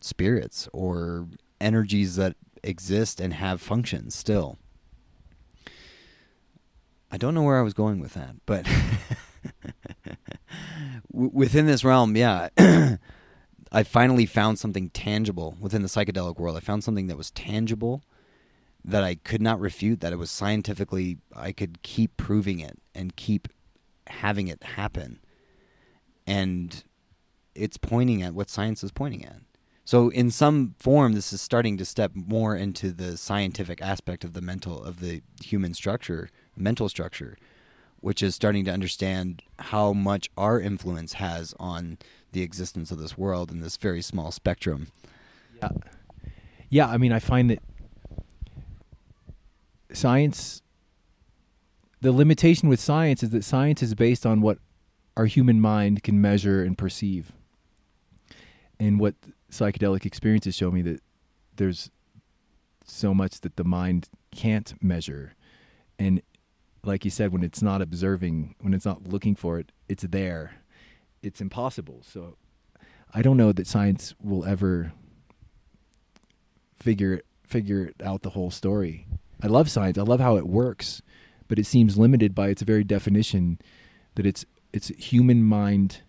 spirits 0.00 0.68
or 0.72 1.26
energies 1.60 2.16
that 2.16 2.36
exist 2.62 3.20
and 3.20 3.34
have 3.34 3.60
functions 3.60 4.14
still. 4.14 4.58
I 7.10 7.16
don't 7.16 7.34
know 7.34 7.42
where 7.42 7.58
I 7.58 7.62
was 7.62 7.74
going 7.74 8.00
with 8.00 8.14
that, 8.14 8.36
but 8.44 8.66
within 11.10 11.66
this 11.66 11.84
realm, 11.84 12.16
yeah, 12.16 12.48
I 13.72 13.82
finally 13.82 14.26
found 14.26 14.58
something 14.58 14.90
tangible 14.90 15.56
within 15.60 15.82
the 15.82 15.88
psychedelic 15.88 16.38
world. 16.38 16.56
I 16.56 16.60
found 16.60 16.84
something 16.84 17.06
that 17.06 17.16
was 17.16 17.30
tangible 17.30 18.02
that 18.84 19.04
I 19.04 19.16
could 19.16 19.42
not 19.42 19.60
refute, 19.60 20.00
that 20.00 20.12
it 20.12 20.16
was 20.16 20.30
scientifically, 20.30 21.18
I 21.34 21.52
could 21.52 21.82
keep 21.82 22.16
proving 22.16 22.60
it 22.60 22.78
and 22.94 23.16
keep 23.16 23.48
having 24.06 24.48
it 24.48 24.62
happen. 24.62 25.20
And 26.26 26.82
it's 27.54 27.76
pointing 27.76 28.22
at 28.22 28.34
what 28.34 28.48
science 28.48 28.82
is 28.84 28.90
pointing 28.90 29.24
at. 29.24 29.40
So 29.88 30.10
in 30.10 30.30
some 30.30 30.74
form, 30.78 31.14
this 31.14 31.32
is 31.32 31.40
starting 31.40 31.78
to 31.78 31.84
step 31.86 32.12
more 32.14 32.54
into 32.54 32.92
the 32.92 33.16
scientific 33.16 33.80
aspect 33.80 34.22
of 34.22 34.34
the 34.34 34.42
mental, 34.42 34.84
of 34.84 35.00
the 35.00 35.22
human 35.42 35.72
structure, 35.72 36.28
mental 36.56 36.90
structure 36.90 37.38
which 38.00 38.22
is 38.22 38.34
starting 38.34 38.64
to 38.64 38.70
understand 38.70 39.42
how 39.58 39.92
much 39.92 40.30
our 40.36 40.60
influence 40.60 41.14
has 41.14 41.54
on 41.58 41.98
the 42.32 42.42
existence 42.42 42.90
of 42.90 42.98
this 42.98 43.18
world 43.18 43.50
in 43.50 43.60
this 43.60 43.76
very 43.76 44.02
small 44.02 44.30
spectrum. 44.30 44.88
Yeah. 45.60 45.70
Yeah, 46.70 46.86
I 46.86 46.98
mean, 46.98 47.12
I 47.12 47.18
find 47.18 47.50
that 47.50 47.60
science 49.92 50.62
the 52.00 52.12
limitation 52.12 52.68
with 52.68 52.78
science 52.78 53.22
is 53.24 53.30
that 53.30 53.42
science 53.42 53.82
is 53.82 53.94
based 53.94 54.24
on 54.24 54.40
what 54.40 54.58
our 55.16 55.26
human 55.26 55.60
mind 55.60 56.04
can 56.04 56.20
measure 56.20 56.62
and 56.62 56.78
perceive. 56.78 57.32
And 58.78 59.00
what 59.00 59.14
psychedelic 59.50 60.04
experiences 60.04 60.54
show 60.54 60.70
me 60.70 60.82
that 60.82 61.00
there's 61.56 61.90
so 62.84 63.14
much 63.14 63.40
that 63.40 63.56
the 63.56 63.64
mind 63.64 64.08
can't 64.30 64.74
measure. 64.82 65.34
And 65.98 66.22
like 66.84 67.04
you 67.04 67.10
said, 67.10 67.32
when 67.32 67.42
it's 67.42 67.62
not 67.62 67.82
observing, 67.82 68.54
when 68.60 68.74
it's 68.74 68.86
not 68.86 69.08
looking 69.08 69.34
for 69.34 69.58
it, 69.58 69.72
it's 69.88 70.04
there. 70.04 70.62
It's 71.22 71.40
impossible. 71.40 72.02
So 72.02 72.36
I 73.12 73.22
don't 73.22 73.36
know 73.36 73.52
that 73.52 73.66
science 73.66 74.14
will 74.22 74.44
ever 74.44 74.92
figure 76.76 77.22
figure 77.46 77.92
out 78.04 78.22
the 78.22 78.30
whole 78.30 78.50
story. 78.50 79.06
I 79.42 79.46
love 79.46 79.70
science. 79.70 79.96
I 79.96 80.02
love 80.02 80.20
how 80.20 80.36
it 80.36 80.46
works, 80.46 81.00
but 81.48 81.58
it 81.58 81.64
seems 81.64 81.96
limited 81.96 82.34
by 82.34 82.48
its 82.48 82.62
very 82.62 82.84
definition 82.84 83.58
that 84.14 84.26
it's 84.26 84.44
it's 84.72 84.88
human 84.88 85.42
mind 85.42 86.02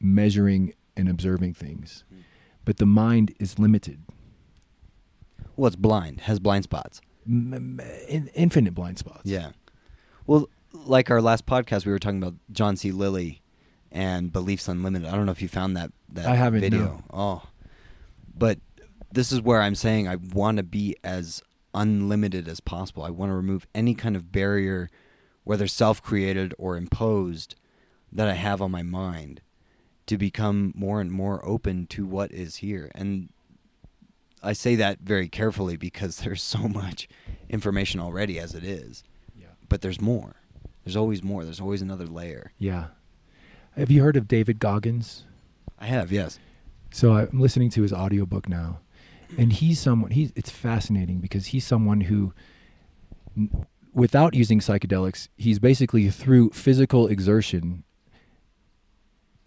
measuring 0.00 0.72
and 0.98 1.08
observing 1.08 1.54
things. 1.54 2.04
But 2.64 2.76
the 2.76 2.86
mind 2.86 3.34
is 3.38 3.58
limited. 3.58 4.00
Well, 5.56 5.68
it's 5.68 5.76
blind, 5.76 6.20
has 6.22 6.38
blind 6.38 6.64
spots 6.64 7.00
m- 7.28 7.80
in, 8.08 8.28
infinite 8.34 8.74
blind 8.74 8.98
spots. 8.98 9.22
Yeah. 9.24 9.50
Well, 10.26 10.48
like 10.72 11.10
our 11.10 11.20
last 11.20 11.46
podcast, 11.46 11.86
we 11.86 11.92
were 11.92 11.98
talking 11.98 12.22
about 12.22 12.34
John 12.52 12.76
C. 12.76 12.90
Lilly 12.92 13.42
and 13.90 14.32
Beliefs 14.32 14.68
Unlimited. 14.68 15.08
I 15.08 15.16
don't 15.16 15.26
know 15.26 15.32
if 15.32 15.42
you 15.42 15.48
found 15.48 15.76
that 15.76 15.92
that 16.10 16.26
I 16.26 16.34
haven't, 16.34 16.60
video. 16.60 16.78
no. 16.78 17.02
Oh, 17.12 17.42
but 18.36 18.58
this 19.12 19.32
is 19.32 19.40
where 19.40 19.62
I'm 19.62 19.74
saying 19.74 20.08
I 20.08 20.16
want 20.16 20.58
to 20.58 20.62
be 20.62 20.96
as 21.02 21.42
unlimited 21.74 22.48
as 22.48 22.60
possible. 22.60 23.02
I 23.02 23.10
want 23.10 23.30
to 23.30 23.34
remove 23.36 23.66
any 23.74 23.94
kind 23.94 24.16
of 24.16 24.32
barrier, 24.32 24.90
whether 25.44 25.66
self-created 25.66 26.54
or 26.58 26.76
imposed, 26.76 27.54
that 28.12 28.28
I 28.28 28.34
have 28.34 28.60
on 28.62 28.70
my 28.70 28.82
mind, 28.82 29.40
to 30.08 30.18
become 30.18 30.72
more 30.74 31.00
and 31.00 31.10
more 31.12 31.44
open 31.46 31.86
to 31.88 32.04
what 32.06 32.32
is 32.32 32.56
here. 32.56 32.90
And 32.94 33.28
I 34.42 34.52
say 34.52 34.74
that 34.76 35.00
very 35.00 35.28
carefully 35.28 35.76
because 35.76 36.16
there's 36.20 36.42
so 36.42 36.68
much 36.68 37.08
information 37.48 38.00
already 38.00 38.38
as 38.38 38.54
it 38.54 38.64
is. 38.64 39.04
Yeah. 39.38 39.48
But 39.68 39.82
there's 39.82 40.00
more. 40.00 40.36
There's 40.84 40.96
always 40.96 41.22
more. 41.22 41.44
There's 41.44 41.60
always 41.60 41.82
another 41.82 42.06
layer. 42.06 42.52
Yeah. 42.58 42.86
Have 43.76 43.90
you 43.90 44.02
heard 44.02 44.16
of 44.16 44.26
David 44.26 44.58
Goggins? 44.58 45.24
I 45.78 45.86
have, 45.86 46.10
yes. 46.10 46.38
So 46.90 47.12
I'm 47.14 47.38
listening 47.38 47.70
to 47.70 47.82
his 47.82 47.92
audiobook 47.92 48.48
now, 48.48 48.80
and 49.36 49.52
he's 49.52 49.78
someone. 49.78 50.10
He's 50.10 50.32
it's 50.34 50.50
fascinating 50.50 51.20
because 51.20 51.48
he's 51.48 51.66
someone 51.66 52.00
who, 52.00 52.32
without 53.92 54.34
using 54.34 54.58
psychedelics, 54.58 55.28
he's 55.36 55.58
basically 55.58 56.08
through 56.10 56.50
physical 56.50 57.06
exertion 57.06 57.84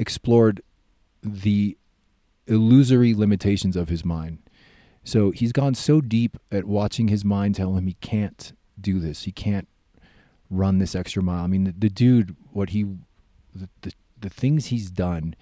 explored 0.02 0.62
the 1.24 1.78
illusory 2.48 3.14
limitations 3.14 3.78
of 3.78 3.88
his 3.88 4.04
mind. 4.04 4.40
So 5.04 5.32
he's 5.32 5.54
gone 5.54 5.76
so 5.76 6.02
deep 6.02 6.38
at 6.52 6.66
watching 6.66 7.08
his 7.08 7.24
mind 7.24 7.56
tell 7.56 7.78
him 7.78 7.88
he 7.88 7.96
can't 8.02 8.52
do 8.80 9.00
this. 9.00 9.24
He 9.24 9.32
can't 9.32 9.70
run 10.50 10.80
this 10.80 10.96
extra 10.96 11.24
mile. 11.24 11.46
I 11.46 11.48
mean, 11.48 11.64
the, 11.64 11.74
the 11.78 11.90
dude, 11.90 12.36
what 12.52 12.72
he, 12.72 12.84
the, 13.56 13.70
the 13.82 13.94
the 14.22 14.30
things 14.30 14.68
he's 14.68 14.90
done. 14.90 15.36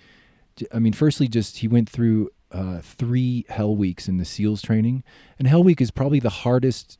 I 0.74 0.80
mean, 0.80 0.94
firstly, 0.94 1.28
just 1.28 1.58
he 1.58 1.68
went 1.68 1.90
through 1.90 2.30
uh, 2.52 2.80
three 2.80 3.46
Hell 3.50 3.76
Weeks 3.76 4.08
in 4.08 4.18
the 4.18 4.26
SEALs 4.26 4.62
training, 4.62 5.04
and 5.38 5.48
Hell 5.48 5.64
Week 5.64 5.80
is 5.80 5.92
probably 5.92 6.20
the 6.20 6.30
hardest 6.30 6.98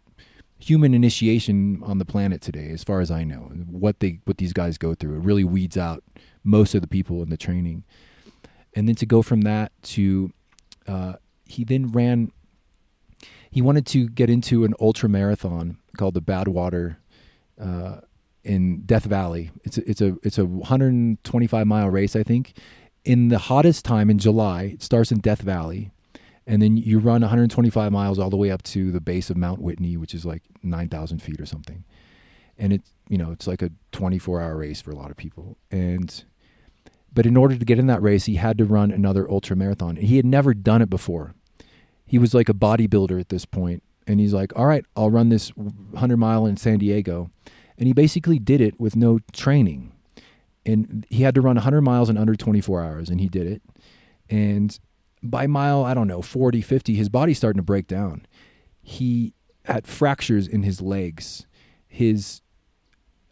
human 0.60 0.94
initiation 0.94 1.82
on 1.84 1.98
the 1.98 2.06
planet 2.06 2.42
today, 2.42 2.70
as 2.70 2.84
far 2.84 3.00
as 3.00 3.10
I 3.10 3.24
know. 3.24 3.52
What 3.70 4.00
they 4.00 4.20
what 4.26 4.38
these 4.38 4.54
guys 4.54 4.78
go 4.78 4.94
through, 4.94 5.16
it 5.16 5.24
really 5.24 5.44
weeds 5.44 5.78
out 5.78 6.04
most 6.44 6.76
of 6.76 6.82
the 6.82 6.88
people 6.88 7.24
in 7.24 7.30
the 7.30 7.38
training, 7.38 7.84
and 8.76 8.88
then 8.88 8.96
to 8.96 9.06
go 9.06 9.22
from 9.22 9.42
that 9.42 9.72
to, 9.84 10.32
uh, 10.88 11.14
he 11.46 11.64
then 11.64 11.88
ran. 11.88 12.32
He 13.52 13.62
wanted 13.62 13.88
to 13.88 14.08
get 14.10 14.30
into 14.30 14.64
an 14.64 14.76
ultra 14.80 15.10
marathon 15.10 15.80
called 15.98 16.14
the 16.14 16.22
Badwater 16.22 16.98
uh, 17.60 18.02
in 18.44 18.82
Death 18.82 19.06
Valley. 19.06 19.50
It's 19.64 19.78
a, 19.78 19.90
it's 19.90 20.02
a 20.02 20.18
it's 20.22 20.38
a 20.38 20.46
125 20.46 21.66
mile 21.66 21.90
race, 21.90 22.16
I 22.16 22.24
think. 22.24 22.54
In 23.06 23.30
the 23.30 23.40
hottest 23.40 23.86
time 23.86 24.10
in 24.10 24.20
July, 24.20 24.64
it 24.64 24.84
starts 24.84 25.12
in 25.12 25.20
Death 25.20 25.42
Valley, 25.42 25.92
and 26.50 26.64
then 26.64 26.76
you 26.76 26.98
run 26.98 27.22
125 27.22 27.92
miles 27.92 28.18
all 28.18 28.32
the 28.32 28.36
way 28.36 28.50
up 28.50 28.64
to 28.64 28.92
the 28.92 29.00
base 29.00 29.30
of 29.30 29.38
Mount 29.38 29.62
Whitney, 29.62 29.96
which 29.98 30.16
is 30.16 30.26
like 30.26 30.42
9,000 30.64 31.22
feet 31.22 31.40
or 31.40 31.46
something. 31.46 31.84
And 32.58 32.74
it's 32.74 32.92
you 33.08 33.18
know 33.18 33.32
it's 33.32 33.48
like 33.48 33.62
a 33.62 33.70
24 33.92 34.42
hour 34.42 34.58
race 34.58 34.82
for 34.82 34.90
a 34.90 34.96
lot 34.96 35.12
of 35.12 35.16
people. 35.16 35.58
And 35.70 36.24
but 37.14 37.28
in 37.28 37.38
order 37.38 37.56
to 37.56 37.64
get 37.64 37.78
in 37.78 37.86
that 37.88 38.02
race, 38.02 38.26
he 38.26 38.36
had 38.36 38.58
to 38.58 38.66
run 38.66 38.92
another 38.92 39.30
ultra 39.30 39.56
marathon. 39.56 39.96
He 39.96 40.18
had 40.18 40.26
never 40.26 40.54
done 40.56 40.82
it 40.82 40.90
before. 40.90 41.36
He 42.06 42.18
was 42.18 42.34
like 42.34 42.50
a 42.50 42.54
bodybuilder 42.54 43.20
at 43.20 43.30
this 43.30 43.46
point, 43.46 43.84
and 44.08 44.20
he's 44.20 44.34
like, 44.34 44.52
"All 44.58 44.66
right, 44.66 44.84
I'll 44.96 45.12
run 45.12 45.30
this 45.30 45.50
100 45.50 46.18
mile 46.18 46.48
in 46.48 46.58
San 46.58 46.80
Diego." 46.80 47.30
And 47.78 47.88
he 47.88 47.94
basically 47.94 48.40
did 48.40 48.60
it 48.60 48.80
with 48.80 48.96
no 48.96 49.20
training. 49.32 49.94
And 50.66 51.06
he 51.10 51.24
had 51.24 51.36
to 51.36 51.42
run 51.42 51.56
100 51.56 51.82
miles 51.82 52.10
in 52.10 52.18
under 52.18 52.36
24 52.36 52.84
hours, 52.84 53.10
and 53.10 53.22
he 53.22 53.30
did 53.30 53.48
it. 53.48 53.62
And 54.30 54.78
by 55.22 55.48
mile, 55.48 55.84
I 55.84 55.94
don't 55.94 56.08
know, 56.08 56.22
40, 56.22 56.62
50, 56.62 56.96
his 56.96 57.10
body's 57.10 57.38
starting 57.38 57.60
to 57.60 57.64
break 57.64 57.88
down. 57.88 58.26
He 58.82 59.34
had 59.66 59.88
fractures 59.88 60.48
in 60.48 60.64
his 60.64 60.82
legs. 60.82 61.46
His, 61.88 62.42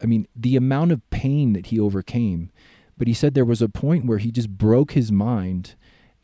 I 0.01 0.05
mean, 0.05 0.27
the 0.35 0.55
amount 0.55 0.91
of 0.91 1.07
pain 1.09 1.53
that 1.53 1.67
he 1.67 1.79
overcame. 1.79 2.51
But 2.97 3.07
he 3.07 3.13
said 3.13 3.33
there 3.33 3.45
was 3.45 3.61
a 3.61 3.69
point 3.69 4.05
where 4.05 4.17
he 4.17 4.31
just 4.31 4.49
broke 4.49 4.91
his 4.91 5.11
mind 5.11 5.75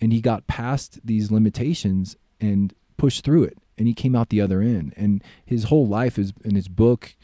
and 0.01 0.11
he 0.11 0.21
got 0.21 0.47
past 0.47 0.99
these 1.03 1.31
limitations 1.31 2.17
and 2.41 2.73
pushed 2.97 3.23
through 3.23 3.43
it. 3.43 3.57
And 3.77 3.87
he 3.87 3.93
came 3.93 4.15
out 4.15 4.29
the 4.29 4.41
other 4.41 4.61
end. 4.61 4.93
And 4.97 5.23
his 5.45 5.65
whole 5.65 5.87
life 5.87 6.19
is 6.19 6.33
in 6.43 6.55
his 6.55 6.67
book 6.67 7.15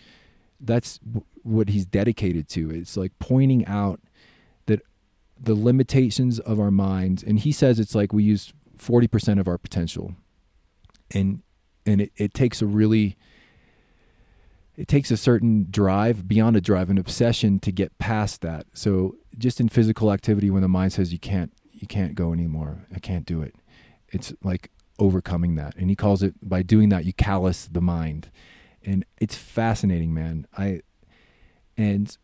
that's 0.60 0.98
w- 1.00 1.26
what 1.44 1.70
he's 1.70 1.86
dedicated 1.86 2.48
to. 2.50 2.70
It's 2.70 2.98
like 2.98 3.12
pointing 3.20 3.66
out 3.66 4.00
the 5.42 5.56
limitations 5.56 6.40
of 6.40 6.60
our 6.60 6.72
minds, 6.72 7.24
and 7.24 7.40
he 7.40 7.52
says 7.52 7.80
it's 7.80 7.96
like 7.96 8.14
we 8.14 8.24
use 8.24 8.54
forty 8.76 9.08
percent 9.08 9.40
of 9.40 9.48
our 9.48 9.58
potential, 9.58 10.16
and 11.12 11.42
and 11.86 12.02
it, 12.02 12.12
it 12.18 12.34
takes 12.34 12.62
a 12.62 12.66
really 12.66 13.18
it 14.76 14.88
takes 14.88 15.12
a 15.12 15.18
certain 15.18 15.68
drive 15.70 16.28
beyond 16.28 16.56
a 16.56 16.62
drive 16.62 16.90
an 16.90 16.98
obsession 16.98 17.60
to 17.60 17.72
get 17.72 17.98
past 17.98 18.42
that. 18.42 18.66
So 18.74 19.16
just 19.38 19.60
in 19.60 19.70
physical 19.70 20.12
activity 20.12 20.50
when 20.50 20.62
the 20.62 20.68
mind 20.68 20.94
says 20.94 21.12
you 21.14 21.20
can't 21.20 21.54
you 21.72 21.88
can't 21.88 22.14
go 22.14 22.34
anymore 22.34 22.86
i 22.94 23.00
can't 23.00 23.26
do 23.26 23.42
it 23.42 23.56
it's 24.12 24.34
like 24.44 24.70
overcoming 25.00 25.56
that. 25.56 25.76
And 25.76 25.90
he 25.90 25.96
calls 25.96 26.22
it 26.22 26.36
by 26.48 26.62
doing 26.62 26.90
that 26.90 27.06
you 27.06 27.14
callous 27.14 27.66
the 27.66 27.82
mind. 27.82 28.30
And 28.84 29.06
it's 29.20 29.36
fascinating 29.36 30.14
man. 30.14 30.46
I 30.58 30.82
and 31.78 32.16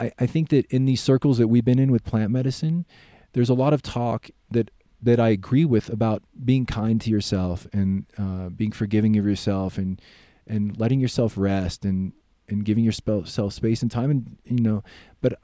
I, 0.00 0.10
I 0.18 0.26
think 0.26 0.48
that 0.48 0.66
in 0.66 0.86
these 0.86 1.00
circles 1.00 1.38
that 1.38 1.48
we've 1.48 1.64
been 1.64 1.78
in 1.78 1.92
with 1.92 2.02
plant 2.02 2.30
medicine 2.30 2.86
there's 3.32 3.50
a 3.50 3.54
lot 3.54 3.72
of 3.72 3.82
talk 3.82 4.30
that 4.50 4.70
that 5.02 5.18
I 5.18 5.30
agree 5.30 5.64
with 5.64 5.88
about 5.88 6.22
being 6.44 6.66
kind 6.66 7.00
to 7.00 7.10
yourself 7.10 7.66
and 7.72 8.04
uh, 8.18 8.50
being 8.50 8.72
forgiving 8.72 9.16
of 9.16 9.26
yourself 9.26 9.78
and 9.78 10.00
and 10.46 10.78
letting 10.78 11.00
yourself 11.00 11.34
rest 11.36 11.84
and 11.84 12.12
and 12.48 12.64
giving 12.64 12.82
yourself 12.82 13.28
space 13.52 13.82
and 13.82 13.90
time 13.90 14.10
and 14.10 14.38
you 14.44 14.62
know 14.62 14.82
but 15.20 15.38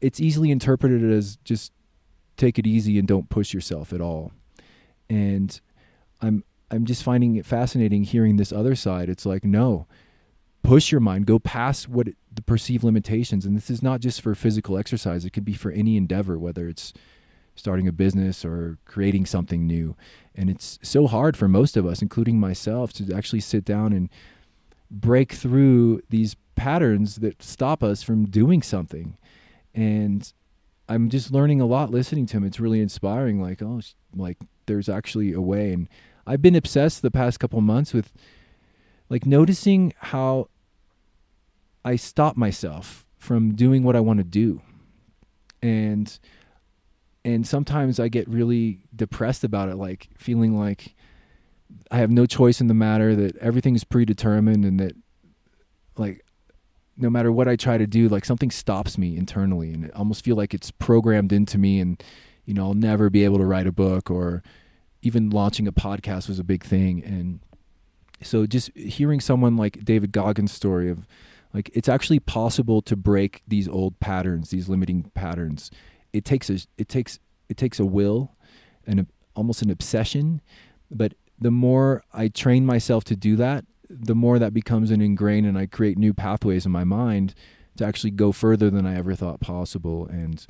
it's 0.00 0.20
easily 0.20 0.50
interpreted 0.50 1.02
as 1.10 1.36
just 1.44 1.72
take 2.36 2.58
it 2.58 2.66
easy 2.66 2.98
and 2.98 3.06
don't 3.06 3.28
push 3.28 3.52
yourself 3.52 3.92
at 3.92 4.00
all. 4.00 4.32
And 5.08 5.58
i'm 6.22 6.44
i'm 6.70 6.84
just 6.84 7.02
finding 7.02 7.36
it 7.36 7.46
fascinating 7.46 8.04
hearing 8.04 8.36
this 8.36 8.52
other 8.52 8.74
side. 8.74 9.08
It's 9.08 9.26
like 9.26 9.44
no 9.44 9.86
push 10.62 10.92
your 10.92 11.00
mind 11.00 11.26
go 11.26 11.38
past 11.38 11.88
what 11.88 12.08
it, 12.08 12.16
the 12.32 12.42
perceived 12.42 12.84
limitations. 12.84 13.44
And 13.44 13.56
this 13.56 13.70
is 13.70 13.82
not 13.82 14.00
just 14.00 14.20
for 14.20 14.34
physical 14.34 14.78
exercise. 14.78 15.24
It 15.24 15.30
could 15.30 15.44
be 15.44 15.52
for 15.52 15.70
any 15.70 15.96
endeavor 15.96 16.38
whether 16.38 16.68
it's 16.68 16.92
starting 17.56 17.88
a 17.88 17.92
business 17.92 18.44
or 18.44 18.78
creating 18.84 19.26
something 19.26 19.66
new. 19.66 19.96
And 20.34 20.48
it's 20.48 20.78
so 20.82 21.06
hard 21.06 21.36
for 21.36 21.48
most 21.48 21.76
of 21.76 21.86
us 21.86 22.02
including 22.02 22.38
myself 22.38 22.92
to 22.94 23.12
actually 23.14 23.40
sit 23.40 23.64
down 23.64 23.92
and 23.92 24.08
break 24.90 25.32
through 25.32 26.02
these 26.08 26.36
patterns 26.54 27.16
that 27.16 27.42
stop 27.42 27.82
us 27.82 28.02
from 28.02 28.26
doing 28.26 28.62
something. 28.62 29.16
And 29.74 30.32
i'm 30.88 31.08
just 31.08 31.30
learning 31.30 31.60
a 31.60 31.66
lot 31.66 31.92
listening 31.92 32.26
to 32.26 32.36
him 32.36 32.42
it's 32.42 32.58
really 32.58 32.80
inspiring 32.80 33.40
like 33.40 33.62
oh 33.62 33.80
like 34.16 34.38
there's 34.66 34.88
actually 34.88 35.32
a 35.32 35.40
way. 35.40 35.72
And 35.72 35.88
i've 36.26 36.42
been 36.42 36.56
obsessed 36.56 37.02
the 37.02 37.10
past 37.10 37.40
couple 37.40 37.60
months 37.60 37.92
with 37.92 38.12
like 39.08 39.26
noticing 39.26 39.92
how 39.98 40.48
i 41.84 41.96
stop 41.96 42.36
myself 42.36 43.06
from 43.18 43.54
doing 43.54 43.82
what 43.82 43.96
i 43.96 44.00
want 44.00 44.18
to 44.18 44.24
do. 44.24 44.60
And 45.62 46.18
and 47.24 47.46
sometimes 47.46 48.00
i 48.00 48.08
get 48.08 48.28
really 48.28 48.80
depressed 48.94 49.44
about 49.44 49.68
it 49.68 49.76
like 49.76 50.08
feeling 50.16 50.58
like 50.58 50.94
I 51.90 51.98
have 51.98 52.10
no 52.10 52.26
choice 52.26 52.60
in 52.60 52.66
the 52.66 52.74
matter, 52.74 53.14
that 53.16 53.36
everything 53.38 53.74
is 53.74 53.84
predetermined, 53.84 54.64
and 54.64 54.80
that 54.80 54.96
like 55.96 56.24
no 56.96 57.10
matter 57.10 57.32
what 57.32 57.48
I 57.48 57.56
try 57.56 57.78
to 57.78 57.86
do, 57.86 58.08
like 58.08 58.24
something 58.24 58.50
stops 58.50 58.98
me 58.98 59.16
internally, 59.16 59.72
and 59.72 59.86
I 59.86 59.98
almost 59.98 60.24
feel 60.24 60.36
like 60.36 60.54
it's 60.54 60.70
programmed 60.70 61.32
into 61.32 61.58
me, 61.58 61.80
and 61.80 62.02
you 62.44 62.54
know 62.54 62.66
I'll 62.66 62.74
never 62.74 63.10
be 63.10 63.24
able 63.24 63.38
to 63.38 63.46
write 63.46 63.66
a 63.66 63.72
book, 63.72 64.10
or 64.10 64.42
even 65.02 65.30
launching 65.30 65.66
a 65.66 65.72
podcast 65.72 66.28
was 66.28 66.38
a 66.38 66.44
big 66.44 66.64
thing, 66.64 67.02
and 67.04 67.40
so 68.22 68.46
just 68.46 68.70
hearing 68.76 69.20
someone 69.20 69.56
like 69.56 69.84
David 69.84 70.12
Goggins' 70.12 70.52
story 70.52 70.90
of 70.90 71.06
like 71.52 71.70
it's 71.74 71.88
actually 71.88 72.20
possible 72.20 72.82
to 72.82 72.96
break 72.96 73.42
these 73.46 73.68
old 73.68 73.98
patterns, 74.00 74.50
these 74.50 74.68
limiting 74.68 75.10
patterns. 75.14 75.70
It 76.12 76.24
takes 76.24 76.50
a 76.50 76.58
it 76.78 76.88
takes 76.88 77.18
it 77.48 77.56
takes 77.56 77.80
a 77.80 77.86
will 77.86 78.36
and 78.86 79.06
almost 79.34 79.62
an 79.62 79.70
obsession, 79.70 80.40
but 80.90 81.14
the 81.38 81.50
more 81.50 82.02
I 82.12 82.28
train 82.28 82.66
myself 82.66 83.04
to 83.04 83.16
do 83.16 83.36
that, 83.36 83.64
the 83.88 84.14
more 84.14 84.38
that 84.38 84.54
becomes 84.54 84.90
an 84.90 85.00
ingrained 85.00 85.46
and 85.46 85.58
I 85.58 85.66
create 85.66 85.98
new 85.98 86.12
pathways 86.12 86.66
in 86.66 86.72
my 86.72 86.84
mind 86.84 87.34
to 87.76 87.86
actually 87.86 88.10
go 88.10 88.30
further 88.30 88.70
than 88.70 88.86
I 88.86 88.96
ever 88.96 89.14
thought 89.14 89.40
possible. 89.40 90.06
And 90.06 90.44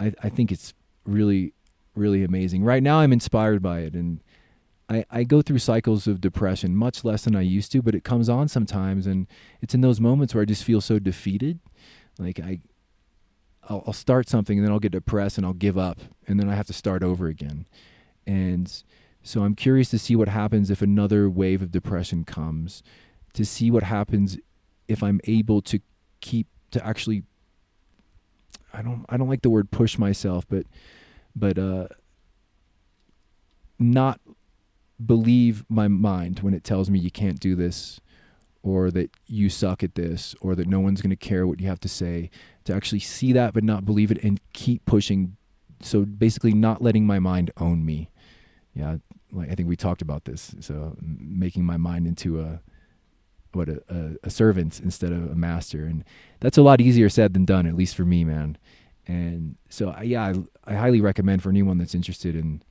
I, 0.00 0.14
I 0.22 0.28
think 0.28 0.50
it's 0.50 0.74
really, 1.04 1.52
really 1.94 2.24
amazing. 2.24 2.64
Right 2.64 2.82
now, 2.82 3.00
I'm 3.00 3.12
inspired 3.12 3.62
by 3.62 3.80
it. 3.80 3.94
And 3.94 4.20
I, 4.92 5.04
I 5.10 5.24
go 5.24 5.40
through 5.40 5.58
cycles 5.58 6.06
of 6.06 6.20
depression, 6.20 6.76
much 6.76 7.04
less 7.04 7.24
than 7.24 7.34
I 7.34 7.40
used 7.40 7.72
to, 7.72 7.82
but 7.82 7.94
it 7.94 8.04
comes 8.04 8.28
on 8.28 8.48
sometimes. 8.48 9.06
And 9.06 9.26
it's 9.60 9.74
in 9.74 9.80
those 9.80 10.00
moments 10.00 10.34
where 10.34 10.42
I 10.42 10.44
just 10.44 10.64
feel 10.64 10.80
so 10.80 10.98
defeated. 10.98 11.60
Like 12.18 12.38
I, 12.38 12.60
I'll, 13.68 13.82
I'll 13.86 13.92
start 13.94 14.28
something 14.28 14.58
and 14.58 14.66
then 14.66 14.72
I'll 14.72 14.80
get 14.80 14.92
depressed 14.92 15.38
and 15.38 15.46
I'll 15.46 15.54
give 15.54 15.78
up. 15.78 16.00
And 16.26 16.38
then 16.38 16.48
I 16.48 16.54
have 16.54 16.66
to 16.66 16.74
start 16.74 17.02
over 17.02 17.26
again. 17.26 17.66
And 18.26 18.70
so 19.22 19.44
I'm 19.44 19.54
curious 19.54 19.88
to 19.90 19.98
see 19.98 20.14
what 20.14 20.28
happens 20.28 20.70
if 20.70 20.82
another 20.82 21.30
wave 21.30 21.62
of 21.62 21.70
depression 21.70 22.24
comes, 22.24 22.82
to 23.32 23.46
see 23.46 23.70
what 23.70 23.84
happens 23.84 24.36
if 24.88 25.02
I'm 25.02 25.20
able 25.24 25.62
to 25.62 25.80
keep 26.20 26.48
to 26.70 26.84
actually 26.86 27.24
I 28.74 28.82
don't 28.82 29.04
I 29.08 29.16
don't 29.16 29.28
like 29.28 29.42
the 29.42 29.50
word 29.50 29.70
push 29.70 29.98
myself, 29.98 30.46
but 30.48 30.66
but 31.34 31.58
uh 31.58 31.88
not 33.78 34.20
believe 35.06 35.64
my 35.68 35.88
mind 35.88 36.40
when 36.40 36.54
it 36.54 36.64
tells 36.64 36.90
me 36.90 36.98
you 36.98 37.10
can't 37.10 37.40
do 37.40 37.54
this 37.54 38.00
or 38.62 38.90
that 38.90 39.10
you 39.26 39.48
suck 39.48 39.82
at 39.82 39.94
this 39.94 40.34
or 40.40 40.54
that 40.54 40.68
no 40.68 40.80
one's 40.80 41.02
going 41.02 41.10
to 41.10 41.16
care 41.16 41.46
what 41.46 41.60
you 41.60 41.66
have 41.66 41.80
to 41.80 41.88
say 41.88 42.30
to 42.64 42.74
actually 42.74 43.00
see 43.00 43.32
that 43.32 43.52
but 43.52 43.64
not 43.64 43.84
believe 43.84 44.10
it 44.10 44.22
and 44.22 44.40
keep 44.52 44.84
pushing 44.86 45.36
so 45.80 46.04
basically 46.04 46.52
not 46.52 46.80
letting 46.80 47.04
my 47.04 47.18
mind 47.18 47.50
own 47.56 47.84
me 47.84 48.08
yeah, 48.74 48.96
like 49.30 49.50
I 49.50 49.54
think 49.54 49.68
we 49.68 49.76
talked 49.76 50.02
about 50.02 50.24
this. 50.24 50.54
So 50.60 50.96
making 51.00 51.64
my 51.64 51.76
mind 51.76 52.06
into 52.06 52.40
a 52.40 52.60
what 53.52 53.68
a, 53.68 53.82
a, 53.88 54.26
a 54.28 54.30
servant 54.30 54.80
instead 54.80 55.12
of 55.12 55.30
a 55.30 55.34
master, 55.34 55.84
and 55.84 56.04
that's 56.40 56.56
a 56.56 56.62
lot 56.62 56.80
easier 56.80 57.08
said 57.08 57.34
than 57.34 57.44
done, 57.44 57.66
at 57.66 57.74
least 57.74 57.94
for 57.94 58.04
me, 58.04 58.24
man. 58.24 58.56
And 59.06 59.56
so 59.68 59.94
yeah, 60.02 60.32
I, 60.66 60.72
I 60.72 60.74
highly 60.74 61.00
recommend 61.00 61.42
for 61.42 61.50
anyone 61.50 61.78
that's 61.78 61.94
interested 61.94 62.34
in 62.34 62.62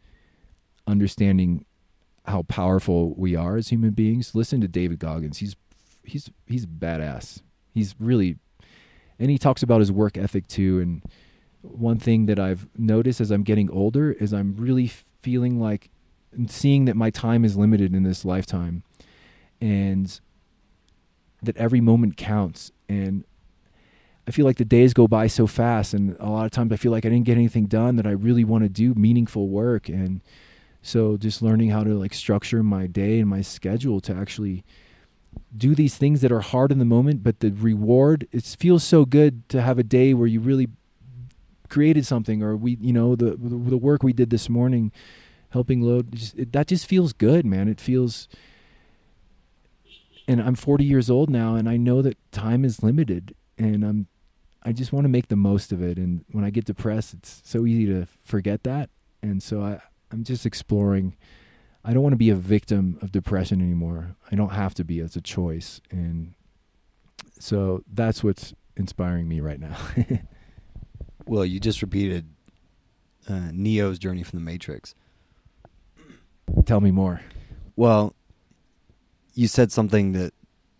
understanding 0.88 1.66
how 2.32 2.44
powerful 2.44 3.14
we 3.16 3.36
are 3.36 3.58
as 3.58 3.70
human 3.70 3.92
beings. 3.92 4.34
Listen 4.34 4.62
to 4.62 4.68
David 4.68 5.00
Goggins. 5.00 5.38
He's 5.38 5.56
he's 6.04 6.30
he's 6.48 6.66
badass. 6.66 7.42
He's 7.74 7.96
really, 8.00 8.38
and 9.20 9.30
he 9.30 9.38
talks 9.38 9.64
about 9.64 9.80
his 9.80 9.92
work 9.92 10.18
ethic 10.18 10.48
too. 10.48 10.80
And 10.80 11.04
one 11.62 12.00
thing 12.00 12.26
that 12.26 12.40
I've 12.40 12.68
noticed 12.78 13.22
as 13.22 13.32
I'm 13.32 13.44
getting 13.44 13.70
older 13.70 14.12
is 14.12 14.34
I'm 14.34 14.56
really 14.58 14.92
feeling 15.22 15.60
like 15.60 15.90
seeing 16.48 16.86
that 16.86 16.96
my 16.96 17.10
time 17.10 17.46
is 17.46 17.56
limited 17.58 17.94
in 17.94 18.04
this 18.04 18.26
lifetime, 18.26 18.84
and 19.60 20.20
that 21.44 21.58
every 21.58 21.82
moment 21.82 22.18
counts. 22.18 22.72
And 22.90 23.24
I 24.28 24.32
feel 24.32 24.46
like 24.46 24.58
the 24.58 24.66
days 24.66 24.94
go 24.94 25.08
by 25.08 25.28
so 25.28 25.48
fast, 25.48 25.94
and 25.94 26.16
a 26.20 26.30
lot 26.30 26.46
of 26.46 26.52
times 26.52 26.72
I 26.72 26.78
feel 26.78 26.92
like 26.92 27.06
I 27.06 27.10
didn't 27.10 27.26
get 27.26 27.38
anything 27.38 27.66
done 27.66 27.96
that 27.98 28.08
I 28.08 28.12
really 28.12 28.44
want 28.44 28.64
to 28.64 28.70
do 28.70 28.94
meaningful 28.94 29.50
work. 29.50 29.90
And 29.90 30.22
so 30.82 31.18
just 31.18 31.42
learning 31.42 31.70
how 31.70 31.84
to 31.84 31.94
like 31.94 32.14
structure 32.14 32.64
my 32.64 32.88
day 32.88 33.20
and 33.20 33.30
my 33.30 33.42
schedule 33.42 34.00
to 34.02 34.16
actually 34.16 34.64
do 35.56 35.76
these 35.76 35.96
things 35.96 36.22
that 36.22 36.32
are 36.32 36.42
hard 36.42 36.72
in 36.72 36.80
the 36.80 36.86
moment, 36.86 37.24
but 37.24 37.40
the 37.40 37.52
reward 37.52 38.28
it 38.32 38.44
feels 38.44 38.84
so 38.84 39.06
good 39.06 39.48
to 39.50 39.62
have 39.62 39.78
a 39.78 39.84
day 39.84 40.14
where 40.14 40.28
you 40.28 40.40
really 40.40 40.68
created 41.70 42.06
something, 42.06 42.44
or 42.44 42.56
we, 42.56 42.78
you 42.82 42.94
know, 42.94 43.16
the 43.16 43.38
the 43.38 43.78
work 43.78 44.04
we 44.04 44.14
did 44.14 44.30
this 44.30 44.50
morning, 44.50 44.92
helping 45.50 45.82
load, 45.82 46.14
just, 46.14 46.38
it, 46.38 46.52
that 46.52 46.68
just 46.68 46.86
feels 46.86 47.14
good, 47.14 47.46
man. 47.46 47.68
It 47.68 47.82
feels. 47.82 48.28
And 50.28 50.42
I'm 50.42 50.56
40 50.56 50.86
years 50.86 51.10
old 51.10 51.30
now, 51.30 51.56
and 51.56 51.68
I 51.68 51.78
know 51.78 52.02
that 52.04 52.18
time 52.32 52.64
is 52.64 52.84
limited, 52.84 53.34
and 53.58 53.84
I'm, 53.84 54.08
I 54.64 54.72
just 54.72 54.94
want 54.94 55.04
to 55.04 55.10
make 55.10 55.28
the 55.28 55.36
most 55.36 55.72
of 55.72 55.82
it. 55.82 55.98
And 55.98 56.24
when 56.32 56.46
I 56.46 56.52
get 56.52 56.66
depressed, 56.66 57.14
it's 57.16 57.42
so 57.44 57.66
easy 57.66 57.86
to 57.88 58.06
forget 58.22 58.64
that, 58.64 58.90
and 59.22 59.42
so 59.42 59.62
I, 59.62 59.82
I'm 60.12 60.24
just 60.24 60.46
exploring. 60.46 61.16
I 61.84 61.94
don't 61.94 62.04
want 62.04 62.14
to 62.14 62.18
be 62.18 62.30
a 62.30 62.36
victim 62.36 63.00
of 63.02 63.12
depression 63.12 63.62
anymore. 63.62 64.16
I 64.32 64.36
don't 64.36 64.52
have 64.52 64.74
to 64.76 64.84
be. 64.84 65.00
It's 65.00 65.16
a 65.16 65.22
choice, 65.22 65.82
and 65.90 66.34
so 67.40 67.84
that's 67.92 68.24
what's 68.24 68.54
inspiring 68.76 69.28
me 69.28 69.40
right 69.40 69.60
now. 69.60 69.78
Well, 71.26 71.46
you 71.46 71.60
just 71.60 71.82
repeated 71.82 72.28
uh, 73.30 73.52
Neo's 73.54 74.00
journey 74.00 74.24
from 74.24 74.40
the 74.40 74.46
Matrix. 74.46 74.96
Tell 76.66 76.82
me 76.82 76.92
more. 76.92 77.22
Well, 77.76 78.16
you 79.34 79.48
said 79.48 79.72
something 79.72 80.12
that 80.14 80.34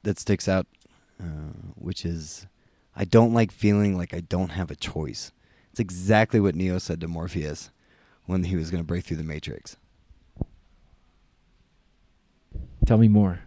that 0.04 0.20
sticks 0.20 0.50
out, 0.50 0.68
uh, 1.22 1.54
which 1.76 2.06
is, 2.06 2.48
I 2.96 3.06
don't 3.06 3.34
like 3.34 3.52
feeling 3.52 3.98
like 3.98 4.14
I 4.14 4.20
don't 4.20 4.50
have 4.50 4.72
a 4.72 4.76
choice. 4.76 5.32
It's 5.70 5.80
exactly 5.80 6.40
what 6.40 6.56
Neo 6.56 6.80
said 6.80 7.00
to 7.02 7.08
Morpheus 7.08 7.70
when 8.26 8.44
he 8.44 8.56
was 8.56 8.72
going 8.72 8.84
to 8.84 8.88
break 8.88 9.04
through 9.06 9.18
the 9.18 9.24
Matrix. 9.24 9.78
Tell 12.86 12.98
me 12.98 13.08
more. 13.08 13.42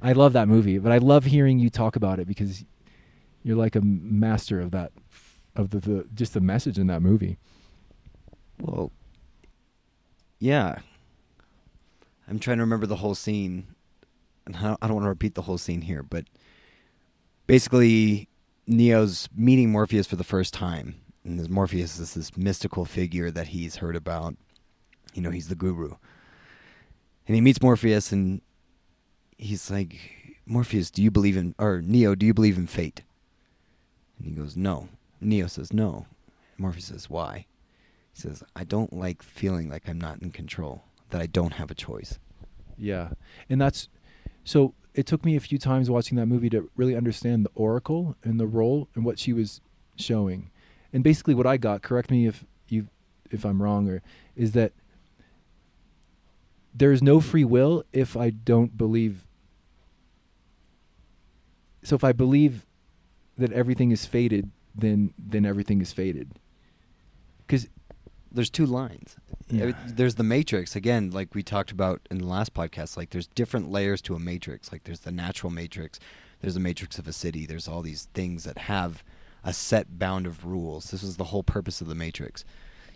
I 0.00 0.12
love 0.12 0.34
that 0.34 0.48
movie, 0.48 0.78
but 0.78 0.92
I 0.92 0.98
love 0.98 1.24
hearing 1.24 1.58
you 1.58 1.70
talk 1.70 1.96
about 1.96 2.18
it 2.18 2.28
because 2.28 2.64
you're 3.42 3.56
like 3.56 3.74
a 3.74 3.80
master 3.80 4.60
of 4.60 4.70
that, 4.72 4.92
of 5.56 5.70
the, 5.70 5.80
the 5.80 6.06
just 6.14 6.34
the 6.34 6.40
message 6.40 6.78
in 6.78 6.86
that 6.88 7.00
movie. 7.00 7.38
Well, 8.60 8.92
yeah. 10.38 10.78
I'm 12.28 12.38
trying 12.38 12.58
to 12.58 12.62
remember 12.62 12.86
the 12.86 12.96
whole 12.96 13.14
scene, 13.14 13.74
and 14.46 14.56
I 14.56 14.62
don't, 14.62 14.78
I 14.82 14.86
don't 14.86 14.96
want 14.96 15.04
to 15.04 15.10
repeat 15.10 15.34
the 15.34 15.42
whole 15.42 15.58
scene 15.58 15.82
here, 15.82 16.02
but 16.02 16.24
basically, 17.46 18.28
Neo's 18.66 19.28
meeting 19.34 19.70
Morpheus 19.70 20.06
for 20.06 20.16
the 20.16 20.24
first 20.24 20.54
time, 20.54 20.96
and 21.24 21.38
this 21.38 21.48
Morpheus 21.48 21.98
is 21.98 22.14
this 22.14 22.36
mystical 22.36 22.84
figure 22.84 23.30
that 23.30 23.48
he's 23.48 23.76
heard 23.76 23.96
about. 23.96 24.36
You 25.14 25.22
know, 25.22 25.30
he's 25.30 25.48
the 25.48 25.54
guru, 25.54 25.94
and 27.26 27.34
he 27.34 27.40
meets 27.40 27.62
Morpheus, 27.62 28.12
and 28.12 28.40
he's 29.38 29.70
like, 29.70 29.96
"Morpheus, 30.46 30.90
do 30.90 31.02
you 31.02 31.10
believe 31.10 31.36
in 31.36 31.54
or 31.58 31.80
Neo? 31.80 32.14
Do 32.14 32.26
you 32.26 32.34
believe 32.34 32.58
in 32.58 32.66
fate?" 32.66 33.02
And 34.18 34.26
he 34.26 34.32
goes, 34.32 34.56
"No." 34.56 34.88
Neo 35.20 35.46
says, 35.46 35.72
"No." 35.72 36.06
Morpheus 36.58 36.86
says, 36.86 37.08
"Why?" 37.10 37.46
He 38.14 38.20
says, 38.20 38.44
I 38.54 38.62
don't 38.62 38.92
like 38.92 39.22
feeling 39.22 39.68
like 39.68 39.88
I'm 39.88 40.00
not 40.00 40.22
in 40.22 40.30
control, 40.30 40.84
that 41.10 41.20
I 41.20 41.26
don't 41.26 41.54
have 41.54 41.70
a 41.70 41.74
choice. 41.74 42.18
Yeah, 42.78 43.10
and 43.48 43.60
that's 43.60 43.88
so. 44.44 44.74
It 44.94 45.06
took 45.06 45.24
me 45.24 45.34
a 45.34 45.40
few 45.40 45.58
times 45.58 45.90
watching 45.90 46.16
that 46.18 46.26
movie 46.26 46.50
to 46.50 46.70
really 46.76 46.94
understand 46.94 47.44
the 47.44 47.50
Oracle 47.56 48.16
and 48.22 48.38
the 48.38 48.46
role 48.46 48.88
and 48.94 49.04
what 49.04 49.18
she 49.18 49.32
was 49.32 49.60
showing, 49.96 50.50
and 50.94 51.04
basically 51.04 51.34
what 51.34 51.46
I 51.46 51.58
got. 51.58 51.82
Correct 51.82 52.10
me 52.10 52.26
if 52.26 52.44
you 52.68 52.86
if 53.30 53.44
I'm 53.44 53.60
wrong, 53.60 53.86
or 53.90 54.00
is 54.34 54.52
that 54.52 54.72
there 56.72 56.92
is 56.92 57.02
no 57.02 57.20
free 57.20 57.44
will 57.44 57.84
if 57.92 58.16
I 58.16 58.30
don't 58.30 58.78
believe. 58.78 59.26
So 61.82 61.96
if 61.96 62.04
I 62.04 62.12
believe 62.12 62.64
that 63.36 63.52
everything 63.52 63.90
is 63.90 64.06
fated, 64.06 64.50
then 64.74 65.12
then 65.18 65.44
everything 65.44 65.82
is 65.82 65.92
fated. 65.92 66.32
Because 67.46 67.68
There's 68.32 68.50
two 68.50 68.66
lines. 68.66 69.16
Yeah. 69.48 69.72
There's 69.86 70.14
the 70.16 70.24
matrix 70.24 70.74
again, 70.74 71.10
like 71.10 71.34
we 71.34 71.42
talked 71.42 71.70
about 71.70 72.00
in 72.10 72.18
the 72.18 72.26
last 72.26 72.54
podcast. 72.54 72.96
Like 72.96 73.10
there's 73.10 73.26
different 73.28 73.70
layers 73.70 74.00
to 74.02 74.14
a 74.14 74.18
matrix. 74.18 74.72
Like 74.72 74.84
there's 74.84 75.00
the 75.00 75.12
natural 75.12 75.52
matrix, 75.52 76.00
there's 76.40 76.54
the 76.54 76.60
matrix 76.60 76.98
of 76.98 77.06
a 77.06 77.12
city. 77.12 77.46
There's 77.46 77.68
all 77.68 77.82
these 77.82 78.08
things 78.14 78.44
that 78.44 78.58
have 78.58 79.04
a 79.44 79.52
set 79.52 79.98
bound 79.98 80.26
of 80.26 80.44
rules. 80.44 80.90
This 80.90 81.02
is 81.02 81.16
the 81.16 81.24
whole 81.24 81.42
purpose 81.42 81.80
of 81.80 81.86
the 81.86 81.94
matrix. 81.94 82.44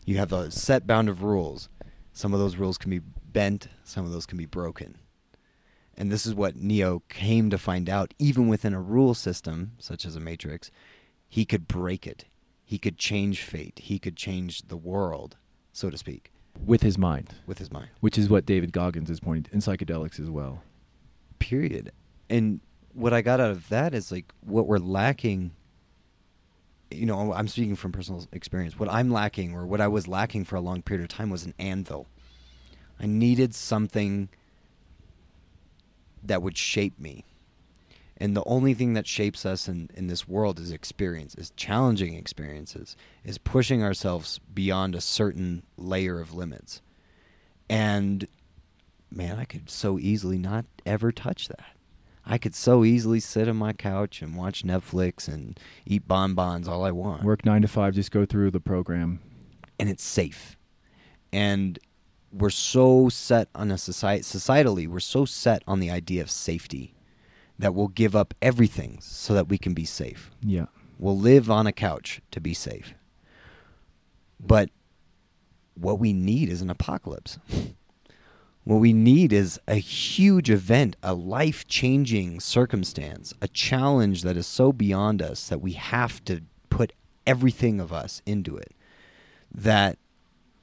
You 0.04 0.16
have 0.18 0.32
a 0.32 0.50
set 0.50 0.86
bound 0.86 1.08
of 1.08 1.22
rules. 1.22 1.68
Some 2.12 2.32
of 2.32 2.40
those 2.40 2.56
rules 2.56 2.78
can 2.78 2.90
be 2.90 2.98
bent. 2.98 3.68
Some 3.84 4.04
of 4.04 4.12
those 4.12 4.26
can 4.26 4.38
be 4.38 4.46
broken. 4.46 4.96
And 5.96 6.10
this 6.10 6.26
is 6.26 6.34
what 6.34 6.56
Neo 6.56 7.02
came 7.08 7.50
to 7.50 7.58
find 7.58 7.90
out. 7.90 8.14
Even 8.18 8.48
within 8.48 8.72
a 8.72 8.80
rule 8.80 9.14
system, 9.14 9.72
such 9.78 10.06
as 10.06 10.16
a 10.16 10.20
matrix, 10.20 10.70
he 11.28 11.44
could 11.44 11.68
break 11.68 12.06
it. 12.06 12.24
He 12.64 12.78
could 12.78 12.98
change 12.98 13.42
fate. 13.42 13.80
He 13.82 13.98
could 13.98 14.16
change 14.16 14.62
the 14.68 14.76
world, 14.76 15.36
so 15.72 15.90
to 15.90 15.98
speak, 15.98 16.30
with 16.64 16.82
his 16.82 16.96
mind, 16.96 17.34
with 17.46 17.58
his 17.58 17.72
mind. 17.72 17.88
which 18.00 18.16
is 18.16 18.28
what 18.28 18.46
David 18.46 18.72
Goggins 18.72 19.10
is 19.10 19.20
pointing 19.20 19.52
in 19.52 19.60
psychedelics 19.60 20.20
as 20.20 20.30
well. 20.30 20.62
Period. 21.38 21.92
And 22.30 22.60
what 22.92 23.12
I 23.12 23.22
got 23.22 23.40
out 23.40 23.50
of 23.50 23.68
that 23.68 23.94
is 23.94 24.12
like 24.12 24.32
what 24.40 24.66
we're 24.66 24.78
lacking. 24.78 25.52
You 26.90 27.06
know, 27.06 27.32
I'm 27.32 27.48
speaking 27.48 27.77
from 27.77 27.93
personal 27.93 28.27
experience. 28.32 28.78
What 28.78 28.90
I'm 28.90 29.10
lacking, 29.10 29.55
or 29.55 29.66
what 29.66 29.81
I 29.81 29.89
was 29.89 30.09
lacking 30.09 30.44
for 30.44 30.56
a 30.56 30.60
long 30.60 30.82
period 30.82 31.05
of 31.05 31.09
time, 31.16 31.31
was 31.31 31.44
an 31.44 31.55
anvil. 31.59 32.06
I 32.98 33.06
needed 33.06 33.55
something 33.55 34.28
that 36.23 36.43
would 36.43 36.56
shape 36.56 36.98
me. 36.98 37.24
And 38.16 38.36
the 38.36 38.44
only 38.44 38.74
thing 38.74 38.94
that 38.94 39.06
shapes 39.06 39.47
us 39.47 39.69
in, 39.69 39.90
in 39.94 40.09
this 40.09 40.27
world 40.27 40.59
is 40.59 40.73
experience, 40.73 41.36
is 41.36 41.52
challenging 41.56 42.15
experiences, 42.15 42.97
is 43.23 43.39
pushing 43.39 43.82
ourselves 43.82 44.40
beyond 44.52 44.97
a 44.97 45.01
certain 45.01 45.62
layer 45.77 46.19
of 46.19 46.35
limits. 46.35 46.82
And 47.70 48.27
man, 49.10 49.39
I 49.39 49.44
could 49.44 49.70
so 49.70 49.98
easily 49.98 50.39
not 50.39 50.65
ever 50.85 51.12
touch 51.12 51.48
that. 51.48 51.77
I 52.30 52.36
could 52.36 52.55
so 52.55 52.84
easily 52.84 53.20
sit 53.20 53.48
on 53.48 53.56
my 53.56 53.72
couch 53.72 54.20
and 54.20 54.36
watch 54.36 54.62
Netflix 54.62 55.28
and 55.28 55.59
eat 55.86 56.06
bonbons 56.06 56.68
all 56.68 56.84
I 56.84 56.90
want. 56.90 57.24
Work 57.24 57.46
nine 57.46 57.62
to 57.62 57.68
five, 57.68 57.94
just 57.94 58.10
go 58.10 58.26
through 58.26 58.50
the 58.50 58.60
program. 58.60 59.20
and 59.80 59.88
it's 59.88 60.05
safe. 60.05 60.56
And 61.32 61.78
we're 62.32 62.50
so 62.50 63.09
set 63.09 63.48
on 63.55 63.70
a 63.70 63.78
society 63.78 64.22
societally, 64.22 64.86
we're 64.86 65.00
so 65.00 65.24
set 65.24 65.62
on 65.66 65.80
the 65.80 65.90
idea 65.90 66.20
of 66.20 66.30
safety 66.30 66.94
that 67.59 67.74
we'll 67.74 67.88
give 67.88 68.14
up 68.14 68.34
everything 68.42 68.98
so 69.00 69.34
that 69.34 69.48
we 69.48 69.56
can 69.56 69.72
be 69.72 69.84
safe. 69.84 70.30
Yeah. 70.42 70.66
We'll 70.98 71.18
live 71.18 71.50
on 71.50 71.66
a 71.66 71.72
couch 71.72 72.20
to 72.32 72.40
be 72.40 72.55
safe. 72.55 72.94
But 74.38 74.70
what 75.74 75.98
we 75.98 76.12
need 76.12 76.48
is 76.50 76.60
an 76.60 76.70
apocalypse. 76.70 77.38
what 78.68 78.80
we 78.80 78.92
need 78.92 79.32
is 79.32 79.58
a 79.66 79.76
huge 79.76 80.50
event, 80.50 80.94
a 81.02 81.14
life 81.14 81.66
changing 81.66 82.38
circumstance, 82.38 83.32
a 83.40 83.48
challenge 83.48 84.20
that 84.24 84.36
is 84.36 84.46
so 84.46 84.74
beyond 84.74 85.22
us 85.22 85.48
that 85.48 85.62
we 85.62 85.72
have 85.72 86.22
to 86.26 86.42
put 86.68 86.92
everything 87.26 87.80
of 87.80 87.94
us 87.94 88.20
into 88.26 88.58
it 88.58 88.74
that 89.50 89.96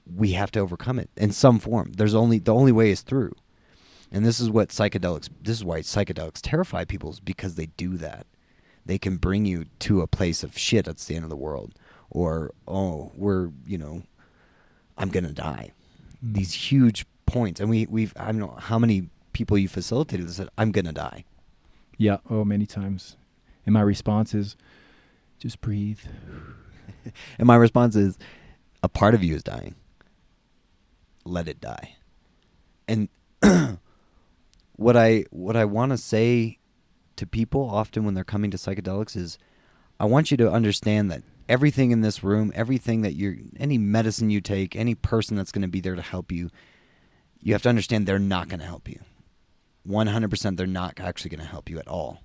we 0.06 0.34
have 0.34 0.52
to 0.52 0.60
overcome 0.60 1.00
it 1.00 1.10
in 1.18 1.32
some 1.32 1.58
form. 1.58 1.94
There's 1.94 2.14
only 2.14 2.38
the 2.38 2.54
only 2.54 2.72
way 2.72 2.92
is 2.92 3.02
through. 3.02 3.34
And 4.12 4.24
this 4.24 4.40
is 4.40 4.52
what 4.52 4.70
psychedelics 4.70 5.30
this 5.42 5.58
is 5.58 5.66
why 5.66 5.80
psychedelics 5.80 6.42
terrify 6.44 6.86
people 6.86 7.10
is 7.10 7.20
because 7.20 7.56
they 7.56 7.66
do 7.66 7.98
that. 7.98 8.28
They 8.86 9.00
can 9.00 9.18
bring 9.18 9.46
you 9.46 9.66
to 9.80 10.02
a 10.02 10.08
place 10.08 10.44
of 10.44 10.56
shit, 10.56 10.86
that's 10.86 11.06
the 11.06 11.16
end 11.16 11.24
of 11.24 11.32
the 11.32 11.36
world. 11.36 11.74
Or, 12.12 12.52
oh, 12.68 13.14
we're, 13.16 13.50
you 13.66 13.80
know, 13.80 14.04
I'm 14.96 15.10
gonna 15.10 15.34
die. 15.34 15.72
Mm. 16.24 16.36
these 16.36 16.54
huge 16.54 17.08
points, 17.26 17.60
and 17.60 17.70
we 17.70 17.86
we've 17.88 18.14
I 18.18 18.28
don't 18.28 18.40
know 18.40 18.58
how 18.58 18.80
many 18.80 19.10
people 19.34 19.58
you 19.58 19.68
facilitated 19.68 20.28
that 20.28 20.34
said 20.34 20.50
I'm 20.58 20.72
gonna 20.72 20.94
die. 20.94 21.26
Yeah. 21.98 22.18
Oh, 22.30 22.44
many 22.44 22.66
times. 22.66 23.18
And 23.66 23.74
my 23.74 23.82
response 23.82 24.34
is, 24.34 24.56
just 25.40 25.62
breathe. 25.62 26.00
And 27.38 27.46
my 27.46 27.56
response 27.56 27.96
is, 27.96 28.18
a 28.82 28.90
part 28.90 29.14
of 29.14 29.24
you 29.24 29.36
is 29.36 29.44
dying. 29.44 29.76
Let 31.24 31.48
it 31.48 31.62
die. 31.62 31.98
And 32.88 33.10
what 34.76 34.98
I 34.98 35.26
what 35.30 35.56
I 35.56 35.66
want 35.66 35.92
to 35.92 35.98
say 36.00 36.58
to 37.16 37.28
people 37.28 37.70
often 37.70 38.06
when 38.06 38.16
they're 38.16 38.24
coming 38.24 38.50
to 38.50 38.58
psychedelics 38.58 39.16
is, 39.16 39.38
I 40.00 40.06
want 40.06 40.32
you 40.32 40.38
to 40.38 40.52
understand 40.52 41.12
that 41.12 41.22
everything 41.48 41.92
in 41.92 42.02
this 42.02 42.24
room, 42.24 42.52
everything 42.56 43.02
that 43.02 43.14
you're, 43.14 43.36
any 43.60 43.78
medicine 43.78 44.32
you 44.32 44.42
take, 44.42 44.76
any 44.76 44.96
person 44.96 45.38
that's 45.38 45.52
going 45.52 45.62
to 45.62 45.68
be 45.68 45.80
there 45.82 45.96
to 45.96 46.02
help 46.02 46.32
you, 46.32 46.50
you 47.46 47.54
have 47.54 47.62
to 47.62 47.70
understand 47.70 48.06
they're 48.06 48.20
not 48.20 48.50
going 48.50 48.60
to 48.60 48.66
help 48.66 48.90
you. 48.90 49.00
100% 49.88 50.58
they're 50.58 50.66
not 50.66 51.00
actually 51.00 51.30
going 51.30 51.40
to 51.40 51.46
help 51.46 51.70
you 51.70 51.78
at 51.78 51.88
all. 51.88 52.24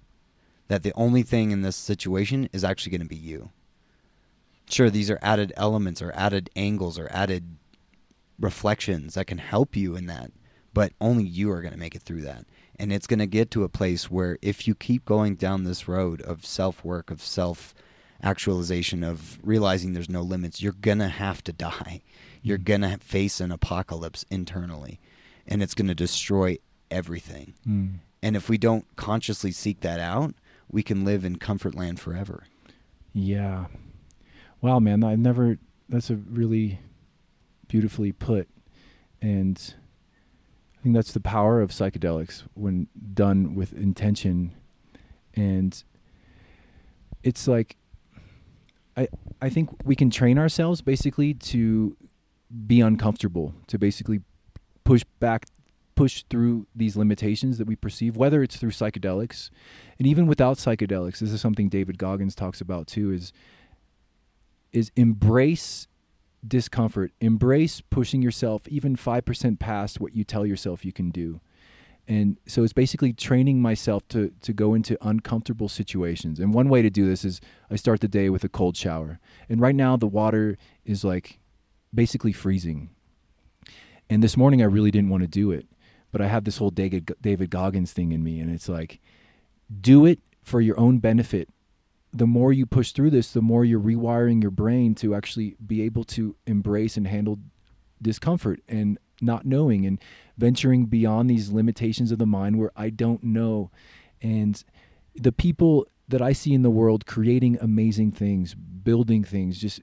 That 0.68 0.82
the 0.82 0.94
only 0.94 1.22
thing 1.22 1.50
in 1.50 1.60
this 1.60 1.76
situation 1.76 2.48
is 2.52 2.64
actually 2.64 2.90
going 2.90 3.02
to 3.02 3.06
be 3.06 3.16
you 3.16 3.50
sure 4.72 4.88
these 4.88 5.10
are 5.10 5.18
added 5.20 5.52
elements 5.56 6.00
or 6.00 6.12
added 6.14 6.48
angles 6.54 6.98
or 6.98 7.08
added 7.10 7.56
reflections 8.38 9.14
that 9.14 9.26
can 9.26 9.38
help 9.38 9.76
you 9.76 9.96
in 9.96 10.06
that 10.06 10.30
but 10.72 10.92
only 11.00 11.24
you 11.24 11.50
are 11.50 11.60
going 11.60 11.72
to 11.72 11.78
make 11.78 11.94
it 11.96 12.02
through 12.02 12.22
that 12.22 12.44
and 12.78 12.92
it's 12.92 13.08
going 13.08 13.18
to 13.18 13.26
get 13.26 13.50
to 13.50 13.64
a 13.64 13.68
place 13.68 14.10
where 14.10 14.38
if 14.40 14.66
you 14.66 14.74
keep 14.74 15.04
going 15.04 15.34
down 15.34 15.64
this 15.64 15.88
road 15.88 16.22
of 16.22 16.46
self 16.46 16.84
work 16.84 17.10
of 17.10 17.20
self 17.20 17.74
actualization 18.22 19.02
of 19.02 19.38
realizing 19.42 19.92
there's 19.92 20.08
no 20.08 20.22
limits 20.22 20.62
you're 20.62 20.72
going 20.72 20.98
to 20.98 21.08
have 21.08 21.42
to 21.42 21.52
die 21.52 22.00
you're 22.42 22.58
Mm. 22.58 22.64
going 22.64 22.80
to 22.82 22.98
face 22.98 23.40
an 23.40 23.50
apocalypse 23.50 24.24
internally 24.30 25.00
and 25.50 25.62
it's 25.62 25.74
going 25.74 25.88
to 25.88 25.94
destroy 25.94 26.56
everything 26.90 27.54
Mm. 27.66 27.98
and 28.22 28.36
if 28.36 28.48
we 28.48 28.56
don't 28.58 28.84
consciously 28.96 29.50
seek 29.52 29.80
that 29.80 30.00
out 30.00 30.34
we 30.70 30.82
can 30.82 31.04
live 31.04 31.24
in 31.24 31.36
comfort 31.36 31.74
land 31.74 31.98
forever 32.00 32.44
Yeah. 33.12 33.66
Wow, 34.62 34.78
man, 34.78 35.02
I've 35.04 35.18
never 35.18 35.58
that's 35.88 36.10
a 36.10 36.16
really 36.16 36.78
beautifully 37.68 38.12
put 38.12 38.48
and 39.20 39.74
I 40.78 40.82
think 40.82 40.94
that's 40.94 41.12
the 41.12 41.20
power 41.20 41.60
of 41.60 41.70
psychedelics 41.72 42.44
when 42.54 42.86
done 43.14 43.54
with 43.54 43.72
intention 43.72 44.52
and 45.34 45.82
it's 47.22 47.46
like 47.48 47.76
I 48.96 49.08
I 49.42 49.48
think 49.50 49.70
we 49.84 49.94
can 49.96 50.10
train 50.10 50.38
ourselves 50.38 50.80
basically 50.82 51.34
to 51.34 51.96
be 52.66 52.80
uncomfortable, 52.80 53.54
to 53.68 53.78
basically 53.78 54.20
push 54.84 55.04
back 55.18 55.46
push 55.94 56.24
through 56.30 56.66
these 56.74 56.96
limitations 56.96 57.58
that 57.58 57.66
we 57.66 57.76
perceive 57.76 58.16
whether 58.16 58.42
it's 58.42 58.56
through 58.56 58.70
psychedelics. 58.70 59.50
And 59.98 60.06
even 60.06 60.26
without 60.26 60.56
psychedelics 60.56 61.18
this 61.18 61.30
is 61.30 61.40
something 61.40 61.68
David 61.68 61.98
Goggins 61.98 62.34
talks 62.34 62.60
about 62.60 62.86
too 62.86 63.12
is 63.12 63.32
is 64.72 64.90
embrace 64.96 65.88
discomfort. 66.46 67.12
Embrace 67.20 67.80
pushing 67.80 68.22
yourself 68.22 68.66
even 68.68 68.96
5% 68.96 69.58
past 69.58 70.00
what 70.00 70.14
you 70.14 70.24
tell 70.24 70.46
yourself 70.46 70.84
you 70.84 70.92
can 70.92 71.10
do. 71.10 71.40
And 72.08 72.38
so 72.46 72.64
it's 72.64 72.72
basically 72.72 73.12
training 73.12 73.60
myself 73.60 74.08
to 74.08 74.32
to 74.40 74.52
go 74.52 74.74
into 74.74 74.96
uncomfortable 75.06 75.68
situations. 75.68 76.40
And 76.40 76.54
one 76.54 76.68
way 76.68 76.82
to 76.82 76.90
do 76.90 77.06
this 77.06 77.24
is 77.24 77.40
i 77.70 77.76
start 77.76 78.00
the 78.00 78.08
day 78.08 78.30
with 78.30 78.42
a 78.42 78.48
cold 78.48 78.76
shower. 78.76 79.20
And 79.48 79.60
right 79.60 79.74
now 79.74 79.96
the 79.96 80.06
water 80.06 80.56
is 80.84 81.04
like 81.04 81.38
basically 81.94 82.32
freezing 82.32 82.90
and 84.10 84.22
this 84.22 84.36
morning 84.36 84.60
i 84.60 84.66
really 84.66 84.90
didn't 84.90 85.08
want 85.08 85.22
to 85.22 85.28
do 85.28 85.50
it 85.50 85.66
but 86.12 86.20
i 86.20 86.26
have 86.26 86.44
this 86.44 86.58
whole 86.58 86.70
david, 86.70 87.14
david 87.22 87.48
goggins 87.48 87.92
thing 87.92 88.12
in 88.12 88.22
me 88.22 88.38
and 88.38 88.50
it's 88.50 88.68
like 88.68 89.00
do 89.80 90.04
it 90.04 90.18
for 90.42 90.60
your 90.60 90.78
own 90.78 90.98
benefit 90.98 91.48
the 92.12 92.26
more 92.26 92.52
you 92.52 92.66
push 92.66 92.92
through 92.92 93.10
this, 93.10 93.32
the 93.32 93.42
more 93.42 93.64
you're 93.64 93.80
rewiring 93.80 94.42
your 94.42 94.50
brain 94.50 94.94
to 94.96 95.14
actually 95.14 95.56
be 95.64 95.82
able 95.82 96.04
to 96.04 96.34
embrace 96.46 96.96
and 96.96 97.06
handle 97.06 97.38
discomfort 98.02 98.60
and 98.68 98.98
not 99.20 99.44
knowing 99.44 99.86
and 99.86 99.98
venturing 100.36 100.86
beyond 100.86 101.30
these 101.30 101.50
limitations 101.50 102.10
of 102.10 102.18
the 102.18 102.26
mind 102.26 102.58
where 102.58 102.72
I 102.74 102.90
don't 102.90 103.22
know. 103.22 103.70
And 104.20 104.62
the 105.14 105.32
people 105.32 105.86
that 106.08 106.22
I 106.22 106.32
see 106.32 106.52
in 106.52 106.62
the 106.62 106.70
world 106.70 107.06
creating 107.06 107.58
amazing 107.60 108.12
things, 108.12 108.54
building 108.54 109.22
things, 109.22 109.58
just 109.58 109.80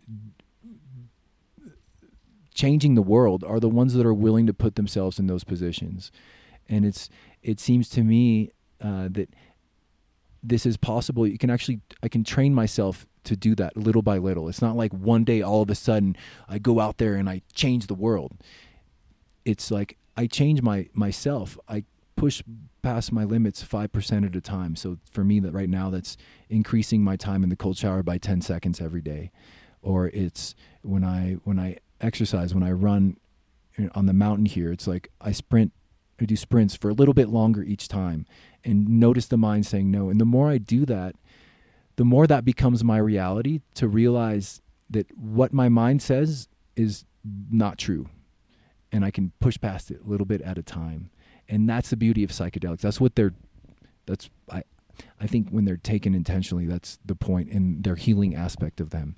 changing 2.58 2.96
the 2.96 3.04
world 3.04 3.44
are 3.44 3.60
the 3.60 3.70
ones 3.70 3.94
that 3.94 4.06
are 4.06 4.14
willing 4.26 4.48
to 4.48 4.54
put 4.54 4.76
themselves 4.76 5.20
in 5.20 5.28
those 5.28 5.44
positions. 5.44 6.12
And 6.68 6.86
it's 6.86 7.10
it 7.44 7.60
seems 7.60 7.88
to 7.90 8.04
me 8.04 8.52
uh, 8.82 9.08
that 9.12 9.30
this 10.44 10.66
is 10.66 10.76
possible. 10.76 11.28
You 11.28 11.38
can 11.38 11.50
actually, 11.50 11.82
I 12.02 12.08
can 12.08 12.24
train 12.24 12.54
myself 12.54 13.06
to 13.26 13.36
do 13.36 13.56
that 13.56 13.78
little 13.78 14.02
by 14.02 14.18
little. 14.18 14.50
It's 14.50 14.62
not 14.62 14.76
like 14.76 14.92
one 14.92 15.24
day 15.24 15.42
all 15.42 15.62
of 15.62 15.70
a 15.70 15.76
sudden 15.76 16.18
I 16.50 16.58
go 16.60 16.80
out 16.80 16.98
there 16.98 17.16
and 17.16 17.30
I 17.30 17.42
change 17.54 17.88
the 17.88 17.94
world. 17.94 18.32
It's 19.46 19.70
like 19.72 19.98
I 20.16 20.28
change 20.28 20.62
my 20.62 20.90
myself. 20.94 21.58
I 21.70 21.84
push 22.16 22.42
past 22.82 23.12
my 23.12 23.24
limits 23.24 23.62
five 23.62 23.92
percent 23.92 24.26
at 24.26 24.36
a 24.36 24.42
time. 24.42 24.76
So 24.76 24.98
for 25.12 25.24
me, 25.24 25.40
that 25.42 25.54
right 25.54 25.70
now, 25.70 25.90
that's 25.90 26.18
increasing 26.50 27.04
my 27.04 27.16
time 27.16 27.44
in 27.44 27.50
the 27.50 27.56
cold 27.56 27.78
shower 27.78 28.04
by 28.04 28.18
ten 28.18 28.42
seconds 28.42 28.82
every 28.82 29.02
day, 29.02 29.32
or 29.82 30.08
it's 30.08 30.56
when 30.82 31.04
I 31.04 31.38
when 31.44 31.60
I 31.60 31.78
exercise, 32.02 32.54
when 32.54 32.64
I 32.64 32.72
run 32.72 33.18
on 33.94 34.06
the 34.06 34.14
mountain 34.14 34.46
here. 34.46 34.72
It's 34.72 34.88
like 34.88 35.12
I 35.22 35.32
sprint 35.32 35.72
I 36.20 36.26
do 36.26 36.36
sprints 36.36 36.76
for 36.76 36.90
a 36.90 36.94
little 36.94 37.14
bit 37.14 37.30
longer 37.30 37.62
each 37.62 37.88
time 37.88 38.26
and 38.64 38.88
notice 38.90 39.28
the 39.28 39.38
mind 39.38 39.68
saying 39.68 39.92
no. 39.92 40.10
And 40.10 40.20
the 40.20 40.26
more 40.26 40.50
I 40.50 40.58
do 40.58 40.86
that, 40.86 41.16
the 41.96 42.06
more 42.06 42.26
that 42.26 42.44
becomes 42.44 42.84
my 42.84 42.98
reality 42.98 43.62
to 43.76 43.88
realize 43.88 44.62
that 44.90 45.16
what 45.16 45.54
my 45.54 45.70
mind 45.70 46.02
says 46.02 46.48
is 46.76 47.06
not 47.52 47.78
true. 47.78 48.10
And 48.92 49.06
I 49.06 49.12
can 49.12 49.32
push 49.40 49.60
past 49.60 49.92
it 49.92 50.02
a 50.04 50.10
little 50.10 50.26
bit 50.26 50.42
at 50.42 50.58
a 50.58 50.64
time. 50.64 51.12
And 51.48 51.70
that's 51.70 51.90
the 51.90 51.98
beauty 51.98 52.24
of 52.24 52.32
psychedelics. 52.32 52.82
That's 52.82 53.00
what 53.00 53.16
they're 53.16 53.34
that's 54.06 54.30
I 54.52 54.64
I 55.20 55.28
think 55.28 55.50
when 55.50 55.66
they're 55.66 55.78
taken 55.78 56.16
intentionally, 56.16 56.66
that's 56.66 56.98
the 57.06 57.16
point 57.16 57.52
and 57.52 57.84
their 57.84 57.96
healing 57.96 58.34
aspect 58.34 58.82
of 58.82 58.90
them 58.90 59.16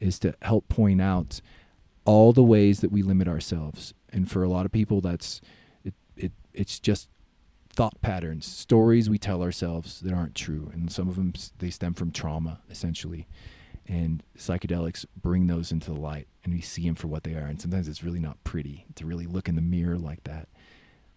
is 0.00 0.18
to 0.20 0.34
help 0.42 0.68
point 0.68 1.02
out 1.02 1.40
all 2.08 2.32
the 2.32 2.42
ways 2.42 2.80
that 2.80 2.90
we 2.90 3.02
limit 3.02 3.28
ourselves. 3.28 3.92
And 4.08 4.30
for 4.30 4.42
a 4.42 4.48
lot 4.48 4.64
of 4.64 4.72
people 4.72 5.02
that's 5.02 5.42
it, 5.84 5.92
it 6.16 6.32
it's 6.54 6.80
just 6.80 7.10
thought 7.68 8.00
patterns, 8.00 8.46
stories 8.46 9.10
we 9.10 9.18
tell 9.18 9.42
ourselves 9.42 10.00
that 10.00 10.14
aren't 10.14 10.34
true, 10.34 10.70
and 10.72 10.90
some 10.90 11.06
of 11.06 11.16
them 11.16 11.34
they 11.58 11.68
stem 11.68 11.92
from 11.92 12.10
trauma, 12.10 12.60
essentially. 12.70 13.28
And 13.86 14.22
psychedelics 14.38 15.04
bring 15.20 15.48
those 15.48 15.70
into 15.70 15.92
the 15.92 16.00
light, 16.00 16.28
and 16.44 16.54
we 16.54 16.62
see 16.62 16.86
them 16.86 16.94
for 16.94 17.08
what 17.08 17.24
they 17.24 17.34
are. 17.34 17.46
And 17.46 17.60
sometimes 17.60 17.88
it's 17.88 18.02
really 18.02 18.20
not 18.20 18.42
pretty 18.42 18.86
to 18.94 19.04
really 19.04 19.26
look 19.26 19.46
in 19.46 19.54
the 19.54 19.62
mirror 19.62 19.98
like 19.98 20.24
that, 20.24 20.48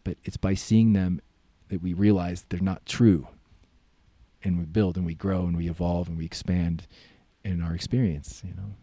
but 0.04 0.18
it's 0.26 0.38
by 0.38 0.56
seeing 0.56 0.92
them 0.92 1.22
that 1.70 1.82
we 1.82 1.94
realize 1.94 2.46
they're 2.50 2.60
not 2.60 2.86
true, 2.86 3.30
and 4.44 4.60
we 4.60 4.66
build 4.66 4.98
and 4.98 5.06
we 5.06 5.16
grow 5.16 5.46
and 5.46 5.56
we 5.56 5.70
evolve 5.70 6.10
and 6.10 6.18
we 6.18 6.26
expand 6.26 6.86
in 7.46 7.62
our 7.62 7.74
experience. 7.74 8.42
You 8.46 8.56
know. 8.56 8.76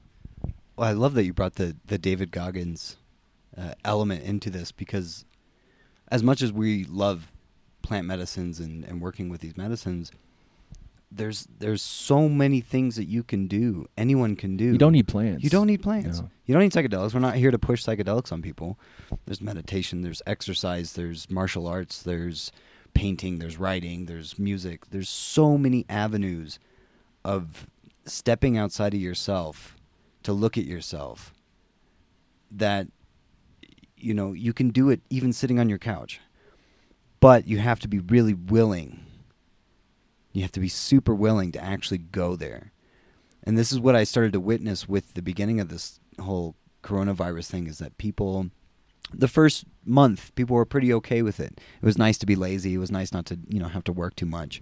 Well, 0.79 0.89
I 0.89 0.93
love 0.93 1.15
that 1.15 1.25
you 1.25 1.33
brought 1.33 1.57
the 1.57 1.77
the 1.87 1.99
David 1.99 2.31
Goggins 2.31 2.99
uh, 3.57 3.73
element 3.85 4.23
into 4.23 4.49
this 4.49 4.71
because, 4.71 5.25
as 6.09 6.23
much 6.23 6.41
as 6.41 6.53
we 6.53 6.85
love 6.85 7.33
plant 7.83 8.07
medicines 8.07 8.61
and, 8.61 8.85
and 8.85 9.01
working 9.01 9.29
with 9.29 9.41
these 9.41 9.57
medicines, 9.57 10.13
there's 11.11 11.49
there's 11.59 11.83
so 11.83 12.29
many 12.29 12.61
things 12.61 12.95
that 12.95 13.07
you 13.07 13.25
can 13.25 13.49
do. 13.49 13.89
Anyone 13.97 14.37
can 14.37 14.57
do. 14.57 14.67
You 14.67 14.79
don't 14.79 14.93
need 14.93 15.09
plants. 15.09 15.43
You 15.43 15.51
don't 15.51 15.67
need 15.67 15.83
plants. 15.83 16.21
No. 16.21 16.31
You 16.47 16.55
don't 16.55 16.63
need 16.63 16.71
psychedelics. 16.71 17.13
We're 17.13 17.19
not 17.19 17.35
here 17.35 17.51
to 17.51 17.59
push 17.59 17.85
psychedelics 17.85 18.31
on 18.31 18.41
people. 18.41 18.79
There's 19.27 19.41
meditation. 19.41 20.03
There's 20.03 20.23
exercise. 20.29 20.93
There's 20.93 21.29
martial 21.29 21.67
arts. 21.67 22.05
There's 22.05 22.53
painting. 22.95 23.41
There's 23.41 23.57
writing. 23.57 24.07
There's 24.07 24.39
music. 24.39 24.91
There's 24.91 25.09
so 25.09 25.59
many 25.59 25.87
avenues 25.89 26.61
of 27.25 27.67
stepping 28.07 28.57
outside 28.57 28.95
of 28.95 29.01
yourself 29.01 29.75
to 30.29 30.33
look 30.35 30.59
at 30.59 30.65
yourself 30.65 31.33
that 32.51 32.87
you 33.97 34.13
know 34.13 34.33
you 34.33 34.53
can 34.53 34.69
do 34.69 34.91
it 34.91 35.01
even 35.09 35.33
sitting 35.33 35.59
on 35.59 35.69
your 35.69 35.79
couch. 35.79 36.21
But 37.21 37.49
you 37.49 37.59
have 37.59 37.81
to 37.81 37.89
be 37.89 37.99
really 37.99 38.35
willing. 38.35 39.01
You 40.33 40.43
have 40.43 40.53
to 40.53 40.61
be 40.61 40.69
super 40.69 41.15
willing 41.15 41.51
to 41.53 41.65
actually 41.65 41.99
go 41.99 42.37
there. 42.37 42.73
And 43.43 43.57
this 43.57 43.73
is 43.73 43.81
what 43.81 43.97
i 43.97 44.05
started 44.05 44.35
to 44.35 44.41
witness 44.41 44.87
with 44.87 45.15
the 45.15 45.23
beginning 45.23 45.59
of 45.59 45.69
this 45.69 45.99
whole 46.21 46.55
coronavirus 46.83 47.47
thing 47.47 47.67
is 47.67 47.79
that 47.79 47.99
people 47.99 48.51
the 49.13 49.29
first 49.29 49.65
month 49.85 50.35
people 50.35 50.55
were 50.55 50.67
pretty 50.67 50.93
okay 50.93 51.23
with 51.23 51.41
it. 51.41 51.59
It 51.81 51.87
was 51.87 51.97
nice 51.97 52.19
to 52.19 52.27
be 52.27 52.37
lazy. 52.37 52.75
It 52.75 52.79
was 52.79 52.91
nice 52.91 53.13
not 53.13 53.25
to 53.27 53.39
you 53.49 53.59
know 53.59 53.69
have 53.69 53.85
to 53.85 53.93
work 53.93 54.15
too 54.15 54.27
much 54.27 54.61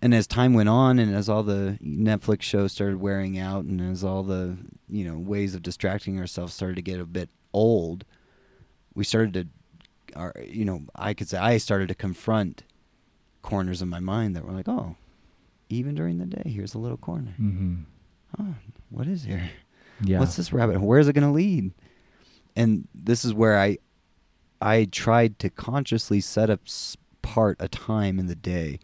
and 0.00 0.14
as 0.14 0.26
time 0.26 0.54
went 0.54 0.68
on 0.68 0.98
and 0.98 1.14
as 1.14 1.28
all 1.28 1.42
the 1.42 1.78
netflix 1.82 2.42
shows 2.42 2.72
started 2.72 3.00
wearing 3.00 3.38
out 3.38 3.64
and 3.64 3.80
as 3.80 4.04
all 4.04 4.22
the 4.22 4.56
you 4.88 5.04
know 5.04 5.18
ways 5.18 5.54
of 5.54 5.62
distracting 5.62 6.18
ourselves 6.18 6.54
started 6.54 6.76
to 6.76 6.82
get 6.82 7.00
a 7.00 7.04
bit 7.04 7.30
old 7.52 8.04
we 8.98 9.04
started 9.04 9.32
to, 9.34 10.18
our, 10.18 10.34
you 10.44 10.64
know, 10.64 10.82
I 10.96 11.14
could 11.14 11.28
say 11.28 11.38
I 11.38 11.58
started 11.58 11.86
to 11.88 11.94
confront 11.94 12.64
corners 13.42 13.80
of 13.80 13.86
my 13.86 14.00
mind 14.00 14.34
that 14.34 14.44
were 14.44 14.50
like, 14.50 14.66
oh, 14.66 14.96
even 15.68 15.94
during 15.94 16.18
the 16.18 16.26
day, 16.26 16.50
here's 16.50 16.74
a 16.74 16.78
little 16.78 16.96
corner. 16.96 17.32
Mm-hmm. 17.40 17.76
Oh, 18.40 18.54
what 18.90 19.06
is 19.06 19.22
here? 19.22 19.50
Yeah. 20.02 20.18
What's 20.18 20.34
this 20.34 20.52
rabbit? 20.52 20.80
Where 20.80 20.98
is 20.98 21.06
it 21.06 21.12
going 21.12 21.28
to 21.28 21.32
lead? 21.32 21.72
And 22.56 22.88
this 22.92 23.24
is 23.24 23.32
where 23.32 23.56
I, 23.56 23.78
I 24.60 24.86
tried 24.90 25.38
to 25.38 25.48
consciously 25.48 26.20
set 26.20 26.50
up 26.50 26.62
part 27.22 27.56
a 27.60 27.68
time 27.68 28.18
in 28.18 28.26
the 28.26 28.34
day, 28.34 28.80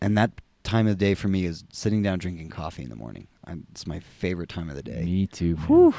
and 0.00 0.16
that 0.16 0.30
time 0.62 0.86
of 0.86 0.98
the 0.98 1.04
day 1.04 1.14
for 1.14 1.28
me 1.28 1.44
is 1.44 1.64
sitting 1.72 2.02
down 2.02 2.18
drinking 2.18 2.50
coffee 2.50 2.82
in 2.82 2.88
the 2.88 2.96
morning. 2.96 3.28
I'm, 3.44 3.66
it's 3.70 3.86
my 3.86 4.00
favorite 4.00 4.48
time 4.48 4.68
of 4.68 4.76
the 4.76 4.82
day. 4.82 5.04
Me 5.04 5.26
too. 5.26 5.56
Whew. 5.56 5.94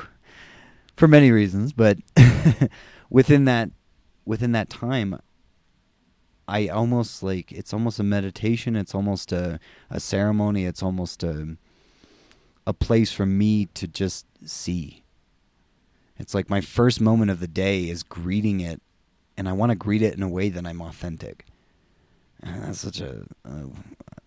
For 0.95 1.07
many 1.07 1.32
reasons, 1.32 1.74
but 1.74 1.98
within 3.10 3.45
that 3.45 3.69
within 4.26 4.52
that 4.52 4.69
time 4.69 5.19
I 6.48 6.68
almost 6.68 7.24
like 7.24 7.52
it's 7.52 7.74
almost 7.74 7.99
a 7.99 8.03
meditation, 8.03 8.76
it's 8.76 8.95
almost 8.95 9.32
a, 9.32 9.60
a 9.90 9.99
ceremony, 9.99 10.65
it's 10.65 10.82
almost 10.82 11.24
a 11.24 11.57
a 12.65 12.74
place 12.74 13.11
for 13.11 13.26
me 13.26 13.65
to 13.76 13.88
just 13.88 14.26
see. 14.45 15.03
It's 16.18 16.34
like 16.34 16.49
my 16.49 16.61
first 16.61 16.99
moment 16.99 17.32
of 17.32 17.40
the 17.40 17.48
day 17.48 17.90
is 17.90 18.03
greeting 18.03 18.60
it 18.60 18.82
and 19.38 19.48
I 19.48 19.53
want 19.53 19.69
to 19.69 19.76
greet 19.76 20.02
it 20.02 20.15
in 20.15 20.24
a 20.24 20.28
way 20.28 20.49
that 20.49 20.65
I'm 20.65 20.82
authentic. 20.82 21.45
That's 22.43 22.80
such 22.80 23.01
a 23.01 23.23
uh, 23.45 23.65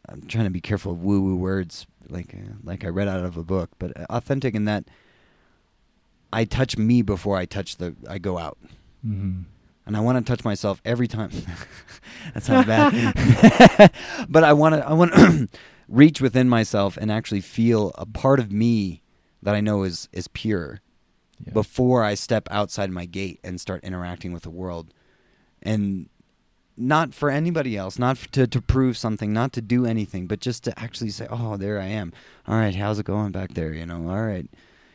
I'm 0.08 0.22
trying 0.26 0.44
to 0.44 0.50
be 0.50 0.60
careful 0.60 0.92
of 0.92 1.02
woo 1.02 1.20
woo 1.20 1.36
words 1.36 1.86
like 2.08 2.34
uh, 2.34 2.54
like 2.64 2.84
I 2.84 2.88
read 2.88 3.08
out 3.08 3.24
of 3.24 3.36
a 3.36 3.44
book, 3.44 3.70
but 3.78 3.92
authentic 4.10 4.54
in 4.54 4.64
that 4.64 4.84
I 6.32 6.44
touch 6.44 6.76
me 6.76 7.02
before 7.02 7.36
I 7.36 7.44
touch 7.46 7.76
the 7.76 7.94
I 8.08 8.18
go 8.18 8.38
out. 8.38 8.58
Mm-hmm. 9.06 9.42
And 9.86 9.96
I 9.96 10.00
want 10.00 10.24
to 10.24 10.30
touch 10.30 10.44
myself 10.44 10.80
every 10.84 11.08
time. 11.08 11.30
that 12.34 12.42
sounds 12.42 12.66
bad. 12.66 13.92
but 14.28 14.44
I 14.44 14.52
want 14.52 14.74
to 14.76 14.86
I 14.88 14.92
want 14.92 15.12
to 15.14 15.48
reach 15.88 16.20
within 16.20 16.48
myself 16.48 16.96
and 16.96 17.10
actually 17.10 17.40
feel 17.40 17.92
a 17.96 18.06
part 18.06 18.38
of 18.38 18.52
me 18.52 19.02
that 19.42 19.54
I 19.54 19.60
know 19.60 19.82
is 19.82 20.08
is 20.12 20.28
pure 20.28 20.80
Yeah. 21.44 21.52
before 21.54 22.04
I 22.04 22.14
step 22.14 22.46
outside 22.50 22.90
my 22.90 23.06
gate 23.06 23.40
and 23.42 23.60
start 23.60 23.82
interacting 23.82 24.32
with 24.32 24.42
the 24.42 24.50
world. 24.50 24.92
And 25.62 26.08
not 26.80 27.14
for 27.14 27.30
anybody 27.30 27.76
else, 27.76 27.98
not 27.98 28.16
to, 28.32 28.46
to 28.46 28.60
prove 28.60 28.96
something, 28.96 29.32
not 29.32 29.52
to 29.52 29.60
do 29.60 29.84
anything, 29.86 30.26
but 30.26 30.40
just 30.40 30.64
to 30.64 30.78
actually 30.78 31.10
say, 31.10 31.26
oh, 31.30 31.56
there 31.56 31.78
I 31.80 31.86
am. 31.86 32.12
All 32.48 32.56
right, 32.56 32.74
how's 32.74 32.98
it 32.98 33.06
going 33.06 33.32
back 33.32 33.54
there? 33.54 33.72
You 33.72 33.86
know, 33.86 34.08
all 34.08 34.22
right. 34.22 34.48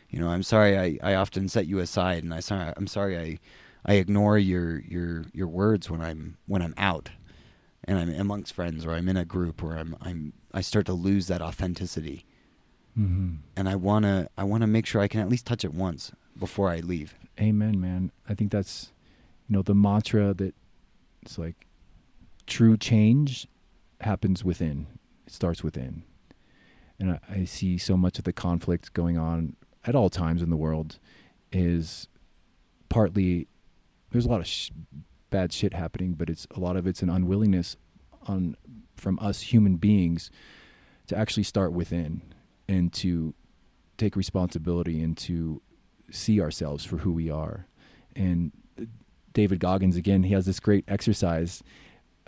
You 0.09 0.19
know, 0.19 0.29
I'm 0.29 0.43
sorry 0.43 0.77
I, 0.77 0.97
I 1.11 1.15
often 1.15 1.47
set 1.49 1.67
you 1.67 1.79
aside 1.79 2.23
and 2.23 2.33
I 2.33 2.39
sorry 2.39 2.73
I'm 2.75 2.87
sorry 2.87 3.17
I 3.17 3.39
I 3.85 3.95
ignore 3.95 4.37
your, 4.37 4.79
your 4.79 5.25
your 5.33 5.47
words 5.47 5.89
when 5.89 6.01
I'm 6.01 6.37
when 6.47 6.61
I'm 6.61 6.73
out 6.77 7.09
and 7.83 7.99
I'm 7.99 8.09
amongst 8.19 8.53
friends 8.53 8.85
or 8.85 8.91
I'm 8.91 9.09
in 9.09 9.17
a 9.17 9.25
group 9.25 9.61
or 9.63 9.75
I'm 9.77 9.95
I'm 10.01 10.33
I 10.53 10.61
start 10.61 10.85
to 10.87 10.93
lose 10.93 11.27
that 11.27 11.41
authenticity 11.41 12.25
Mm-hmm. 12.97 13.35
and 13.57 13.67
I 13.67 13.75
wanna 13.75 14.29
I 14.37 14.45
wanna 14.45 14.67
make 14.67 14.85
sure 14.85 15.01
I 15.01 15.09
can 15.09 15.19
at 15.19 15.27
least 15.27 15.45
touch 15.45 15.65
it 15.65 15.73
once 15.73 16.13
before 16.39 16.69
I 16.69 16.77
leave. 16.79 17.13
Amen, 17.37 17.81
man. 17.81 18.11
I 18.29 18.33
think 18.35 18.51
that's 18.53 18.93
you 19.49 19.55
know 19.57 19.61
the 19.61 19.75
mantra 19.75 20.33
that 20.33 20.55
it's 21.21 21.37
like 21.37 21.64
true 22.47 22.77
change 22.77 23.47
happens 24.01 24.43
within. 24.43 24.88
It 25.26 25.34
starts 25.34 25.63
within. 25.63 26.03
And 26.99 27.11
I, 27.11 27.19
I 27.30 27.45
see 27.45 27.77
so 27.77 27.97
much 27.97 28.17
of 28.17 28.23
the 28.23 28.34
conflict 28.34 28.93
going 28.93 29.17
on 29.17 29.55
at 29.85 29.95
all 29.95 30.09
times 30.09 30.41
in 30.41 30.49
the 30.49 30.57
world 30.57 30.99
is 31.51 32.07
partly 32.89 33.47
there's 34.11 34.26
a 34.26 34.30
lot 34.30 34.39
of 34.39 34.47
sh- 34.47 34.72
bad 35.30 35.51
shit 35.51 35.73
happening, 35.73 36.13
but 36.13 36.30
it's 36.30 36.47
a 36.55 36.59
lot 36.59 36.77
of 36.77 36.88
it's 36.88 37.01
an 37.01 37.09
unwillingness 37.09 37.76
on 38.27 38.55
from 38.95 39.19
us 39.19 39.41
human 39.41 39.76
beings 39.76 40.31
to 41.07 41.17
actually 41.17 41.43
start 41.43 41.73
within 41.73 42.22
and 42.67 42.93
to 42.93 43.34
take 43.97 44.15
responsibility 44.15 45.01
and 45.01 45.17
to 45.17 45.61
see 46.11 46.39
ourselves 46.41 46.85
for 46.85 46.97
who 46.97 47.11
we 47.11 47.30
are. 47.30 47.67
And 48.15 48.51
uh, 48.80 48.85
David 49.34 49.59
Goggins, 49.59 49.95
again, 49.95 50.23
he 50.23 50.34
has 50.34 50.45
this 50.45 50.59
great 50.59 50.85
exercise. 50.88 51.61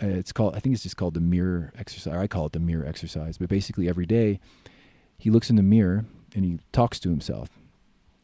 It's 0.00 0.32
called, 0.32 0.54
I 0.54 0.60
think 0.60 0.74
it's 0.74 0.84
just 0.84 0.96
called 0.96 1.14
the 1.14 1.20
mirror 1.20 1.72
exercise. 1.76 2.14
I 2.14 2.26
call 2.26 2.46
it 2.46 2.52
the 2.52 2.60
mirror 2.60 2.86
exercise. 2.86 3.38
But 3.38 3.48
basically, 3.48 3.88
every 3.88 4.06
day, 4.06 4.38
he 5.16 5.30
looks 5.30 5.50
in 5.50 5.56
the 5.56 5.62
mirror 5.62 6.04
and 6.34 6.44
he 6.44 6.60
talks 6.72 7.00
to 7.00 7.08
himself, 7.08 7.50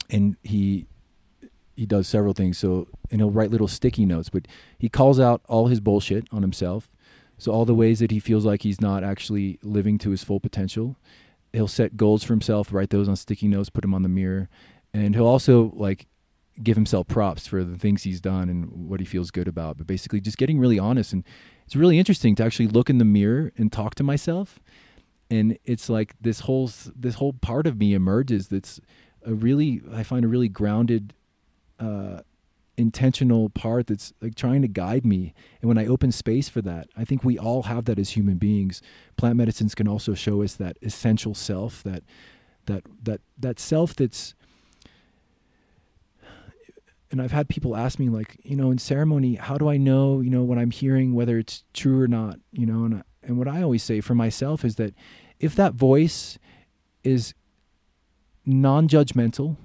and 0.09 0.37
he 0.43 0.87
he 1.77 1.87
does 1.87 2.07
several 2.07 2.35
things. 2.35 2.59
So, 2.59 2.89
and 3.11 3.21
he'll 3.21 3.31
write 3.31 3.51
little 3.51 3.69
sticky 3.69 4.07
notes, 4.07 4.29
but 4.29 4.47
he 4.79 4.89
calls 4.89 5.19
out 5.19 5.43
all 5.49 5.67
his 5.67 5.81
bullshit 5.81 6.27
on 6.31 6.43
himself. 6.43 6.91
So 7.39 7.51
all 7.51 7.65
the 7.65 7.75
ways 7.75 7.99
that 7.99 8.13
he 8.13 8.21
feels 8.21 8.45
like 8.45 8.63
he's 8.63 8.81
not 8.81 9.03
actually 9.03 9.59
living 9.63 9.99
to 9.99 10.11
his 10.11 10.23
full 10.23 10.39
potential, 10.39 10.97
he'll 11.53 11.67
set 11.67 11.97
goals 11.97 12.23
for 12.23 12.33
himself, 12.33 12.73
write 12.73 12.91
those 12.91 13.09
on 13.09 13.17
sticky 13.17 13.49
notes, 13.49 13.71
put 13.71 13.83
them 13.83 13.95
on 13.95 14.03
the 14.03 14.09
mirror, 14.09 14.49
and 14.93 15.17
he'll 15.17 15.27
also 15.27 15.73
like 15.75 16.07
give 16.63 16.77
himself 16.77 17.09
props 17.09 17.47
for 17.47 17.65
the 17.65 17.77
things 17.77 18.05
he's 18.05 18.21
done 18.21 18.49
and 18.49 18.89
what 18.89 19.01
he 19.01 19.07
feels 19.07 19.31
good 19.31 19.49
about. 19.49 19.77
But 19.77 19.87
basically, 19.87 20.21
just 20.21 20.39
getting 20.39 20.59
really 20.59 20.79
honest, 20.79 21.13
and 21.13 21.25
it's 21.65 21.77
really 21.77 21.99
interesting 21.99 22.35
to 22.37 22.45
actually 22.45 22.69
look 22.69 22.91
in 22.91 22.99
the 22.99 23.05
mirror 23.05 23.53
and 23.57 23.73
talk 23.73 23.95
to 23.97 24.03
myself. 24.03 24.61
And 25.31 25.59
it's 25.65 25.89
like 25.89 26.15
this 26.21 26.41
whole 26.41 26.71
this 26.95 27.17
whole 27.17 27.33
part 27.33 27.67
of 27.67 27.79
me 27.79 27.95
emerges. 27.95 28.49
That's 28.49 28.81
a 29.25 29.35
really 29.35 29.83
I 29.93 30.03
find 30.03 30.25
a 30.25 30.29
really 30.29 30.49
grounded, 30.49 31.15
uh, 31.81 32.21
intentional 32.77 33.49
part 33.51 33.87
that's 33.87 34.13
like 34.21 34.35
trying 34.35 34.63
to 34.63 34.69
guide 34.69 35.07
me. 35.07 35.35
And 35.61 35.69
when 35.69 35.79
I 35.79 35.87
open 35.87 36.13
space 36.13 36.49
for 36.49 36.61
that, 36.63 36.89
I 36.97 37.05
think 37.05 37.25
we 37.25 37.39
all 37.39 37.65
have 37.65 37.87
that 37.87 37.99
as 37.99 38.11
human 38.11 38.37
beings. 38.37 38.83
Plant 39.17 39.37
medicines 39.37 39.75
can 39.75 39.89
also 39.89 40.15
show 40.15 40.43
us 40.43 40.55
that 40.55 40.77
essential 40.83 41.35
self, 41.35 41.83
that 41.85 42.03
that 42.67 42.85
that 43.03 43.21
that 43.39 43.59
self 43.59 43.95
that's 43.95 44.35
and 47.15 47.23
I've 47.23 47.31
had 47.31 47.49
people 47.49 47.77
ask 47.77 48.01
me 48.01 48.09
like, 48.09 48.41
you 48.43 48.57
know, 48.57 48.73
in 48.73 48.79
ceremony, 48.79 49.37
how 49.37 49.57
do 49.57 49.69
I 49.69 49.77
know, 49.77 50.21
you 50.21 50.31
know, 50.31 50.43
what 50.43 50.59
I'm 50.59 50.73
hearing 50.73 51.15
whether 51.15 51.39
it's 51.39 51.63
true 51.73 52.03
or 52.03 52.09
not, 52.09 52.41
you 52.51 52.67
know, 52.67 52.85
and 52.85 53.05
and 53.23 53.39
what 53.39 53.47
I 53.47 53.63
always 53.63 53.85
say 53.85 54.01
for 54.01 54.17
myself 54.17 54.65
is 54.65 54.75
that 54.75 54.95
if 55.39 55.55
that 55.55 55.75
voice 55.75 56.41
is 57.05 57.33
non-judgmental, 58.45 59.57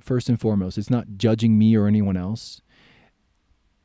first 0.00 0.30
and 0.30 0.40
foremost, 0.40 0.78
it's 0.78 0.88
not 0.88 1.18
judging 1.18 1.58
me 1.58 1.76
or 1.76 1.86
anyone 1.86 2.16
else, 2.16 2.62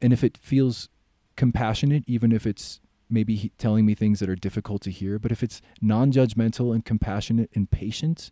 and 0.01 0.13
if 0.13 0.23
it 0.23 0.38
feels 0.38 0.88
compassionate, 1.35 2.05
even 2.07 2.31
if 2.31 2.47
it's 2.47 2.79
maybe 3.09 3.51
telling 3.57 3.85
me 3.85 3.93
things 3.93 4.21
that 4.21 4.29
are 4.29 4.38
difficult 4.38 4.81
to 4.83 4.89
hear, 4.89 5.19
but 5.19 5.33
if 5.33 5.43
it's 5.43 5.61
non-judgmental 5.81 6.73
and 6.73 6.85
compassionate 6.85 7.49
and 7.53 7.69
patient, 7.69 8.31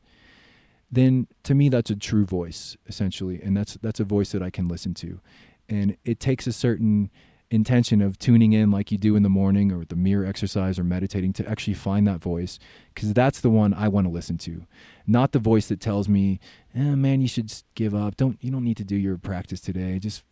then 0.92 1.28
to 1.44 1.54
me 1.54 1.70
that's 1.70 1.90
a 1.90 1.96
true 1.96 2.26
voice 2.26 2.76
essentially 2.88 3.42
and 3.42 3.56
that's 3.56 3.78
that's 3.82 4.00
a 4.00 4.04
voice 4.04 4.32
that 4.32 4.42
I 4.42 4.50
can 4.50 4.68
listen 4.68 4.94
to. 4.96 5.20
And 5.68 5.98
it 6.04 6.20
takes 6.20 6.48
a 6.48 6.52
certain 6.52 7.12
intention 7.52 8.00
of 8.02 8.18
tuning 8.20 8.54
in 8.54 8.70
like 8.70 8.92
you 8.92 8.98
do 8.98 9.16
in 9.16 9.24
the 9.24 9.30
morning 9.30 9.72
or 9.72 9.84
the 9.84 9.96
mirror 9.96 10.24
exercise 10.24 10.78
or 10.78 10.84
meditating 10.84 11.34
to 11.34 11.50
actually 11.50 11.74
find 11.74 12.08
that 12.08 12.22
voice 12.22 12.60
because 12.94 13.12
that's 13.14 13.42
the 13.42 13.50
one 13.50 13.74
I 13.74 13.88
want 13.88 14.06
to 14.06 14.12
listen 14.12 14.38
to. 14.40 14.66
Not 15.08 15.32
the 15.32 15.40
voice 15.40 15.68
that 15.68 15.80
tells 15.80 16.08
me 16.08 16.40
eh, 16.76 16.96
man 16.96 17.22
you 17.22 17.28
should 17.28 17.52
give 17.76 17.96
up. 17.96 18.18
Don't 18.18 18.38
you 18.42 18.52
don't 18.52 18.64
need 18.64 18.78
to 18.78 18.84
do 18.84 18.96
your 18.96 19.18
practice 19.18 19.62
today. 19.62 20.00
Just 20.00 20.24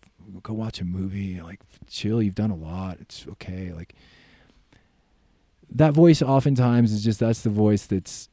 go 0.44 0.54
watch 0.54 0.80
a 0.80 0.86
movie 0.86 1.42
like 1.42 1.60
chill. 1.88 2.22
You've 2.22 2.36
done 2.36 2.52
a 2.52 2.56
lot. 2.56 2.98
It's 3.00 3.26
okay. 3.28 3.74
Like 3.74 3.96
that 5.70 5.94
voice 5.94 6.22
oftentimes 6.22 6.92
is 6.92 7.04
just 7.04 7.20
that's 7.20 7.42
the 7.42 7.50
voice 7.50 7.86
that's 7.86 8.30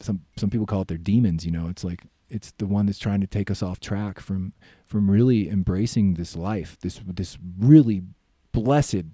some 0.00 0.20
some 0.36 0.50
people 0.50 0.66
call 0.66 0.82
it 0.82 0.88
their 0.88 0.98
demons 0.98 1.44
you 1.44 1.52
know? 1.52 1.68
It's 1.68 1.84
like 1.84 2.02
it's 2.28 2.52
the 2.58 2.66
one 2.66 2.86
that's 2.86 2.98
trying 2.98 3.20
to 3.20 3.26
take 3.26 3.50
us 3.50 3.62
off 3.62 3.80
track 3.80 4.20
from 4.20 4.52
from 4.84 5.10
really 5.10 5.48
embracing 5.48 6.14
this 6.14 6.36
life 6.36 6.76
this 6.80 7.00
this 7.06 7.38
really 7.58 8.02
blessed 8.52 9.04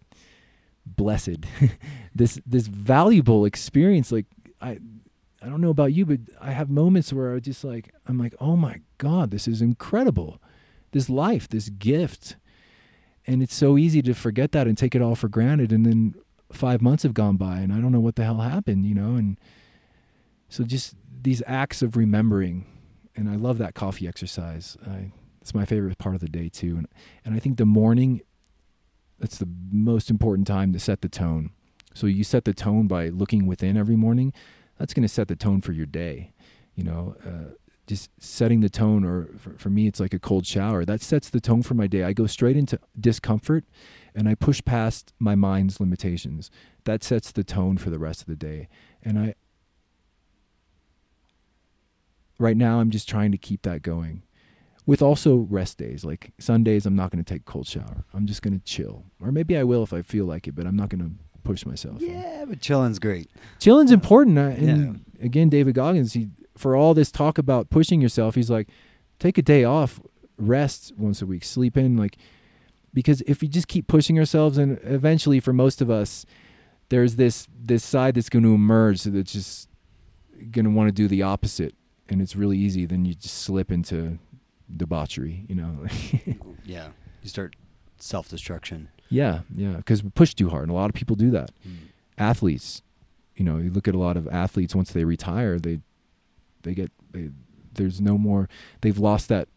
blessed 0.87 1.47
this 2.15 2.41
this 2.47 2.67
valuable 2.67 3.45
experience. 3.45 4.13
Like 4.13 4.27
i 4.61 4.79
i 5.43 5.49
don't 5.49 5.61
know 5.61 5.71
about 5.71 5.93
you 5.93 6.07
but 6.07 6.21
i 6.41 6.53
have 6.53 6.71
moments 6.71 7.13
where 7.13 7.35
i 7.35 7.41
just 7.41 7.65
like 7.65 7.93
i'm 8.07 8.17
like 8.17 8.35
oh 8.41 8.57
my 8.57 8.77
god 8.99 9.31
this 9.31 9.49
is 9.49 9.63
incredible. 9.63 10.41
This 10.93 11.09
life 11.09 11.49
this 11.49 11.69
gift. 11.69 12.37
And 13.25 13.41
it's 13.41 13.55
so 13.55 13.79
easy 13.79 14.03
to 14.03 14.15
forget 14.15 14.51
that 14.51 14.67
and 14.67 14.77
take 14.77 14.97
it 14.97 15.03
all 15.03 15.15
for 15.15 15.29
granted. 15.29 15.71
And 15.71 15.87
then 15.87 16.17
5 16.51 16.83
months 16.83 17.05
have 17.05 17.15
gone 17.15 17.37
by 17.37 17.59
and 17.61 17.73
i 17.73 17.81
don't 17.81 17.93
know 17.93 18.01
what 18.01 18.17
the 18.17 18.25
hell 18.25 18.41
happened 18.41 18.85
you 18.85 18.95
know? 18.95 19.15
And 19.17 19.39
so 20.53 20.65
just 20.65 20.95
these 21.23 21.43
acts 21.47 21.81
of 21.81 21.97
remembering, 21.97 22.67
and 23.17 23.31
I 23.31 23.37
love 23.37 23.57
that 23.57 23.75
coffee 23.75 24.07
exercise. 24.07 24.77
I, 24.87 25.11
it's 25.41 25.55
my 25.55 25.65
favorite 25.65 25.97
part 25.97 26.15
of 26.15 26.21
the 26.21 26.29
day 26.29 26.51
too, 26.51 26.77
and 26.77 26.87
and 27.25 27.35
I 27.35 27.39
think 27.39 27.57
the 27.57 27.65
morning, 27.65 28.21
that's 29.19 29.39
the 29.39 29.49
most 29.71 30.11
important 30.11 30.47
time 30.47 30.75
to 30.75 30.79
set 30.79 31.01
the 31.01 31.09
tone. 31.09 31.53
So 31.95 32.07
you 32.07 32.23
set 32.23 32.45
the 32.45 32.53
tone 32.53 32.87
by 32.87 33.09
looking 33.09 33.47
within 33.47 33.79
every 33.79 33.97
morning. 33.97 34.35
That's 34.79 34.93
going 34.93 35.05
to 35.05 35.09
set 35.09 35.29
the 35.29 35.37
tone 35.37 35.63
for 35.63 35.73
your 35.73 35.87
day. 35.87 36.33
You 36.75 36.85
know, 36.85 37.17
uh, 37.27 37.55
just 37.87 38.11
setting 38.19 38.61
the 38.61 38.69
tone 38.69 39.05
or 39.05 39.31
for, 39.39 39.55
for 39.55 39.71
me 39.71 39.87
it's 39.87 40.01
like 40.01 40.15
a 40.15 40.19
cold 40.19 40.47
shower 40.47 40.85
that 40.85 41.01
sets 41.01 41.31
the 41.31 41.41
tone 41.41 41.63
for 41.63 41.75
my 41.75 41.89
day 41.89 42.05
i 42.05 42.13
go 42.13 42.27
straight 42.27 42.57
into 42.57 42.79
discomfort 42.99 43.65
and 44.15 44.29
i 44.29 44.37
push 44.37 44.63
past 44.65 45.13
my 45.19 45.35
mind's 45.35 45.81
limitations 45.81 46.49
that 46.85 47.03
sets 47.03 47.33
the 47.33 47.43
tone 47.43 47.77
for 47.77 47.91
the 47.91 47.99
rest 47.99 48.21
of 48.21 48.29
the 48.29 48.37
day 48.37 48.69
and 49.03 49.19
i 49.19 49.35
right 52.43 52.57
now 52.57 52.81
i'm 52.81 52.91
just 52.91 53.09
trying 53.09 53.33
to 53.33 53.39
keep 53.39 53.63
that 53.63 53.83
going. 53.83 54.23
With 54.85 55.01
also 55.01 55.47
rest 55.49 55.79
days 55.79 56.05
like 56.05 56.33
sundays 56.39 56.87
i'm 56.87 56.97
not 56.97 57.11
going 57.11 57.23
to 57.25 57.33
take 57.35 57.43
a 57.43 57.51
cold 57.53 57.67
shower. 57.69 58.05
I'm 58.13 58.27
just 58.27 58.43
going 58.43 58.59
to 58.59 58.65
chill. 58.65 59.05
Or 59.21 59.31
maybe 59.33 59.57
i 59.57 59.63
will 59.65 59.83
if 59.85 59.93
i 59.93 60.03
feel 60.03 60.27
like 60.27 60.49
it 60.49 60.55
but 60.57 60.67
i'm 60.67 60.77
not 60.77 60.89
going 60.89 61.05
to 61.05 61.13
push 61.45 61.65
myself 61.67 61.97
Yeah, 62.01 62.45
but 62.49 62.61
chilling's 62.61 62.99
great. 62.99 63.31
chilling's 63.61 63.93
important 63.93 64.39
uh, 64.39 64.43
and 64.43 65.05
again 65.21 65.49
david 65.49 65.75
goggins 65.75 66.13
he 66.15 66.29
for 66.57 66.77
all 66.77 66.95
this 66.95 67.11
talk 67.11 67.39
about 67.39 67.71
pushing 67.71 68.01
yourself 68.01 68.35
he's 68.35 68.51
like 68.51 68.69
take 69.19 69.39
a 69.39 69.43
day 69.43 69.65
off 69.65 70.01
rest 70.39 70.93
once 70.99 71.23
a 71.23 71.27
week 71.27 71.45
sleep 71.45 71.77
in 71.77 71.97
like 71.97 72.17
because 72.95 73.23
if 73.23 73.41
we 73.41 73.49
just 73.49 73.69
keep 73.69 73.87
pushing 73.87 74.19
ourselves 74.19 74.59
and 74.59 74.79
eventually 74.83 75.41
for 75.41 75.53
most 75.53 75.81
of 75.81 75.89
us 75.91 76.27
there's 76.91 77.17
this 77.17 77.47
this 77.59 77.83
side 77.85 78.15
that's 78.17 78.29
going 78.29 78.43
to 78.43 78.53
emerge 78.55 79.03
that's 79.05 79.33
just 79.33 79.69
going 80.51 80.65
to 80.65 80.71
want 80.71 80.89
to 80.89 80.93
do 80.93 81.07
the 81.09 81.23
opposite 81.23 81.75
and 82.13 82.21
it's 82.23 82.37
really 82.37 82.59
easy 82.59 82.85
then 82.87 83.05
you 83.05 83.15
just 83.15 83.39
slip 83.43 83.73
into 83.73 84.19
debauchery 84.77 85.45
you 85.49 85.55
know? 85.55 85.87
Yeah, 86.65 86.89
you 87.23 87.29
start 87.29 87.57
self 87.99 88.29
destruction. 88.29 88.89
yeah 89.09 89.41
yeah 89.55 89.77
because 89.79 90.03
we 90.05 90.11
push 90.11 90.35
too 90.35 90.49
hard 90.51 90.63
and 90.65 90.71
a 90.71 90.75
lot 90.75 90.89
of 90.91 90.95
people 90.95 91.17
do 91.17 91.31
that. 91.33 91.51
Athletes 92.19 92.83
you 93.37 93.45
know 93.45 93.57
you 93.59 93.71
look 93.71 93.89
at 93.89 93.95
a 93.95 93.99
lot 93.99 94.17
of 94.17 94.29
athletes 94.29 94.75
once 94.75 94.93
they 94.93 95.05
retire 95.05 95.59
they 95.59 95.81
they 96.63 96.75
get 96.75 96.91
they, 97.13 97.31
there's 97.75 98.01
no 98.01 98.17
more 98.19 98.49
they've 98.83 98.99
lost 98.99 99.29
that 99.29 99.49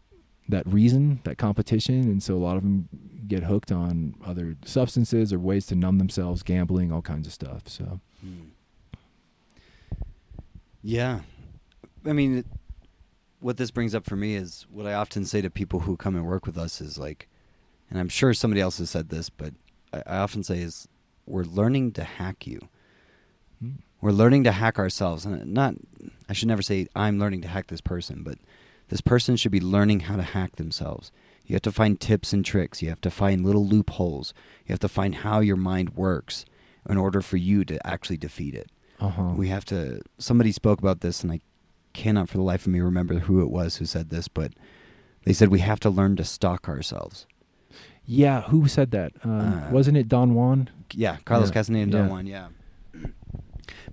that 0.48 0.66
reason 0.66 1.20
that 1.24 1.36
competition 1.38 2.02
and 2.12 2.22
so 2.22 2.34
a 2.34 2.42
lot 2.48 2.56
of 2.56 2.62
them 2.62 2.88
get 3.28 3.42
hooked 3.42 3.70
on 3.72 4.14
other 4.24 4.56
substances 4.64 5.32
or 5.32 5.38
ways 5.38 5.66
to 5.66 5.74
numb 5.74 5.98
themselves 5.98 6.42
gambling 6.42 6.90
all 6.92 7.02
kinds 7.02 7.26
of 7.26 7.32
stuff 7.32 7.62
so. 7.68 8.00
Hmm. 8.20 8.44
Yeah, 10.82 11.20
I 12.06 12.12
mean, 12.12 12.44
what 13.40 13.56
this 13.56 13.70
brings 13.70 13.94
up 13.94 14.04
for 14.04 14.16
me 14.16 14.34
is 14.34 14.66
what 14.70 14.86
I 14.86 14.94
often 14.94 15.24
say 15.24 15.40
to 15.40 15.50
people 15.50 15.80
who 15.80 15.96
come 15.96 16.16
and 16.16 16.26
work 16.26 16.46
with 16.46 16.56
us 16.58 16.80
is 16.80 16.98
like, 16.98 17.28
and 17.90 17.98
I'm 17.98 18.08
sure 18.08 18.32
somebody 18.34 18.60
else 18.60 18.78
has 18.78 18.90
said 18.90 19.08
this, 19.08 19.28
but 19.30 19.54
I, 19.92 20.02
I 20.06 20.16
often 20.18 20.42
say 20.42 20.58
is 20.60 20.88
we're 21.26 21.44
learning 21.44 21.92
to 21.92 22.04
hack 22.04 22.46
you. 22.46 22.68
mm, 23.62 23.74
We're 24.00 24.10
learning 24.12 24.44
to 24.44 24.52
hack 24.52 24.78
ourselves, 24.78 25.24
and 25.24 25.52
not. 25.52 25.74
I 26.28 26.32
should 26.32 26.48
never 26.48 26.62
say 26.62 26.86
I'm 26.96 27.18
learning 27.18 27.42
to 27.42 27.48
hack 27.48 27.66
this 27.68 27.80
person, 27.80 28.22
but 28.22 28.38
this 28.88 29.00
person 29.00 29.36
should 29.36 29.52
be 29.52 29.60
learning 29.60 30.00
how 30.00 30.16
to 30.16 30.22
hack 30.22 30.56
themselves. 30.56 31.10
You 31.44 31.54
have 31.54 31.62
to 31.62 31.72
find 31.72 32.00
tips 32.00 32.32
and 32.32 32.44
tricks. 32.44 32.82
You 32.82 32.88
have 32.88 33.00
to 33.02 33.10
find 33.10 33.44
little 33.44 33.66
loopholes. 33.66 34.34
You 34.66 34.72
have 34.72 34.80
to 34.80 34.88
find 34.88 35.16
how 35.16 35.40
your 35.40 35.56
mind 35.56 35.90
works 35.90 36.44
in 36.88 36.96
order 36.96 37.20
for 37.22 37.36
you 37.36 37.64
to 37.64 37.84
actually 37.86 38.16
defeat 38.16 38.54
it. 38.54 38.70
uh-huh 39.00 39.34
We 39.36 39.48
have 39.48 39.64
to. 39.66 40.00
Somebody 40.18 40.50
spoke 40.52 40.80
about 40.80 41.00
this, 41.00 41.22
and 41.22 41.30
I 41.32 41.40
cannot 41.96 42.28
for 42.28 42.36
the 42.38 42.44
life 42.44 42.66
of 42.66 42.72
me 42.72 42.80
remember 42.80 43.14
who 43.20 43.40
it 43.40 43.50
was 43.50 43.76
who 43.76 43.86
said 43.86 44.10
this, 44.10 44.28
but 44.28 44.52
they 45.24 45.32
said 45.32 45.48
we 45.48 45.60
have 45.60 45.80
to 45.80 45.90
learn 45.90 46.14
to 46.16 46.24
stalk 46.24 46.68
ourselves. 46.68 47.26
yeah 48.04 48.42
who 48.50 48.68
said 48.68 48.90
that 48.92 49.12
um, 49.24 49.40
Uh, 49.64 49.70
wasn't 49.70 49.96
it 49.96 50.08
don 50.08 50.34
juan 50.34 50.68
Yeah, 50.94 51.16
Carlos 51.24 51.48
Yeah, 51.48 51.54
Castaneda 51.54 51.82
and 51.84 51.92
yeah. 51.92 51.98
Don 52.00 52.10
Juan, 52.10 52.26
yeah. 52.26 52.48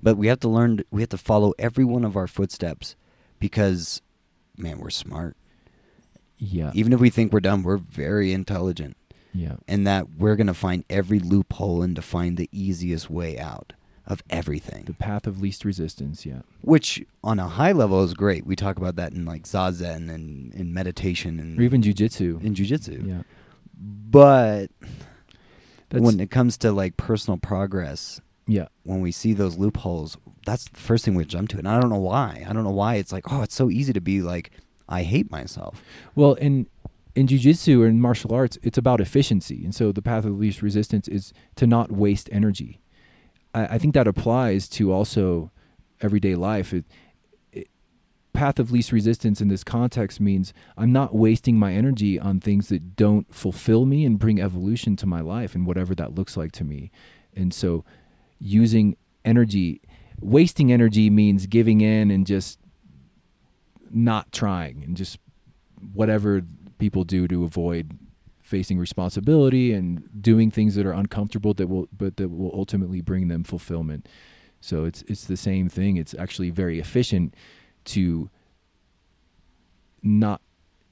But 0.02 0.18
we 0.18 0.28
have 0.28 0.40
to 0.42 0.50
learn. 0.50 0.84
We 0.92 1.02
have 1.02 1.10
to 1.10 1.18
follow 1.18 1.54
every 1.58 1.84
one 1.86 2.04
of 2.06 2.16
our 2.16 2.28
footsteps 2.28 2.96
because, 3.40 4.02
man, 4.58 4.78
we're 4.80 4.90
smart. 4.92 5.36
yeah 6.38 6.72
Even 6.74 6.94
if 6.94 7.00
we 7.00 7.10
think 7.10 7.32
we're 7.34 7.40
dumb, 7.40 7.64
we're 7.64 7.78
very 7.78 8.32
intelligent, 8.34 8.96
yeah 9.34 9.56
and 9.68 9.88
that 9.88 10.04
we're 10.18 10.36
gonna 10.36 10.54
find 10.54 10.84
every 10.90 11.20
loophole 11.20 11.82
and 11.82 11.96
to 11.96 12.02
find 12.02 12.38
the 12.38 12.50
easiest 12.52 13.10
way 13.10 13.40
out 13.40 13.74
of 14.06 14.22
everything. 14.30 14.84
the 14.86 14.94
path 14.94 15.26
of 15.28 15.42
least 15.42 15.64
resistance 15.64 16.26
yeah 16.26 16.42
Which, 16.62 17.04
on 17.24 17.40
a 17.40 17.48
high 17.48 17.72
level, 17.72 18.04
is 18.04 18.14
great. 18.14 18.46
We 18.46 18.56
talk 18.56 18.78
about 18.78 18.96
that 18.98 19.14
in 19.14 19.24
like 19.26 19.44
zazen 19.44 20.10
and 20.14 20.54
in 20.54 20.74
meditation 20.74 21.40
and 21.40 21.58
or 21.60 21.64
even 21.64 21.82
jujitsu 21.82 22.44
in 22.44 22.54
jujitsu. 22.54 23.08
yeah 23.08 23.22
But 23.78 24.68
that's 25.90 26.04
when 26.04 26.20
it 26.20 26.32
comes 26.32 26.58
to 26.60 26.72
like 26.72 26.98
personal 26.98 27.38
progress, 27.38 28.20
yeah 28.48 28.68
when 28.84 29.00
we 29.02 29.12
see 29.12 29.34
those 29.34 29.58
loopholes, 29.58 30.18
that's 30.46 30.66
the 30.66 30.80
first 30.80 31.06
thing 31.06 31.16
we 31.16 31.24
jump 31.26 31.50
to. 31.50 31.58
And 31.58 31.68
I 31.68 31.80
don't 31.80 31.90
know 31.90 32.00
why. 32.00 32.46
I 32.48 32.52
don't 32.54 32.64
know 32.66 32.72
why 32.72 32.96
it's 32.96 33.12
like, 33.14 33.32
oh, 33.32 33.42
it's 33.42 33.56
so 33.56 33.70
easy 33.70 33.94
to 33.94 34.02
be 34.02 34.22
like, 34.22 34.52
I 34.90 35.04
hate 35.04 35.32
myself. 35.32 35.82
Well, 36.16 36.34
in 36.34 36.68
in 37.16 37.28
jujitsu 37.28 37.80
or 37.80 37.88
in 37.88 38.02
martial 38.02 38.34
arts, 38.34 38.58
it's 38.64 38.78
about 38.78 39.00
efficiency, 39.00 39.64
and 39.64 39.74
so 39.74 39.92
the 39.92 40.02
path 40.02 40.26
of 40.26 40.38
least 40.38 40.62
resistance 40.62 41.08
is 41.08 41.32
to 41.56 41.66
not 41.68 41.92
waste 41.92 42.28
energy. 42.32 42.80
I, 43.54 43.66
I 43.66 43.78
think 43.78 43.94
that 43.94 44.08
applies 44.08 44.68
to 44.70 44.92
also 44.92 45.52
everyday 46.02 46.36
life. 46.36 46.74
It, 46.74 46.86
it, 47.52 47.68
path 48.34 48.60
of 48.60 48.72
least 48.72 48.92
resistance 48.92 49.42
in 49.42 49.48
this 49.48 49.64
context 49.64 50.20
means 50.20 50.54
I'm 50.78 50.92
not 50.92 51.16
wasting 51.16 51.58
my 51.58 51.74
energy 51.74 52.20
on 52.20 52.40
things 52.40 52.70
that 52.70 52.96
don't 52.96 53.34
fulfill 53.34 53.86
me 53.86 54.06
and 54.06 54.20
bring 54.20 54.42
evolution 54.42 54.96
to 54.98 55.06
my 55.06 55.22
life 55.22 55.56
and 55.56 55.66
whatever 55.66 55.96
that 55.96 56.16
looks 56.16 56.36
like 56.36 56.52
to 56.54 56.64
me. 56.64 56.92
And 57.36 57.54
so, 57.54 57.84
using 58.40 58.98
energy, 59.26 59.82
wasting 60.20 60.72
energy 60.72 61.10
means 61.10 61.48
giving 61.48 61.82
in 61.82 62.12
and 62.12 62.28
just 62.28 62.60
not 63.90 64.32
trying 64.32 64.84
and 64.84 64.98
just 64.98 65.20
whatever 65.94 66.42
people 66.78 67.04
do 67.04 67.28
to 67.28 67.44
avoid 67.44 67.98
facing 68.54 68.78
responsibility 68.78 69.74
and 69.74 70.08
doing 70.22 70.52
things 70.52 70.76
that 70.76 70.86
are 70.86 70.92
uncomfortable 70.92 71.56
that 71.56 71.66
will 71.66 71.88
but 71.92 72.18
that 72.18 72.30
will 72.30 72.52
ultimately 72.54 73.02
bring 73.02 73.28
them 73.28 73.44
fulfillment. 73.44 74.08
So 74.62 74.86
it's 74.86 75.02
it's 75.08 75.26
the 75.26 75.36
same 75.36 75.70
thing. 75.70 75.98
It's 75.98 76.14
actually 76.20 76.52
very 76.52 76.78
efficient 76.80 77.34
to 77.86 78.30
not 80.04 80.40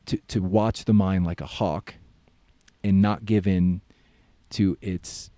to 0.07 0.17
to 0.29 0.41
watch 0.41 0.85
the 0.85 0.93
mind 0.93 1.23
like 1.23 1.39
a 1.39 1.45
hawk 1.45 1.93
and 2.83 2.99
not 2.99 3.25
give 3.25 3.45
in 3.45 3.81
to 4.57 4.75
its 4.81 5.29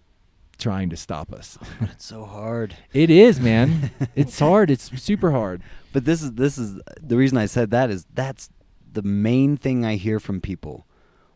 trying 0.57 0.89
to 0.91 0.95
stop 0.95 1.33
us. 1.33 1.57
Oh, 1.61 1.67
but 1.81 1.89
it's 1.89 2.05
so 2.05 2.23
hard. 2.23 2.73
it 2.93 3.09
is 3.09 3.41
man. 3.41 3.91
It's 4.15 4.39
hard. 4.39 4.71
It's 4.71 4.85
super 5.01 5.31
hard. 5.31 5.61
But 5.91 6.05
this 6.05 6.21
is 6.23 6.31
this 6.31 6.57
is 6.57 6.79
the 7.01 7.17
reason 7.17 7.37
I 7.37 7.47
said 7.47 7.69
that 7.71 7.89
is 7.89 8.05
that's 8.13 8.49
the 8.89 9.01
main 9.01 9.57
thing 9.57 9.83
I 9.83 9.95
hear 9.97 10.21
from 10.21 10.39
people 10.39 10.87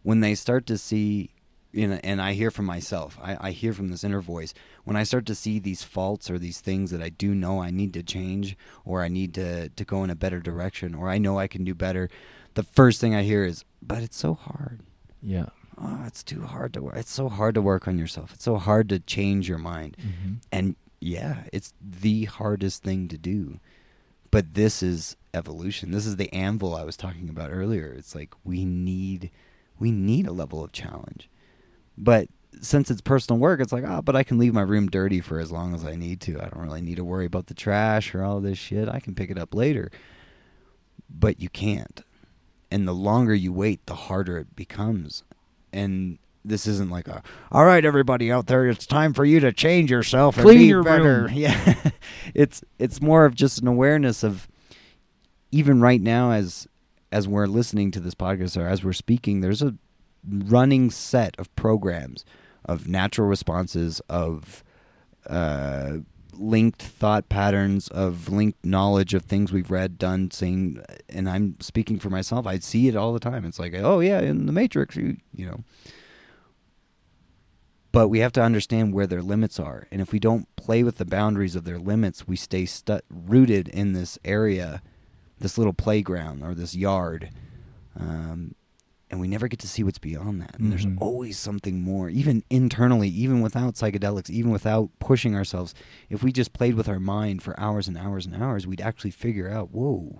when 0.07 0.21
they 0.21 0.33
start 0.33 0.65
to 0.65 0.77
see 0.77 1.29
you 1.73 1.85
know, 1.85 1.99
and 2.01 2.21
I 2.21 2.31
hear 2.31 2.49
from 2.49 2.63
myself. 2.63 3.19
I, 3.21 3.49
I 3.49 3.51
hear 3.51 3.73
from 3.73 3.89
this 3.89 4.05
inner 4.05 4.21
voice 4.21 4.53
when 4.85 4.95
I 4.95 5.03
start 5.03 5.25
to 5.25 5.35
see 5.35 5.59
these 5.59 5.83
faults 5.83 6.29
or 6.29 6.39
these 6.39 6.61
things 6.61 6.91
that 6.91 7.01
I 7.01 7.09
do 7.09 7.35
know 7.35 7.61
I 7.61 7.71
need 7.71 7.93
to 7.93 8.03
change 8.03 8.55
or 8.85 9.03
I 9.03 9.09
need 9.09 9.33
to 9.33 9.67
to 9.67 9.83
go 9.83 10.05
in 10.05 10.09
a 10.09 10.15
better 10.15 10.39
direction 10.39 10.95
or 10.95 11.09
I 11.09 11.17
know 11.17 11.37
I 11.37 11.47
can 11.47 11.65
do 11.65 11.75
better. 11.75 12.09
The 12.53 12.63
first 12.63 13.01
thing 13.01 13.15
I 13.15 13.23
hear 13.23 13.43
is, 13.43 13.65
"But 13.81 14.01
it's 14.01 14.15
so 14.15 14.33
hard. 14.33 14.79
yeah 15.21 15.49
Oh, 15.77 16.03
it's 16.07 16.23
too 16.23 16.43
hard 16.43 16.73
to 16.75 16.81
work. 16.83 16.95
It's 16.95 17.11
so 17.11 17.27
hard 17.27 17.53
to 17.55 17.61
work 17.61 17.85
on 17.85 17.99
yourself. 17.99 18.33
It's 18.33 18.45
so 18.45 18.55
hard 18.55 18.87
to 18.89 18.99
change 18.99 19.49
your 19.49 19.59
mind." 19.73 19.97
mm-hmm. 19.99 20.35
And 20.53 20.77
yeah, 21.01 21.43
it's 21.51 21.73
the 21.81 22.25
hardest 22.37 22.81
thing 22.81 23.09
to 23.09 23.17
do. 23.17 23.59
But 24.31 24.53
this 24.53 24.81
is 24.81 25.17
evolution. 25.33 25.91
This 25.91 26.05
is 26.05 26.15
the 26.15 26.33
anvil 26.33 26.75
I 26.75 26.85
was 26.85 26.95
talking 26.95 27.27
about 27.27 27.51
earlier. 27.51 27.87
It's 27.91 28.15
like 28.15 28.33
we 28.45 28.63
need 28.63 29.31
we 29.79 29.91
need 29.91 30.27
a 30.27 30.31
level 30.31 30.63
of 30.63 30.71
challenge. 30.71 31.29
But 31.97 32.29
since 32.61 32.89
it's 32.89 33.01
personal 33.01 33.39
work, 33.39 33.59
it's 33.59 33.71
like, 33.71 33.83
oh, 33.85 34.01
but 34.01 34.15
I 34.15 34.23
can 34.23 34.37
leave 34.37 34.53
my 34.53 34.61
room 34.61 34.87
dirty 34.87 35.21
for 35.21 35.39
as 35.39 35.51
long 35.51 35.75
as 35.75 35.83
I 35.85 35.95
need 35.95 36.21
to. 36.21 36.37
I 36.41 36.49
don't 36.49 36.63
really 36.63 36.81
need 36.81 36.95
to 36.97 37.03
worry 37.03 37.25
about 37.25 37.47
the 37.47 37.53
trash 37.53 38.13
or 38.15 38.23
all 38.23 38.39
this 38.39 38.57
shit. 38.57 38.89
I 38.89 38.99
can 38.99 39.13
pick 39.15 39.29
it 39.29 39.37
up 39.37 39.53
later. 39.53 39.91
But 41.09 41.39
you 41.39 41.49
can't. 41.49 42.01
And 42.71 42.87
the 42.87 42.93
longer 42.93 43.33
you 43.33 43.53
wait, 43.53 43.85
the 43.85 43.95
harder 43.95 44.37
it 44.37 44.55
becomes. 44.55 45.23
And 45.71 46.17
this 46.43 46.65
isn't 46.67 46.89
like 46.89 47.07
a, 47.07 47.21
all 47.51 47.65
right, 47.65 47.83
everybody 47.85 48.31
out 48.31 48.47
there, 48.47 48.67
it's 48.67 48.85
time 48.85 49.13
for 49.13 49.23
you 49.25 49.39
to 49.39 49.51
change 49.53 49.91
yourself 49.91 50.37
and 50.37 50.45
Clean 50.45 50.57
be 50.59 50.65
your 50.65 50.83
better. 50.83 51.23
room. 51.23 51.29
Yeah, 51.33 51.91
it's 52.33 52.63
it's 52.79 53.01
more 53.01 53.25
of 53.25 53.35
just 53.35 53.59
an 53.61 53.67
awareness 53.67 54.23
of, 54.23 54.47
even 55.51 55.79
right 55.81 56.01
now, 56.01 56.31
as 56.31 56.67
as 57.11 57.27
we're 57.27 57.47
listening 57.47 57.91
to 57.91 57.99
this 57.99 58.15
podcast 58.15 58.59
or 58.61 58.67
as 58.67 58.83
we're 58.83 58.93
speaking, 58.93 59.41
there's 59.41 59.61
a 59.61 59.75
running 60.27 60.91
set 60.91 61.37
of 61.39 61.53
programs 61.55 62.25
of 62.65 62.87
natural 62.87 63.27
responses 63.27 64.01
of 64.09 64.63
uh, 65.29 65.97
linked 66.33 66.81
thought 66.81 67.29
patterns 67.29 67.87
of 67.89 68.29
linked 68.29 68.63
knowledge 68.63 69.13
of 69.13 69.23
things 69.23 69.51
we've 69.51 69.71
read 69.71 69.97
done 69.97 70.29
seen 70.29 70.81
and 71.09 71.29
i'm 71.29 71.55
speaking 71.59 71.99
for 71.99 72.09
myself. 72.09 72.45
I 72.45 72.59
see 72.59 72.87
it 72.87 72.95
all 72.95 73.13
the 73.13 73.19
time. 73.19 73.45
It's 73.45 73.59
like 73.59 73.73
oh 73.75 73.99
yeah 73.99 74.19
in 74.19 74.45
the 74.45 74.51
matrix 74.51 74.95
you 74.95 75.17
you 75.33 75.45
know. 75.45 75.63
But 77.91 78.09
we 78.09 78.19
have 78.19 78.33
to 78.33 78.43
understand 78.43 78.93
where 78.93 79.07
their 79.07 79.23
limits 79.23 79.59
are. 79.59 79.87
And 79.91 80.01
if 80.01 80.11
we 80.11 80.19
don't 80.19 80.53
play 80.55 80.83
with 80.83 80.97
the 80.97 81.05
boundaries 81.05 81.55
of 81.55 81.63
their 81.63 81.79
limits 81.79 82.27
we 82.27 82.35
stay 82.35 82.65
stu- 82.65 83.01
rooted 83.09 83.67
in 83.69 83.93
this 83.93 84.19
area 84.23 84.81
this 85.39 85.57
little 85.57 85.73
playground 85.73 86.43
or 86.43 86.53
this 86.53 86.75
yard, 86.75 87.29
um, 87.99 88.55
and 89.09 89.19
we 89.21 89.27
never 89.27 89.47
get 89.47 89.59
to 89.59 89.67
see 89.67 89.83
what's 89.83 89.99
beyond 89.99 90.41
that. 90.41 90.55
And 90.55 90.65
Mhm. 90.65 90.69
there's 90.69 90.87
always 90.97 91.37
something 91.37 91.81
more, 91.81 92.09
even 92.09 92.43
internally, 92.49 93.07
even 93.09 93.41
without 93.41 93.75
psychedelics, 93.75 94.29
even 94.29 94.51
without 94.51 94.89
pushing 94.99 95.33
ourselves. 95.35 95.73
If 96.09 96.23
we 96.23 96.31
just 96.31 96.51
played 96.53 96.75
with 96.75 96.89
our 96.89 96.99
mind 96.99 97.41
for 97.41 97.57
hours 97.59 97.87
and 97.87 97.97
hours 97.97 98.25
and 98.25 98.35
hours, 98.35 98.67
we'd 98.67 98.81
actually 98.81 99.11
figure 99.11 99.49
out, 99.49 99.71
whoa, 99.71 100.19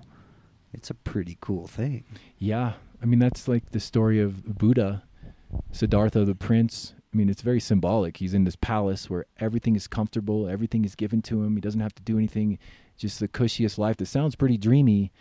it's 0.74 0.90
a 0.90 0.94
pretty 0.94 1.38
cool 1.42 1.68
thing. 1.68 2.04
Yeah, 2.38 2.74
I 3.02 3.06
mean 3.06 3.20
that's 3.20 3.48
like 3.48 3.72
the 3.72 3.80
story 3.80 4.20
of 4.20 4.58
Buddha, 4.58 5.04
Siddhartha 5.72 6.24
the 6.26 6.36
prince. 6.36 6.94
I 7.14 7.18
mean, 7.18 7.30
it's 7.30 7.42
very 7.42 7.60
symbolic. 7.62 8.18
He's 8.18 8.34
in 8.34 8.44
this 8.44 8.58
palace 8.58 9.10
where 9.10 9.26
everything 9.40 9.76
is 9.76 9.88
comfortable, 9.88 10.48
everything 10.48 10.86
is 10.86 10.94
given 10.94 11.22
to 11.24 11.44
him. 11.44 11.56
He 11.56 11.62
doesn't 11.62 11.80
have 11.80 11.96
to 11.96 12.04
do 12.04 12.18
anything. 12.18 12.60
Just 12.98 13.20
the 13.20 13.28
cushiest 13.28 13.78
life. 13.78 13.98
That 13.98 14.08
sounds 14.08 14.36
pretty 14.36 14.58
dreamy, 14.58 15.12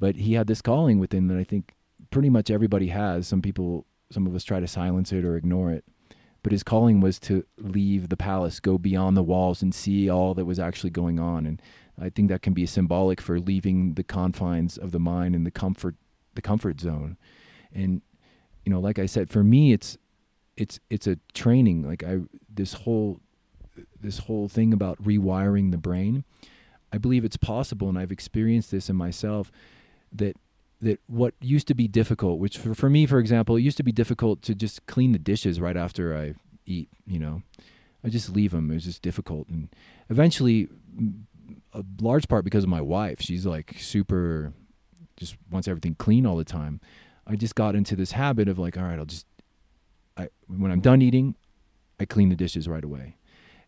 but 0.00 0.16
he 0.16 0.34
had 0.34 0.46
this 0.46 0.62
calling 0.62 0.98
within 0.98 1.28
that 1.28 1.38
I 1.38 1.44
think 1.44 1.74
pretty 2.10 2.30
much 2.30 2.50
everybody 2.50 2.88
has. 2.88 3.28
Some 3.28 3.42
people, 3.42 3.86
some 4.10 4.26
of 4.26 4.34
us 4.34 4.44
try 4.44 4.60
to 4.60 4.66
silence 4.66 5.12
it 5.12 5.24
or 5.24 5.36
ignore 5.36 5.70
it, 5.72 5.84
but 6.42 6.52
his 6.52 6.62
calling 6.62 7.00
was 7.00 7.18
to 7.20 7.44
leave 7.58 8.08
the 8.08 8.16
palace, 8.16 8.60
go 8.60 8.78
beyond 8.78 9.16
the 9.16 9.22
walls, 9.22 9.62
and 9.62 9.74
see 9.74 10.08
all 10.08 10.34
that 10.34 10.44
was 10.44 10.58
actually 10.58 10.90
going 10.90 11.18
on. 11.18 11.46
And 11.46 11.60
I 12.00 12.10
think 12.10 12.28
that 12.28 12.42
can 12.42 12.52
be 12.52 12.66
symbolic 12.66 13.20
for 13.20 13.40
leaving 13.40 13.94
the 13.94 14.04
confines 14.04 14.78
of 14.78 14.92
the 14.92 15.00
mind 15.00 15.34
and 15.34 15.46
the 15.46 15.50
comfort 15.50 15.96
the 16.34 16.42
comfort 16.42 16.80
zone. 16.80 17.16
And 17.72 18.02
you 18.64 18.72
know, 18.72 18.80
like 18.80 18.98
I 18.98 19.06
said, 19.06 19.30
for 19.30 19.42
me 19.42 19.72
it's 19.72 19.98
it's 20.56 20.80
it's 20.90 21.06
a 21.06 21.18
training. 21.34 21.82
Like 21.82 22.04
I 22.04 22.20
this 22.52 22.74
whole 22.74 23.20
this 24.00 24.18
whole 24.18 24.48
thing 24.48 24.72
about 24.72 25.02
rewiring 25.02 25.70
the 25.70 25.78
brain. 25.78 26.24
I 26.96 26.98
believe 26.98 27.26
it's 27.26 27.36
possible 27.36 27.90
and 27.90 27.98
I've 27.98 28.10
experienced 28.10 28.70
this 28.70 28.88
in 28.88 28.96
myself 28.96 29.52
that 30.12 30.34
that 30.80 30.98
what 31.06 31.34
used 31.42 31.68
to 31.68 31.74
be 31.74 31.86
difficult, 31.86 32.38
which 32.38 32.56
for, 32.56 32.74
for 32.74 32.88
me, 32.88 33.04
for 33.04 33.18
example, 33.18 33.56
it 33.56 33.60
used 33.60 33.76
to 33.76 33.82
be 33.82 33.92
difficult 33.92 34.40
to 34.42 34.54
just 34.54 34.86
clean 34.86 35.12
the 35.12 35.18
dishes 35.18 35.60
right 35.60 35.76
after 35.76 36.16
I 36.16 36.34
eat, 36.64 36.88
you 37.06 37.18
know. 37.18 37.42
I 38.02 38.08
just 38.08 38.30
leave 38.30 38.52
them. 38.52 38.70
It 38.70 38.74
was 38.74 38.84
just 38.84 39.02
difficult. 39.02 39.48
And 39.48 39.68
eventually, 40.08 40.68
a 41.74 41.84
large 42.00 42.28
part 42.28 42.44
because 42.44 42.64
of 42.64 42.70
my 42.70 42.80
wife, 42.80 43.20
she's 43.20 43.44
like 43.44 43.74
super, 43.78 44.54
just 45.16 45.36
wants 45.50 45.68
everything 45.68 45.96
clean 45.96 46.24
all 46.24 46.36
the 46.36 46.44
time. 46.44 46.80
I 47.26 47.36
just 47.36 47.54
got 47.54 47.74
into 47.74 47.94
this 47.94 48.12
habit 48.12 48.48
of 48.48 48.58
like, 48.58 48.78
all 48.78 48.84
right, 48.84 48.98
I'll 48.98 49.04
just, 49.04 49.26
I 50.16 50.28
when 50.46 50.70
I'm 50.70 50.80
done 50.80 51.02
eating, 51.02 51.34
I 52.00 52.06
clean 52.06 52.30
the 52.30 52.36
dishes 52.36 52.68
right 52.68 52.84
away. 52.84 53.16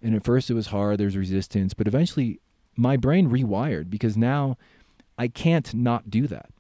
And 0.01 0.15
at 0.15 0.25
first 0.25 0.49
it 0.51 0.55
was 0.55 0.69
hard, 0.69 0.99
there's 0.99 1.17
resistance, 1.17 1.75
but 1.75 1.87
eventually 1.87 2.41
my 2.79 2.97
brain 2.97 3.29
rewired 3.29 3.91
because 3.91 4.17
now 4.17 4.57
I 5.19 5.29
can't 5.29 5.75
not 5.75 6.11
do 6.11 6.27
that. 6.29 6.51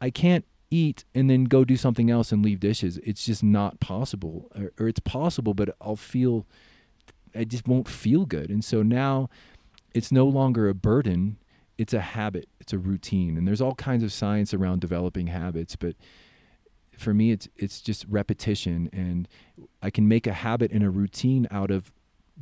I 0.00 0.10
can't 0.10 0.44
eat 0.70 1.04
and 1.14 1.30
then 1.30 1.44
go 1.44 1.64
do 1.64 1.76
something 1.76 2.10
else 2.10 2.32
and 2.32 2.44
leave 2.44 2.58
dishes. 2.58 2.98
It's 2.98 3.24
just 3.24 3.44
not 3.44 3.78
possible. 3.78 4.50
Or, 4.58 4.72
or 4.78 4.88
it's 4.88 5.00
possible, 5.00 5.54
but 5.54 5.76
I'll 5.80 5.96
feel, 5.96 6.44
I 7.34 7.44
just 7.44 7.68
won't 7.68 7.88
feel 7.88 8.26
good. 8.26 8.50
And 8.50 8.64
so 8.64 8.82
now 8.82 9.30
it's 9.94 10.10
no 10.10 10.26
longer 10.26 10.68
a 10.68 10.74
burden, 10.74 11.36
it's 11.78 11.94
a 11.94 12.00
habit, 12.00 12.48
it's 12.58 12.72
a 12.72 12.78
routine. 12.78 13.38
And 13.38 13.46
there's 13.46 13.60
all 13.60 13.76
kinds 13.76 14.02
of 14.02 14.12
science 14.12 14.52
around 14.52 14.80
developing 14.80 15.28
habits, 15.28 15.76
but 15.76 15.94
for 16.98 17.12
me 17.12 17.32
it's 17.32 17.48
it's 17.56 17.80
just 17.80 18.06
repetition 18.08 18.88
and 18.92 19.26
I 19.82 19.90
can 19.90 20.06
make 20.06 20.28
a 20.28 20.32
habit 20.32 20.70
and 20.70 20.84
a 20.84 20.90
routine 20.90 21.48
out 21.50 21.72
of 21.72 21.90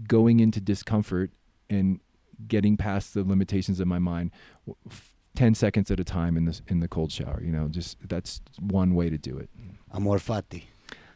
going 0.06 0.40
into 0.40 0.60
discomfort 0.60 1.30
and 1.70 2.00
getting 2.48 2.76
past 2.76 3.14
the 3.14 3.22
limitations 3.24 3.80
of 3.80 3.86
my 3.86 3.98
mind 3.98 4.30
w- 4.66 4.76
f- 4.90 5.08
10 5.34 5.54
seconds 5.54 5.90
at 5.90 5.98
a 5.98 6.04
time 6.04 6.36
in 6.36 6.44
this 6.44 6.60
in 6.68 6.80
the 6.80 6.88
cold 6.88 7.10
shower 7.10 7.40
you 7.42 7.50
know 7.52 7.68
just 7.68 7.96
that's 8.08 8.40
one 8.60 8.94
way 8.94 9.08
to 9.08 9.16
do 9.18 9.38
it 9.38 9.48
Amor 9.94 10.18
fati. 10.18 10.64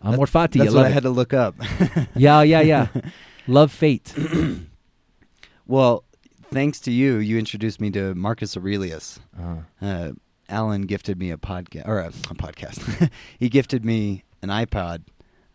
amor 0.03 0.27
fati 0.27 0.59
That's 0.59 0.73
I 0.73 0.77
what 0.77 0.86
I 0.86 0.89
it. 0.89 0.93
had 0.93 1.03
to 1.05 1.11
look 1.11 1.32
up. 1.35 1.55
yeah 2.16 2.43
yeah 2.43 2.61
yeah 2.61 2.89
love 3.47 3.70
fate 3.73 4.15
well, 5.66 6.05
thanks 6.53 6.81
to 6.81 6.93
you, 6.93 7.16
you 7.16 7.39
introduced 7.39 7.81
me 7.81 7.90
to 7.90 8.15
Marcus 8.15 8.57
Aurelius. 8.57 9.19
uh, 9.40 9.57
uh, 9.82 10.12
Alan 10.48 10.82
gifted 10.82 11.19
me 11.19 11.31
a 11.32 11.36
podcast 11.36 11.89
or 11.89 11.98
a, 11.98 12.07
a 12.09 12.35
podcast. 12.35 13.11
he 13.39 13.48
gifted 13.48 13.85
me 13.85 14.23
an 14.43 14.48
iPod 14.48 15.03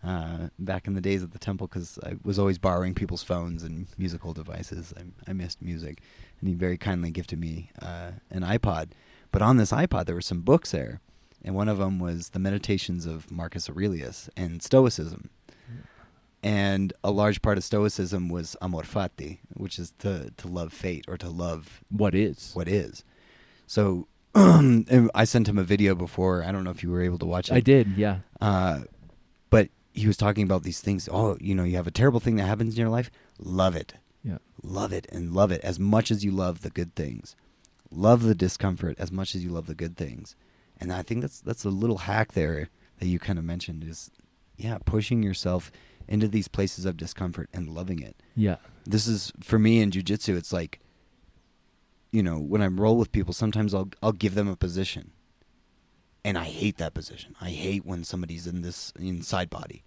uh, 0.04 0.48
back 0.58 0.88
in 0.88 0.94
the 0.94 1.02
days 1.02 1.22
at 1.24 1.32
the 1.32 1.40
temple 1.40 1.68
because 1.68 2.00
I 2.04 2.16
was 2.24 2.40
always 2.40 2.58
borrowing 2.58 2.94
people's 2.96 3.24
phones 3.24 3.64
and 3.64 3.88
musical 3.98 4.34
devices. 4.34 4.94
I, 4.98 5.30
I 5.30 5.34
missed 5.34 5.62
music, 5.62 6.02
and 6.40 6.50
he 6.50 6.56
very 6.56 6.78
kindly 6.78 7.12
gifted 7.12 7.40
me 7.40 7.70
uh, 7.82 8.12
an 8.30 8.42
iPod. 8.42 8.90
But 9.32 9.42
on 9.42 9.58
this 9.58 9.72
iPod, 9.72 10.06
there 10.06 10.16
were 10.16 10.22
some 10.22 10.42
books 10.42 10.72
there, 10.72 11.02
and 11.44 11.56
one 11.56 11.70
of 11.70 11.78
them 11.78 12.00
was 12.00 12.30
the 12.30 12.40
Meditations 12.40 13.06
of 13.06 13.30
Marcus 13.32 13.70
Aurelius 13.70 14.30
and 14.36 14.62
Stoicism. 14.62 15.30
And 16.44 16.92
a 17.04 17.12
large 17.12 17.44
part 17.44 17.60
of 17.60 17.64
Stoicism 17.64 18.28
was 18.28 18.56
amor 18.64 18.82
fati, 18.82 19.38
which 19.54 19.78
is 19.78 19.94
to 20.00 20.32
to 20.38 20.48
love 20.48 20.74
fate 20.74 21.06
or 21.08 21.16
to 21.18 21.30
love 21.30 21.84
what 21.90 22.16
is 22.16 22.50
what 22.56 22.68
is. 22.68 23.04
So 23.68 24.08
I 24.36 25.24
sent 25.26 25.48
him 25.48 25.60
a 25.60 25.64
video 25.64 25.94
before. 25.94 26.44
I 26.44 26.52
don't 26.52 26.64
know 26.64 26.72
if 26.72 26.82
you 26.82 26.90
were 26.90 27.04
able 27.04 27.20
to 27.20 27.28
watch 27.28 27.52
it. 27.52 27.54
I 27.54 27.60
did 27.60 27.90
yeah 27.96 28.20
Uh, 28.40 28.82
he 29.94 30.08
was 30.08 30.18
talking 30.18 30.44
about 30.44 30.64
these 30.64 30.82
things. 30.82 31.10
Oh, 31.12 31.38
you 31.40 31.54
know, 31.56 31.64
you 31.64 31.76
have 31.76 31.88
a 31.88 31.92
terrible 31.92 32.20
thing 32.20 32.36
that 32.38 32.46
happens 32.46 32.74
in 32.76 32.80
your 32.80 32.90
life. 32.90 33.12
Love 33.40 33.76
it. 33.76 33.94
yeah 34.24 34.38
Love 34.64 34.94
it 34.94 35.08
and 35.12 35.34
love 35.34 35.52
it 35.52 35.62
as 35.64 35.80
much 35.80 36.12
as 36.12 36.24
you 36.24 36.32
love 36.32 36.62
the 36.62 36.70
good 36.70 36.96
things. 36.96 37.36
Love 37.90 38.24
the 38.24 38.36
discomfort 38.36 38.96
as 39.00 39.12
much 39.12 39.36
as 39.36 39.44
you 39.44 39.50
love 39.50 39.68
the 39.68 39.76
good 39.76 39.98
things. 39.98 40.36
And 40.80 40.92
I 40.94 41.02
think 41.04 41.22
that's 41.22 41.42
that's 41.42 41.66
a 41.66 41.70
little 41.70 42.00
hack 42.00 42.34
there 42.34 42.70
that 43.00 43.08
you 43.08 43.20
kind 43.20 43.38
of 43.40 43.46
mentioned 43.46 43.84
is 43.84 44.12
yeah, 44.58 44.78
pushing 44.86 45.24
yourself 45.24 45.72
into 46.08 46.28
these 46.28 46.48
places 46.48 46.86
of 46.86 46.98
discomfort 46.98 47.50
and 47.54 47.70
loving 47.70 48.02
it 48.02 48.16
yeah 48.36 48.58
this 48.86 49.08
is 49.08 49.32
for 49.42 49.60
me 49.60 49.80
in 49.80 49.92
jujitsu. 49.92 50.36
It's 50.36 50.52
like, 50.52 50.80
you 52.12 52.24
know, 52.24 52.38
when 52.40 52.62
I 52.62 52.68
roll 52.68 52.98
with 52.98 53.12
people, 53.12 53.34
sometimes 53.34 53.74
I'll 53.74 53.90
I'll 54.02 54.12
give 54.12 54.36
them 54.36 54.48
a 54.48 54.56
position, 54.56 55.12
and 56.24 56.38
I 56.38 56.46
hate 56.46 56.78
that 56.78 56.94
position. 56.94 57.36
I 57.42 57.50
hate 57.50 57.86
when 57.86 58.04
somebody's 58.04 58.48
in 58.48 58.62
this 58.62 58.94
in 59.00 59.22
side 59.22 59.50
body, 59.50 59.84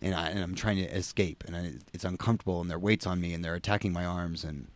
and 0.00 0.14
I 0.14 0.28
and 0.28 0.40
I'm 0.40 0.54
trying 0.54 0.76
to 0.76 0.84
escape, 0.84 1.44
and 1.46 1.56
I, 1.56 1.72
it's 1.92 2.04
uncomfortable, 2.04 2.60
and 2.60 2.70
their 2.70 2.78
weight's 2.78 3.06
on 3.06 3.20
me, 3.20 3.32
and 3.32 3.44
they're 3.44 3.54
attacking 3.54 3.92
my 3.92 4.04
arms, 4.04 4.44
and 4.44 4.68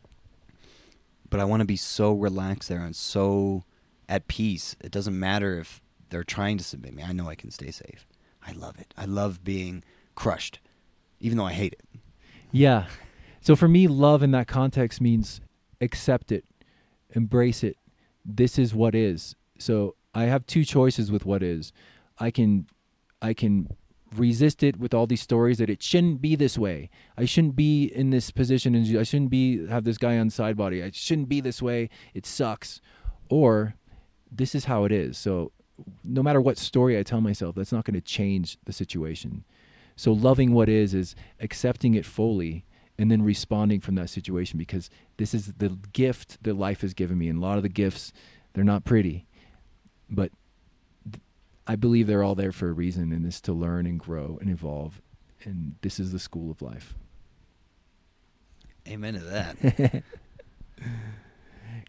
but 1.29 1.41
I 1.41 1.45
want 1.45 1.61
to 1.61 1.67
be 1.67 1.77
so 1.77 2.13
relaxed 2.13 2.69
there 2.69 2.85
and 2.85 2.97
so 2.97 3.65
at 4.09 4.27
peace. 4.27 4.77
It 4.83 4.91
doesn't 4.91 5.19
matter 5.19 5.59
if 5.59 5.81
they're 6.11 6.25
trying 6.25 6.59
to 6.59 6.65
submit 6.65 6.95
me. 6.95 7.05
I 7.05 7.13
know 7.13 7.29
I 7.29 7.37
can 7.37 7.53
stay 7.53 7.71
safe. 7.71 8.07
I 8.45 8.53
love 8.53 8.79
it. 8.79 8.93
I 8.97 9.05
love 9.05 9.45
being 9.45 9.85
crushed, 10.17 10.59
even 11.21 11.39
though 11.39 11.47
I 11.47 11.53
hate 11.53 11.75
it. 11.75 12.01
Yeah. 12.51 12.87
So 13.41 13.55
for 13.55 13.69
me, 13.69 13.87
love 13.87 14.23
in 14.23 14.33
that 14.33 14.49
context 14.49 15.01
means 15.01 15.41
accept 15.81 16.33
it, 16.33 16.45
embrace 17.11 17.63
it. 17.63 17.77
This 18.25 18.59
is 18.59 18.75
what 18.75 18.95
is. 18.95 19.37
So 19.59 19.95
I 20.15 20.25
have 20.25 20.47
two 20.47 20.65
choices 20.65 21.11
with 21.11 21.25
what 21.25 21.43
is. 21.43 21.73
I 22.19 22.31
can, 22.31 22.67
I 23.23 23.35
can 23.35 23.69
resist 24.15 24.63
it 24.63 24.79
with 24.79 24.93
all 24.93 25.07
these 25.07 25.23
stories 25.23 25.59
that 25.59 25.71
it 25.71 25.83
shouldn't 25.83 26.21
be 26.21 26.35
this 26.35 26.59
way. 26.59 26.91
I 27.17 27.25
shouldn't 27.25 27.57
be 27.57 27.85
in 27.85 28.11
this 28.11 28.31
position, 28.31 28.75
and 28.75 28.99
I 28.99 29.03
shouldn't 29.03 29.31
be 29.31 29.67
have 29.69 29.85
this 29.85 29.99
guy 29.99 30.19
on 30.19 30.31
side 30.31 30.57
body. 30.57 30.83
I 30.83 30.91
shouldn't 30.93 31.29
be 31.29 31.41
this 31.41 31.63
way. 31.63 31.89
It 32.15 32.27
sucks. 32.27 32.81
Or 33.29 33.75
this 34.31 34.55
is 34.55 34.65
how 34.65 34.85
it 34.85 34.93
is. 34.93 35.17
So 35.17 35.53
no 36.05 36.23
matter 36.23 36.41
what 36.41 36.59
story 36.59 36.99
I 36.99 37.03
tell 37.03 37.21
myself, 37.21 37.55
that's 37.55 37.73
not 37.73 37.85
going 37.85 37.95
to 37.95 38.01
change 38.01 38.59
the 38.65 38.73
situation. 38.73 39.45
So 39.97 40.13
loving 40.13 40.53
what 40.53 40.69
is 40.69 40.95
is 40.95 41.15
accepting 41.41 41.95
it 41.95 42.07
fully 42.07 42.65
and 42.99 43.11
then 43.11 43.23
responding 43.23 43.81
from 43.81 43.95
that 43.95 44.11
situation 44.11 44.59
because 44.59 44.91
this 45.17 45.35
is 45.35 45.55
the 45.55 45.79
gift 45.93 46.43
that 46.43 46.55
life 46.55 46.81
has 46.83 46.95
given 46.95 47.19
me. 47.19 47.29
And 47.29 47.39
a 47.39 47.43
lot 47.43 47.57
of 47.57 47.63
the 47.63 47.69
gifts, 47.69 48.13
they're 48.53 48.65
not 48.65 48.85
pretty, 48.85 49.27
but 50.11 50.33
th- 51.11 51.23
I 51.67 51.77
believe 51.77 52.07
they're 52.07 52.23
all 52.23 52.35
there 52.35 52.53
for 52.53 52.69
a 52.69 52.73
reason 52.73 53.13
and 53.13 53.25
it's 53.27 53.41
to 53.43 53.53
learn 53.53 53.87
and 53.87 53.99
grow 53.99 54.39
and 54.41 54.51
evolve. 54.51 55.01
And 55.45 55.77
this 55.83 55.99
is 55.99 56.13
the 56.13 56.19
school 56.19 56.51
of 56.51 56.61
life. 56.63 56.95
Amen 58.89 59.15
to 59.15 59.21
that. 59.21 60.03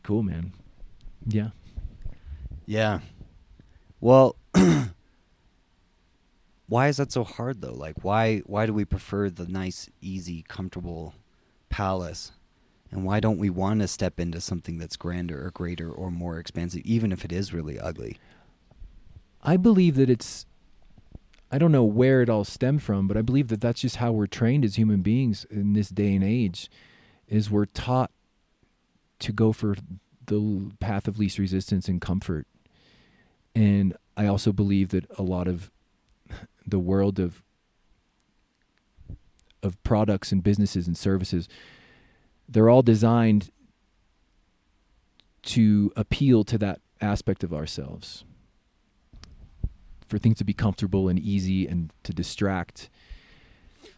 Cool, 0.04 0.24
man. 0.24 0.54
Yeah. 1.28 1.50
Yeah. 2.66 3.00
Well, 4.00 4.36
why 6.68 6.88
is 6.88 6.98
that 6.98 7.12
so 7.12 7.24
hard 7.24 7.62
though? 7.62 7.74
Like 7.74 8.04
why 8.04 8.40
why 8.40 8.66
do 8.66 8.74
we 8.74 8.86
prefer 8.86 9.30
the 9.30 9.48
nice, 9.48 9.90
easy, 10.02 10.44
comfortable 10.48 11.14
palace? 11.70 12.32
And 12.92 13.06
why 13.06 13.20
don't 13.20 13.38
we 13.38 13.50
want 13.50 13.80
to 13.80 13.88
step 13.88 14.20
into 14.20 14.42
something 14.42 14.78
that's 14.78 14.98
grander 14.98 15.46
or 15.46 15.52
greater 15.52 15.90
or 15.90 16.12
more 16.12 16.38
expansive 16.38 16.82
even 16.84 17.12
if 17.12 17.24
it 17.24 17.32
is 17.32 17.54
really 17.54 17.80
ugly? 17.80 18.18
I 19.42 19.58
believe 19.58 19.96
that 19.96 20.10
it's 20.10 20.46
I 21.52 21.58
don't 21.58 21.72
know 21.72 21.84
where 21.84 22.22
it 22.22 22.30
all 22.30 22.46
stemmed 22.46 22.82
from, 22.82 23.08
but 23.08 23.18
I 23.18 23.22
believe 23.22 23.50
that 23.50 23.60
that's 23.60 23.82
just 23.82 23.98
how 23.98 24.12
we're 24.12 24.28
trained 24.28 24.64
as 24.64 24.76
human 24.76 25.02
beings 25.02 25.46
in 25.50 25.74
this 25.74 25.90
day 25.90 26.16
and 26.16 26.24
age 26.24 26.70
is 27.28 27.52
we're 27.52 27.66
taught 27.66 28.12
to 29.20 29.34
go 29.34 29.52
for 29.52 29.76
the 30.26 30.72
path 30.80 31.08
of 31.08 31.20
least 31.20 31.38
resistance 31.38 31.90
and 31.90 32.00
comfort. 32.00 32.48
And 33.54 33.96
I 34.16 34.28
also 34.28 34.54
believe 34.54 34.90
that 34.90 35.06
a 35.18 35.24
lot 35.24 35.48
of 35.48 35.72
the 36.66 36.80
world 36.80 37.20
of 37.20 37.44
of 39.64 39.82
products 39.84 40.32
and 40.32 40.42
businesses 40.42 40.88
and 40.88 40.98
services 40.98 41.48
they're 42.52 42.70
all 42.70 42.82
designed 42.82 43.50
to 45.44 45.92
appeal 45.96 46.44
to 46.44 46.58
that 46.58 46.82
aspect 47.00 47.44
of 47.44 47.54
ourselves 47.54 48.24
for 50.08 50.18
things 50.20 50.38
to 50.38 50.44
be 50.44 50.54
comfortable 50.54 51.08
and 51.10 51.18
easy 51.18 51.66
and 51.68 51.92
to 52.04 52.14
distract 52.14 52.90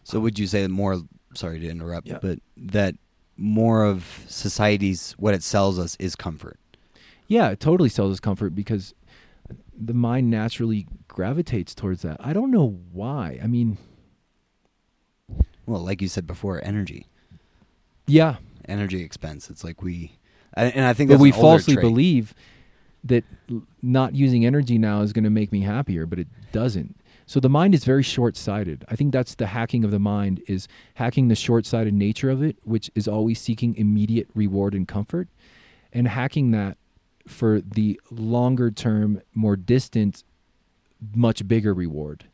So 0.04 0.20
would 0.20 0.38
you 0.38 0.46
say 0.46 0.62
that 0.62 0.68
more? 0.68 1.00
Sorry 1.34 1.58
to 1.58 1.68
interrupt, 1.68 2.06
Yeah. 2.06 2.18
but 2.22 2.38
that 2.56 2.94
more 3.36 3.84
of 3.84 4.24
society's 4.28 5.12
what 5.18 5.34
it 5.34 5.42
sells 5.42 5.78
us 5.78 5.96
is 5.98 6.14
comfort. 6.14 6.58
Yeah, 7.26 7.48
it 7.50 7.58
totally 7.58 7.88
sells 7.88 8.12
us 8.12 8.20
comfort 8.20 8.50
because 8.54 8.94
the 9.76 9.94
mind 9.94 10.30
naturally 10.30 10.86
gravitates 11.08 11.74
towards 11.74 12.02
that. 12.02 12.18
I 12.20 12.32
don't 12.32 12.50
know 12.52 12.78
why. 12.92 13.40
I 13.42 13.46
mean, 13.46 13.78
Well, 15.66 15.80
like 15.82 16.00
you 16.02 16.08
said 16.08 16.26
before, 16.26 16.62
energy, 16.64 17.08
yeah, 18.06 18.36
energy 18.68 19.02
expense. 19.02 19.50
It's 19.50 19.64
like 19.64 19.82
we, 19.82 20.18
and 20.54 20.84
I 20.86 20.92
think 20.92 21.10
but 21.10 21.18
we 21.20 21.32
falsely 21.32 21.74
trait. 21.74 21.82
believe 21.82 22.34
that 23.04 23.24
not 23.82 24.14
using 24.14 24.46
energy 24.46 24.78
now 24.78 25.02
is 25.02 25.12
going 25.12 25.24
to 25.24 25.30
make 25.30 25.52
me 25.52 25.60
happier, 25.60 26.06
but 26.06 26.18
it 26.18 26.28
doesn't. 26.52 26.96
So 27.26 27.40
the 27.40 27.48
mind 27.48 27.74
is 27.74 27.84
very 27.84 28.02
short-sighted. 28.02 28.84
I 28.88 28.96
think 28.96 29.12
that's 29.12 29.34
the 29.34 29.46
hacking 29.46 29.84
of 29.84 29.90
the 29.90 29.98
mind 29.98 30.42
is 30.46 30.68
hacking 30.94 31.28
the 31.28 31.34
short-sighted 31.34 31.94
nature 31.94 32.30
of 32.30 32.42
it, 32.42 32.56
which 32.64 32.90
is 32.94 33.08
always 33.08 33.40
seeking 33.40 33.74
immediate 33.76 34.28
reward 34.34 34.74
and 34.74 34.86
comfort, 34.86 35.28
and 35.92 36.06
hacking 36.08 36.50
that 36.50 36.76
for 37.26 37.60
the 37.62 37.98
longer 38.10 38.70
term, 38.70 39.22
more 39.34 39.56
distant, 39.56 40.22
much 41.14 41.46
bigger 41.48 41.72
reward. 41.72 42.24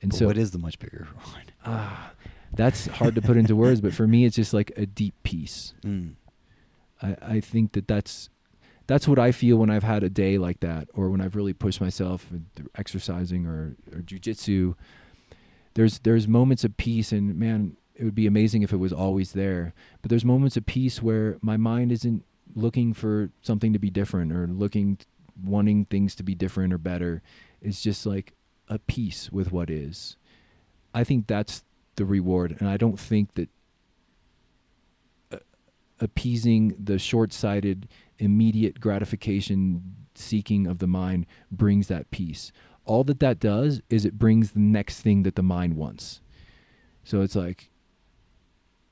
And 0.00 0.10
But 0.10 0.18
so 0.18 0.26
what 0.26 0.38
is 0.38 0.50
the 0.52 0.58
much 0.58 0.78
bigger 0.78 1.06
reward? 1.24 1.52
Ah, 1.64 2.12
that's 2.56 2.86
hard 2.86 3.14
to 3.14 3.22
put 3.22 3.36
into 3.36 3.56
words, 3.56 3.80
but 3.80 3.94
for 3.94 4.06
me, 4.06 4.24
it's 4.24 4.36
just 4.36 4.54
like 4.54 4.72
a 4.76 4.86
deep 4.86 5.14
peace. 5.22 5.74
Mm. 5.84 6.14
I, 7.02 7.16
I 7.20 7.40
think 7.40 7.72
that 7.72 7.86
that's 7.88 8.30
that's 8.86 9.08
what 9.08 9.18
I 9.18 9.32
feel 9.32 9.56
when 9.56 9.70
I've 9.70 9.82
had 9.82 10.02
a 10.02 10.08
day 10.08 10.38
like 10.38 10.60
that, 10.60 10.88
or 10.94 11.10
when 11.10 11.20
I've 11.20 11.36
really 11.36 11.52
pushed 11.52 11.80
myself 11.80 12.28
through 12.54 12.70
exercising 12.76 13.46
or 13.46 13.76
or 13.92 13.98
jujitsu. 13.98 14.74
There's 15.74 15.98
there's 16.00 16.28
moments 16.28 16.64
of 16.64 16.76
peace, 16.76 17.12
and 17.12 17.36
man, 17.36 17.76
it 17.94 18.04
would 18.04 18.14
be 18.14 18.26
amazing 18.26 18.62
if 18.62 18.72
it 18.72 18.76
was 18.76 18.92
always 18.92 19.32
there. 19.32 19.74
But 20.02 20.08
there's 20.08 20.24
moments 20.24 20.56
of 20.56 20.66
peace 20.66 21.02
where 21.02 21.38
my 21.42 21.56
mind 21.56 21.92
isn't 21.92 22.24
looking 22.54 22.94
for 22.94 23.30
something 23.42 23.72
to 23.72 23.78
be 23.78 23.90
different 23.90 24.32
or 24.32 24.46
looking 24.46 24.98
wanting 25.42 25.84
things 25.86 26.14
to 26.16 26.22
be 26.22 26.34
different 26.34 26.72
or 26.72 26.78
better. 26.78 27.22
It's 27.60 27.82
just 27.82 28.06
like 28.06 28.32
a 28.68 28.78
peace 28.78 29.30
with 29.32 29.52
what 29.52 29.70
is. 29.70 30.16
I 30.94 31.04
think 31.04 31.26
that's 31.26 31.64
the 31.96 32.04
reward, 32.04 32.56
and 32.58 32.68
I 32.68 32.76
don't 32.76 32.98
think 32.98 33.34
that 33.34 33.48
uh, 35.32 35.38
appeasing 36.00 36.76
the 36.82 36.98
short-sighted, 36.98 37.88
immediate 38.18 38.80
gratification 38.80 39.96
seeking 40.14 40.66
of 40.66 40.78
the 40.78 40.86
mind 40.86 41.26
brings 41.50 41.88
that 41.88 42.10
peace. 42.10 42.52
All 42.84 43.04
that 43.04 43.20
that 43.20 43.40
does 43.40 43.80
is 43.88 44.04
it 44.04 44.18
brings 44.18 44.52
the 44.52 44.60
next 44.60 45.00
thing 45.00 45.22
that 45.22 45.36
the 45.36 45.42
mind 45.42 45.76
wants. 45.76 46.20
So 47.02 47.22
it's 47.22 47.34
like 47.34 47.70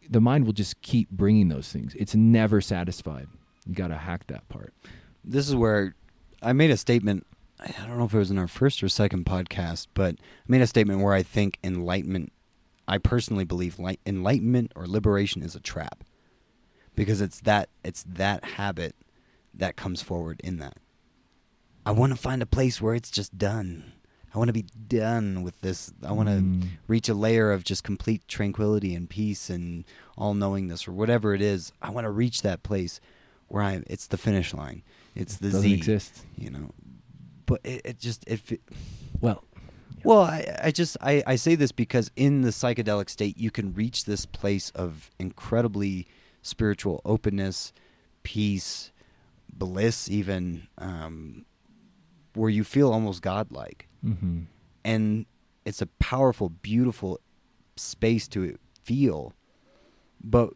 the 0.08 0.20
mind 0.20 0.46
will 0.46 0.52
just 0.52 0.80
keep 0.82 1.10
bringing 1.10 1.48
those 1.48 1.70
things. 1.70 1.94
It's 1.94 2.14
never 2.14 2.60
satisfied. 2.60 3.28
You 3.66 3.74
got 3.74 3.88
to 3.88 3.96
hack 3.96 4.26
that 4.26 4.48
part. 4.48 4.74
This 5.22 5.48
is 5.48 5.54
where 5.54 5.94
I 6.42 6.52
made 6.52 6.70
a 6.70 6.76
statement. 6.76 7.26
I 7.60 7.86
don't 7.86 7.98
know 7.98 8.06
if 8.06 8.14
it 8.14 8.18
was 8.18 8.30
in 8.30 8.38
our 8.38 8.48
first 8.48 8.82
or 8.82 8.88
second 8.88 9.24
podcast, 9.24 9.86
but 9.94 10.16
I 10.16 10.44
made 10.48 10.62
a 10.62 10.66
statement 10.66 11.00
where 11.00 11.14
I 11.14 11.22
think 11.22 11.58
enlightenment. 11.62 12.32
I 12.88 12.98
personally 12.98 13.44
believe 13.44 13.78
light, 13.78 14.00
enlightenment 14.06 14.72
or 14.76 14.86
liberation 14.86 15.42
is 15.42 15.54
a 15.54 15.60
trap, 15.60 16.04
because 16.94 17.20
it's 17.20 17.40
that 17.42 17.68
it's 17.84 18.02
that 18.08 18.44
habit 18.44 18.94
that 19.54 19.76
comes 19.76 20.02
forward 20.02 20.40
in 20.42 20.58
that. 20.58 20.78
I 21.84 21.90
want 21.92 22.12
to 22.12 22.16
find 22.18 22.42
a 22.42 22.46
place 22.46 22.80
where 22.80 22.94
it's 22.94 23.10
just 23.10 23.36
done. 23.38 23.92
I 24.34 24.38
want 24.38 24.48
to 24.48 24.52
be 24.54 24.62
done 24.88 25.42
with 25.42 25.60
this. 25.60 25.92
I 26.02 26.12
want 26.12 26.28
to 26.30 26.36
Mm. 26.36 26.68
reach 26.86 27.08
a 27.08 27.14
layer 27.14 27.52
of 27.52 27.64
just 27.64 27.84
complete 27.84 28.26
tranquility 28.28 28.94
and 28.94 29.10
peace 29.10 29.50
and 29.50 29.84
all 30.16 30.32
knowingness 30.34 30.88
or 30.88 30.92
whatever 30.92 31.34
it 31.34 31.42
is. 31.42 31.72
I 31.82 31.90
want 31.90 32.06
to 32.06 32.10
reach 32.10 32.40
that 32.42 32.62
place 32.62 32.98
where 33.48 33.62
I 33.62 33.82
it's 33.88 34.06
the 34.06 34.16
finish 34.16 34.54
line. 34.54 34.82
It's 35.14 35.36
the 35.36 35.48
doesn't 35.50 35.62
Z. 35.62 35.74
exist. 35.74 36.24
You 36.36 36.50
know. 36.50 36.70
But 37.44 37.60
it, 37.64 37.82
it 37.84 37.98
just 37.98 38.24
it 38.26 38.60
Well, 39.20 39.44
well, 40.04 40.22
I, 40.22 40.58
I 40.64 40.70
just 40.70 40.96
I, 41.00 41.22
I 41.26 41.36
say 41.36 41.54
this 41.54 41.72
because 41.72 42.10
in 42.16 42.42
the 42.42 42.50
psychedelic 42.50 43.10
state 43.10 43.38
you 43.38 43.50
can 43.50 43.74
reach 43.74 44.04
this 44.04 44.26
place 44.26 44.70
of 44.70 45.10
incredibly 45.18 46.06
spiritual 46.42 47.00
openness, 47.04 47.72
peace, 48.22 48.92
bliss, 49.52 50.10
even 50.10 50.68
um, 50.78 51.44
where 52.34 52.50
you 52.50 52.64
feel 52.64 52.92
almost 52.92 53.22
godlike. 53.22 53.88
Hmm 54.02 54.42
and 54.84 55.26
it's 55.64 55.82
a 55.82 55.86
powerful, 55.86 56.48
beautiful 56.48 57.20
space 57.76 58.28
to 58.28 58.58
feel. 58.82 59.32
But 60.22 60.50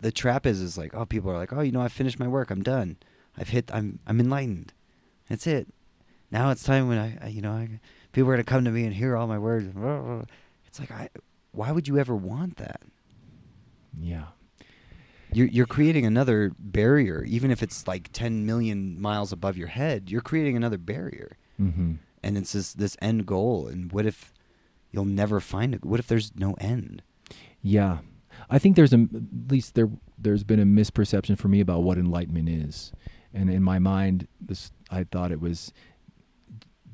the 0.00 0.12
trap 0.12 0.46
is, 0.46 0.60
is 0.60 0.78
like, 0.78 0.94
oh, 0.94 1.06
people 1.06 1.30
are 1.30 1.36
like, 1.36 1.52
oh, 1.52 1.60
you 1.60 1.72
know, 1.72 1.80
I 1.80 1.88
finished 1.88 2.18
my 2.18 2.28
work, 2.28 2.50
I'm 2.50 2.62
done, 2.62 2.96
I've 3.36 3.48
hit, 3.48 3.70
I'm, 3.72 3.98
I'm 4.06 4.20
enlightened, 4.20 4.72
that's 5.28 5.46
it. 5.46 5.68
Now 6.30 6.50
it's 6.50 6.62
time 6.62 6.88
when 6.88 6.98
I, 6.98 7.18
I 7.22 7.28
you 7.28 7.40
know, 7.40 7.52
I, 7.52 7.80
people 8.16 8.30
are 8.30 8.32
gonna 8.32 8.44
come 8.44 8.64
to 8.64 8.70
me 8.70 8.84
and 8.84 8.94
hear 8.94 9.14
all 9.14 9.26
my 9.26 9.38
words. 9.38 9.66
It's 10.66 10.80
like, 10.80 10.90
I, 10.90 11.10
why 11.52 11.70
would 11.70 11.86
you 11.86 11.98
ever 11.98 12.16
want 12.16 12.56
that? 12.56 12.80
yeah. 14.00 14.26
You're, 15.32 15.48
you're 15.48 15.66
creating 15.66 16.06
another 16.06 16.52
barrier, 16.58 17.22
even 17.24 17.50
if 17.50 17.62
it's 17.62 17.86
like 17.86 18.10
10 18.12 18.46
million 18.46 18.98
miles 19.00 19.32
above 19.32 19.56
your 19.58 19.66
head. 19.68 20.08
You're 20.10 20.22
creating 20.22 20.56
another 20.56 20.78
barrier. 20.78 21.36
hmm 21.58 21.94
and 22.22 22.36
it's 22.38 22.52
this 22.54 22.72
this 22.72 22.96
end 23.00 23.26
goal 23.26 23.68
and 23.68 23.92
what 23.92 24.04
if 24.06 24.32
you'll 24.90 25.04
never 25.04 25.38
find 25.38 25.74
it 25.74 25.84
what 25.84 26.00
if 26.00 26.06
there's 26.08 26.32
no 26.34 26.54
end 26.54 27.02
Yeah, 27.62 27.98
I 28.50 28.58
think 28.58 28.74
there's 28.74 28.94
a 28.94 29.00
at 29.14 29.50
least 29.52 29.74
there 29.74 29.90
there's 30.18 30.42
been 30.42 30.58
a 30.58 30.64
misperception 30.64 31.36
for 31.38 31.48
me 31.48 31.60
about 31.60 31.82
what 31.82 31.98
enlightenment 31.98 32.48
is, 32.48 32.92
and 33.34 33.50
in 33.50 33.62
my 33.62 33.78
mind, 33.78 34.26
this 34.40 34.72
I 34.90 35.04
thought 35.04 35.30
it 35.30 35.40
was 35.40 35.72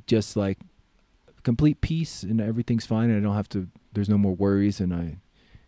just 0.07 0.37
like 0.37 0.59
complete 1.43 1.81
peace 1.81 2.23
and 2.23 2.41
everything's 2.41 2.87
fine 2.87 3.11
and 3.11 3.19
I 3.19 3.21
don't 3.21 3.37
have 3.37 3.49
to. 3.51 3.69
There's 3.93 4.09
no 4.09 4.19
more 4.19 4.35
worries 4.35 4.81
and 4.81 4.95
I, 4.95 5.19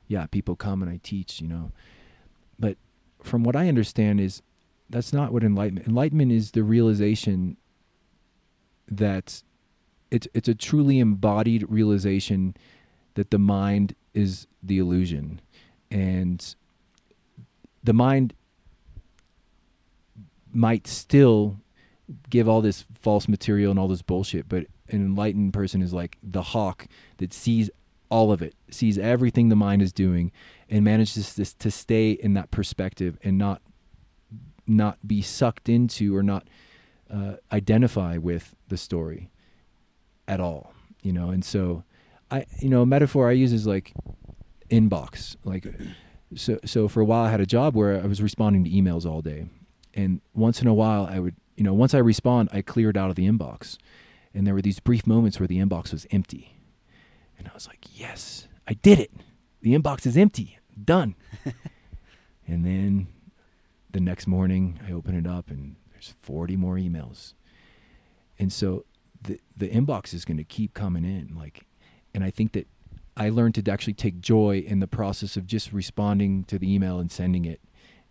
yeah, 0.09 0.27
people 0.27 0.57
come 0.57 0.83
and 0.83 0.91
I 0.91 1.01
teach, 1.03 1.41
you 1.41 1.49
know, 1.49 1.73
but 2.59 2.77
from 3.23 3.43
what 3.43 3.57
I 3.57 3.69
understand 3.69 4.21
is 4.21 4.43
that's 4.89 5.13
not 5.13 5.33
what 5.33 5.43
enlightenment. 5.43 5.89
Enlightenment 5.89 6.33
is 6.33 6.53
the 6.53 6.63
realization 6.63 7.57
that 8.89 9.43
it's 10.11 10.29
it's 10.35 10.49
a 10.49 10.55
truly 10.55 10.99
embodied 10.99 11.65
realization 11.69 12.55
that 13.15 13.31
the 13.31 13.39
mind 13.39 13.95
is 14.13 14.47
the 14.63 14.79
illusion 14.79 15.41
and 15.91 16.55
the 17.83 17.93
mind 17.93 18.35
might 20.53 20.87
still 20.87 21.57
give 22.31 22.49
all 22.49 22.61
this 22.61 22.85
false 22.95 23.27
material 23.27 23.71
and 23.71 23.81
all 23.81 23.89
this 23.89 24.03
bullshit 24.03 24.49
but 24.49 24.67
an 24.89 24.97
enlightened 24.97 25.53
person 25.53 25.83
is 25.83 25.93
like 25.93 26.19
the 26.23 26.43
hawk 26.43 26.87
that 27.19 27.33
sees 27.33 27.71
all 28.11 28.31
of 28.31 28.43
it 28.43 28.55
sees 28.71 28.99
everything 28.99 29.49
the 29.49 29.57
mind 29.57 29.83
is 29.83 29.93
doing 29.93 30.31
and 30.69 30.85
manages 30.85 31.35
to, 31.35 31.59
to 31.59 31.71
stay 31.71 32.13
in 32.13 32.35
that 32.35 32.51
perspective 32.51 33.19
and 33.25 33.39
not 33.39 33.63
not 34.67 34.99
be 35.07 35.21
sucked 35.21 35.69
into 35.69 36.15
or 36.15 36.23
not 36.23 36.49
uh, 37.11 37.35
identify 37.53 38.17
with 38.17 38.55
the 38.69 38.77
story 38.77 39.31
at 40.29 40.41
all 40.41 40.75
you 41.05 41.13
know? 41.13 41.31
And 41.31 41.45
so 41.45 41.85
i 42.31 42.47
you 42.59 42.71
know 42.71 42.81
a 42.81 42.87
metaphor 42.87 43.29
i 43.29 43.33
use 43.33 43.53
is 43.53 43.67
like 43.67 43.93
inbox 44.71 45.37
like 45.45 45.67
so 46.35 46.59
so 46.65 46.89
for 46.89 47.03
a 47.03 47.05
while 47.05 47.23
i 47.23 47.31
had 47.31 47.41
a 47.41 47.47
job 47.47 47.77
where 47.77 48.03
i 48.03 48.07
was 48.07 48.23
responding 48.23 48.65
to 48.65 48.71
emails 48.71 49.05
all 49.05 49.21
day. 49.21 49.47
And 49.93 50.23
once 50.33 50.63
in 50.63 50.67
a 50.67 50.75
while 50.75 51.07
i 51.07 51.19
would 51.19 51.37
you 51.55 51.63
know 51.63 51.75
once 51.75 51.93
i 51.93 51.99
respond 51.99 52.49
i 52.51 52.63
cleared 52.63 52.97
out 52.97 53.11
of 53.11 53.17
the 53.17 53.29
inbox 53.29 53.77
and 54.35 54.47
there 54.47 54.55
were 54.55 54.63
these 54.63 54.81
brief 54.81 55.07
moments 55.07 55.39
where 55.39 55.47
the 55.47 55.59
inbox 55.59 55.93
was 55.93 56.07
empty. 56.11 56.57
And 57.39 57.49
i 57.49 57.55
was 57.55 57.67
like 57.67 57.87
yes 57.93 58.49
i 58.69 58.75
did 58.75 58.99
it. 58.99 59.11
The 59.63 59.75
inbox 59.75 60.07
is 60.07 60.17
empty. 60.17 60.59
Done. 60.83 61.15
And 62.47 62.63
then 62.63 63.07
the 63.91 64.01
next 64.01 64.27
morning 64.27 64.79
i 64.87 64.93
open 64.93 65.15
it 65.17 65.27
up 65.27 65.49
and 65.51 65.77
there's 65.93 66.15
40 66.21 66.57
more 66.57 66.75
emails. 66.75 67.33
And 68.39 68.53
so 68.53 68.85
the 69.23 69.41
the 69.57 69.69
inbox 69.69 70.13
is 70.13 70.27
going 70.27 70.37
to 70.37 70.45
keep 70.45 70.75
coming 70.75 71.05
in 71.05 71.35
like 71.35 71.67
and 72.13 72.23
i 72.23 72.31
think 72.31 72.53
that 72.53 72.69
i 73.17 73.31
learned 73.31 73.55
to 73.55 73.73
actually 73.73 73.95
take 73.95 74.21
joy 74.21 74.63
in 74.67 74.81
the 74.81 74.87
process 74.87 75.39
of 75.39 75.47
just 75.47 75.73
responding 75.73 76.45
to 76.45 76.59
the 76.59 76.71
email 76.71 76.99
and 76.99 77.11
sending 77.11 77.47
it 77.47 77.59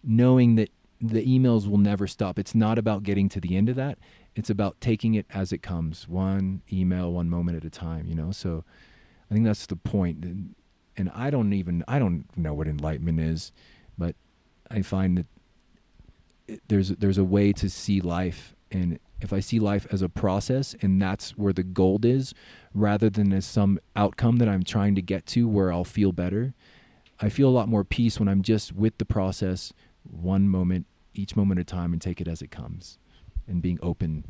knowing 0.03 0.55
that 0.55 0.69
the 1.03 1.25
emails 1.25 1.67
will 1.67 1.77
never 1.77 2.07
stop. 2.07 2.39
It's 2.39 2.55
not 2.55 2.77
about 2.77 3.03
getting 3.03 3.27
to 3.29 3.41
the 3.41 3.57
end 3.57 3.69
of 3.69 3.75
that. 3.75 3.97
It's 4.35 4.49
about 4.49 4.81
taking 4.81 5.13
it 5.13 5.25
as 5.29 5.51
it 5.51 5.59
comes, 5.59 6.07
one 6.07 6.61
email, 6.71 7.11
one 7.11 7.29
moment 7.29 7.57
at 7.57 7.65
a 7.65 7.69
time. 7.69 8.07
You 8.07 8.15
know, 8.15 8.31
so 8.31 8.63
I 9.29 9.33
think 9.33 9.45
that's 9.45 9.65
the 9.65 9.75
point. 9.75 10.23
And, 10.23 10.55
and 10.97 11.11
I 11.13 11.29
don't 11.29 11.53
even 11.53 11.83
I 11.87 11.99
don't 11.99 12.25
know 12.37 12.53
what 12.53 12.67
enlightenment 12.67 13.19
is, 13.19 13.51
but 13.97 14.15
I 14.69 14.81
find 14.81 15.17
that 15.17 15.27
it, 16.47 16.61
there's 16.67 16.89
there's 16.89 17.17
a 17.17 17.23
way 17.23 17.53
to 17.53 17.69
see 17.69 18.01
life, 18.01 18.55
and 18.71 18.99
if 19.21 19.31
I 19.31 19.39
see 19.39 19.59
life 19.59 19.87
as 19.91 20.01
a 20.01 20.09
process, 20.09 20.75
and 20.81 21.01
that's 21.01 21.31
where 21.37 21.53
the 21.53 21.63
gold 21.63 22.05
is, 22.05 22.33
rather 22.73 23.09
than 23.09 23.31
as 23.33 23.45
some 23.45 23.79
outcome 23.95 24.37
that 24.37 24.49
I'm 24.49 24.63
trying 24.63 24.95
to 24.95 25.01
get 25.01 25.25
to 25.27 25.47
where 25.47 25.71
I'll 25.71 25.85
feel 25.85 26.11
better. 26.11 26.53
I 27.21 27.29
feel 27.29 27.47
a 27.47 27.51
lot 27.51 27.69
more 27.69 27.83
peace 27.83 28.19
when 28.19 28.27
I'm 28.27 28.41
just 28.41 28.73
with 28.73 28.97
the 28.97 29.05
process, 29.05 29.71
one 30.03 30.49
moment, 30.49 30.87
each 31.13 31.35
moment 31.35 31.59
at 31.59 31.71
a 31.71 31.73
time, 31.73 31.93
and 31.93 32.01
take 32.01 32.19
it 32.19 32.27
as 32.27 32.41
it 32.41 32.51
comes, 32.51 32.97
and 33.47 33.61
being 33.61 33.79
open. 33.81 34.25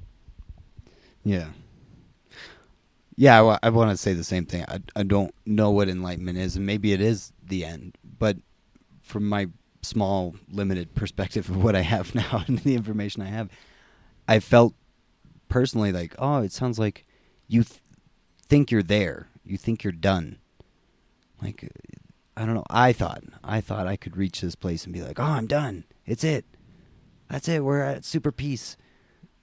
Yeah. 1.24 1.50
Yeah, 3.16 3.44
I, 3.44 3.60
I 3.64 3.70
want 3.70 3.92
to 3.92 3.98
say 3.98 4.14
the 4.14 4.24
same 4.24 4.46
thing. 4.46 4.66
I, 4.68 4.80
I 4.96 5.04
don't 5.04 5.34
know 5.46 5.72
what 5.72 5.90
enlightenment 5.90 6.38
is, 6.38 6.56
and 6.56 6.66
maybe 6.66 6.94
it 6.94 7.02
is 7.02 7.32
the 7.46 7.64
end. 7.64 7.98
But 8.18 8.38
from 9.02 9.28
my 9.30 9.48
small, 9.82 10.36
limited 10.50 10.96
perspective 10.96 11.50
of 11.50 11.64
what 11.64 11.76
I 11.76 11.82
have 11.82 12.16
now 12.16 12.44
and 12.48 12.60
the 12.60 12.76
information 12.76 13.22
I 13.22 13.28
have, 13.28 13.50
I 14.28 14.40
felt 14.40 14.74
personally 15.50 15.92
like, 15.92 16.16
oh, 16.18 16.42
it 16.42 16.52
sounds 16.52 16.80
like 16.80 17.06
you 17.48 17.64
th- 17.64 17.82
think 18.48 18.72
you're 18.72 18.82
there. 18.82 19.28
You 19.44 19.58
think 19.58 19.84
you're 19.84 19.94
done. 19.94 20.40
Like, 21.42 21.70
I 22.36 22.46
don't 22.46 22.56
know. 22.56 22.66
I 22.70 22.94
thought, 22.94 23.24
I 23.44 23.62
thought 23.62 23.86
I 23.86 23.98
could 23.98 24.18
reach 24.18 24.42
this 24.42 24.56
place 24.56 24.86
and 24.86 24.94
be 24.94 25.02
like, 25.02 25.20
oh, 25.20 25.24
I'm 25.24 25.48
done. 25.48 25.84
It's 26.06 26.24
it. 26.24 26.46
That's 27.30 27.48
it. 27.48 27.64
We're 27.64 27.82
at 27.82 28.06
super 28.06 28.32
peace. 28.32 28.78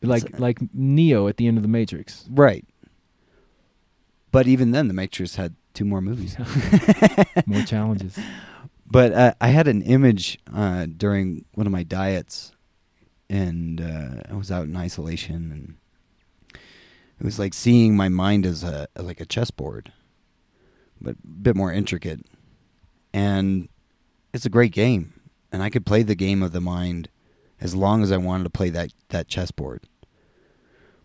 Like 0.02 0.38
like 0.38 0.58
Neo 0.72 1.28
at 1.28 1.36
the 1.36 1.46
end 1.46 1.58
of 1.58 1.62
the 1.62 1.68
Matrix. 1.68 2.26
Right. 2.30 2.64
But 4.30 4.46
even 4.46 4.70
then, 4.70 4.88
The 4.88 4.94
Matrix 4.94 5.36
had 5.36 5.56
two 5.74 5.84
more 5.84 6.00
movies. 6.00 6.36
More 7.46 7.62
challenges. 7.62 8.18
But 8.86 9.12
uh, 9.12 9.34
I 9.40 9.48
had 9.48 9.68
an 9.68 9.82
image 9.82 10.38
uh, 10.52 10.86
during 10.86 11.44
one 11.54 11.66
of 11.66 11.72
my 11.72 11.82
diets, 11.82 12.52
and 13.28 13.80
uh, 13.80 14.22
I 14.28 14.34
was 14.34 14.50
out 14.50 14.64
in 14.64 14.76
isolation, 14.76 15.50
and 15.52 16.60
it 17.18 17.24
was 17.24 17.38
like 17.38 17.54
seeing 17.54 17.96
my 17.96 18.08
mind 18.08 18.46
as 18.46 18.64
a 18.64 18.88
as 18.96 19.04
like 19.04 19.20
a 19.20 19.26
chessboard, 19.26 19.92
but 21.00 21.16
a 21.22 21.26
bit 21.26 21.56
more 21.56 21.72
intricate. 21.72 22.24
And 23.12 23.68
it's 24.32 24.46
a 24.46 24.50
great 24.50 24.72
game, 24.72 25.20
and 25.52 25.62
I 25.62 25.70
could 25.70 25.86
play 25.86 26.02
the 26.02 26.14
game 26.16 26.42
of 26.42 26.52
the 26.52 26.60
mind 26.60 27.08
as 27.60 27.74
long 27.74 28.02
as 28.02 28.10
I 28.10 28.16
wanted 28.16 28.44
to 28.44 28.50
play 28.50 28.70
that 28.70 28.92
that 29.10 29.28
chessboard. 29.28 29.86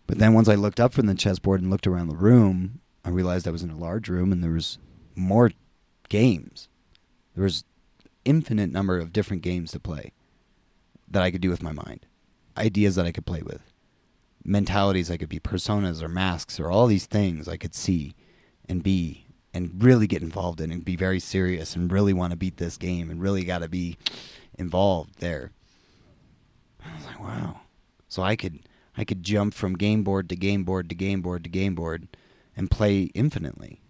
But 0.06 0.18
then 0.18 0.34
once 0.34 0.48
I 0.48 0.54
looked 0.54 0.80
up 0.80 0.92
from 0.92 1.06
the 1.06 1.14
chessboard 1.14 1.60
and 1.60 1.70
looked 1.70 1.86
around 1.86 2.08
the 2.08 2.16
room, 2.16 2.80
I 3.04 3.10
realized 3.10 3.46
I 3.46 3.52
was 3.52 3.62
in 3.62 3.70
a 3.70 3.76
large 3.76 4.08
room 4.08 4.32
and 4.32 4.42
there 4.42 4.52
was 4.52 4.78
more 5.14 5.50
games. 6.08 6.68
There 7.34 7.44
was 7.44 7.64
infinite 8.24 8.70
number 8.70 8.98
of 8.98 9.12
different 9.12 9.42
games 9.42 9.70
to 9.72 9.80
play 9.80 10.12
that 11.08 11.22
I 11.22 11.30
could 11.30 11.40
do 11.40 11.50
with 11.50 11.62
my 11.62 11.72
mind. 11.72 12.06
Ideas 12.56 12.94
that 12.96 13.06
I 13.06 13.12
could 13.12 13.26
play 13.26 13.42
with. 13.42 13.60
Mentalities 14.44 15.10
I 15.10 15.16
could 15.16 15.28
be 15.28 15.40
personas 15.40 16.02
or 16.02 16.08
masks 16.08 16.60
or 16.60 16.70
all 16.70 16.86
these 16.86 17.06
things 17.06 17.48
I 17.48 17.56
could 17.56 17.74
see 17.74 18.14
and 18.68 18.82
be 18.82 19.26
and 19.52 19.82
really 19.82 20.06
get 20.06 20.22
involved 20.22 20.60
in 20.60 20.70
and 20.70 20.84
be 20.84 20.96
very 20.96 21.18
serious 21.18 21.74
and 21.74 21.90
really 21.90 22.12
want 22.12 22.30
to 22.30 22.36
beat 22.36 22.58
this 22.58 22.76
game 22.76 23.10
and 23.10 23.22
really 23.22 23.42
got 23.42 23.60
to 23.60 23.68
be 23.68 23.96
involved 24.58 25.18
there. 25.18 25.50
I 26.84 26.94
was 26.94 27.06
like, 27.06 27.20
wow. 27.20 27.60
So 28.08 28.22
I 28.22 28.36
could 28.36 28.65
I 28.96 29.04
could 29.04 29.22
jump 29.22 29.52
from 29.54 29.76
game 29.76 30.02
board 30.02 30.28
to 30.30 30.36
game 30.36 30.64
board 30.64 30.88
to 30.88 30.94
game 30.94 31.20
board 31.22 31.44
to 31.44 31.50
game 31.50 31.74
board 31.74 32.08
and 32.56 32.70
play 32.70 33.10
infinitely. 33.14 33.80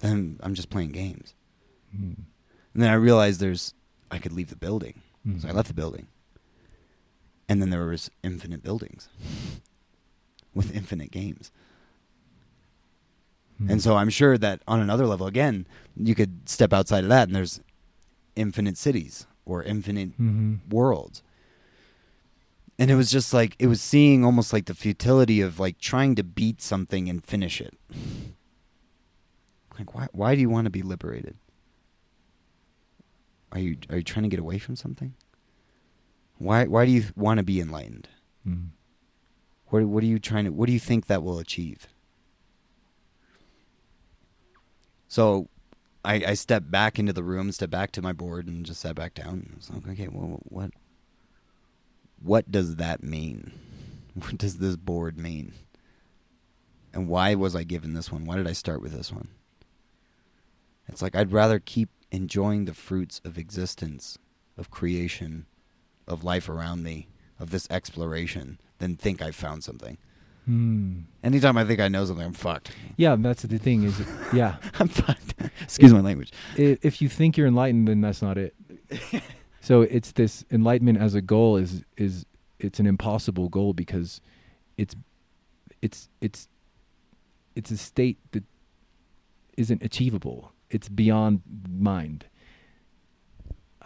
Then 0.00 0.38
I'm 0.42 0.54
just 0.54 0.70
playing 0.70 0.90
games. 0.90 1.34
Mm. 1.96 2.16
And 2.74 2.82
then 2.82 2.90
I 2.90 2.94
realized 2.94 3.40
there's 3.40 3.74
I 4.10 4.18
could 4.18 4.32
leave 4.32 4.50
the 4.50 4.56
building. 4.56 5.00
Mm. 5.26 5.40
So 5.42 5.48
I 5.48 5.52
left 5.52 5.68
the 5.68 5.74
building. 5.74 6.08
And 7.48 7.60
then 7.62 7.70
there 7.70 7.86
was 7.86 8.10
infinite 8.22 8.62
buildings 8.62 9.08
with 10.54 10.74
infinite 10.74 11.10
games. 11.10 11.50
Mm. 13.62 13.70
And 13.70 13.82
so 13.82 13.96
I'm 13.96 14.10
sure 14.10 14.36
that 14.38 14.60
on 14.66 14.80
another 14.80 15.06
level 15.06 15.26
again, 15.26 15.66
you 15.96 16.14
could 16.14 16.48
step 16.48 16.72
outside 16.72 17.04
of 17.04 17.10
that 17.10 17.28
and 17.28 17.36
there's 17.36 17.60
infinite 18.34 18.76
cities 18.78 19.26
or 19.44 19.62
infinite 19.62 20.18
Mhm. 20.20 20.60
worlds. 20.70 21.22
And 22.82 22.90
it 22.90 22.96
was 22.96 23.12
just 23.12 23.32
like 23.32 23.54
it 23.60 23.68
was 23.68 23.80
seeing 23.80 24.24
almost 24.24 24.52
like 24.52 24.66
the 24.66 24.74
futility 24.74 25.40
of 25.40 25.60
like 25.60 25.78
trying 25.78 26.16
to 26.16 26.24
beat 26.24 26.60
something 26.60 27.08
and 27.08 27.24
finish 27.24 27.60
it. 27.60 27.78
Like 29.78 29.94
why 29.94 30.08
why 30.10 30.34
do 30.34 30.40
you 30.40 30.50
want 30.50 30.64
to 30.64 30.70
be 30.70 30.82
liberated? 30.82 31.36
Are 33.52 33.60
you 33.60 33.76
are 33.88 33.98
you 33.98 34.02
trying 34.02 34.24
to 34.24 34.28
get 34.28 34.40
away 34.40 34.58
from 34.58 34.74
something? 34.74 35.14
Why 36.38 36.64
why 36.64 36.84
do 36.84 36.90
you 36.90 37.04
want 37.14 37.38
to 37.38 37.44
be 37.44 37.60
enlightened? 37.60 38.08
Mm. 38.44 38.70
What 39.66 39.84
what 39.84 40.02
are 40.02 40.08
you 40.08 40.18
trying 40.18 40.46
to 40.46 40.50
what 40.50 40.66
do 40.66 40.72
you 40.72 40.80
think 40.80 41.06
that 41.06 41.22
will 41.22 41.38
achieve? 41.38 41.86
So 45.06 45.48
I 46.04 46.14
I 46.14 46.34
stepped 46.34 46.68
back 46.68 46.98
into 46.98 47.12
the 47.12 47.22
room, 47.22 47.52
stepped 47.52 47.70
back 47.70 47.92
to 47.92 48.02
my 48.02 48.12
board 48.12 48.48
and 48.48 48.66
just 48.66 48.80
sat 48.80 48.96
back 48.96 49.14
down. 49.14 49.50
I 49.52 49.56
was 49.56 49.70
like, 49.70 49.86
okay, 49.90 50.08
well 50.08 50.40
what 50.42 50.72
what 52.22 52.50
does 52.50 52.76
that 52.76 53.02
mean? 53.02 53.52
What 54.14 54.36
does 54.36 54.58
this 54.58 54.76
board 54.76 55.16
mean? 55.16 55.54
And 56.92 57.08
why 57.08 57.34
was 57.34 57.56
I 57.56 57.62
given 57.62 57.94
this 57.94 58.12
one? 58.12 58.26
Why 58.26 58.36
did 58.36 58.46
I 58.46 58.52
start 58.52 58.82
with 58.82 58.92
this 58.92 59.10
one? 59.10 59.28
It's 60.86 61.00
like 61.00 61.16
I'd 61.16 61.32
rather 61.32 61.58
keep 61.58 61.88
enjoying 62.10 62.66
the 62.66 62.74
fruits 62.74 63.22
of 63.24 63.38
existence, 63.38 64.18
of 64.58 64.70
creation, 64.70 65.46
of 66.06 66.24
life 66.24 66.50
around 66.50 66.82
me, 66.82 67.08
of 67.40 67.50
this 67.50 67.66
exploration, 67.70 68.60
than 68.78 68.96
think 68.96 69.22
I've 69.22 69.34
found 69.34 69.64
something. 69.64 69.96
Mm. 70.48 71.04
Anytime 71.22 71.56
I 71.56 71.64
think 71.64 71.80
I 71.80 71.88
know 71.88 72.04
something, 72.04 72.26
I'm 72.26 72.32
fucked. 72.32 72.72
Yeah, 72.96 73.16
that's 73.18 73.42
the 73.42 73.58
thing. 73.58 73.84
Is 73.84 74.02
yeah, 74.32 74.56
I'm 74.78 74.88
fucked. 74.88 75.34
Excuse 75.62 75.92
my 75.92 76.00
language. 76.00 76.32
if 76.56 77.00
you 77.00 77.08
think 77.08 77.36
you're 77.36 77.46
enlightened, 77.46 77.88
then 77.88 78.00
that's 78.00 78.20
not 78.22 78.36
it. 78.36 78.54
so 79.62 79.82
it's 79.82 80.10
this 80.10 80.44
enlightenment 80.50 80.98
as 80.98 81.14
a 81.14 81.22
goal 81.22 81.56
is 81.56 81.84
is 81.96 82.26
it's 82.58 82.80
an 82.80 82.86
impossible 82.86 83.48
goal 83.48 83.72
because 83.72 84.20
it's 84.76 84.96
it's 85.80 86.08
it's 86.20 86.48
it's 87.54 87.70
a 87.70 87.76
state 87.76 88.18
that 88.32 88.42
isn't 89.56 89.82
achievable. 89.82 90.52
It's 90.68 90.88
beyond 90.88 91.42
mind. 91.70 92.26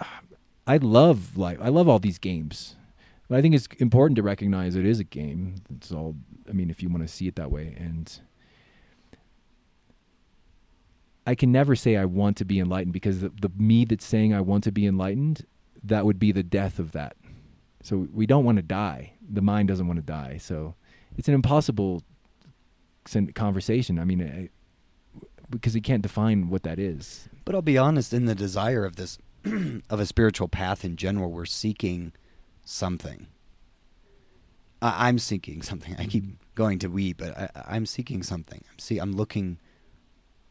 I 0.66 0.78
love 0.78 1.36
life. 1.36 1.58
I 1.60 1.68
love 1.68 1.88
all 1.88 1.98
these 1.98 2.18
games. 2.18 2.76
But 3.28 3.38
I 3.38 3.42
think 3.42 3.54
it's 3.54 3.68
important 3.78 4.16
to 4.16 4.22
recognize 4.22 4.76
it 4.76 4.86
is 4.86 4.98
a 4.98 5.04
game. 5.04 5.56
It's 5.76 5.92
all 5.92 6.16
I 6.48 6.52
mean 6.52 6.70
if 6.70 6.82
you 6.82 6.88
want 6.88 7.02
to 7.02 7.08
see 7.08 7.28
it 7.28 7.36
that 7.36 7.50
way 7.50 7.76
and 7.78 8.18
I 11.26 11.34
can 11.34 11.52
never 11.52 11.76
say 11.76 11.96
I 11.96 12.06
want 12.06 12.38
to 12.38 12.46
be 12.46 12.60
enlightened 12.60 12.94
because 12.94 13.20
the, 13.20 13.28
the 13.28 13.50
me 13.58 13.84
that's 13.84 14.06
saying 14.06 14.32
I 14.32 14.40
want 14.40 14.62
to 14.64 14.72
be 14.72 14.86
enlightened, 14.86 15.44
that 15.88 16.04
would 16.04 16.18
be 16.18 16.32
the 16.32 16.42
death 16.42 16.78
of 16.78 16.92
that. 16.92 17.16
So 17.82 18.08
we 18.12 18.26
don't 18.26 18.44
want 18.44 18.56
to 18.56 18.62
die. 18.62 19.12
The 19.28 19.42
mind 19.42 19.68
doesn't 19.68 19.86
want 19.86 19.98
to 19.98 20.04
die. 20.04 20.38
So 20.38 20.74
it's 21.16 21.28
an 21.28 21.34
impossible 21.34 22.02
conversation. 23.34 23.98
I 23.98 24.04
mean, 24.04 24.22
I, 24.22 24.48
because 25.48 25.74
you 25.74 25.80
can't 25.80 26.02
define 26.02 26.48
what 26.48 26.64
that 26.64 26.78
is. 26.78 27.28
But 27.44 27.54
I'll 27.54 27.62
be 27.62 27.78
honest, 27.78 28.12
in 28.12 28.24
the 28.24 28.34
desire 28.34 28.84
of 28.84 28.96
this, 28.96 29.18
of 29.90 30.00
a 30.00 30.06
spiritual 30.06 30.48
path 30.48 30.84
in 30.84 30.96
general, 30.96 31.30
we're 31.30 31.44
seeking 31.44 32.12
something. 32.64 33.28
I, 34.82 35.08
I'm 35.08 35.18
seeking 35.18 35.62
something. 35.62 35.94
I 35.98 36.06
keep 36.06 36.24
going 36.54 36.78
to 36.80 36.88
we, 36.88 37.12
but 37.12 37.38
I, 37.38 37.50
I'm 37.68 37.86
seeking 37.86 38.22
something. 38.22 38.64
I'm 38.70 38.78
see. 38.78 38.98
I'm 38.98 39.12
looking 39.12 39.58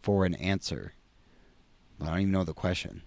for 0.01 0.25
an 0.25 0.35
answer. 0.35 0.93
But 1.99 2.07
I 2.07 2.11
don't 2.11 2.21
even 2.21 2.31
know 2.31 2.43
the 2.43 2.53
question. 2.53 3.03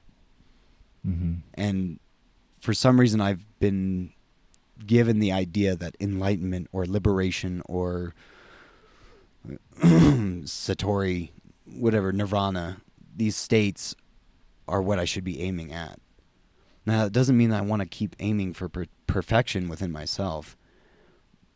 Mm-hmm. 1.06 1.34
And 1.54 2.00
for 2.60 2.74
some 2.74 2.98
reason, 3.00 3.20
I've 3.20 3.44
been 3.60 4.12
given 4.84 5.18
the 5.18 5.32
idea 5.32 5.76
that 5.76 5.96
enlightenment 6.00 6.68
or 6.72 6.86
liberation 6.86 7.62
or 7.66 8.14
satori, 9.80 11.30
whatever 11.64 12.12
nirvana, 12.12 12.78
these 13.14 13.36
states 13.36 13.94
are 14.66 14.82
what 14.82 14.98
I 14.98 15.04
should 15.04 15.24
be 15.24 15.40
aiming 15.40 15.72
at. 15.72 15.98
Now, 16.86 17.04
it 17.04 17.12
doesn't 17.12 17.36
mean 17.36 17.52
I 17.52 17.60
want 17.60 17.80
to 17.80 17.86
keep 17.86 18.16
aiming 18.18 18.54
for 18.54 18.68
per- 18.68 18.86
perfection 19.06 19.68
within 19.68 19.92
myself, 19.92 20.56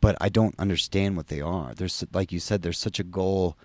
but 0.01 0.17
I 0.21 0.29
don't 0.29 0.59
understand 0.59 1.17
what 1.17 1.29
they 1.29 1.41
are. 1.41 1.75
There's, 1.75 2.05
like 2.13 2.33
you 2.33 2.41
said, 2.41 2.63
there's 2.63 2.79
such 2.79 2.99
a 2.99 3.05
goal. 3.05 3.57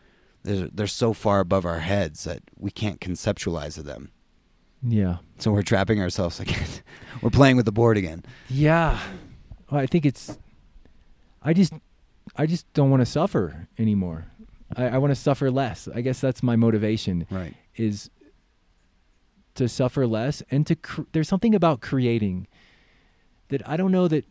They're, 0.43 0.69
they're 0.71 0.87
so 0.87 1.13
far 1.13 1.39
above 1.39 1.65
our 1.65 1.79
heads 1.79 2.23
that 2.23 2.41
we 2.57 2.71
can't 2.71 3.01
conceptualize 3.01 3.75
them. 3.83 4.11
Yeah. 4.83 5.17
So 5.39 5.51
we're 5.51 5.63
trapping 5.63 6.01
ourselves 6.01 6.39
again. 6.39 6.67
we're 7.21 7.29
playing 7.29 7.55
with 7.57 7.65
the 7.65 7.71
board 7.71 7.97
again. 7.97 8.23
Yeah. 8.49 8.99
Well, 9.69 9.81
I 9.81 9.85
think 9.85 10.05
it's. 10.05 10.37
I 11.41 11.53
just, 11.53 11.73
I 12.35 12.45
just 12.45 12.71
don't 12.73 12.89
want 12.89 13.01
to 13.01 13.05
suffer 13.05 13.67
anymore. 13.77 14.25
I, 14.75 14.89
I 14.89 14.97
want 14.97 15.11
to 15.11 15.15
suffer 15.15 15.49
less. 15.49 15.87
I 15.93 16.01
guess 16.01 16.19
that's 16.19 16.43
my 16.43 16.55
motivation. 16.55 17.25
Right. 17.29 17.55
Is 17.75 18.09
to 19.55 19.67
suffer 19.67 20.05
less 20.07 20.43
and 20.51 20.65
to. 20.67 20.75
Cr- 20.75 21.03
there's 21.11 21.27
something 21.27 21.55
about 21.55 21.81
creating 21.81 22.47
that 23.49 23.67
I 23.67 23.77
don't 23.77 23.91
know 23.91 24.07
that. 24.07 24.25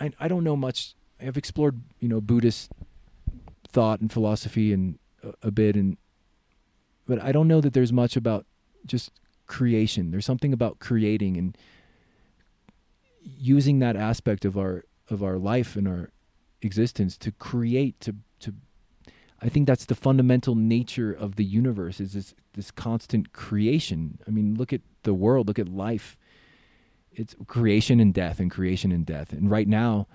I 0.00 0.12
I 0.18 0.28
don't 0.28 0.44
know 0.44 0.56
much. 0.56 0.94
I've 1.20 1.36
explored 1.36 1.82
you 2.00 2.08
know 2.08 2.20
Buddhist 2.20 2.70
thought 3.70 4.00
and 4.00 4.10
philosophy 4.10 4.72
and 4.72 4.98
a, 5.22 5.48
a 5.48 5.50
bit 5.50 5.76
and, 5.76 5.96
but 7.06 7.22
I 7.22 7.32
don't 7.32 7.48
know 7.48 7.60
that 7.60 7.74
there's 7.74 7.92
much 7.92 8.16
about 8.16 8.46
just 8.86 9.10
creation. 9.48 10.12
There's 10.12 10.26
something 10.26 10.52
about 10.52 10.78
creating 10.78 11.36
and 11.36 11.58
using 13.20 13.80
that 13.80 13.96
aspect 13.96 14.44
of 14.44 14.56
our 14.56 14.84
of 15.10 15.22
our 15.22 15.38
life 15.38 15.74
and 15.74 15.88
our 15.88 16.10
existence 16.62 17.16
to 17.16 17.32
create 17.32 17.98
to 18.00 18.14
to 18.40 18.54
I 19.40 19.48
think 19.48 19.66
that's 19.66 19.84
the 19.84 19.94
fundamental 19.94 20.54
nature 20.54 21.12
of 21.12 21.36
the 21.36 21.44
universe 21.44 22.00
is 22.00 22.12
this 22.12 22.34
this 22.54 22.70
constant 22.70 23.32
creation. 23.32 24.18
I 24.26 24.30
mean, 24.30 24.54
look 24.54 24.72
at 24.72 24.82
the 25.02 25.14
world, 25.14 25.48
look 25.48 25.58
at 25.58 25.68
life. 25.68 26.16
It's 27.12 27.34
creation 27.46 27.98
and 28.00 28.14
death 28.14 28.38
and 28.38 28.50
creation 28.50 28.92
and 28.92 29.04
death. 29.04 29.32
And 29.32 29.50
right 29.50 29.66
now 29.66 30.06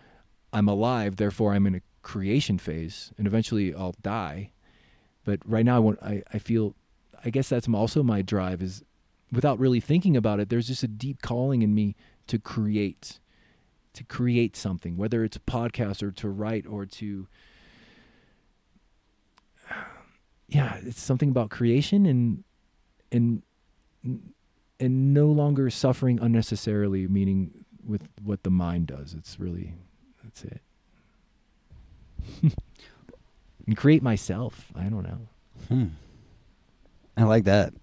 I'm 0.53 0.69
alive, 0.69 1.17
therefore 1.17 1.53
I'm 1.53 1.67
in 1.67 1.75
a 1.75 1.81
creation 2.01 2.57
phase 2.57 3.11
and 3.17 3.25
eventually 3.27 3.73
I'll 3.73 3.95
die. 4.01 4.51
But 5.25 5.39
right 5.45 5.65
now 5.65 5.77
I 5.77 5.79
want 5.79 5.99
I, 6.01 6.23
I 6.33 6.39
feel 6.39 6.75
I 7.25 7.29
guess 7.29 7.49
that's 7.49 7.67
also 7.67 8.03
my 8.03 8.21
drive 8.21 8.61
is 8.61 8.83
without 9.33 9.59
really 9.59 9.79
thinking 9.79 10.15
about 10.15 10.39
it, 10.39 10.49
there's 10.49 10.67
just 10.67 10.83
a 10.83 10.87
deep 10.87 11.21
calling 11.21 11.63
in 11.63 11.73
me 11.73 11.95
to 12.27 12.37
create, 12.37 13.19
to 13.93 14.03
create 14.03 14.55
something, 14.55 14.95
whether 14.95 15.23
it's 15.23 15.35
a 15.35 15.41
podcast 15.41 16.03
or 16.03 16.11
to 16.11 16.29
write 16.29 16.67
or 16.67 16.85
to, 16.85 17.27
yeah, 20.47 20.77
it's 20.83 21.01
something 21.01 21.29
about 21.29 21.49
creation 21.49 22.05
and 22.05 22.43
and 23.11 23.41
and 24.79 25.13
no 25.13 25.27
longer 25.27 25.69
suffering 25.69 26.19
unnecessarily. 26.21 27.07
Meaning 27.07 27.65
with 27.85 28.07
what 28.23 28.43
the 28.43 28.51
mind 28.51 28.87
does, 28.87 29.13
it's 29.13 29.39
really 29.39 29.73
that's 30.23 30.43
it. 30.43 30.61
and 33.67 33.77
create 33.77 34.03
myself. 34.03 34.71
I 34.75 34.83
don't 34.83 35.03
know. 35.03 35.27
Hmm. 35.67 35.85
I 37.15 37.23
like 37.23 37.43
that. 37.45 37.73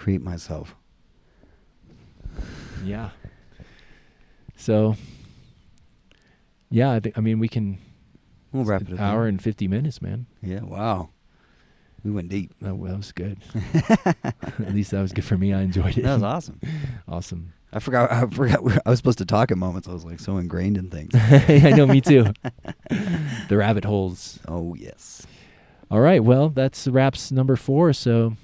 Create 0.00 0.22
myself. 0.22 0.74
Yeah. 2.82 3.10
So, 4.56 4.96
yeah, 6.70 6.92
I, 6.92 7.00
think, 7.00 7.18
I 7.18 7.20
mean, 7.20 7.38
we 7.38 7.48
can. 7.48 7.76
We'll 8.50 8.64
wrap 8.64 8.80
it 8.80 8.94
up. 8.94 9.00
hour 9.00 9.26
and 9.26 9.42
50 9.42 9.68
minutes, 9.68 10.00
man. 10.00 10.24
Yeah. 10.42 10.60
Wow. 10.62 11.10
We 12.02 12.10
went 12.12 12.30
deep. 12.30 12.54
That, 12.62 12.82
that 12.82 12.96
was 12.96 13.12
good. 13.12 13.42
At 14.34 14.72
least 14.74 14.92
that 14.92 15.02
was 15.02 15.12
good 15.12 15.26
for 15.26 15.36
me. 15.36 15.52
I 15.52 15.60
enjoyed 15.60 15.98
it. 15.98 16.02
That 16.02 16.14
was 16.14 16.22
awesome. 16.22 16.60
awesome. 17.08 17.52
I 17.70 17.78
forgot. 17.78 18.10
I 18.10 18.24
forgot. 18.26 18.64
we- 18.64 18.72
I 18.86 18.88
was 18.88 18.98
supposed 18.98 19.18
to 19.18 19.26
talk 19.26 19.50
at 19.50 19.58
moments. 19.58 19.86
I 19.86 19.92
was 19.92 20.06
like 20.06 20.18
so 20.18 20.38
ingrained 20.38 20.78
in 20.78 20.88
things. 20.88 21.10
I 21.14 21.72
know, 21.76 21.86
me 21.86 22.00
too. 22.00 22.32
the 23.50 23.56
rabbit 23.58 23.84
holes. 23.84 24.38
oh 24.48 24.74
yes. 24.76 25.26
All 25.90 26.00
right. 26.00 26.24
Well, 26.24 26.48
that's 26.48 26.88
wraps 26.88 27.30
number 27.30 27.54
four. 27.54 27.92
So, 27.92 28.34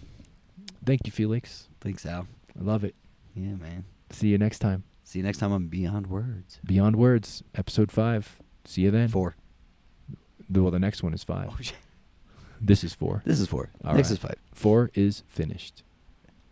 thank 0.87 1.03
you, 1.05 1.13
Felix. 1.13 1.69
Thanks, 1.81 2.07
Al. 2.07 2.27
I 2.59 2.63
love 2.63 2.85
it. 2.85 2.95
Yeah, 3.35 3.55
man. 3.57 3.85
See 4.11 4.29
you 4.29 4.39
next 4.39 4.61
time. 4.61 4.85
See 5.05 5.19
you 5.19 5.25
next 5.25 5.39
time 5.39 5.53
on 5.53 5.67
Beyond 5.67 6.07
Words. 6.07 6.59
Beyond 6.65 6.97
Words, 6.97 7.43
episode 7.55 7.93
five. 7.93 8.39
See 8.65 8.83
you 8.83 8.91
then. 8.91 9.09
Four. 9.09 9.37
The- 10.49 10.63
Well, 10.63 10.71
the 10.73 10.79
next 10.79 11.03
one 11.03 11.13
is 11.15 11.23
five. 11.23 11.49
Oh, 11.53 11.57
shit. 11.61 11.77
This 12.61 12.83
is 12.83 12.95
four. 12.95 13.23
This 13.27 13.39
is 13.41 13.49
four. 13.49 13.69
All 13.85 13.95
next 13.95 14.09
right. 14.09 14.13
is 14.15 14.19
five. 14.19 14.37
Four 14.55 14.91
is 14.95 15.23
finished. 15.29 15.83